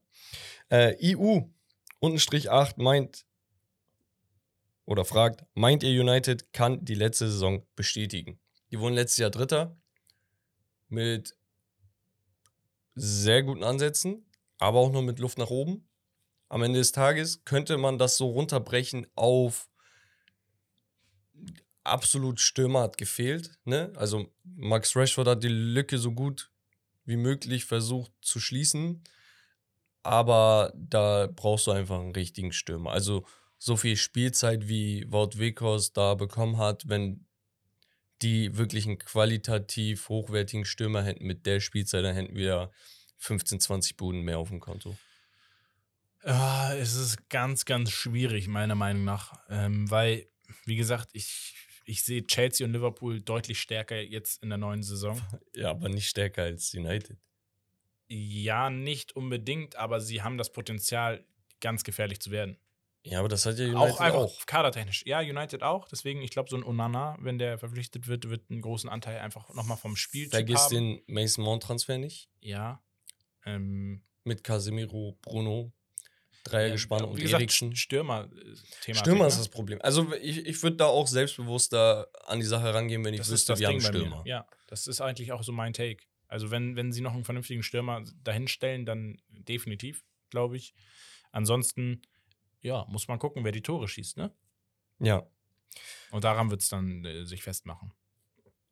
Äh, 0.71 0.95
IU, 1.05 1.51
Untenstrich 1.99 2.49
8, 2.49 2.77
meint 2.79 3.25
oder 4.85 5.05
fragt, 5.05 5.45
meint 5.53 5.83
ihr 5.83 6.01
United 6.01 6.53
kann 6.53 6.83
die 6.83 6.95
letzte 6.95 7.29
Saison 7.29 7.65
bestätigen? 7.75 8.39
Die 8.71 8.79
wurden 8.79 8.95
letztes 8.95 9.17
Jahr 9.17 9.29
Dritter 9.29 9.77
mit 10.87 11.37
sehr 12.95 13.43
guten 13.43 13.63
Ansätzen, 13.63 14.25
aber 14.57 14.79
auch 14.79 14.91
nur 14.91 15.01
mit 15.01 15.19
Luft 15.19 15.37
nach 15.37 15.49
oben. 15.49 15.87
Am 16.49 16.63
Ende 16.63 16.79
des 16.79 16.91
Tages 16.91 17.45
könnte 17.45 17.77
man 17.77 17.97
das 17.97 18.17
so 18.17 18.29
runterbrechen 18.29 19.07
auf 19.15 19.69
absolut 21.83 22.39
Stürmer 22.39 22.81
hat 22.81 22.97
gefehlt. 22.97 23.57
Ne? 23.63 23.91
Also 23.95 24.27
Max 24.43 24.95
Rashford 24.95 25.27
hat 25.27 25.43
die 25.43 25.47
Lücke 25.47 25.97
so 25.97 26.11
gut 26.11 26.51
wie 27.05 27.15
möglich 27.15 27.65
versucht 27.65 28.11
zu 28.21 28.39
schließen. 28.39 29.03
aber 30.03 30.73
da 30.75 31.27
brauchst 31.33 31.67
du 31.67 31.71
einfach 31.71 31.99
einen 31.99 32.13
richtigen 32.13 32.51
Stürmer. 32.51 32.91
Also 32.91 33.25
so 33.63 33.77
viel 33.77 33.95
Spielzeit 33.95 34.67
wie 34.67 35.05
Wout 35.11 35.37
Wekos 35.37 35.93
da 35.93 36.15
bekommen 36.15 36.57
hat, 36.57 36.89
wenn 36.89 37.27
die 38.23 38.57
wirklich 38.57 38.87
einen 38.87 38.97
qualitativ 38.97 40.09
hochwertigen 40.09 40.65
Stürmer 40.65 41.03
hätten 41.03 41.27
mit 41.27 41.45
der 41.45 41.59
Spielzeit, 41.59 42.03
dann 42.03 42.15
hätten 42.15 42.35
wir 42.35 42.71
15, 43.17 43.59
20 43.59 43.97
Buden 43.97 44.21
mehr 44.21 44.39
auf 44.39 44.49
dem 44.49 44.59
Konto. 44.59 44.97
Ja, 46.25 46.73
es 46.73 46.95
ist 46.95 47.29
ganz, 47.29 47.65
ganz 47.65 47.91
schwierig, 47.91 48.47
meiner 48.47 48.73
Meinung 48.73 49.03
nach. 49.03 49.39
Ähm, 49.47 49.89
weil, 49.91 50.25
wie 50.65 50.75
gesagt, 50.75 51.11
ich, 51.13 51.53
ich 51.85 52.01
sehe 52.01 52.25
Chelsea 52.25 52.65
und 52.65 52.73
Liverpool 52.73 53.21
deutlich 53.21 53.61
stärker 53.61 54.01
jetzt 54.01 54.41
in 54.41 54.49
der 54.49 54.57
neuen 54.57 54.81
Saison. 54.81 55.21
Ja, 55.55 55.69
aber 55.69 55.87
nicht 55.87 56.07
stärker 56.07 56.43
als 56.43 56.73
United. 56.73 57.19
Ja, 58.07 58.71
nicht 58.71 59.15
unbedingt, 59.15 59.75
aber 59.75 60.01
sie 60.01 60.23
haben 60.23 60.39
das 60.39 60.51
Potenzial, 60.51 61.23
ganz 61.59 61.83
gefährlich 61.83 62.19
zu 62.19 62.31
werden. 62.31 62.57
Ja, 63.03 63.19
aber 63.19 63.29
das 63.29 63.45
hat 63.45 63.57
ja 63.57 63.65
United 63.65 63.79
auch 63.79 63.99
einfach 63.99 64.19
auch. 64.19 64.45
kadertechnisch. 64.45 65.03
Ja, 65.05 65.19
United 65.19 65.63
auch. 65.63 65.87
Deswegen, 65.87 66.21
ich 66.21 66.29
glaube, 66.29 66.49
so 66.49 66.55
ein 66.55 66.63
Onana, 66.63 67.17
wenn 67.19 67.39
der 67.39 67.57
verpflichtet 67.57 68.07
wird, 68.07 68.29
wird 68.29 68.49
einen 68.51 68.61
großen 68.61 68.89
Anteil 68.89 69.19
einfach 69.19 69.51
nochmal 69.53 69.77
vom 69.77 69.95
Spiel 69.95 70.29
Vergiss 70.29 70.65
haben. 70.65 70.75
den 70.75 71.01
Mason 71.07 71.43
Mount 71.43 71.63
Transfer 71.63 71.97
nicht. 71.97 72.29
Ja. 72.41 72.83
Ähm, 73.45 74.03
Mit 74.23 74.43
Casemiro, 74.43 75.17
Bruno, 75.23 75.73
Dreiergespann 76.43 76.99
ja, 76.99 77.05
und 77.05 77.19
gesagt, 77.19 77.41
Eriksen. 77.41 77.75
Stürmer-Thema. 77.75 78.99
Stürmer 78.99 79.27
ist 79.27 79.39
das 79.39 79.49
Problem. 79.49 79.79
Also 79.81 80.13
ich, 80.21 80.45
ich 80.45 80.61
würde 80.61 80.77
da 80.77 80.85
auch 80.85 81.07
selbstbewusster 81.07 82.07
an 82.25 82.39
die 82.39 82.45
Sache 82.45 82.71
rangehen, 82.73 83.03
wenn 83.03 83.13
ich 83.13 83.21
Das 83.21 83.31
wüsste, 83.31 83.57
wir 83.57 83.67
haben 83.67 83.79
Ding 83.79 83.85
einen 83.85 83.93
bei 83.93 83.99
Stürmer. 83.99 84.23
Ja, 84.27 84.45
das 84.67 84.87
ist 84.87 85.01
eigentlich 85.01 85.31
auch 85.31 85.43
so 85.43 85.51
mein 85.51 85.73
Take. 85.73 86.03
Also 86.27 86.51
wenn, 86.51 86.75
wenn 86.75 86.91
sie 86.91 87.01
noch 87.01 87.13
einen 87.13 87.25
vernünftigen 87.25 87.63
Stürmer 87.63 88.03
dahinstellen, 88.23 88.85
dann 88.85 89.21
definitiv, 89.29 90.03
glaube 90.29 90.57
ich. 90.57 90.73
Ansonsten, 91.31 92.01
ja, 92.61 92.85
muss 92.89 93.07
man 93.07 93.19
gucken, 93.19 93.43
wer 93.43 93.51
die 93.51 93.61
Tore 93.61 93.87
schießt, 93.87 94.17
ne? 94.17 94.31
Ja. 94.99 95.25
Und 96.11 96.23
daran 96.23 96.49
wird 96.51 96.61
es 96.61 96.69
dann 96.69 97.05
äh, 97.05 97.25
sich 97.25 97.41
festmachen. 97.43 97.93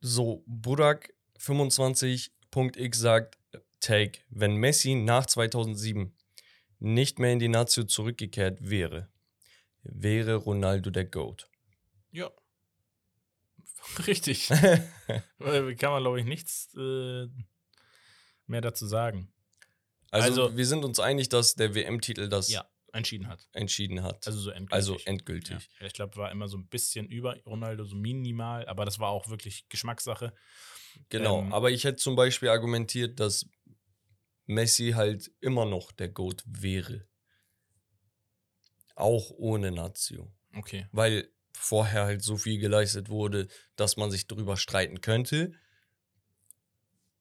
So, 0.00 0.42
Budak 0.46 1.12
25.x 1.38 2.98
sagt, 2.98 3.38
Take, 3.80 4.20
wenn 4.28 4.56
Messi 4.56 4.94
nach 4.94 5.26
2007 5.26 6.14
nicht 6.78 7.18
mehr 7.18 7.32
in 7.32 7.38
die 7.38 7.48
Nazio 7.48 7.84
zurückgekehrt 7.84 8.58
wäre, 8.60 9.08
wäre 9.82 10.34
Ronaldo 10.36 10.90
der 10.90 11.06
GOAT. 11.06 11.48
Ja. 12.10 12.30
Richtig. 14.06 14.50
Weil 15.38 15.74
Kann 15.76 15.92
man, 15.92 16.02
glaube 16.02 16.20
ich, 16.20 16.26
nichts 16.26 16.74
äh, 16.76 17.26
mehr 18.46 18.60
dazu 18.60 18.86
sagen. 18.86 19.32
Also, 20.10 20.44
Also- 20.44 20.56
wir 20.56 20.66
sind 20.66 20.84
uns 20.84 21.00
einig, 21.00 21.28
dass 21.30 21.54
der 21.54 21.74
WM-Titel 21.74 22.28
das 22.28 22.50
Ja, 22.50 22.68
entschieden 22.92 23.28
hat. 23.28 23.48
entschieden 23.52 24.02
hat. 24.02 24.26
Also 24.26 24.38
so 24.38 24.50
endgültig. 24.50 24.74
Also 24.74 24.98
endgültig. 25.04 25.68
Ja, 25.80 25.86
ich 25.86 25.92
glaube, 25.92 26.16
war 26.16 26.30
immer 26.30 26.48
so 26.48 26.56
ein 26.56 26.66
bisschen 26.68 27.06
über 27.06 27.36
Ronaldo, 27.44 27.84
so 27.84 27.96
minimal, 27.96 28.66
aber 28.66 28.84
das 28.84 28.98
war 28.98 29.10
auch 29.10 29.28
wirklich 29.28 29.68
Geschmackssache. 29.68 30.32
Genau, 31.08 31.42
Ähm, 31.42 31.52
aber 31.52 31.70
ich 31.70 31.84
hätte 31.84 31.96
zum 31.96 32.16
Beispiel 32.16 32.48
argumentiert, 32.48 33.20
dass 33.20 33.46
Messi 34.46 34.92
halt 34.92 35.30
immer 35.40 35.64
noch 35.64 35.92
der 35.92 36.08
GOAT 36.08 36.42
wäre. 36.46 37.06
Auch 38.96 39.30
ohne 39.30 39.70
Nazio. 39.70 40.32
Okay. 40.54 40.86
Weil 40.92 41.30
vorher 41.52 42.04
halt 42.04 42.22
so 42.22 42.36
viel 42.36 42.58
geleistet 42.58 43.08
wurde, 43.08 43.48
dass 43.76 43.96
man 43.96 44.10
sich 44.10 44.26
darüber 44.26 44.56
streiten 44.56 45.00
könnte. 45.00 45.52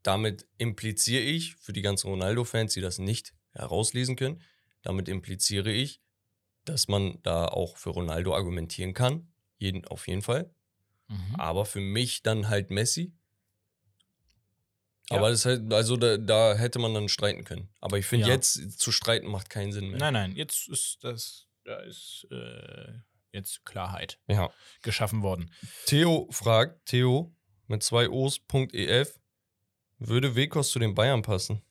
Damit 0.01 0.47
impliziere 0.57 1.21
ich, 1.21 1.55
für 1.55 1.73
die 1.73 1.81
ganzen 1.81 2.09
Ronaldo-Fans, 2.09 2.73
die 2.73 2.81
das 2.81 2.99
nicht 2.99 3.33
herauslesen 3.51 4.15
können, 4.15 4.41
damit 4.81 5.07
impliziere 5.09 5.71
ich, 5.71 6.01
dass 6.65 6.87
man 6.87 7.21
da 7.23 7.45
auch 7.47 7.77
für 7.77 7.89
Ronaldo 7.89 8.35
argumentieren 8.35 8.93
kann. 8.93 9.31
Jeden, 9.57 9.85
auf 9.85 10.07
jeden 10.07 10.21
Fall. 10.21 10.53
Mhm. 11.07 11.35
Aber 11.37 11.65
für 11.65 11.79
mich 11.81 12.21
dann 12.23 12.49
halt 12.49 12.69
Messi. 12.69 13.13
Ja. 15.09 15.17
Aber 15.17 15.31
das 15.31 15.45
halt, 15.45 15.73
also 15.73 15.97
da, 15.97 16.17
da 16.17 16.55
hätte 16.55 16.77
man 16.79 16.93
dann 16.93 17.09
streiten 17.09 17.43
können. 17.43 17.69
Aber 17.79 17.97
ich 17.97 18.05
finde, 18.05 18.27
Ja. 18.27 18.33
jetzt 18.33 18.79
zu 18.79 18.91
streiten 18.91 19.27
macht 19.27 19.49
keinen 19.49 19.71
Sinn 19.71 19.89
mehr. 19.89 19.99
Nein, 19.99 20.13
nein, 20.13 20.35
jetzt 20.35 20.67
ist 20.69 21.03
das, 21.03 21.47
da 21.63 21.79
ist 21.79 22.27
äh, 22.29 22.93
jetzt 23.31 23.65
Klarheit 23.65 24.19
Ja. 24.27 24.51
geschaffen 24.83 25.23
worden. 25.23 25.51
Theo 25.87 26.27
fragt, 26.31 26.85
Theo 26.85 27.35
mit 27.67 27.81
zwei 27.81 28.07
O's.ef, 28.09 29.19
würde 29.97 30.35
Wekos 30.35 30.69
zu 30.71 30.79
den 30.79 30.93
Bayern 30.93 31.23
passen? 31.23 31.61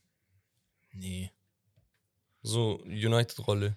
Nee. 0.90 1.30
So 2.42 2.80
United-Rolle. 2.84 3.76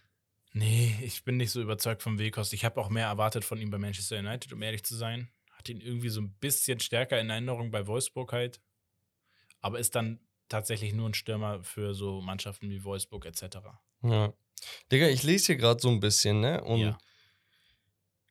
Nee, 0.54 0.96
ich 1.02 1.24
bin 1.24 1.38
nicht 1.38 1.52
so 1.52 1.62
überzeugt 1.62 2.04
vom 2.04 2.20
Wekos. 2.20 2.52
Ich 2.54 2.66
habe 2.66 2.80
auch 2.80 2.90
mehr 2.90 3.08
erwartet 3.08 3.46
von 3.46 3.60
ihm 3.60 3.72
bei 3.72 3.78
Manchester 3.78 4.20
United, 4.20 4.52
um 4.52 4.62
ehrlich 4.62 4.84
zu 4.84 4.96
sein. 4.96 5.30
Hat 5.52 5.70
ihn 5.70 5.80
irgendwie 5.80 6.10
so 6.10 6.22
ein 6.22 6.34
bisschen 6.40 6.80
stärker 6.80 7.20
in 7.20 7.30
Erinnerung 7.30 7.72
bei 7.72 7.88
Wolfsburg 7.88 8.34
halt. 8.34 8.60
Aber 9.62 9.80
ist 9.80 9.96
dann 9.96 10.20
tatsächlich 10.50 10.94
nur 10.94 11.08
ein 11.08 11.14
Stürmer 11.14 11.64
für 11.64 11.94
so 11.94 12.22
Mannschaften 12.22 12.70
wie 12.70 12.84
Wolfsburg 12.84 13.26
etc. 13.26 13.58
Ja. 14.04 14.34
Digga, 14.92 15.08
ich 15.08 15.24
lese 15.24 15.48
hier 15.48 15.56
gerade 15.56 15.82
so 15.82 15.90
ein 15.90 16.00
bisschen, 16.00 16.42
ne? 16.42 16.64
Und 16.64 16.82
ja. 16.82 16.98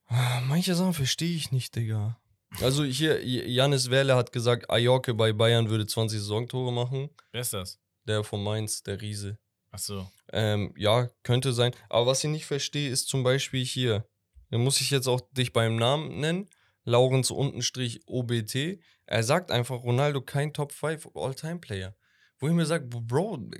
ah, 0.06 0.40
manche 0.42 0.74
Sachen 0.74 0.94
verstehe 0.94 1.34
ich 1.34 1.50
nicht, 1.52 1.74
Digga. 1.74 2.20
Also 2.60 2.84
hier, 2.84 3.24
Janis 3.24 3.90
Werle 3.90 4.16
hat 4.16 4.32
gesagt, 4.32 4.68
Ajorke 4.70 5.14
bei 5.14 5.32
Bayern 5.32 5.70
würde 5.70 5.86
20 5.86 6.18
Saisontore 6.18 6.72
machen. 6.72 7.10
Wer 7.32 7.40
ist 7.40 7.52
das? 7.52 7.78
Der 8.04 8.24
von 8.24 8.42
Mainz, 8.42 8.82
der 8.82 9.00
Riese. 9.00 9.38
Ach 9.72 9.78
so. 9.78 10.10
Ähm, 10.32 10.74
ja, 10.76 11.08
könnte 11.22 11.52
sein. 11.52 11.74
Aber 11.88 12.06
was 12.06 12.24
ich 12.24 12.30
nicht 12.30 12.46
verstehe, 12.46 12.90
ist 12.90 13.08
zum 13.08 13.22
Beispiel 13.22 13.64
hier. 13.64 14.04
Da 14.50 14.58
muss 14.58 14.80
ich 14.80 14.90
jetzt 14.90 15.06
auch 15.06 15.20
dich 15.32 15.52
beim 15.52 15.76
Namen 15.76 16.20
nennen. 16.20 16.48
Laurens 16.84 17.30
untenstrich 17.30 18.00
OBT. 18.06 18.80
Er 19.06 19.22
sagt 19.22 19.50
einfach, 19.50 19.82
Ronaldo 19.82 20.22
kein 20.22 20.52
Top 20.52 20.72
5 20.72 21.10
All-Time-Player. 21.14 21.94
Wo 22.38 22.48
ich 22.48 22.54
mir 22.54 22.66
sage, 22.66 22.86
Bro, 22.86 23.50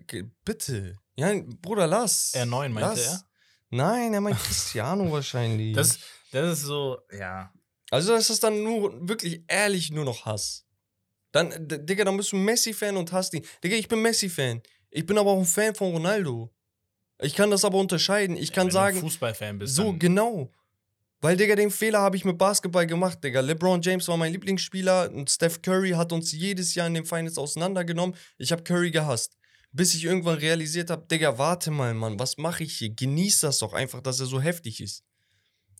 bitte. 0.45 0.97
Ja, 1.17 1.33
Bruder, 1.61 1.87
lass. 1.87 2.35
R9 2.35 2.69
meinte 2.71 2.81
lass. 2.81 3.07
er? 3.07 3.25
Nein, 3.71 4.15
er 4.15 4.21
meint 4.21 4.39
Cristiano 4.43 5.13
wahrscheinlich. 5.13 5.75
Das, 5.75 5.99
das 6.33 6.59
ist 6.59 6.65
so, 6.65 6.99
ja. 7.17 7.53
also, 7.91 8.13
das 8.13 8.31
ist 8.31 8.43
dann 8.43 8.63
nur 8.63 9.09
wirklich 9.09 9.45
ehrlich 9.47 9.91
nur 9.91 10.05
noch 10.05 10.25
Hass. 10.25 10.67
Dann, 11.33 11.69
Digga, 11.69 12.05
dann 12.05 12.17
bist 12.17 12.33
du 12.33 12.37
Messi-Fan 12.37 12.97
und 12.97 13.13
hasst 13.13 13.35
ihn. 13.35 13.45
Digga, 13.63 13.77
ich 13.77 13.87
bin 13.87 14.03
Messi-Fan. 14.03 14.63
Ich 14.91 15.07
bin 15.07 15.19
aber 15.19 15.31
auch 15.31 15.39
ein 15.39 15.45
Fan 15.45 15.75
von 15.75 15.93
Ronaldo. 15.93 16.51
Ich 17.21 17.35
kann 17.35 17.51
das 17.51 17.65
aber 17.65 17.79
unterscheiden. 17.79 18.37
Ich 18.37 18.53
kann 18.53 18.67
Wenn 18.67 18.73
sagen, 18.73 18.97
du 18.97 19.03
Fußballfan 19.03 19.59
bist. 19.59 19.75
so, 19.75 19.85
dann- 19.85 19.99
genau. 19.99 20.51
Weil, 21.23 21.37
Digga, 21.37 21.55
den 21.55 21.71
Fehler 21.71 22.01
habe 22.01 22.17
ich 22.17 22.25
mit 22.25 22.39
Basketball 22.39 22.87
gemacht, 22.87 23.23
Digga. 23.23 23.41
LeBron 23.41 23.83
James 23.83 24.09
war 24.09 24.17
mein 24.17 24.33
Lieblingsspieler 24.33 25.11
und 25.13 25.29
Steph 25.29 25.61
Curry 25.61 25.91
hat 25.91 26.13
uns 26.13 26.33
jedes 26.33 26.75
Jahr 26.75 26.87
in 26.87 26.95
den 26.95 27.05
Finals 27.05 27.37
auseinandergenommen. 27.37 28.17
Ich 28.39 28.53
habe 28.53 28.63
Curry 28.63 28.91
gehasst. 28.91 29.37
Bis 29.73 29.95
ich 29.95 30.05
irgendwann 30.05 30.39
realisiert 30.39 30.89
habe, 30.91 31.07
Digga, 31.07 31.37
warte 31.39 31.71
mal, 31.71 31.93
Mann, 31.95 32.19
was 32.19 32.39
mache 32.39 32.65
ich 32.65 32.79
hier? 32.79 32.91
Genieß 32.91 33.41
das 33.41 33.59
doch 33.59 33.75
einfach, 33.75 34.01
dass 34.01 34.19
er 34.19 34.27
so 34.27 34.41
heftig 34.41 34.81
ist. 34.81 35.05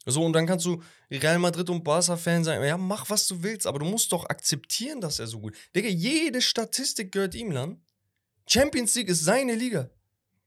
So, 0.07 0.23
und 0.25 0.33
dann 0.35 0.47
kannst 0.47 0.65
du 0.67 0.83
Real 1.11 1.39
Madrid 1.39 1.69
und 1.71 1.83
Barca-Fan 1.85 2.45
sein. 2.45 2.63
Ja, 2.63 2.77
mach, 2.77 3.09
was 3.11 3.27
du 3.27 3.43
willst, 3.43 3.67
aber 3.67 3.79
du 3.81 3.87
musst 3.87 4.13
doch 4.13 4.27
akzeptieren, 4.27 5.01
dass 5.01 5.19
er 5.19 5.27
so 5.27 5.41
gut 5.41 5.57
Digga, 5.75 5.89
jede 5.89 6.41
Statistik 6.43 7.13
gehört 7.13 7.35
ihm, 7.35 7.51
Land. 7.51 7.81
Champions 8.51 8.95
League 8.95 9.09
ist 9.09 9.25
seine 9.25 9.55
Liga. 9.55 9.89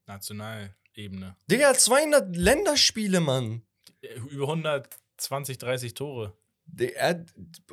Nationalebene. 0.08 1.36
Digga, 1.50 1.64
er 1.64 1.70
hat 1.70 1.80
200 1.80 2.36
Länderspiele, 2.36 3.20
Mann. 3.20 3.62
Äh, 4.02 4.16
Über 4.30 4.46
120, 4.50 5.58
30 5.58 5.94
Tore. 5.94 6.34
Der, 6.66 6.96
er, 6.96 7.26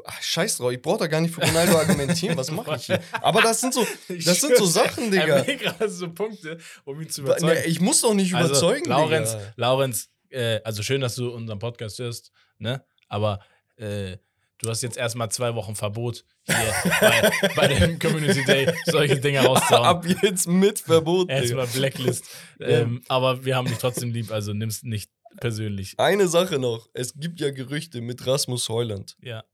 ach, 0.04 0.20
scheiß 0.22 0.58
drauf, 0.58 0.72
ich 0.72 0.82
brauch 0.82 0.98
da 0.98 1.06
gar 1.06 1.20
nicht 1.20 1.32
für 1.34 1.40
Ronaldo 1.42 1.78
argumentieren, 1.78 2.36
was 2.36 2.50
mache 2.50 2.74
ich 2.74 2.86
hier? 2.86 3.00
Aber 3.22 3.40
das 3.40 3.60
sind 3.60 3.72
so, 3.72 3.86
das 4.08 4.40
sind 4.40 4.56
so 4.56 4.66
Sachen, 4.66 5.10
Digga. 5.12 5.38
Er 5.44 5.56
gerade 5.56 5.88
so 5.88 6.12
Punkte, 6.12 6.58
um 6.84 7.00
ihn 7.00 7.08
zu 7.08 7.22
Ne, 7.22 7.28
überzeugen. 7.28 7.62
ich 7.66 7.80
muss 7.80 8.00
doch 8.00 8.14
nicht 8.14 8.34
Also, 8.34 8.50
überzeugen, 8.50 8.86
Laurenz, 8.88 9.30
Digga. 9.32 9.52
Laurenz, 9.56 10.10
äh, 10.30 10.60
also 10.64 10.82
schön, 10.82 11.00
dass 11.00 11.14
du 11.14 11.30
unseren 11.30 11.60
Podcast 11.60 11.98
hörst, 12.00 12.32
ne? 12.58 12.84
Aber 13.08 13.40
äh, 13.76 14.16
du 14.62 14.68
hast 14.70 14.82
jetzt 14.82 14.96
erstmal 14.96 15.30
zwei 15.30 15.54
Wochen 15.54 15.74
Verbot 15.74 16.24
hier 16.46 16.56
bei, 17.00 17.30
bei 17.56 17.68
dem 17.68 17.98
Community 17.98 18.44
Day 18.44 18.72
solche 18.86 19.18
Dinge 19.20 19.40
rauszuhauen. 19.40 19.84
Ab 19.86 20.04
jetzt 20.22 20.46
mit 20.48 20.78
Verbot. 20.80 21.28
Erstmal 21.30 21.66
Blacklist. 21.66 22.24
ähm, 22.60 23.02
aber 23.08 23.44
wir 23.44 23.56
haben 23.56 23.66
dich 23.68 23.78
trotzdem 23.78 24.12
lieb, 24.12 24.30
also 24.30 24.52
nimm's 24.52 24.82
nicht 24.82 25.10
persönlich. 25.40 25.94
Eine 25.98 26.28
Sache 26.28 26.58
noch, 26.58 26.88
es 26.92 27.14
gibt 27.14 27.40
ja 27.40 27.50
Gerüchte 27.50 28.00
mit 28.00 28.26
Rasmus 28.26 28.68
Heuland, 28.68 29.16
Ja. 29.22 29.44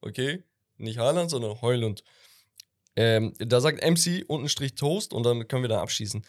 okay? 0.00 0.42
Nicht 0.76 0.98
Haaland, 0.98 1.30
sondern 1.30 1.60
Heuland. 1.60 2.02
Ähm, 2.96 3.32
da 3.38 3.60
sagt 3.60 3.82
MC 3.82 4.24
untenstrich 4.28 4.74
Toast 4.76 5.12
und 5.12 5.24
dann 5.24 5.48
können 5.48 5.62
wir 5.62 5.68
da 5.68 5.80
abschießen. 5.82 6.24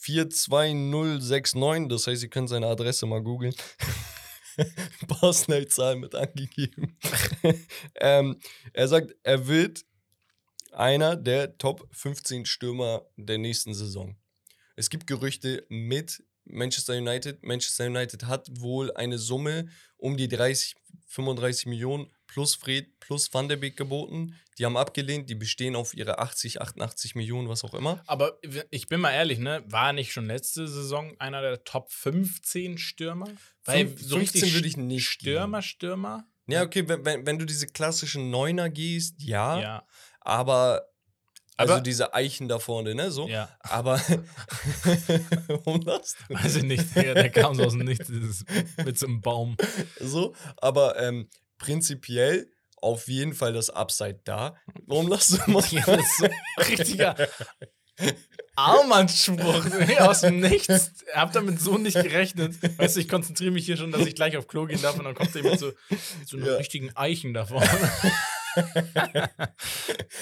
42069, 0.00 1.88
das 1.88 2.06
heißt, 2.06 2.22
ihr 2.22 2.28
könnt 2.30 2.48
seine 2.48 2.66
Adresse 2.68 3.06
mal 3.06 3.22
googeln. 3.22 3.54
Barsnell-Zahl 5.06 5.96
mit 5.96 6.14
angegeben. 6.14 6.96
ähm, 7.96 8.38
er 8.72 8.88
sagt, 8.88 9.14
er 9.22 9.46
wird 9.46 9.84
einer 10.72 11.16
der 11.16 11.58
Top 11.58 11.88
15 11.92 12.46
Stürmer 12.46 13.06
der 13.16 13.38
nächsten 13.38 13.74
Saison. 13.74 14.16
Es 14.76 14.90
gibt 14.90 15.06
Gerüchte 15.06 15.66
mit 15.68 16.22
Manchester 16.44 16.94
United. 16.94 17.42
Manchester 17.42 17.86
United 17.86 18.24
hat 18.26 18.48
wohl 18.60 18.92
eine 18.92 19.18
Summe 19.18 19.68
um 19.96 20.16
die 20.16 20.28
30, 20.28 20.76
35 21.06 21.66
Millionen 21.66 22.10
plus 22.28 22.54
Fred 22.54 22.86
plus 23.00 23.32
Van 23.34 23.48
der 23.48 23.56
Beek 23.56 23.76
geboten. 23.76 24.36
Die 24.58 24.64
haben 24.64 24.76
abgelehnt, 24.76 25.28
die 25.30 25.34
bestehen 25.34 25.74
auf 25.76 25.94
ihre 25.94 26.18
80, 26.20 26.60
88 26.60 27.14
Millionen, 27.14 27.48
was 27.48 27.64
auch 27.64 27.74
immer. 27.74 28.02
Aber 28.06 28.38
ich 28.70 28.86
bin 28.88 29.00
mal 29.00 29.12
ehrlich, 29.12 29.38
ne? 29.38 29.62
War 29.66 29.92
nicht 29.92 30.12
schon 30.12 30.26
letzte 30.26 30.66
Saison 30.68 31.14
einer 31.18 31.40
der 31.42 31.64
Top 31.64 31.90
15 31.92 32.78
Stürmer? 32.78 33.28
Fünf- 33.62 34.00
15 34.08 34.52
würde 34.54 34.68
ich 34.68 34.76
nicht 34.76 35.06
Stürmer, 35.08 35.62
Stürmer? 35.62 36.24
Ja, 36.48 36.62
okay, 36.62 36.84
wenn, 36.88 37.26
wenn, 37.26 37.38
du 37.38 37.44
diese 37.44 37.66
klassischen 37.66 38.30
Neuner 38.30 38.70
gehst, 38.70 39.22
ja, 39.22 39.60
Ja. 39.60 39.86
aber 40.20 40.82
also 41.56 41.74
Aber- 41.74 41.82
diese 41.82 42.14
Eichen 42.14 42.46
da 42.48 42.58
vorne, 42.60 42.94
ne, 42.94 43.10
so. 43.10 43.28
Ja. 43.28 43.48
Aber 43.60 44.00
warum 45.48 45.84
das? 45.84 46.14
Weiß 46.28 46.56
ich 46.56 46.62
nicht, 46.64 46.94
Digga, 46.96 47.14
der 47.14 47.30
kam 47.30 47.54
so 47.54 47.64
aus 47.64 47.72
dem 47.72 47.84
Nichts 47.84 48.08
mit 48.84 48.98
so 48.98 49.06
einem 49.06 49.20
Baum. 49.20 49.56
So, 50.00 50.34
aber 50.58 50.98
ähm, 51.00 51.28
prinzipiell 51.58 52.50
auf 52.80 53.08
jeden 53.08 53.34
Fall 53.34 53.52
das 53.52 53.70
Upside 53.70 54.20
da. 54.24 54.56
Warum 54.86 55.08
lachst 55.10 55.32
du 55.32 55.38
immer? 55.46 55.64
Ja, 55.70 55.84
das 55.84 55.98
ist 56.06 56.16
so 56.18 56.26
richtiger 56.58 57.16
Armandspruch 58.56 59.64
aus 60.00 60.20
dem 60.20 60.40
Nichts. 60.40 60.92
Hab 61.12 61.32
damit 61.32 61.60
so 61.60 61.78
nicht 61.78 61.94
gerechnet. 62.00 62.54
Weißt 62.78 62.96
du, 62.96 63.00
ich 63.00 63.08
konzentriere 63.08 63.50
mich 63.52 63.66
hier 63.66 63.76
schon, 63.76 63.90
dass 63.90 64.06
ich 64.06 64.14
gleich 64.14 64.36
auf 64.36 64.46
Klo 64.46 64.66
gehen 64.66 64.80
darf 64.80 64.96
und 64.98 65.04
dann 65.04 65.14
kommt 65.14 65.34
er 65.34 65.42
mit 65.42 65.58
so, 65.58 65.72
so 66.24 66.36
einem 66.36 66.46
Ja. 66.46 66.54
richtigen 66.56 66.94
Eichen 66.96 67.34
da 67.34 67.44
vorne. 67.46 67.68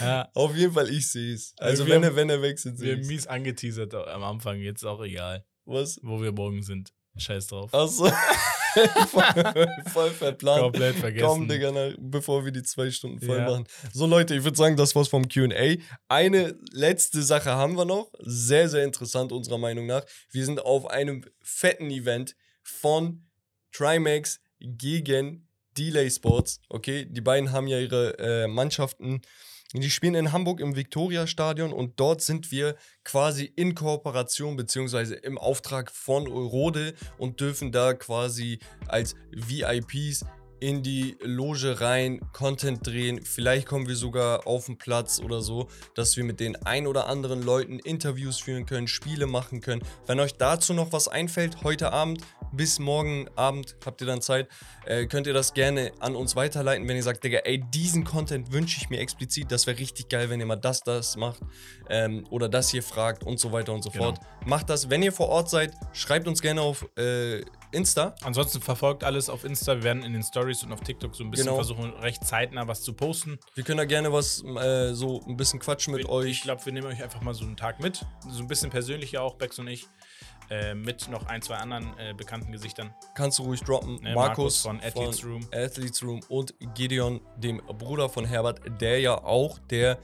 ja, 0.00 0.28
Auf 0.34 0.54
jeden 0.56 0.72
Fall, 0.72 0.90
ich 0.90 1.10
sehe 1.10 1.34
es. 1.34 1.54
Also 1.58 1.86
Wir 1.86 1.94
wenn 1.94 2.04
haben- 2.04 2.12
er, 2.12 2.16
wenn 2.16 2.30
er 2.30 2.42
wechselt, 2.42 2.78
wir 2.80 2.86
sehe 2.94 2.96
ich's. 2.96 3.08
mies 3.08 3.26
angeteasert 3.26 3.94
am 3.94 4.22
Anfang, 4.24 4.58
jetzt 4.60 4.84
auch 4.84 5.02
egal, 5.02 5.44
Was? 5.64 5.98
wo 6.02 6.20
wir 6.22 6.32
morgen 6.32 6.62
sind. 6.62 6.92
Scheiß 7.16 7.46
drauf. 7.48 7.72
Achso. 7.72 8.10
Voll, 9.08 9.68
voll 9.92 10.10
verplant. 10.10 10.62
Komplett 10.62 10.96
vergessen. 10.96 11.26
Komm, 11.26 11.48
Digga, 11.48 11.72
nach, 11.72 11.94
bevor 11.98 12.44
wir 12.44 12.52
die 12.52 12.62
zwei 12.62 12.90
Stunden 12.90 13.20
voll 13.20 13.38
Ja. 13.38 13.50
machen. 13.50 13.64
So, 13.92 14.06
Leute, 14.06 14.34
ich 14.34 14.44
würde 14.44 14.56
sagen, 14.56 14.76
das 14.76 14.94
war's 14.94 15.08
vom 15.08 15.28
QA. 15.28 15.76
Eine 16.08 16.56
letzte 16.72 17.22
Sache 17.22 17.50
haben 17.50 17.76
wir 17.76 17.84
noch. 17.84 18.10
Sehr, 18.20 18.68
sehr 18.68 18.84
interessant, 18.84 19.32
unserer 19.32 19.58
Meinung 19.58 19.86
nach. 19.86 20.04
Wir 20.30 20.44
sind 20.44 20.60
auf 20.64 20.86
einem 20.86 21.24
fetten 21.42 21.90
Event 21.90 22.36
von 22.62 23.24
Trimax 23.72 24.40
gegen 24.60 25.48
Delay 25.76 26.10
Sports. 26.10 26.60
Okay, 26.68 27.06
die 27.08 27.20
beiden 27.20 27.52
haben 27.52 27.66
ja 27.68 27.78
ihre 27.78 28.18
äh, 28.18 28.46
Mannschaften. 28.46 29.20
Die 29.72 29.90
spielen 29.90 30.14
in 30.14 30.32
Hamburg 30.32 30.60
im 30.60 30.76
Viktoria-Stadion 30.76 31.72
und 31.72 31.98
dort 31.98 32.22
sind 32.22 32.52
wir 32.52 32.76
quasi 33.04 33.44
in 33.56 33.74
Kooperation 33.74 34.56
beziehungsweise 34.56 35.16
im 35.16 35.38
Auftrag 35.38 35.90
von 35.90 36.28
Eurode 36.28 36.94
und 37.18 37.40
dürfen 37.40 37.72
da 37.72 37.92
quasi 37.94 38.60
als 38.86 39.16
VIPs 39.32 40.24
in 40.60 40.82
die 40.82 41.16
Loge 41.22 41.80
rein, 41.80 42.20
Content 42.32 42.86
drehen. 42.86 43.20
Vielleicht 43.22 43.66
kommen 43.66 43.88
wir 43.88 43.96
sogar 43.96 44.46
auf 44.46 44.66
den 44.66 44.78
Platz 44.78 45.20
oder 45.20 45.40
so, 45.40 45.68
dass 45.94 46.16
wir 46.16 46.24
mit 46.24 46.40
den 46.40 46.56
ein 46.64 46.86
oder 46.86 47.06
anderen 47.06 47.42
Leuten 47.42 47.78
Interviews 47.78 48.38
führen 48.38 48.66
können, 48.66 48.88
Spiele 48.88 49.26
machen 49.26 49.60
können. 49.60 49.82
Wenn 50.06 50.20
euch 50.20 50.34
dazu 50.36 50.74
noch 50.74 50.92
was 50.92 51.08
einfällt, 51.08 51.62
heute 51.64 51.92
Abend 51.92 52.20
bis 52.52 52.78
morgen 52.78 53.28
Abend 53.34 53.76
habt 53.84 54.00
ihr 54.00 54.06
dann 54.06 54.22
Zeit, 54.22 54.48
äh, 54.86 55.06
könnt 55.06 55.26
ihr 55.26 55.34
das 55.34 55.52
gerne 55.52 55.92
an 55.98 56.14
uns 56.14 56.36
weiterleiten, 56.36 56.88
wenn 56.88 56.96
ihr 56.96 57.02
sagt, 57.02 57.24
Digga, 57.24 57.38
ey, 57.40 57.62
diesen 57.74 58.04
Content 58.04 58.52
wünsche 58.52 58.78
ich 58.80 58.88
mir 58.88 59.00
explizit. 59.00 59.50
Das 59.50 59.66
wäre 59.66 59.78
richtig 59.78 60.08
geil, 60.08 60.30
wenn 60.30 60.40
ihr 60.40 60.46
mal 60.46 60.56
das, 60.56 60.80
das 60.80 61.16
macht 61.16 61.40
ähm, 61.90 62.24
oder 62.30 62.48
das 62.48 62.70
hier 62.70 62.82
fragt 62.82 63.24
und 63.24 63.40
so 63.40 63.52
weiter 63.52 63.72
und 63.72 63.82
so 63.82 63.90
Genau. 63.90 64.04
fort. 64.04 64.20
Macht 64.44 64.70
das, 64.70 64.88
wenn 64.90 65.02
ihr 65.02 65.12
vor 65.12 65.28
Ort 65.28 65.50
seid, 65.50 65.72
schreibt 65.92 66.28
uns 66.28 66.40
gerne 66.40 66.60
auf 66.62 66.86
äh, 66.96 67.42
Insta. 67.72 68.14
Ansonsten 68.22 68.60
verfolgt 68.60 69.02
alles 69.04 69.28
auf 69.28 69.44
Insta. 69.44 69.74
Wir 69.76 69.82
werden 69.82 70.02
in 70.04 70.12
den 70.12 70.22
Stories 70.22 70.45
und 70.64 70.72
auf 70.72 70.80
TikTok 70.80 71.14
so 71.14 71.24
ein 71.24 71.30
bisschen 71.30 71.46
Genau. 71.46 71.56
versuchen, 71.56 71.90
recht 71.94 72.24
zeitnah 72.24 72.66
was 72.68 72.82
zu 72.82 72.92
posten. 72.92 73.38
Wir 73.54 73.64
können 73.64 73.78
da 73.78 73.84
gerne 73.84 74.12
was, 74.12 74.42
äh, 74.44 74.92
so 74.94 75.22
ein 75.26 75.36
bisschen 75.36 75.58
quatschen 75.60 75.92
mit 75.94 76.02
Ich 76.04 76.08
euch. 76.08 76.42
glaube, 76.42 76.64
wir 76.64 76.72
nehmen 76.72 76.86
euch 76.88 77.02
einfach 77.02 77.20
mal 77.20 77.34
so 77.34 77.44
einen 77.44 77.56
Tag 77.56 77.80
mit. 77.80 78.04
So 78.30 78.40
ein 78.40 78.46
bisschen 78.48 78.70
persönlicher 78.70 79.22
auch, 79.22 79.34
Bex 79.34 79.58
und 79.58 79.68
ich. 79.68 79.86
Äh, 80.48 80.74
mit 80.74 81.08
noch 81.08 81.26
ein, 81.26 81.42
zwei 81.42 81.56
anderen 81.56 81.92
äh, 81.98 82.14
bekannten 82.14 82.52
Gesichtern. 82.52 82.94
Kannst 83.16 83.40
du 83.40 83.42
ruhig 83.42 83.60
droppen. 83.62 83.96
Ne, 84.00 84.14
Markus, 84.14 84.14
Markus 84.14 84.62
von 84.62 84.80
Athletes 84.80 85.24
Room. 85.24 85.40
Athletes 85.52 86.02
Room 86.04 86.20
und 86.28 86.54
Gideon, 86.76 87.20
dem 87.36 87.56
Bruder 87.78 88.08
von 88.08 88.24
Herbert, 88.24 88.60
der 88.80 89.00
ja 89.00 89.24
auch 89.24 89.58
der 89.70 89.98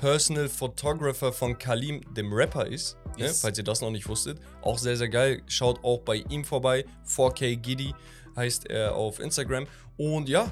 Personal 0.00 0.48
Photographer 0.48 1.32
von 1.32 1.58
Kalim, 1.58 2.02
dem 2.14 2.32
Rapper 2.32 2.66
ist. 2.66 2.96
Ne? 3.18 3.28
Falls 3.30 3.58
ihr 3.58 3.64
das 3.64 3.80
noch 3.80 3.90
nicht 3.90 4.08
wusstet. 4.08 4.38
Auch 4.62 4.78
sehr, 4.78 4.96
sehr 4.96 5.08
geil. 5.08 5.42
Schaut 5.48 5.82
auch 5.82 5.98
bei 6.02 6.16
ihm 6.28 6.44
vorbei. 6.44 6.84
4K 7.04 7.56
Giddy 7.56 7.92
heißt 8.36 8.66
er 8.66 8.94
auf 8.94 9.20
Instagram. 9.20 9.66
Und 9.96 10.28
ja, 10.28 10.50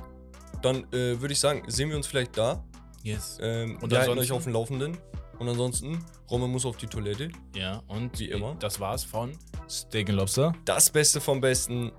dann 0.62 0.84
äh, 0.92 1.20
würde 1.20 1.32
ich 1.32 1.40
sagen, 1.40 1.62
sehen 1.68 1.88
wir 1.90 1.96
uns 1.96 2.06
vielleicht 2.06 2.36
da. 2.36 2.64
Yes. 3.02 3.38
Ähm, 3.40 3.78
Und 3.80 3.90
wir 3.90 3.98
halten 4.00 4.18
euch 4.18 4.32
auf 4.32 4.44
dem 4.44 4.52
Laufenden. 4.52 4.98
Und 5.38 5.48
ansonsten, 5.48 6.04
Roman 6.30 6.50
muss 6.50 6.66
auf 6.66 6.76
die 6.76 6.86
Toilette. 6.88 7.30
Ja, 7.54 7.82
und 7.86 8.18
Wie 8.18 8.28
immer. 8.30 8.56
Das 8.56 8.80
war's 8.80 9.04
von 9.04 9.38
Steak 9.70 10.08
Lobster. 10.08 10.52
Das 10.64 10.90
Beste 10.90 11.20
vom 11.20 11.40
Besten. 11.40 11.92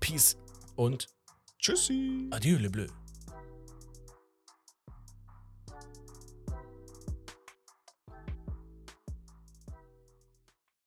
Peace 0.00 0.38
und 0.74 1.06
Tschüssi. 1.58 2.28
Adieu, 2.30 2.58
le 2.58 2.70
bleu. 2.70 2.86